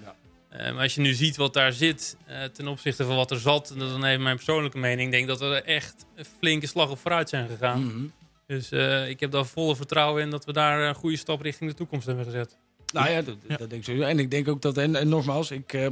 Eh, 0.50 0.74
maar 0.74 0.82
als 0.82 0.96
je 0.96 1.02
nu 1.02 1.14
ziet 1.14 1.36
wat 1.36 1.54
daar 1.54 1.74
zit 1.74 2.18
ten 2.54 2.68
opzichte 2.68 3.06
van 3.06 3.16
wat 3.16 3.32
er 3.32 3.40
zat, 3.40 3.70
en 3.70 3.78
dat 3.80 3.88
is 3.88 3.94
dan 3.94 4.06
even 4.06 4.24
mijn 4.24 4.36
persoonlijke 4.36 4.78
mening, 4.78 5.12
denk 5.12 5.28
dat 5.28 5.40
we 5.40 5.46
er 5.46 5.64
echt 5.64 6.06
een 6.16 6.26
flinke 6.40 6.68
slag 6.68 6.90
op 6.90 7.00
vooruit 7.00 7.30
zijn 7.30 7.48
gegaan. 7.48 7.86
Mhm. 7.86 8.06
Dus 8.48 8.72
ik 9.10 9.20
heb 9.20 9.32
daar 9.32 9.46
volle 9.46 9.76
vertrouwen 9.76 10.22
in 10.22 10.30
dat 10.30 10.46
we 10.46 10.54
daar 10.54 10.82
een 10.82 10.96
goede 10.96 11.18
stap 11.18 11.42
richting 11.42 11.70
de 11.70 11.76
toekomst 11.76 12.06
hebben 12.06 12.26
gezet. 12.26 12.58
Nou 12.94 13.10
ja, 13.10 13.22
dat, 13.22 13.36
dat 13.48 13.58
denk 13.60 13.72
ik 13.72 13.84
sowieso. 13.84 14.08
En 14.08 14.20
ik 14.20 14.32
denk 14.32 14.48
ook 14.48 14.62
dat, 14.62 14.78
en, 14.78 14.96
en 14.96 15.10
nogmaals, 15.10 15.52
ik, 15.52 15.74
eh, 15.74 15.86
eh, 15.86 15.92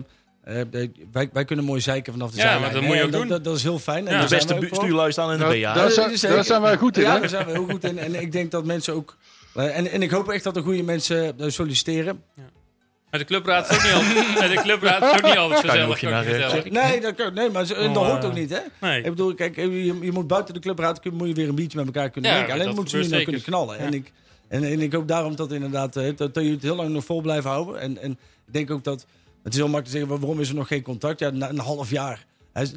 wij, 1.12 1.30
wij 1.34 1.46
kunnen 1.46 1.66
mooi 1.66 1.82
zeiken 1.82 2.14
vanaf 2.14 2.32
de 2.32 2.36
Ja, 2.38 2.42
zijlijn. 2.42 2.62
maar 2.62 2.74
dat 2.74 2.82
moet 2.84 2.96
je 2.96 3.04
ook 3.04 3.12
doen. 3.12 3.28
Dat, 3.28 3.44
dat 3.44 3.56
is 3.56 3.64
heel 3.64 3.80
fijn. 3.80 4.08
En 4.08 4.16
Ja. 4.16 4.22
De 4.24 4.30
beste 4.30 4.68
stuurlui 4.72 5.12
staan 5.12 5.32
in 5.32 5.38
de 5.38 5.44
BA. 5.44 5.50
daar, 5.52 5.60
Ja, 5.62 5.74
daar 6.30 6.44
zijn 6.46 6.62
wij 6.62 6.78
goed 6.78 6.98
in, 6.98 7.04
Ja, 7.04 7.20
daar 7.20 7.30
zijn 7.30 7.46
we 7.46 7.52
heel 7.52 7.66
goed 7.66 7.84
in. 7.84 7.98
En 7.98 8.22
ik 8.22 8.32
denk 8.32 8.52
dat 8.52 8.66
mensen 8.66 8.94
ook... 8.94 9.18
eh, 9.56 9.78
En, 9.78 9.92
en 9.92 10.02
ik 10.02 10.12
hoop 10.12 10.30
echt 10.30 10.44
dat 10.44 10.56
er 10.56 10.64
goede 10.64 10.84
mensen 10.84 11.40
eh, 11.40 11.50
solliciteren. 11.50 12.24
Maar 13.10 13.20
de 13.20 13.26
clubraad 13.26 13.70
is 13.70 13.94
ook 13.96 14.04
niet 14.04 14.26
altijd, 14.28 14.52
de 14.58 14.62
clubraad 14.62 15.04
is 15.04 15.10
ook 15.20 15.26
niet 15.30 15.38
altijd 15.38 15.62
Kan 15.66 15.78
je 15.80 15.94
gezellig. 16.24 16.66
eh. 16.66 16.72
Nee, 16.72 17.02
dat, 17.02 17.16
kan, 17.16 17.34
nee 17.34 17.50
maar 17.50 17.66
zo- 17.66 17.74
Oh, 17.74 17.94
dat 17.94 18.06
hoort 18.06 18.24
eh, 18.24 18.30
ook 18.30 18.36
niet, 18.36 18.50
hè? 18.50 18.60
Nee. 18.82 18.98
Ik 18.98 19.10
bedoel, 19.10 19.34
kijk, 19.36 19.56
je, 19.56 19.98
je 20.02 20.12
moet 20.12 20.28
buiten 20.28 20.54
de 20.54 20.60
clubraad 20.60 21.00
kun- 21.00 21.14
moet 21.14 21.28
je 21.28 21.34
weer 21.34 21.48
een 21.50 21.56
biertje 21.56 21.78
met 21.78 21.86
elkaar 21.86 22.10
kunnen 22.10 22.30
Ja, 22.32 22.36
drinken. 22.36 22.56
Alleen 22.56 22.68
dat 22.68 22.76
moet 22.76 22.90
ze 22.90 23.08
naar 23.10 23.24
kunnen 23.24 23.42
knallen. 23.42 23.78
En, 23.78 23.92
Ja. 23.92 23.98
ik, 23.98 24.12
en, 24.52 24.64
en 24.64 24.82
ik 24.82 24.94
hoop 24.94 25.08
daarom 25.08 25.36
dat 25.36 25.52
inderdaad 25.52 25.96
eh, 25.96 26.16
dat, 26.16 26.34
dat 26.34 26.44
je 26.44 26.52
het 26.52 26.62
heel 26.62 26.76
lang 26.76 26.90
nog 26.90 27.06
vol 27.06 27.22
blijft 27.22 27.46
houden. 27.46 27.80
En, 27.80 27.98
en 27.98 28.12
ik 28.48 28.54
denk 28.54 28.72
ook 28.72 28.84
dat, 28.84 29.06
het 29.44 29.54
is 29.54 29.60
heel 29.60 29.68
makkelijk 29.70 29.86
te 29.86 29.92
zeggen, 30.00 30.20
waarom 30.20 30.40
is 30.40 30.50
er 30.50 30.56
nog 30.56 30.68
geen 30.68 30.82
contact? 30.82 31.20
Ja, 31.20 31.30
na 31.30 31.50
een 31.50 31.60
half 31.60 31.90
jaar. 31.90 32.26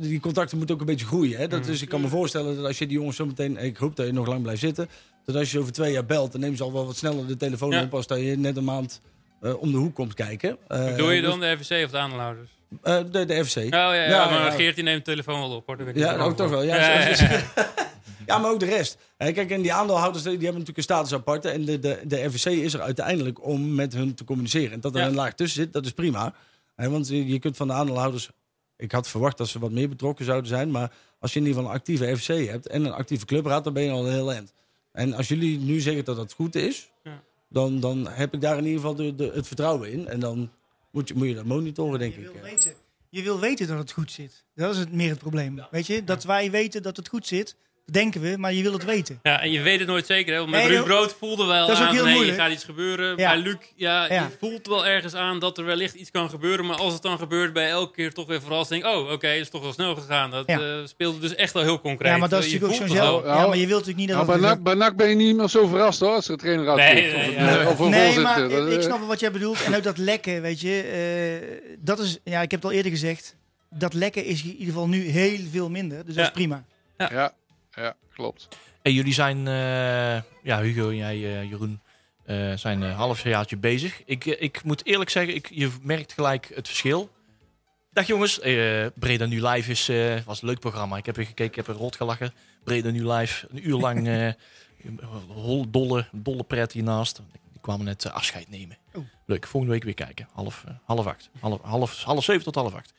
Die 0.00 0.20
contacten 0.20 0.56
moeten 0.56 0.74
ook 0.74 0.80
een 0.80 0.86
beetje 0.86 1.06
groeien. 1.06 1.38
Hè? 1.38 1.46
Dat, 1.48 1.60
Mm. 1.60 1.66
Dus 1.66 1.82
ik 1.82 1.88
kan 1.88 2.00
me 2.00 2.08
voorstellen 2.08 2.56
dat 2.56 2.64
als 2.64 2.78
je 2.78 2.86
die 2.86 2.96
jongens 2.96 3.16
zo 3.16 3.26
meteen, 3.26 3.56
ik 3.56 3.76
hoop 3.76 3.96
dat 3.96 4.06
je 4.06 4.12
nog 4.12 4.26
lang 4.26 4.42
blijft 4.42 4.60
zitten, 4.60 4.88
dat 5.24 5.36
als 5.36 5.52
je 5.52 5.58
over 5.58 5.72
twee 5.72 5.92
jaar 5.92 6.04
belt, 6.06 6.32
dan 6.32 6.40
nemen 6.40 6.56
ze 6.56 6.62
al 6.62 6.72
wel 6.72 6.86
wat 6.86 6.96
sneller 6.96 7.26
de 7.26 7.36
telefoon 7.36 7.70
Ja. 7.70 7.82
op 7.82 7.94
als 7.94 8.06
dat 8.06 8.18
je 8.18 8.36
net 8.36 8.56
een 8.56 8.64
maand 8.64 9.00
eh, 9.40 9.60
om 9.62 9.70
de 9.72 9.76
hoek 9.78 9.94
komt 9.94 10.14
kijken. 10.14 10.56
Eh, 10.68 10.96
Doe 10.96 11.12
je 11.12 11.20
dus- 11.20 11.30
dan 11.30 11.40
de 11.40 11.56
FVC 11.60 11.84
of 11.84 11.90
de 11.90 11.98
aandeelhouders? 11.98 12.50
de, 12.82 13.24
de 13.24 13.44
FC. 13.44 13.56
Oh 13.56 13.64
ja, 13.70 13.94
ja, 13.94 14.04
Ja, 14.04 14.30
maar 14.30 14.44
ja. 14.44 14.50
Geert 14.50 14.74
die 14.74 14.84
neemt 14.84 15.04
de 15.04 15.10
telefoon 15.10 15.40
wel 15.40 15.50
op 15.56 15.66
hoor. 15.66 15.78
Ja, 15.98 16.16
ook 16.16 16.36
toch 16.36 16.50
wel. 16.50 16.62
Ja, 16.62 16.76
Ja, 18.26 18.38
maar 18.38 18.50
ook 18.50 18.60
de 18.60 18.66
rest. 18.66 18.96
Kijk, 19.16 19.50
en 19.50 19.62
die 19.62 19.72
aandeelhouders 19.72 20.22
die 20.22 20.32
hebben 20.32 20.50
natuurlijk 20.50 20.76
een 20.78 20.82
status 20.82 21.12
aparte. 21.12 21.48
En 21.48 21.64
de, 21.64 21.78
de, 21.78 22.00
de 22.06 22.24
RVC 22.24 22.44
is 22.46 22.74
er 22.74 22.80
uiteindelijk 22.80 23.44
om 23.46 23.74
met 23.74 23.92
hun 23.92 24.14
te 24.14 24.24
communiceren. 24.24 24.72
En 24.72 24.80
dat 24.80 24.94
er 24.94 25.00
Ja. 25.00 25.06
een 25.06 25.14
laag 25.14 25.34
tussen 25.34 25.62
zit, 25.62 25.72
dat 25.72 25.84
is 25.84 25.92
prima. 25.92 26.34
Want 26.76 27.08
je 27.08 27.26
je 27.26 27.38
kunt 27.38 27.56
van 27.56 27.66
de 27.66 27.72
aandeelhouders... 27.72 28.30
Ik 28.76 28.92
had 28.92 29.08
verwacht 29.08 29.36
dat 29.38 29.48
ze 29.48 29.58
wat 29.58 29.70
meer 29.70 29.88
betrokken 29.88 30.24
zouden 30.24 30.48
zijn. 30.48 30.70
Maar 30.70 30.92
als 31.18 31.32
je 31.32 31.38
in 31.40 31.46
ieder 31.46 31.58
geval 31.60 31.74
een 31.74 31.78
actieve 31.80 32.10
RVC 32.10 32.48
hebt 32.48 32.66
en 32.66 32.84
een 32.84 32.92
actieve 32.92 33.24
clubraad... 33.24 33.64
dan 33.64 33.72
ben 33.72 33.82
je 33.82 33.90
al 33.90 34.06
een 34.06 34.12
heel 34.12 34.32
eind. 34.32 34.52
En 34.92 35.14
als 35.14 35.28
jullie 35.28 35.58
nu 35.58 35.80
zeggen 35.80 36.04
dat 36.04 36.16
dat 36.16 36.32
goed 36.32 36.54
is... 36.54 36.90
Ja. 37.02 37.22
Dan, 37.48 37.80
dan 37.80 38.08
heb 38.08 38.34
ik 38.34 38.40
daar 38.40 38.58
in 38.58 38.64
ieder 38.64 38.80
geval 38.80 38.94
de, 38.94 39.14
de, 39.14 39.30
het 39.34 39.46
vertrouwen 39.46 39.92
in. 39.92 40.08
En 40.08 40.20
dan 40.20 40.50
moet 40.90 41.08
je, 41.08 41.14
moet 41.14 41.28
je 41.28 41.34
dat 41.34 41.44
monitoren, 41.44 41.98
denk 41.98 42.14
Je 42.14 42.20
ik. 42.20 42.30
wil, 42.32 42.42
weten, 42.42 42.72
je 43.08 43.22
wil 43.22 43.40
weten 43.40 43.66
dat 43.66 43.78
het 43.78 43.92
goed 43.92 44.10
zit. 44.12 44.44
Dat 44.54 44.72
is 44.72 44.78
het 44.78 44.92
meer 44.92 45.10
het 45.10 45.18
probleem. 45.18 45.60
Weet 45.70 45.86
je, 45.86 46.04
dat 46.04 46.24
wij 46.24 46.50
weten 46.50 46.82
dat 46.82 46.96
het 46.96 47.08
goed 47.08 47.26
zit, 47.26 47.56
denken 47.92 48.20
we, 48.20 48.34
maar 48.38 48.52
je 48.52 48.62
wil 48.62 48.72
het 48.72 48.84
weten. 48.84 49.18
Ja, 49.22 49.40
en 49.42 49.50
je 49.50 49.60
weet 49.60 49.78
het 49.78 49.88
nooit 49.88 50.06
zeker. 50.06 50.32
Hè? 50.32 50.38
Want 50.38 50.50
met 50.50 50.60
Nee, 50.60 50.70
Ruud. 50.70 50.84
Brood 50.84 51.14
voelde 51.18 51.44
wel 51.46 51.66
Dat 51.66 51.76
is 51.76 51.82
ook 51.82 51.88
aan 51.88 51.94
heel 51.94 52.04
hey, 52.20 52.28
er 52.28 52.34
gaat 52.34 52.50
iets 52.52 52.64
gebeuren. 52.64 53.16
Ja. 53.16 53.32
Bij 53.32 53.42
Luc, 53.42 53.54
ja, 53.76 54.04
Ja. 54.12 54.22
je 54.22 54.28
voelt 54.38 54.66
wel 54.66 54.86
ergens 54.86 55.14
aan 55.14 55.38
dat 55.38 55.58
er 55.58 55.64
wellicht 55.64 55.94
iets 55.94 56.10
kan 56.10 56.30
gebeuren. 56.30 56.66
Maar 56.66 56.76
als 56.76 56.92
het 56.92 57.02
dan 57.02 57.18
gebeurt, 57.18 57.52
bij 57.52 57.68
elke 57.68 57.92
keer 57.94 58.12
toch 58.12 58.26
weer 58.26 58.40
verrassing. 58.40 58.84
Oh, 58.86 59.12
oké, 59.12 59.26
het 59.26 59.40
is 59.40 59.50
toch 59.50 59.62
wel 59.62 59.72
snel 59.72 59.94
gegaan. 59.94 60.30
Dat 60.30 60.46
Ja. 60.46 60.58
eh, 60.60 60.66
speelde 60.84 61.18
dus 61.18 61.34
echt 61.34 61.52
wel 61.52 61.62
heel 61.62 61.80
concreet. 61.80 62.10
Ja, 62.12 62.16
maar 62.18 62.28
dat 62.28 62.44
is 62.44 62.52
Je 62.52 62.60
natuurlijk 62.60 62.82
ook 62.90 62.96
zelf. 62.96 63.22
wel. 63.22 63.34
Ja, 63.36 63.46
maar 63.46 63.56
je 63.56 63.66
wilt 63.66 63.86
natuurlijk 63.86 63.96
niet 63.98 64.08
dat 64.08 64.26
Nou, 64.26 64.40
bij, 64.40 64.48
NAC, 64.48 64.62
bij 64.62 64.74
NAC 64.74 64.96
ben 64.96 65.08
je 65.08 65.14
niet 65.14 65.36
meer 65.36 65.48
zo 65.48 65.66
verrast 65.66 66.00
hoor, 66.00 66.14
als 66.14 66.24
er 66.26 66.32
een 66.32 66.38
trainer 66.38 66.68
uit 66.68 66.76
Nee, 66.76 67.12
nee, 67.36 67.66
of, 67.68 67.80
of 67.80 67.88
Nee, 67.88 68.18
maar 68.18 68.48
Dat, 68.48 68.72
ik 68.72 68.82
snap 68.82 68.98
wel 68.98 69.08
wat 69.08 69.20
jij 69.20 69.30
bedoelt. 69.30 69.62
En 69.64 69.76
ook 69.76 69.82
dat 69.82 69.98
lekken, 69.98 70.42
weet 70.42 70.60
je. 70.60 70.80
eh, 70.82 71.74
dat 71.78 71.98
is, 71.98 72.18
ja, 72.24 72.40
ik 72.42 72.50
heb 72.50 72.62
het 72.62 72.70
al 72.70 72.76
eerder 72.76 72.92
gezegd. 72.92 73.36
Dat 73.70 73.94
lekken 73.94 74.24
is 74.24 74.42
in 74.42 74.50
ieder 74.50 74.66
geval 74.66 74.88
nu 74.88 75.08
heel 75.08 75.38
veel 75.52 75.70
minder. 75.70 76.04
Dus 76.04 76.14
dat 76.14 76.24
is 76.24 76.30
prima. 76.32 76.64
Ja, 76.96 77.32
ja, 77.76 77.96
klopt. 78.14 78.48
En 78.82 78.92
jullie 78.92 79.12
zijn, 79.12 79.36
eh, 79.36 80.22
ja, 80.42 80.60
Hugo 80.60 80.88
en 80.88 80.96
jij, 80.96 81.14
eh, 81.14 81.50
Jeroen, 81.50 81.80
eh, 82.24 82.52
zijn 82.56 82.80
een 82.80 82.92
halfjaartje 82.92 83.56
bezig. 83.56 84.02
Ik, 84.04 84.24
ik 84.24 84.62
moet 84.62 84.86
eerlijk 84.86 85.10
zeggen, 85.10 85.34
ik, 85.34 85.48
je 85.50 85.70
merkt 85.82 86.12
gelijk 86.12 86.50
het 86.54 86.66
verschil. 86.66 87.10
Dag 87.94 88.06
jongens, 88.06 88.40
eh, 88.40 88.86
Breda 88.94 89.26
Nu 89.26 89.46
Live 89.46 89.70
is, 89.70 89.88
eh, 89.88 90.20
was 90.24 90.42
een 90.42 90.48
leuk 90.48 90.60
programma. 90.60 90.96
Ik 90.96 91.06
heb 91.06 91.16
er 91.16 91.24
gekeken, 91.24 91.44
ik 91.44 91.54
heb 91.54 91.68
er 91.68 91.74
rot 91.74 91.96
gelachen. 91.96 92.34
Breda 92.64 92.90
Nu 92.90 93.10
Live, 93.10 93.46
een 93.50 93.68
uur 93.68 93.76
lang 93.76 94.06
eh, 94.08 94.32
hol, 95.28 95.70
dolle, 95.70 96.06
dolle 96.12 96.42
pret 96.42 96.72
hiernaast. 96.72 97.16
Die 97.52 97.60
kwamen 97.60 97.84
net 97.84 98.12
afscheid 98.12 98.50
nemen. 98.50 98.78
Oh. 98.94 99.04
Leuk, 99.26 99.46
volgende 99.46 99.74
week 99.74 99.84
weer 99.84 99.94
kijken. 99.94 100.28
Half, 100.32 100.64
half 100.84 101.06
acht. 101.06 101.30
Half, 101.40 101.60
half, 101.62 102.02
half 102.02 102.24
zeven 102.24 102.44
tot 102.44 102.54
half 102.54 102.74
acht. 102.74 102.92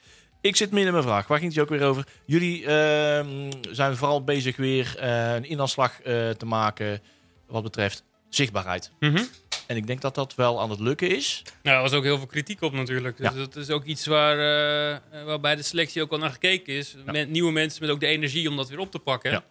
Ik 0.45 0.55
zit 0.55 0.71
midden 0.71 0.87
in 0.87 0.93
mijn 0.93 1.05
vraag. 1.05 1.27
Waar 1.27 1.39
ging 1.39 1.53
het 1.53 1.61
ook 1.61 1.69
weer 1.69 1.83
over? 1.83 2.05
Jullie 2.25 2.65
ehm, 2.65 3.51
zijn 3.71 3.95
vooral 3.95 4.23
bezig 4.23 4.55
weer 4.55 4.95
eh, 4.99 5.33
een 5.33 5.43
inhaalslag 5.45 6.01
eh, 6.01 6.29
te 6.29 6.45
maken 6.45 7.01
wat 7.47 7.63
betreft 7.63 8.03
zichtbaarheid. 8.29 8.91
Mhm. 8.99 9.23
En 9.67 9.75
ik 9.75 9.87
denk 9.87 10.01
dat 10.01 10.15
dat 10.15 10.35
wel 10.35 10.61
aan 10.61 10.69
het 10.69 10.79
lukken 10.79 11.15
is. 11.15 11.43
Nou, 11.63 11.75
er 11.75 11.81
was 11.81 11.91
ook 11.93 12.03
heel 12.03 12.17
veel 12.17 12.25
kritiek 12.25 12.61
op 12.61 12.73
natuurlijk. 12.73 13.17
Dus 13.17 13.29
Ja. 13.29 13.35
dat 13.35 13.55
is 13.55 13.69
ook 13.69 13.83
iets 13.83 14.05
waar, 14.05 14.37
eh, 14.37 15.23
waarbij 15.25 15.55
de 15.55 15.63
selectie 15.63 16.01
ook 16.01 16.11
al 16.11 16.17
naar 16.17 16.31
gekeken 16.31 16.73
is. 16.73 16.95
Ja. 17.05 17.11
Met 17.11 17.29
nieuwe 17.29 17.51
mensen 17.51 17.81
met 17.81 17.91
ook 17.91 17.99
de 17.99 18.07
energie 18.07 18.49
om 18.49 18.55
dat 18.55 18.69
weer 18.69 18.79
op 18.79 18.91
te 18.91 18.99
pakken. 18.99 19.31
Ja. 19.31 19.43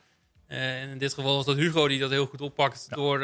En 0.47 0.89
in 0.89 0.99
dit 0.99 1.15
geval 1.15 1.37
was 1.37 1.45
dat 1.45 1.57
Hugo 1.57 1.89
die 1.89 1.99
dat 1.99 2.11
heel 2.11 2.27
goed 2.27 2.41
oppakt. 2.41 2.87
Door 2.91 3.19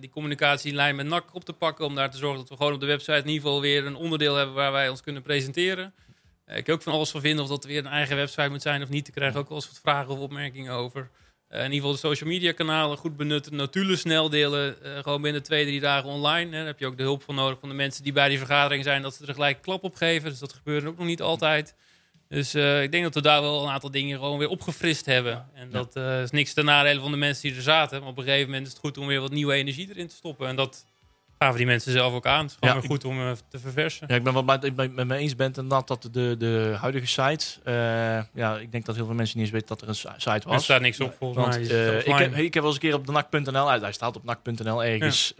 die 0.00 0.10
communicatielijn 0.10 0.96
met 0.96 1.06
NAC 1.06 1.34
op 1.34 1.44
te 1.44 1.52
pakken. 1.52 1.84
Om 1.84 1.94
daar 1.94 2.10
te 2.10 2.16
zorgen 2.18 2.38
dat 2.38 2.48
we 2.48 2.56
gewoon 2.56 2.72
op 2.72 2.80
de 2.80 2.86
website 2.86 3.12
in 3.12 3.26
ieder 3.28 3.42
geval 3.42 3.60
weer 3.60 3.86
een 3.86 3.96
onderdeel 3.96 4.34
hebben 4.34 4.54
waar 4.54 4.72
wij 4.72 4.88
ons 4.88 5.02
kunnen 5.02 5.22
presenteren. 5.22 5.94
Eh, 6.48 6.56
ik 6.56 6.64
kan 6.64 6.74
ook 6.74 6.82
van 6.82 6.92
alles 6.92 7.10
van 7.10 7.20
vinden 7.20 7.44
of 7.44 7.50
dat 7.50 7.64
weer 7.64 7.78
een 7.78 7.86
eigen 7.86 8.16
website 8.16 8.48
moet 8.48 8.62
zijn 8.62 8.82
of 8.82 8.88
niet. 8.88 9.08
Ik 9.08 9.14
krijg 9.14 9.34
ook 9.36 9.48
wel 9.48 9.58
eens 9.58 9.66
wat 9.66 9.80
vragen 9.82 10.12
of 10.12 10.18
opmerkingen 10.18 10.72
over. 10.72 11.10
Eh, 11.48 11.58
in 11.58 11.64
ieder 11.64 11.76
geval 11.76 11.92
de 11.92 11.98
social 11.98 12.30
media 12.30 12.52
kanalen 12.52 12.96
goed 12.98 13.16
benutten. 13.16 13.56
Natuurlijk 13.56 13.98
snel 13.98 14.28
delen. 14.28 14.82
eh, 14.82 15.02
gewoon 15.02 15.22
binnen 15.22 15.42
twee, 15.42 15.64
drie 15.64 15.80
dagen 15.80 16.08
online. 16.08 16.50
Hè. 16.50 16.56
Daar 16.56 16.66
heb 16.66 16.78
je 16.78 16.86
ook 16.86 16.96
de 16.96 17.02
hulp 17.02 17.22
van 17.22 17.34
nodig 17.34 17.58
van 17.58 17.68
de 17.68 17.74
mensen 17.74 18.02
die 18.02 18.12
bij 18.12 18.28
die 18.28 18.38
vergadering 18.38 18.84
zijn. 18.84 19.02
Dat 19.02 19.14
ze 19.14 19.26
er 19.26 19.34
gelijk 19.34 19.62
klap 19.62 19.84
op 19.84 19.94
geven. 19.94 20.30
Dus 20.30 20.38
dat 20.38 20.52
gebeurt 20.52 20.84
ook 20.84 20.98
nog 20.98 21.06
niet 21.06 21.22
altijd. 21.22 21.74
Dus 22.28 22.54
ik 22.54 22.90
denk 22.92 23.02
dat 23.02 23.14
we 23.14 23.22
daar 23.22 23.40
wel 23.40 23.62
een 23.62 23.70
aantal 23.70 23.90
dingen 23.90 24.18
gewoon 24.18 24.38
weer 24.38 24.48
opgefrist 24.48 25.06
hebben. 25.06 25.48
En 25.54 25.70
dat 25.70 25.96
is 25.96 26.30
niks 26.30 26.52
ten 26.52 26.64
nadele 26.64 27.00
van 27.00 27.10
de 27.10 27.16
mensen 27.16 27.48
die 27.48 27.56
er 27.56 27.62
zaten. 27.62 28.00
Maar 28.00 28.08
op 28.08 28.18
een 28.18 28.24
gegeven 28.24 28.46
moment 28.46 28.66
is 28.66 28.72
het 28.72 28.80
goed 28.80 28.98
om 28.98 29.06
weer 29.06 29.20
wat 29.20 29.30
nieuwe 29.30 29.54
energie 29.54 29.88
erin 29.90 30.08
te 30.08 30.14
stoppen. 30.14 30.48
En 30.48 30.56
dat 30.56 30.86
gaven 31.38 31.56
die 31.56 31.66
mensen 31.66 31.92
zelf 31.92 32.12
ook 32.14 32.26
aan. 32.26 32.42
Het 32.42 32.50
is 32.50 32.56
gewoon 32.60 32.74
Ja, 32.74 32.80
weer 32.80 32.90
goed 32.90 33.04
om 33.04 33.20
eh, 33.20 33.32
te 33.48 33.58
verversen. 33.58 34.06
Ja, 34.10 34.14
ik 34.14 34.22
ben 34.22 34.32
wat 34.32 34.44
met, 34.46 34.76
met, 34.76 34.94
met 34.94 35.06
me 35.06 35.16
eens 35.16 35.36
bent 35.36 35.56
inderdaad 35.56 35.88
dat 35.88 36.08
de, 36.12 36.34
de 36.38 36.74
huidige 36.80 37.06
site... 37.06 37.46
eh, 37.64 37.74
ja, 38.34 38.56
ik 38.58 38.72
denk 38.72 38.84
dat 38.84 38.96
heel 38.96 39.06
veel 39.06 39.14
mensen 39.14 39.36
niet 39.38 39.46
eens 39.46 39.54
weten 39.54 39.68
dat 39.68 39.82
er 39.82 39.88
een 39.88 39.94
si- 39.94 40.08
site 40.16 40.30
Er 40.30 40.48
was. 40.48 40.64
staat 40.64 40.80
niks 40.80 41.00
op 41.00 41.14
volgens 41.18 41.44
Want 41.46 41.68
mij. 41.70 41.86
Eh, 41.88 42.06
ik, 42.06 42.18
heb, 42.18 42.34
ik 42.36 42.54
heb 42.54 42.62
wel 42.62 42.72
eens 42.72 42.74
een 42.82 42.88
keer 42.88 42.94
op 42.94 43.06
de 43.06 43.12
nak.nl 43.12 43.70
uit. 43.70 43.82
Hij 43.82 43.92
staat 43.92 44.16
op 44.16 44.24
nak.nl 44.24 44.84
ergens 44.84 45.34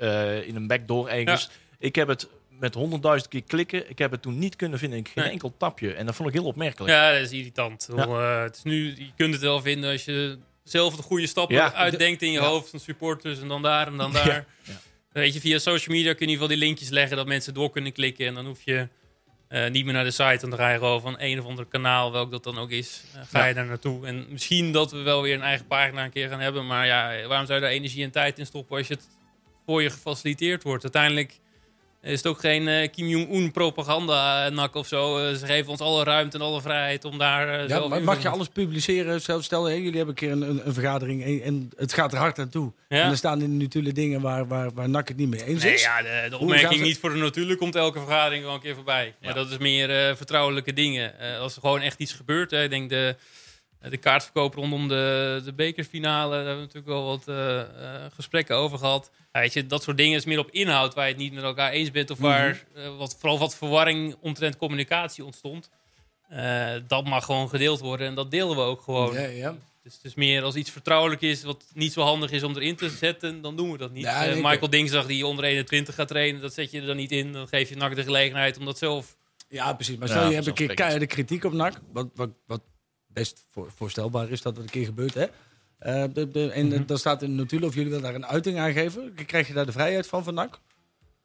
in 0.46 0.56
een 0.56 0.66
backdoor 0.66 1.08
ergens. 1.08 1.50
Ik 1.78 1.94
heb 1.94 2.08
het 2.08 2.28
met 2.48 2.74
honderdduizend 2.74 3.30
keer 3.30 3.42
klikken. 3.42 3.90
Ik 3.90 3.98
heb 3.98 4.10
het 4.10 4.22
toen 4.22 4.38
niet 4.38 4.56
kunnen 4.56 4.78
vinden. 4.78 4.98
Ik 4.98 5.08
geen 5.08 5.22
Nee. 5.24 5.32
enkel 5.32 5.54
tapje. 5.58 5.92
En 5.94 6.06
dat 6.06 6.14
vond 6.14 6.28
ik 6.28 6.34
heel 6.34 6.44
opmerkelijk. 6.44 6.92
Ja, 6.92 7.12
dat 7.12 7.20
is 7.20 7.30
irritant. 7.32 7.88
Ik 7.96 8.04
het 8.44 8.56
is 8.56 8.62
nu, 8.62 8.84
je 8.96 9.10
kunt 9.16 9.32
het 9.32 9.42
wel 9.42 9.60
vinden 9.60 9.90
als 9.90 10.04
je 10.04 10.38
zelf 10.64 10.96
de 10.96 11.02
goede 11.02 11.26
stappen 11.26 11.56
Ja, 11.56 11.72
uitdenkt 11.74 12.22
in 12.22 12.32
je 12.32 12.40
ja. 12.40 12.46
hoofd 12.46 12.70
van 12.70 12.80
supporters 12.80 13.40
en 13.40 13.48
dan 13.48 13.62
daar 13.62 13.86
en 13.86 13.96
dan 13.96 14.12
daar. 14.12 14.46
Ja. 14.64 14.72
Weet 15.12 15.34
je, 15.34 15.40
via 15.40 15.58
social 15.58 15.96
media 15.96 16.12
kun 16.12 16.26
je 16.26 16.26
in 16.26 16.30
ieder 16.30 16.42
geval 16.42 16.48
die 16.48 16.66
linkjes 16.66 16.88
leggen 16.88 17.16
dat 17.16 17.26
mensen 17.26 17.54
door 17.54 17.70
kunnen 17.70 17.92
klikken 17.92 18.26
en 18.26 18.34
dan 18.34 18.46
hoef 18.46 18.62
je 18.64 18.88
eh, 19.48 19.70
niet 19.70 19.84
meer 19.84 19.94
naar 19.94 20.04
de 20.04 20.10
site, 20.10 20.48
dan 20.48 20.58
ga 20.58 20.70
je 20.70 20.78
gewoon 20.78 21.00
van 21.00 21.16
een 21.18 21.38
of 21.38 21.46
ander 21.46 21.64
kanaal, 21.66 22.12
welk 22.12 22.30
dat 22.30 22.44
dan 22.44 22.58
ook 22.58 22.70
is, 22.70 23.02
eh, 23.14 23.20
ga 23.30 23.44
je 23.44 23.54
daar 23.54 23.66
naartoe. 23.66 24.06
En 24.06 24.26
misschien 24.28 24.72
dat 24.72 24.92
we 24.92 24.98
wel 24.98 25.22
weer 25.22 25.34
een 25.34 25.42
eigen 25.42 25.66
pagina 25.66 26.04
een 26.04 26.10
keer 26.10 26.28
gaan 26.28 26.40
hebben, 26.40 26.66
maar 26.66 26.86
ja, 26.86 27.26
waarom 27.26 27.46
zou 27.46 27.58
je 27.58 27.64
daar 27.64 27.74
energie 27.74 28.04
en 28.04 28.10
tijd 28.10 28.38
in 28.38 28.46
stoppen 28.46 28.76
als 28.76 28.88
je 28.88 28.94
het 28.94 29.08
voor 29.66 29.82
je 29.82 29.90
gefaciliteerd 29.90 30.62
wordt? 30.62 30.82
Uiteindelijk 30.82 31.40
is 32.02 32.16
het 32.16 32.26
ook 32.26 32.40
geen 32.40 32.68
eh, 32.68 32.90
Kim 32.90 33.06
Jong-un 33.06 33.50
propaganda 33.50 34.48
nak 34.48 34.74
of 34.74 34.86
zo. 34.86 35.18
Eh, 35.18 35.34
ze 35.34 35.46
geven 35.46 35.70
ons 35.70 35.80
alle 35.80 36.04
ruimte 36.04 36.38
en 36.38 36.44
alle 36.44 36.60
vrijheid 36.60 37.04
om 37.04 37.18
daar 37.18 37.48
eh, 37.48 37.68
Ja, 37.68 37.88
maar 37.88 38.02
mag 38.02 38.22
je 38.22 38.28
alles 38.28 38.48
publiceren? 38.48 39.20
Zelf 39.20 39.44
stel, 39.44 39.70
jullie 39.70 39.96
hebben 39.96 40.08
een 40.08 40.14
keer 40.14 40.30
een, 40.30 40.42
een, 40.42 40.66
een 40.66 40.74
vergadering 40.74 41.24
en, 41.24 41.42
en 41.42 41.70
het 41.76 41.92
gaat 41.92 42.12
er 42.12 42.18
hard 42.18 42.38
aan 42.38 42.48
toe. 42.48 42.72
Ja. 42.88 43.02
En 43.02 43.10
er 43.10 43.16
staan 43.16 43.42
er 43.42 43.48
natuurlijk 43.48 43.94
dingen 43.94 44.20
waar, 44.20 44.46
waar, 44.46 44.70
waar 44.74 44.88
NAC 44.88 45.08
het 45.08 45.16
niet 45.16 45.28
mee 45.28 45.44
eens 45.44 45.62
Nee, 45.62 45.74
is. 45.74 45.82
ja, 45.82 46.02
de, 46.02 46.26
de 46.30 46.38
opmerking 46.38 46.82
niet 46.82 46.98
voor 46.98 47.10
de 47.10 47.16
natuurlijk 47.16 47.58
komt 47.58 47.74
elke 47.74 47.98
vergadering 47.98 48.44
wel 48.44 48.54
een 48.54 48.60
keer 48.60 48.74
voorbij. 48.74 49.14
Maar 49.22 49.34
dat 49.34 49.50
is 49.50 49.58
meer 49.58 49.90
eh, 49.90 50.16
vertrouwelijke 50.16 50.72
dingen. 50.72 51.18
Eh, 51.20 51.38
als 51.40 51.54
er 51.54 51.60
gewoon 51.60 51.80
echt 51.80 51.98
iets 51.98 52.12
gebeurt, 52.12 52.50
hè, 52.50 52.62
ik 52.62 52.70
denk 52.70 52.90
de, 52.90 53.16
de 53.80 53.96
kaartverkoop 53.96 54.54
rondom 54.54 54.88
de, 54.88 55.40
de 55.44 55.52
bekerfinale, 55.52 56.28
daar 56.36 56.46
hebben 56.46 56.54
we 56.56 56.60
natuurlijk 56.74 56.86
wel 56.86 57.04
wat 57.06 57.28
eh, 57.28 57.60
eh, 57.60 57.66
gesprekken 58.14 58.56
over 58.56 58.78
gehad. 58.78 59.10
Ja, 59.32 59.40
weet 59.40 59.52
je, 59.52 59.66
dat 59.66 59.82
soort 59.82 59.96
dingen 59.96 60.16
is 60.18 60.24
meer 60.24 60.38
op 60.38 60.50
inhoud 60.50 60.94
waar 60.94 61.04
je 61.06 61.12
het 61.12 61.20
niet 61.22 61.32
met 61.32 61.42
elkaar 61.44 61.70
eens 61.70 61.90
bent 61.90 62.10
of 62.10 62.18
waar 62.18 62.64
eh, 62.74 62.96
wat, 62.96 63.16
vooral 63.18 63.38
wat 63.38 63.56
verwarring 63.56 64.16
omtrent 64.20 64.56
communicatie 64.56 65.24
ontstond. 65.24 65.70
Eh, 66.28 66.70
dat 66.86 67.04
mag 67.04 67.24
gewoon 67.24 67.48
gedeeld 67.48 67.80
worden 67.80 68.06
en 68.06 68.14
dat 68.14 68.30
delen 68.30 68.56
we 68.56 68.62
ook 68.62 68.80
gewoon. 68.80 69.12
Ja, 69.14 69.20
ja. 69.20 69.54
Dus 69.82 69.94
het 69.94 70.04
is 70.04 70.14
meer 70.14 70.42
als 70.42 70.54
iets 70.54 70.70
vertrouwelijk 70.70 71.20
is, 71.20 71.42
wat 71.42 71.64
niet 71.74 71.92
zo 71.92 72.00
handig 72.02 72.30
is 72.30 72.42
om 72.42 72.56
erin 72.56 72.76
te 72.76 72.88
zetten, 72.90 73.40
dan 73.42 73.56
doen 73.56 73.72
we 73.72 73.78
dat 73.78 73.92
niet. 73.92 74.04
Ja, 74.04 74.26
Eh, 74.26 74.34
Michael 74.34 74.70
Dingsdag 74.70 75.06
die 75.06 75.26
onder 75.26 75.44
21 75.44 75.94
gaat 75.94 76.08
trainen, 76.08 76.40
dat 76.40 76.54
zet 76.54 76.70
je 76.70 76.80
er 76.80 76.86
dan 76.86 76.96
niet 76.96 77.12
in. 77.12 77.32
Dan 77.32 77.48
geef 77.48 77.68
je 77.68 77.76
NAC 77.76 77.94
de 77.94 78.02
gelegenheid 78.02 78.58
om 78.58 78.64
dat 78.64 78.78
zelf... 78.78 79.16
Ja, 79.48 79.72
precies. 79.72 79.96
Maar 79.96 80.08
Ja, 80.08 80.14
stel 80.14 80.28
je 80.28 80.34
hebt 80.34 80.46
een 80.46 80.54
keer 80.54 80.74
keiharde 80.74 81.06
kritiek 81.06 81.44
op 81.44 81.52
NAC. 81.52 81.80
Wat, 81.92 82.08
wat, 82.14 82.30
wat 82.46 82.60
best 83.12 83.46
voor, 83.50 83.70
voorstelbaar 83.76 84.30
is 84.30 84.42
dat 84.42 84.54
dat 84.54 84.64
een 84.64 84.70
keer 84.70 84.84
gebeurt. 84.84 85.14
Hè? 85.14 85.26
Eh, 85.78 86.04
de, 86.12 86.30
de, 86.30 86.50
en 86.50 86.66
Mhm. 86.66 86.86
dan 86.86 86.98
staat 86.98 87.22
in 87.22 87.30
de 87.30 87.36
notulen 87.36 87.68
of 87.68 87.74
jullie 87.74 87.88
willen 87.90 88.04
daar 88.04 88.14
een 88.14 88.26
uiting 88.26 88.58
aan 88.58 88.72
geven. 88.72 89.14
Krijg 89.26 89.46
je 89.48 89.52
daar 89.54 89.66
de 89.66 89.72
vrijheid 89.72 90.06
van 90.06 90.24
van 90.24 90.34
NAC? 90.34 90.60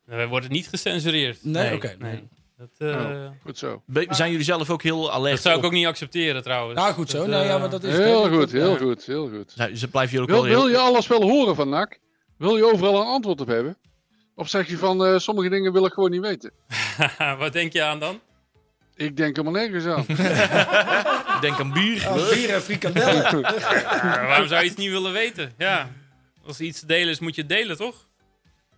We 0.05 0.27
worden 0.27 0.51
niet 0.51 0.67
gecensureerd. 0.67 1.43
Nee, 1.43 1.73
oké, 1.75 1.95
nee. 1.99 2.11
nee. 2.11 2.27
Dat, 2.57 2.69
eh, 2.77 2.95
Oh. 2.99 3.27
Goed 3.43 3.57
zo. 3.57 3.81
Be- 3.85 4.05
Zijn 4.09 4.29
jullie 4.31 4.45
zelf 4.45 4.69
ook 4.69 4.83
heel 4.83 5.11
alert? 5.11 5.33
dat 5.33 5.41
zou 5.43 5.53
ik 5.55 5.59
op- 5.59 5.65
ook 5.67 5.71
niet 5.75 5.85
accepteren 5.85 6.43
trouwens. 6.43 6.79
Nou, 6.79 6.93
goed 6.93 7.09
zo. 7.09 7.17
Dat, 7.17 7.27
nou, 7.27 7.45
ja, 7.45 7.53
eh, 7.53 7.59
maar 7.59 7.69
dat 7.69 7.83
is 7.83 7.97
Heel 7.97 8.29
goed, 8.29 8.51
heel 8.51 8.71
ja. 8.71 8.77
goed, 8.77 9.05
heel 9.05 9.29
goed. 9.29 9.51
Zijn- 9.55 9.77
Ze 9.77 9.87
blijven 9.87 10.17
jullie 10.17 10.27
ook 10.35 10.41
Wil, 10.41 10.49
wel 10.49 10.51
heel... 10.59 10.71
wil 10.71 10.71
je 10.81 10.87
alles 10.89 11.07
wel 11.07 11.21
horen 11.21 11.55
van 11.55 11.69
NAC? 11.69 11.99
Wil 12.37 12.55
je 12.57 12.65
overal 12.65 13.01
een 13.01 13.07
antwoord 13.07 13.41
op 13.41 13.47
hebben? 13.47 13.77
Of 14.35 14.49
zeg 14.49 14.67
je 14.69 14.77
van 14.77 15.05
eh, 15.05 15.17
sommige 15.17 15.49
dingen 15.49 15.73
wil 15.73 15.85
ik 15.85 15.93
gewoon 15.93 16.11
niet 16.11 16.21
weten? 16.21 16.51
Wat 17.39 17.53
denk 17.53 17.73
je 17.73 17.83
aan 17.83 17.99
dan? 17.99 18.19
Ik 19.03 19.17
denk 19.17 19.35
helemaal 19.35 19.61
nergens 19.61 19.85
aan. 19.85 20.05
Ik 21.35 21.41
denk 21.41 21.59
aan 21.59 21.73
bier. 21.73 22.07
Oh, 22.09 22.29
bier 22.29 22.49
en 22.49 22.61
frikandellen. 22.61 23.39
Ja, 23.39 24.25
waarom 24.27 24.47
zou 24.47 24.63
je 24.63 24.69
iets 24.69 24.75
niet 24.75 24.89
willen 24.89 25.11
weten? 25.11 25.53
Ja. 25.57 25.89
Als 26.45 26.59
iets 26.59 26.79
te 26.79 26.85
delen 26.85 27.09
is, 27.09 27.19
moet 27.19 27.35
je 27.35 27.41
het 27.41 27.49
delen, 27.49 27.77
toch? 27.77 28.07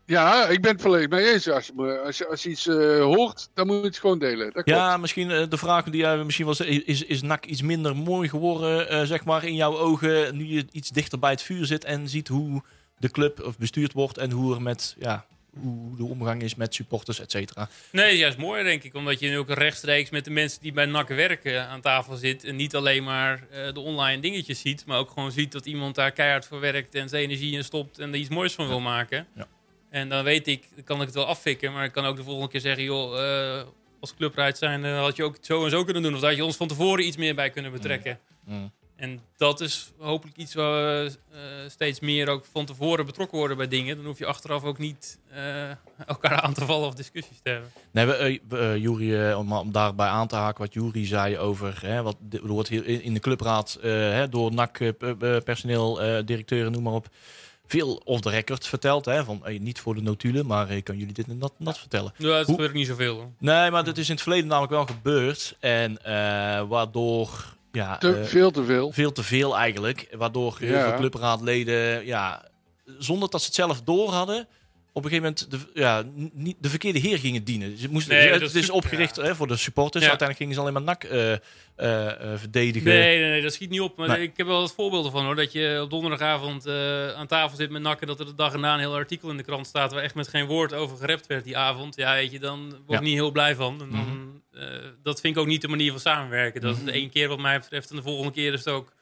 ja, 0.06 0.48
ik 0.48 0.62
ben 0.62 0.72
het 0.72 0.82
volledig 0.82 1.10
mee 1.10 1.34
eens. 1.34 1.50
Als 1.50 1.66
je, 1.66 2.02
als 2.06 2.18
je, 2.18 2.28
als 2.28 2.44
je 2.44 2.50
iets 2.50 2.68
eh, 2.68 3.02
hoort, 3.02 3.50
dan 3.54 3.68
moet 3.68 3.80
je 3.80 3.86
het 3.86 3.98
gewoon 3.98 4.20
delen. 4.20 4.46
Dat 4.46 4.64
klopt. 4.64 4.70
Ja, 4.70 4.98
misschien 4.98 5.32
eh, 5.32 5.50
de 5.50 5.58
vraag 5.58 5.84
die 5.84 6.02
jij 6.02 6.24
misschien 6.24 6.46
was, 6.46 6.60
is, 6.60 7.04
is 7.04 7.22
NAC 7.22 7.46
iets 7.46 7.62
minder 7.62 7.96
mooi 7.96 8.30
geworden, 8.30 8.90
eh, 8.90 9.02
zeg 9.02 9.26
maar, 9.26 9.44
in 9.44 9.56
jouw 9.56 9.78
ogen, 9.78 10.38
nu 10.38 10.46
je 10.46 10.66
iets 10.72 10.90
dichter 10.90 11.20
bij 11.20 11.32
het 11.32 11.42
vuur 11.42 11.66
zit 11.66 11.84
en 11.86 12.10
ziet 12.10 12.28
hoe 12.28 12.62
de 12.98 13.10
club 13.10 13.44
of 13.44 13.58
bestuurd 13.58 13.94
wordt 13.94 14.18
en 14.18 14.32
hoe 14.32 14.56
er 14.56 14.62
met, 14.62 14.96
ja, 15.00 15.26
hoe 15.62 15.98
de 15.98 16.04
omgang 16.04 16.42
is 16.42 16.56
met 16.56 16.74
supporters, 16.74 17.20
et 17.20 17.32
cetera. 17.32 17.70
Nee, 17.92 18.18
juist 18.18 18.38
mooi 18.38 18.64
denk 18.64 18.84
ik. 18.84 18.94
Omdat 18.94 19.20
je 19.20 19.30
nu 19.30 19.38
ook 19.38 19.50
rechtstreeks 19.50 20.10
met 20.10 20.26
de 20.26 20.32
mensen 20.32 20.62
die 20.62 20.72
bij 20.72 20.86
NAC 20.86 21.08
werken 21.08 21.68
aan 21.68 21.82
tafel 21.82 22.16
zit. 22.16 22.44
En 22.44 22.56
niet 22.56 22.76
alleen 22.76 23.04
maar 23.04 23.48
eh, 23.52 23.74
de 23.74 23.80
online 23.80 24.22
dingetjes 24.22 24.60
ziet. 24.60 24.86
Maar 24.86 24.98
ook 24.98 25.10
gewoon 25.10 25.32
ziet 25.32 25.52
dat 25.52 25.66
iemand 25.66 25.96
daar 25.96 26.12
keihard 26.12 26.46
voor 26.46 26.60
werkt 26.60 26.96
en 26.96 27.10
zijn 27.10 27.24
energie 27.24 27.54
in 27.54 27.64
stopt. 27.64 28.00
En 28.00 28.10
er 28.10 28.20
iets 28.20 28.30
moois 28.30 28.54
van 28.54 28.68
wil 28.68 28.80
maken. 28.80 29.28
Ja. 29.36 29.48
En 29.90 30.10
dan 30.10 30.24
weet 30.24 30.48
ik, 30.48 30.68
dan 30.76 30.84
kan 30.84 31.00
ik 31.00 31.06
het 31.06 31.16
wel 31.16 31.26
afvikken. 31.26 31.74
Maar 31.74 31.86
ik 31.86 31.92
kan 31.92 32.06
ook 32.06 32.16
de 32.16 32.24
volgende 32.24 32.52
keer 32.52 32.62
zeggen, 32.62 32.84
joh, 32.84 33.20
eh, 33.20 33.66
als 34.00 34.16
clubraad 34.16 34.58
zijn 34.58 34.84
had 34.84 35.16
je 35.16 35.24
ook 35.24 35.38
zo 35.42 35.64
en 35.64 35.70
zo 35.70 35.84
kunnen 35.84 36.04
doen. 36.04 36.16
Of 36.16 36.22
had 36.22 36.36
je 36.36 36.46
ons 36.46 36.56
van 36.56 36.68
tevoren 36.68 37.06
iets 37.06 37.18
meer 37.18 37.36
bij 37.36 37.50
kunnen 37.50 37.72
betrekken. 37.72 38.20
Mm. 38.46 38.72
En 38.96 39.20
dat 39.38 39.62
is 39.62 39.92
hopelijk 39.98 40.38
iets 40.38 40.54
waar 40.54 40.72
we 41.04 41.12
eh, 41.32 41.40
steeds 41.70 42.00
meer 42.00 42.28
ook 42.30 42.46
van 42.52 42.66
tevoren 42.66 43.06
betrokken 43.06 43.38
worden 43.38 43.58
bij 43.58 43.68
dingen. 43.68 43.96
Dan 43.96 44.06
hoef 44.06 44.18
je 44.18 44.26
achteraf 44.26 44.64
ook 44.64 44.78
niet 44.78 45.20
eh, 45.32 45.70
elkaar 46.06 46.42
aan 46.42 46.54
te 46.54 46.66
vallen 46.66 46.88
of 46.88 46.94
discussies 46.94 47.40
te 47.44 47.50
hebben. 47.50 47.72
Nee, 47.92 48.42
eh, 48.50 48.76
Jury, 48.78 49.32
om, 49.34 49.54
om 49.54 49.72
daarbij 49.72 50.08
aan 50.08 50.28
te 50.28 50.36
haken 50.36 50.62
wat 50.64 50.74
Jury 50.74 51.06
zei 51.06 51.38
over, 51.38 51.78
hè, 51.82 52.02
wat 52.02 52.16
er 52.32 52.48
wordt 52.48 52.70
hier 52.70 52.86
in 53.04 53.14
de 53.14 53.20
clubraad 53.20 53.78
hè, 53.82 54.30
door 54.30 54.54
NAC, 54.54 54.80
p- 54.98 55.44
personeel, 55.44 56.02
eh, 56.02 56.26
directeuren, 56.26 56.72
noem 56.72 56.84
maar 56.84 56.94
op, 56.94 57.08
veel 57.68 58.02
off 58.04 58.22
the 58.22 58.30
record 58.30 58.68
verteld. 58.68 59.06
Hè, 59.06 59.24
van, 59.24 59.44
niet 59.60 59.80
voor 59.80 59.96
de 59.96 60.02
notulen, 60.02 60.46
maar 60.46 60.70
eh, 60.70 60.84
kan 60.84 60.98
jullie 60.98 61.14
dit 61.14 61.28
en 61.28 61.40
dat, 61.40 61.54
en 61.60 61.66
dat 61.66 61.80
vertellen. 61.80 62.14
Ja, 62.18 62.28
dat 62.28 62.46
Hoe- 62.46 62.56
gebeurt 62.56 62.74
niet 62.74 62.88
zoveel. 62.88 63.16
Hoor. 63.16 63.30
Nee, 63.40 63.72
maar 63.72 63.84
dat 63.84 63.98
is 63.98 64.08
in 64.08 64.14
het 64.14 64.24
verleden 64.24 64.48
namelijk 64.48 64.74
wel 64.74 64.86
gebeurd. 64.86 65.56
En 65.60 66.00
waardoor, 66.70 67.55
ja, 67.76 67.98
Te, 67.98 68.18
eh, 68.20 68.26
veel 68.26 68.52
te 68.52 68.64
veel. 68.64 68.92
veel 68.92 69.12
te 69.12 69.24
veel 69.24 69.58
eigenlijk. 69.58 70.08
Waardoor 70.18 70.56
heel 70.60 70.74
Ja. 70.76 70.88
veel 70.90 70.98
clubraadleden, 70.98 72.06
ja, 72.06 72.46
zonder 72.98 73.30
dat 73.30 73.40
ze 73.42 73.46
het 73.46 73.56
zelf 73.56 73.82
door 73.82 74.10
hadden, 74.12 74.48
op 74.96 75.04
een 75.04 75.10
gegeven 75.10 75.36
moment 75.52 75.52
de, 75.74 75.80
ja, 75.82 76.04
niet 76.34 76.56
de 76.60 76.70
verkeerde 76.70 77.00
heer 77.00 77.20
gingen 77.20 77.44
dienen. 77.44 77.76
Het, 77.80 78.08
Nee, 78.08 78.40
is 78.42 78.70
opgericht 78.70 79.16
ja. 79.16 79.24
hè, 79.24 79.36
voor 79.36 79.48
de 79.48 79.56
supporters. 79.56 80.04
Ja. 80.04 80.10
Uiteindelijk 80.10 80.38
gingen 80.38 80.54
ze 80.54 80.60
alleen 80.60 80.74
maar 80.74 80.96
NAC 80.96 81.04
eh, 81.04 81.32
eh, 81.34 81.40
eh, 82.34 82.40
verdedigen. 82.40 82.88
Nee, 82.90 83.20
nee, 83.20 83.30
nee, 83.30 83.42
dat 83.42 83.54
schiet 83.54 83.70
niet 83.70 83.82
op. 83.82 83.98
Maar 83.98 84.08
Nee. 84.08 84.22
ik 84.22 84.38
heb 84.38 84.48
wel 84.48 84.60
wat 84.60 84.74
voorbeelden 84.74 85.12
van 85.12 85.26
hoor. 85.26 85.36
Dat 85.36 85.52
je 85.52 85.80
op 85.84 85.90
donderdagavond 85.90 86.68
aan 87.16 87.28
tafel 87.28 87.58
zit 87.58 87.70
met 87.70 87.82
nakken. 87.82 88.08
Dat 88.08 88.20
er 88.20 88.26
de 88.26 88.36
dag 88.36 88.54
erna 88.54 88.74
een 88.74 88.80
heel 88.80 88.94
artikel 88.96 89.30
in 89.30 89.38
de 89.38 89.44
krant 89.44 89.68
staat. 89.68 89.92
Waar 89.92 90.04
echt 90.04 90.16
met 90.16 90.28
geen 90.28 90.46
woord 90.46 90.74
over 90.74 90.98
gerept 90.98 91.28
werd 91.28 91.44
die 91.44 91.58
avond. 91.58 91.96
Ja, 91.96 92.14
weet 92.14 92.32
je, 92.32 92.40
dan 92.40 92.60
word 92.70 92.82
ik 92.88 92.90
Ja. 92.90 93.00
niet 93.00 93.14
heel 93.14 93.32
blij 93.32 93.56
van. 93.56 93.82
En 93.82 93.90
dan, 93.92 94.42
eh, 94.54 94.68
dat 95.04 95.20
vind 95.22 95.36
ik 95.36 95.42
ook 95.42 95.48
niet 95.48 95.62
de 95.62 95.68
manier 95.68 95.92
van 95.92 96.00
samenwerken. 96.00 96.62
Dat 96.62 96.76
is 96.78 96.84
de 96.84 96.92
één 96.92 97.10
keer 97.10 97.28
wat 97.28 97.40
mij 97.40 97.60
betreft. 97.60 97.90
En 97.90 97.96
de 97.96 98.02
volgende 98.02 98.32
keer 98.32 98.54
is 98.54 98.60
het 98.66 98.74
ook. 98.74 98.94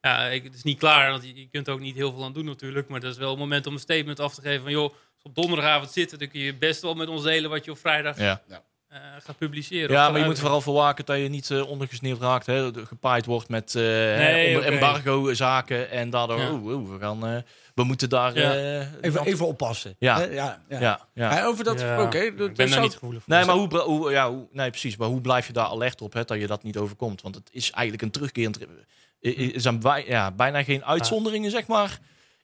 Ja, 0.00 0.26
ik, 0.26 0.44
het 0.44 0.54
is 0.54 0.62
niet 0.62 0.78
klaar. 0.78 1.10
Want 1.10 1.22
je, 1.22 1.34
je 1.40 1.48
kunt 1.50 1.66
er 1.66 1.72
ook 1.72 1.80
niet 1.80 1.94
heel 1.96 2.12
veel 2.12 2.24
aan 2.24 2.32
doen 2.32 2.44
natuurlijk. 2.44 2.88
Maar 2.88 3.00
dat 3.00 3.12
is 3.12 3.18
wel 3.18 3.30
het 3.30 3.38
moment 3.38 3.66
om 3.66 3.72
een 3.72 3.78
statement 3.78 4.20
af 4.20 4.34
te 4.34 4.40
geven 4.40 4.62
van 4.62 4.72
joh. 4.72 4.94
Als 5.22 5.32
op 5.32 5.42
donderdagavond 5.42 5.90
zitten, 5.90 6.18
dan 6.18 6.28
kun 6.28 6.40
je 6.40 6.54
best 6.56 6.82
wel 6.82 6.94
met 6.94 7.08
ons 7.08 7.22
delen 7.22 7.50
wat 7.50 7.64
je 7.64 7.70
op 7.70 7.78
vrijdag 7.78 8.18
Ja. 8.18 8.42
eh, 8.88 8.98
gaat 9.18 9.38
publiceren. 9.38 9.90
Ja, 9.90 10.10
maar 10.10 10.20
je 10.20 10.26
moet 10.26 10.38
vooral 10.38 10.60
voor 10.60 10.74
waken 10.74 11.04
dat 11.04 11.18
je 11.18 11.28
niet 11.28 11.50
ondergesneeuwd 11.52 12.20
raakt. 12.20 12.46
Hè, 12.46 12.70
gepaaid 12.86 13.26
wordt 13.26 13.48
met 13.48 13.74
eh 13.74 13.82
hè, 13.82 14.46
onder 14.46 14.62
oké. 14.62 14.74
embargo-zaken. 14.74 15.90
En 15.90 16.10
daardoor, 16.10 16.38
Ja. 16.40 16.50
oeh, 16.50 16.74
oeh, 16.74 16.90
we, 16.92 16.98
gaan, 16.98 17.26
eh, 17.26 17.36
we 17.74 17.84
moeten 17.84 18.08
daar... 18.08 18.34
Ja. 18.38 18.54
eh, 18.54 18.86
Even, 19.00 19.24
even 19.24 19.46
oppassen. 19.46 19.96
Ja. 19.98 20.16
Hè? 20.18 20.24
ja, 20.24 20.62
ja. 20.68 20.80
ja, 20.80 21.08
ja. 21.14 21.36
Ja, 21.36 21.44
over 21.44 21.64
dat 21.64 21.80
ik 21.80 21.86
dat- 21.96 22.10
ben 22.36 22.54
daar 22.54 22.68
zou- 22.68 22.80
niet 22.82 22.92
gevoelig 22.92 23.22
voor. 23.22 23.34
Nee, 23.34 23.44
maar 23.44 23.54
hoe, 23.54 23.78
hoe, 23.78 24.10
ja, 24.10 24.30
hoe, 24.30 24.48
nee, 24.52 24.70
precies. 24.70 24.96
Maar 24.96 25.08
hoe 25.08 25.20
blijf 25.20 25.46
je 25.46 25.52
daar 25.52 25.66
alert 25.66 26.00
op, 26.02 26.12
hè, 26.12 26.24
dat 26.24 26.38
je 26.40 26.46
dat 26.46 26.62
niet 26.62 26.76
overkomt? 26.76 27.22
Want 27.22 27.34
het 27.34 27.48
is 27.52 27.70
eigenlijk 27.70 28.02
een 28.02 28.10
terugkerend... 28.10 28.60
Er 28.60 29.54
er 29.54 29.60
zijn 29.60 29.80
bij, 29.80 30.04
ja, 30.06 30.30
bijna 30.30 30.62
geen 30.62 30.84
uitzonderingen, 30.84 31.50
zeg 31.50 31.66
maar. 31.66 31.98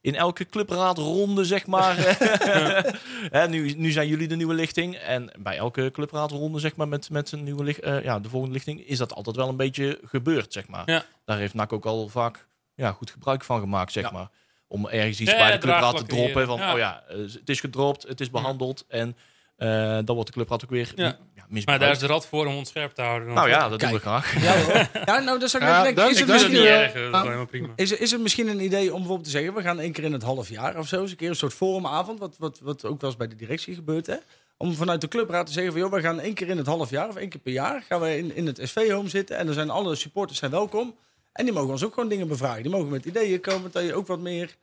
In 0.07 0.15
elke 0.15 0.47
clubraadronde, 0.47 1.45
zeg 1.45 1.67
maar. 1.67 1.97
hè, 3.37 3.49
nu, 3.49 3.73
nu 3.73 3.91
zijn 3.91 4.09
jullie 4.09 4.29
de 4.29 4.37
nieuwe 4.37 4.55
lichting. 4.55 4.95
En 4.95 5.31
bij 5.39 5.57
elke 5.57 5.91
clubraadronde, 5.93 6.59
zeg 6.59 6.77
maar, 6.77 6.89
met, 6.89 7.11
met 7.11 7.33
een 7.33 7.45
nieuwe 7.45 7.65
licht, 7.65 7.81
eh, 7.81 8.03
ja, 8.03 8.21
de 8.21 8.29
volgende 8.29 8.55
lichting... 8.55 8.87
is 8.87 8.99
dat 8.99 9.15
altijd 9.15 9.37
wel 9.37 9.49
een 9.49 9.57
beetje 9.57 9.99
gebeurd, 10.05 10.53
zeg 10.53 10.69
maar. 10.69 10.91
Ja. 10.91 11.05
Daar 11.25 11.39
heeft 11.39 11.55
NAC 11.55 11.73
ook 11.73 11.87
al 11.87 12.09
vaak 12.09 12.47
ja, 12.75 12.93
goed 12.93 13.11
gebruik 13.11 13.45
van 13.45 13.61
gemaakt, 13.61 13.93
zeg 13.93 14.05
Ja. 14.05 14.11
maar. 14.11 14.29
Om 14.69 14.87
ergens 14.89 15.21
iets 15.21 15.31
Ja, 15.31 15.37
bij 15.39 15.53
de 15.53 15.59
clubraad 15.59 15.97
te 15.97 16.05
droppen. 16.07 16.47
Van, 16.47 16.59
Ja. 16.59 16.73
oh 16.73 16.79
ja, 16.79 17.03
eh, 17.09 17.17
het 17.19 17.49
is 17.49 17.61
gedropt, 17.61 18.03
het 18.09 18.21
is 18.21 18.31
behandeld. 18.31 18.85
En 18.89 19.17
Eh, 19.57 19.69
dan 20.05 20.15
wordt 20.15 20.27
de 20.27 20.33
clubraad 20.33 20.65
ook 20.65 20.71
weer 20.71 20.93
Ja. 20.97 21.05
ja. 21.05 21.17
misbruikt. 21.35 21.65
Maar 21.67 21.79
daar 21.79 21.91
is 21.91 21.99
de 21.99 22.07
rat 22.07 22.27
voor 22.27 22.47
om 22.47 22.57
ons 22.57 22.69
scherp 22.69 22.93
te 22.93 23.03
houden. 23.03 23.33
Nou 23.35 23.49
ja, 23.49 23.69
dat 23.69 23.81
doen 23.81 23.93
we 23.93 23.99
graag. 23.99 24.43
Ja, 24.43 24.63
hoor. 24.63 24.89
ja, 25.15 25.19
nou, 25.19 25.39
dat 25.39 25.51
zou 25.51 25.63
ik 25.65 25.69
Ja, 25.69 25.75
net 25.77 25.85
denken. 25.85 26.03
dat- 26.03 26.11
Is 26.13 26.21
ik 26.21 26.23
het 26.27 26.33
misschien, 26.33 26.53
niet 26.53 26.65
erg. 26.65 26.93
Dat 26.93 27.15
is 27.15 27.21
helemaal 27.23 27.47
prima. 27.47 27.69
Is, 27.77 27.91
er- 27.93 28.01
is 28.01 28.13
er 28.13 28.21
misschien 28.21 28.49
een 28.49 28.61
idee 28.65 28.87
om 28.87 28.97
bijvoorbeeld 28.99 29.25
te 29.25 29.31
zeggen, 29.31 29.55
we 29.55 29.63
gaan 29.63 29.81
één 29.81 29.93
keer 29.93 30.05
in 30.05 30.13
het 30.13 30.23
half 30.23 30.49
jaar 30.49 30.79
of 30.79 30.89
zo, 30.89 31.01
eens 31.01 31.11
een 31.11 31.17
keer 31.17 31.29
een 31.29 31.37
soort 31.37 31.55
forumavond, 31.55 32.19
wat, 32.19 32.37
wat, 32.39 32.61
wat 32.63 32.85
ook 32.85 33.01
wel 33.01 33.11
eens 33.11 33.19
bij 33.19 33.29
de 33.29 33.37
directie 33.37 33.75
gebeurt, 33.75 34.07
hè? 34.07 34.17
Om 34.57 34.75
vanuit 34.75 35.01
de 35.01 35.09
clubraad 35.09 35.47
te 35.47 35.53
zeggen 35.53 35.73
van, 35.73 35.81
joh, 35.81 35.93
we 35.93 36.01
gaan 36.01 36.21
één 36.21 36.35
keer 36.35 36.49
in 36.49 36.57
het 36.57 36.67
half 36.67 36.91
jaar 36.91 37.09
of 37.09 37.17
één 37.17 37.29
keer 37.29 37.41
per 37.41 37.53
jaar, 37.53 37.83
gaan 37.89 38.01
we 38.01 38.17
in, 38.19 38.35
in 38.37 38.47
het 38.47 38.61
SV-home 38.63 39.09
zitten 39.09 39.37
en 39.37 39.45
dan 39.47 39.55
zijn 39.55 39.71
alle 39.71 39.95
supporters 39.95 40.39
zijn 40.39 40.51
welkom. 40.51 40.95
En 41.33 41.45
die 41.45 41.55
mogen 41.55 41.71
ons 41.71 41.85
ook 41.85 41.95
gewoon 41.95 42.09
dingen 42.09 42.29
bevragen. 42.29 42.63
Die 42.63 42.73
mogen 42.73 42.89
met 42.89 43.05
ideeën 43.05 43.41
komen 43.41 43.71
dat 43.73 43.85
je 43.85 43.95
ook 43.95 44.07
wat 44.07 44.21
meer 44.21 44.57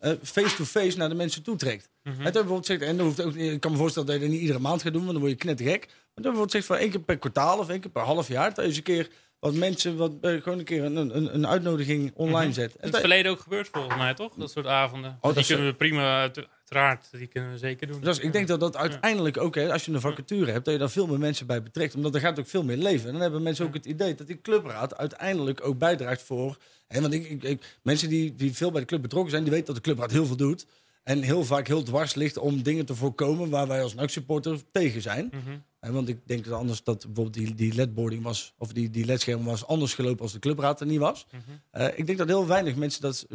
eh, 0.00 0.12
face-to-face 0.22 0.96
naar 0.98 1.08
de 1.08 1.14
mensen 1.14 1.42
toetrekt. 1.42 1.88
Mhm. 2.02 2.16
En 2.16 2.22
dat 2.24 2.32
bijvoorbeeld 2.32 2.66
zegt, 2.66 2.82
en 2.82 2.96
dan 2.96 3.06
hoeft 3.06 3.22
ook, 3.22 3.34
ik 3.34 3.60
kan 3.60 3.70
me 3.70 3.76
voorstellen 3.76 4.08
dat 4.08 4.16
je 4.16 4.22
dat 4.22 4.30
niet 4.30 4.40
iedere 4.40 4.58
maand 4.58 4.82
gaat 4.82 4.92
doen, 4.92 5.00
want 5.02 5.12
dan 5.12 5.20
word 5.22 5.32
je 5.32 5.38
knettergek. 5.38 5.80
Maar 5.86 5.96
dat 6.14 6.22
bijvoorbeeld 6.22 6.50
zegt 6.50 6.66
van 6.66 6.76
één 6.76 6.90
keer 6.90 7.00
per 7.00 7.18
kwartaal 7.18 7.58
of 7.58 7.68
één 7.68 7.80
keer 7.80 7.90
per 7.90 8.02
half 8.02 8.28
jaar, 8.28 8.48
dat 8.48 8.56
je 8.56 8.62
eens 8.62 8.76
een 8.76 8.82
keer 8.82 9.08
wat 9.40 9.54
mensen, 9.54 9.96
wat, 9.96 10.12
eh, 10.20 10.42
gewoon 10.42 10.58
een 10.58 10.64
keer 10.64 10.84
een, 10.84 10.96
een, 10.96 11.34
een 11.34 11.46
uitnodiging 11.46 12.12
online 12.14 12.52
zet. 12.52 12.74
In 12.80 12.88
het 12.88 12.96
verleden 12.98 13.32
ook 13.32 13.40
gebeurd 13.40 13.68
volgens 13.72 13.96
mij, 13.96 14.14
toch? 14.14 14.34
Dat 14.34 14.50
soort 14.50 14.66
avonden. 14.66 15.18
dat 15.20 15.34
die 15.34 15.44
kunnen 15.44 15.66
we 15.66 15.74
prima, 15.74 16.20
uit- 16.20 16.36
uiteraard, 16.58 17.08
die 17.10 17.26
kunnen 17.26 17.50
we 17.50 17.58
zeker 17.58 17.86
doen. 17.86 18.00
Dus 18.00 18.18
ik 18.18 18.32
denk 18.32 18.48
dat 18.48 18.60
dat 18.60 18.76
uiteindelijk 18.76 19.36
ook, 19.36 19.54
hè, 19.54 19.72
als 19.72 19.84
je 19.84 19.92
een 19.92 20.00
vacature 20.00 20.52
hebt, 20.52 20.64
dat 20.64 20.74
je 20.74 20.80
daar 20.80 20.90
veel 20.90 21.06
meer 21.06 21.18
mensen 21.18 21.46
bij 21.46 21.62
betrekt. 21.62 21.94
Omdat 21.94 22.14
er 22.14 22.20
gaat 22.20 22.38
ook 22.38 22.46
veel 22.48 22.62
meer 22.64 22.76
leven. 22.76 23.06
En 23.06 23.12
dan 23.12 23.20
hebben 23.22 23.42
mensen 23.42 23.66
ook 23.66 23.74
het 23.74 23.86
idee 23.86 24.14
dat 24.14 24.26
die 24.26 24.40
clubraad 24.40 24.96
uiteindelijk 24.96 25.64
ook 25.64 25.78
bijdraagt 25.78 26.22
voor. 26.22 26.56
Want 26.98 27.12
ik, 27.12 27.28
ik, 27.30 27.42
ik- 27.42 27.78
mensen 27.82 28.08
die, 28.08 28.34
die 28.34 28.54
veel 28.54 28.70
bij 28.70 28.80
de 28.80 28.86
club 28.86 29.02
betrokken 29.02 29.30
zijn, 29.30 29.42
die 29.42 29.52
weten 29.52 29.66
dat 29.66 29.76
de 29.76 29.82
clubraad 29.82 30.10
heel 30.10 30.26
veel 30.26 30.36
doet. 30.36 30.66
En 31.02 31.22
heel 31.22 31.44
vaak 31.44 31.66
heel 31.66 31.82
dwars 31.82 32.14
ligt 32.14 32.36
om 32.38 32.62
dingen 32.62 32.86
te 32.86 32.94
voorkomen 32.94 33.50
waar 33.50 33.66
wij 33.66 33.82
als 33.82 33.94
NAC-supporter 33.94 34.60
tegen 34.72 35.02
zijn. 35.02 35.30
Mhm. 35.32 35.92
Want 35.92 36.08
ik 36.08 36.18
denk 36.24 36.44
dat 36.44 36.54
anders 36.58 36.82
dat 36.84 37.06
bijvoorbeeld 37.06 37.34
die, 37.46 37.54
die 37.54 37.74
ledboarding 37.74 38.22
was, 38.22 38.54
of 38.58 38.72
die, 38.72 38.90
die 38.90 39.04
ledscherm 39.04 39.44
was 39.44 39.66
anders 39.66 39.94
gelopen 39.94 40.22
als 40.22 40.32
de 40.32 40.38
clubraad 40.38 40.80
er 40.80 40.86
niet 40.86 40.98
was. 40.98 41.26
Mhm. 41.30 41.40
Eh, 41.70 41.98
ik 41.98 42.06
denk 42.06 42.18
dat 42.18 42.28
heel 42.28 42.46
weinig 42.46 42.76
mensen 42.76 43.00
dat, 43.02 43.26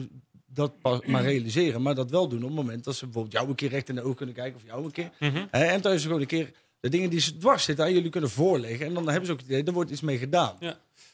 dat 0.46 0.82
pas 0.82 1.06
maar 1.06 1.24
realiseren, 1.24 1.82
maar 1.82 1.96
dat 1.96 2.10
wel 2.12 2.28
doen 2.28 2.42
op 2.42 2.48
het 2.48 2.56
moment 2.56 2.84
dat 2.84 2.96
ze 2.96 3.04
bijvoorbeeld 3.06 3.34
jou 3.34 3.50
een 3.50 3.56
keer 3.56 3.70
recht 3.70 3.90
in 3.90 3.96
de 3.96 4.02
ogen 4.02 4.16
kunnen 4.16 4.36
kijken 4.36 4.56
of 4.56 4.66
jou 4.66 4.86
een 4.86 4.92
keer. 4.92 5.12
Mhm. 5.20 5.46
Hè, 5.52 5.64
en 5.66 5.82
thuis 5.82 6.04
gewoon 6.04 6.22
een 6.22 6.28
keer 6.28 6.52
de 6.80 6.90
dingen 6.90 7.10
die 7.10 7.20
ze 7.20 7.38
dwars 7.38 7.64
zitten 7.64 7.86
aan 7.86 7.94
jullie 7.94 8.10
kunnen 8.10 8.30
voorleggen. 8.30 8.86
En 8.86 8.94
dan 8.94 9.08
hebben 9.08 9.26
ze 9.26 9.32
ook 9.32 9.40
het 9.40 9.48
idee, 9.48 9.64
er 9.64 9.74
wordt 9.74 9.92
iets 9.92 10.02
mee 10.02 10.18
gedaan. 10.18 10.58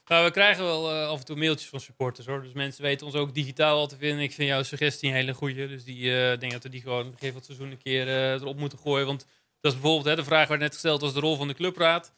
Nou, 0.06 0.26
we 0.26 0.32
krijgen 0.32 0.64
wel 0.64 0.92
eh, 0.92 1.08
af 1.08 1.20
en 1.20 1.26
toe 1.26 1.36
mailtjes 1.36 1.70
van 1.70 1.80
supporters 1.80 2.28
hoor. 2.28 2.42
Dus 2.44 2.54
mensen 2.54 2.84
weten 2.84 3.06
ons 3.06 3.16
ook 3.16 3.34
digitaal 3.34 3.78
al 3.78 3.88
te 3.88 3.98
vinden. 3.98 4.24
Ik 4.24 4.32
vind 4.34 4.50
jouw 4.50 4.64
suggestie 4.64 5.10
een 5.10 5.16
hele 5.16 5.34
goeie. 5.34 5.68
Dus 5.68 5.84
die 5.84 6.18
eh, 6.18 6.40
denk 6.40 6.52
dat 6.52 6.64
we 6.64 6.70
die 6.70 6.82
gewoon 6.82 7.00
een 7.00 7.06
gegeven 7.06 7.28
moment 7.28 7.46
seizoen 7.46 7.72
een 7.72 7.78
keer 7.78 8.08
eh, 8.08 8.32
erop 8.32 8.58
moeten 8.58 8.78
gooien. 8.80 9.06
Want 9.06 9.26
dat 9.62 9.72
is 9.74 9.80
bijvoorbeeld 9.80 10.10
hè, 10.10 10.16
de 10.16 10.24
vraag 10.24 10.48
waar 10.48 10.58
net 10.58 10.74
gesteld 10.74 11.02
was, 11.02 11.14
de 11.14 11.20
rol 11.20 11.36
van 11.36 11.48
de 11.48 11.54
clubraad. 11.54 12.14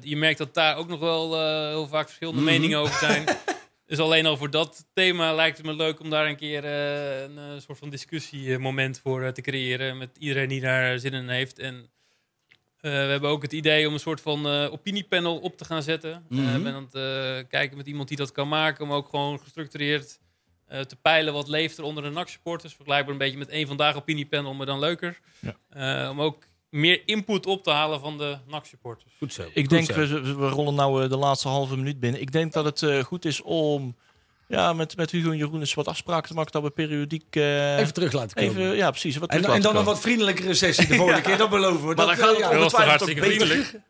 Je 0.00 0.16
merkt 0.16 0.38
dat 0.38 0.54
daar 0.54 0.76
ook 0.76 0.88
nog 0.88 1.00
wel 1.00 1.38
heel 1.68 1.86
vaak 1.86 2.06
verschillende 2.06 2.40
Mhm. 2.40 2.50
meningen 2.50 2.78
over 2.78 2.98
zijn. 2.98 3.24
dus 3.86 3.98
alleen 3.98 4.26
al 4.26 4.36
voor 4.36 4.50
dat 4.50 4.86
thema 4.94 5.34
lijkt 5.34 5.56
het 5.56 5.66
me 5.66 5.74
leuk 5.74 6.00
om 6.00 6.10
daar 6.10 6.26
een 6.26 6.36
keer 6.36 6.64
een 6.64 7.60
soort 7.62 7.78
van 7.78 7.90
discussiemoment 7.90 9.00
voor 9.00 9.32
te 9.32 9.40
creëren. 9.40 9.98
Met 9.98 10.16
iedereen 10.18 10.48
die 10.48 10.60
daar 10.60 10.98
zin 10.98 11.12
in 11.12 11.28
heeft. 11.28 11.58
En 11.58 11.90
we 12.90 13.10
hebben 13.10 13.30
ook 13.30 13.42
het 13.42 13.52
idee 13.52 13.86
om 13.88 13.92
een 13.94 14.00
soort 14.00 14.20
van 14.20 14.46
eh, 14.48 14.72
opiniepanel 14.72 15.38
op 15.38 15.56
te 15.56 15.64
gaan 15.64 15.82
zetten. 15.82 16.24
Eh, 16.30 16.54
Ik 16.56 16.62
ben 16.62 16.74
aan 16.74 16.88
het 16.92 16.94
eh, 16.94 17.48
kijken 17.48 17.76
met 17.76 17.86
iemand 17.86 18.08
die 18.08 18.16
dat 18.16 18.32
kan 18.32 18.48
maken. 18.48 18.84
Om 18.84 18.92
ook 18.92 19.08
gewoon 19.08 19.38
gestructureerd 19.40 20.18
eh, 20.66 20.80
te 20.80 20.96
peilen 20.96 21.32
wat 21.32 21.48
leeft 21.48 21.78
er 21.78 21.84
onder 21.84 22.02
de 22.02 22.10
NAC-supporters. 22.10 22.74
Vergelijkbaar 22.74 23.12
een 23.12 23.18
beetje 23.18 23.38
met 23.38 23.48
één 23.48 23.66
vandaag 23.66 23.96
opiniepanel, 23.96 24.54
maar 24.54 24.66
dan 24.66 24.78
leuker. 24.78 25.20
Eh, 25.68 26.08
om 26.10 26.20
ook 26.20 26.44
meer 26.70 27.02
input 27.06 27.46
op 27.46 27.62
te 27.62 27.70
halen 27.70 28.00
van 28.00 28.18
de 28.18 28.36
NAC-supporters. 28.46 29.12
Goed 29.18 29.32
zo. 29.32 29.42
Ik 29.42 29.50
Goed 29.54 29.68
denk, 29.70 29.86
zo. 29.86 29.94
we, 29.94 30.34
we 30.34 30.48
rollen 30.48 30.74
nou 30.74 31.02
eh, 31.02 31.08
de 31.08 31.16
laatste 31.16 31.48
halve 31.48 31.76
minuut 31.76 32.00
binnen. 32.00 32.20
Ik 32.20 32.32
denk 32.32 32.52
dat 32.52 32.64
het 32.64 32.82
eh, 32.82 32.98
goed 33.04 33.24
is 33.24 33.42
om 33.42 33.96
ja, 34.48 34.72
met, 34.72 34.96
met 34.96 35.10
Hugo 35.10 35.30
en 35.30 35.36
Jeroen 35.36 35.60
eens 35.60 35.74
wat 35.74 35.88
afspraken 35.88 36.28
te 36.28 36.34
maken. 36.34 36.52
Dat 36.52 36.62
we 36.62 36.70
periodiek... 36.70 37.36
eh, 37.36 37.78
Even 37.78 37.94
terug 37.94 38.12
laten 38.12 38.36
komen. 38.36 38.50
even- 38.62 38.76
ja, 38.76 38.90
precies. 38.90 39.16
Wat 39.16 39.28
en, 39.30 39.36
en 39.36 39.42
dan 39.42 39.50
laten 39.54 39.76
een 39.78 39.84
wat 39.84 40.00
vriendelijkere 40.00 40.54
sessie 40.54 40.86
de 40.86 40.94
volgende 40.94 41.20
keer, 41.26 41.36
dat 41.36 41.50
beloven 41.50 41.80
we. 41.80 41.94
Maar 41.94 41.96
dat, 41.96 42.06
dan 42.06 42.16
gaat 42.16 42.28
het 42.36 42.40
eh, 42.40 42.50
om 42.50 42.68
ja. 42.70 42.86
Hartstikke 42.86 43.22
vriendelijk. 43.22 43.80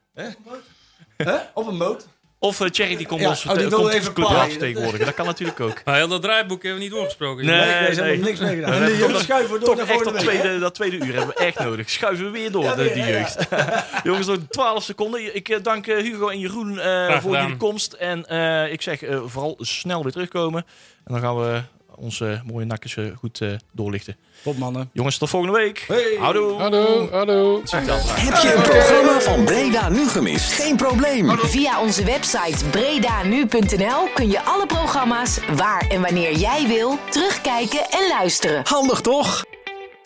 Hè? 1.17 1.37
Op 1.55 1.67
een 1.67 1.77
moot. 1.77 2.09
Of 2.45 2.61
eh, 2.61 2.69
Thierry 2.69 2.97
die 2.97 3.07
komt 3.07 3.21
Ja, 3.21 3.29
ons 3.29 3.47
oh, 3.47 3.57
die 3.57 3.69
wil 3.69 3.89
even. 3.89 4.99
Dat 4.99 5.15
kan 5.15 5.27
natuurlijk 5.27 5.61
ook. 5.61 5.85
Maar 5.85 5.95
heel 5.97 6.09
dat 6.09 6.23
draaiboek 6.23 6.63
hebben 6.63 6.79
we 6.79 6.85
niet 6.85 6.95
doorgesproken. 6.95 7.45
Nee. 7.47 7.59
Nee, 7.59 7.81
nee, 7.81 7.95
ze 7.95 8.03
hebben 8.03 8.25
niks 8.25 8.41
mee 8.41 8.55
gedaan. 8.55 8.85
De 8.85 8.97
jeugd 8.97 9.21
schuiven 9.21 9.61
door 9.61 9.69
Toch 9.69 9.77
naar 9.77 9.89
echt 9.89 10.05
dat 10.05 10.19
tweede, 10.19 10.59
dat 10.59 10.75
tweede 10.75 10.97
uur 10.97 11.15
hebben 11.15 11.27
we 11.27 11.45
echt 11.45 11.59
nodig. 11.59 11.91
Schuiven 11.91 12.25
we 12.25 12.31
weer 12.31 12.51
door, 12.51 12.65
Ja, 12.65 12.75
de, 12.75 12.83
die 12.83 12.97
ja, 13.03 13.07
ja. 13.07 13.19
jeugd. 13.19 13.47
Jongens, 14.05 14.27
nog 14.27 14.39
12 14.49 14.83
seconden. 14.83 15.37
Ik 15.37 15.49
eh, 15.49 15.63
dank 15.63 15.87
eh, 15.87 15.97
Hugo 15.97 16.29
en 16.29 16.39
Jeroen 16.39 16.79
eh, 16.79 17.21
voor 17.21 17.37
jullie 17.37 17.57
komst. 17.57 17.93
En 17.93 18.27
eh, 18.27 18.73
ik 18.73 18.83
zeg 18.83 19.01
vooral 19.27 19.57
snel 19.59 20.03
weer 20.03 20.13
terugkomen. 20.13 20.65
En 21.05 21.13
dan 21.13 21.23
gaan 21.23 21.37
we 21.37 21.63
onze 21.97 22.43
mooie 22.47 22.67
nakjes 22.67 22.97
eh, 22.97 23.05
goed 23.19 23.41
eh, 23.41 23.49
doorlichten. 23.73 24.17
Top 24.43 24.57
mannen. 24.57 24.91
Jongens, 24.93 25.19
tot 25.19 25.29
volgende 25.29 25.59
week. 25.59 25.85
Hey. 25.89 26.17
Houdoe. 26.19 26.61
Hallo, 26.61 27.09
hallo. 27.11 27.63
Maar. 27.73 27.83
Heb 28.21 28.35
je 28.43 28.55
een 28.57 28.63
programma 28.63 29.21
van 29.21 29.45
Breda 29.45 29.89
nu 29.89 30.09
gemist? 30.09 30.53
Geen 30.53 30.77
probleem. 30.77 31.39
Via 31.39 31.81
onze 31.81 32.05
website 32.05 32.65
bredanu.nl 32.71 34.09
kun 34.15 34.31
je 34.31 34.43
alle 34.43 34.67
programma's 34.67 35.39
waar 35.57 35.87
en 35.89 36.01
wanneer 36.01 36.37
jij 36.37 36.67
wil 36.67 36.99
terugkijken 37.11 37.91
en 37.91 38.09
luisteren. 38.09 38.61
Handig 38.65 39.01
toch? 39.01 39.45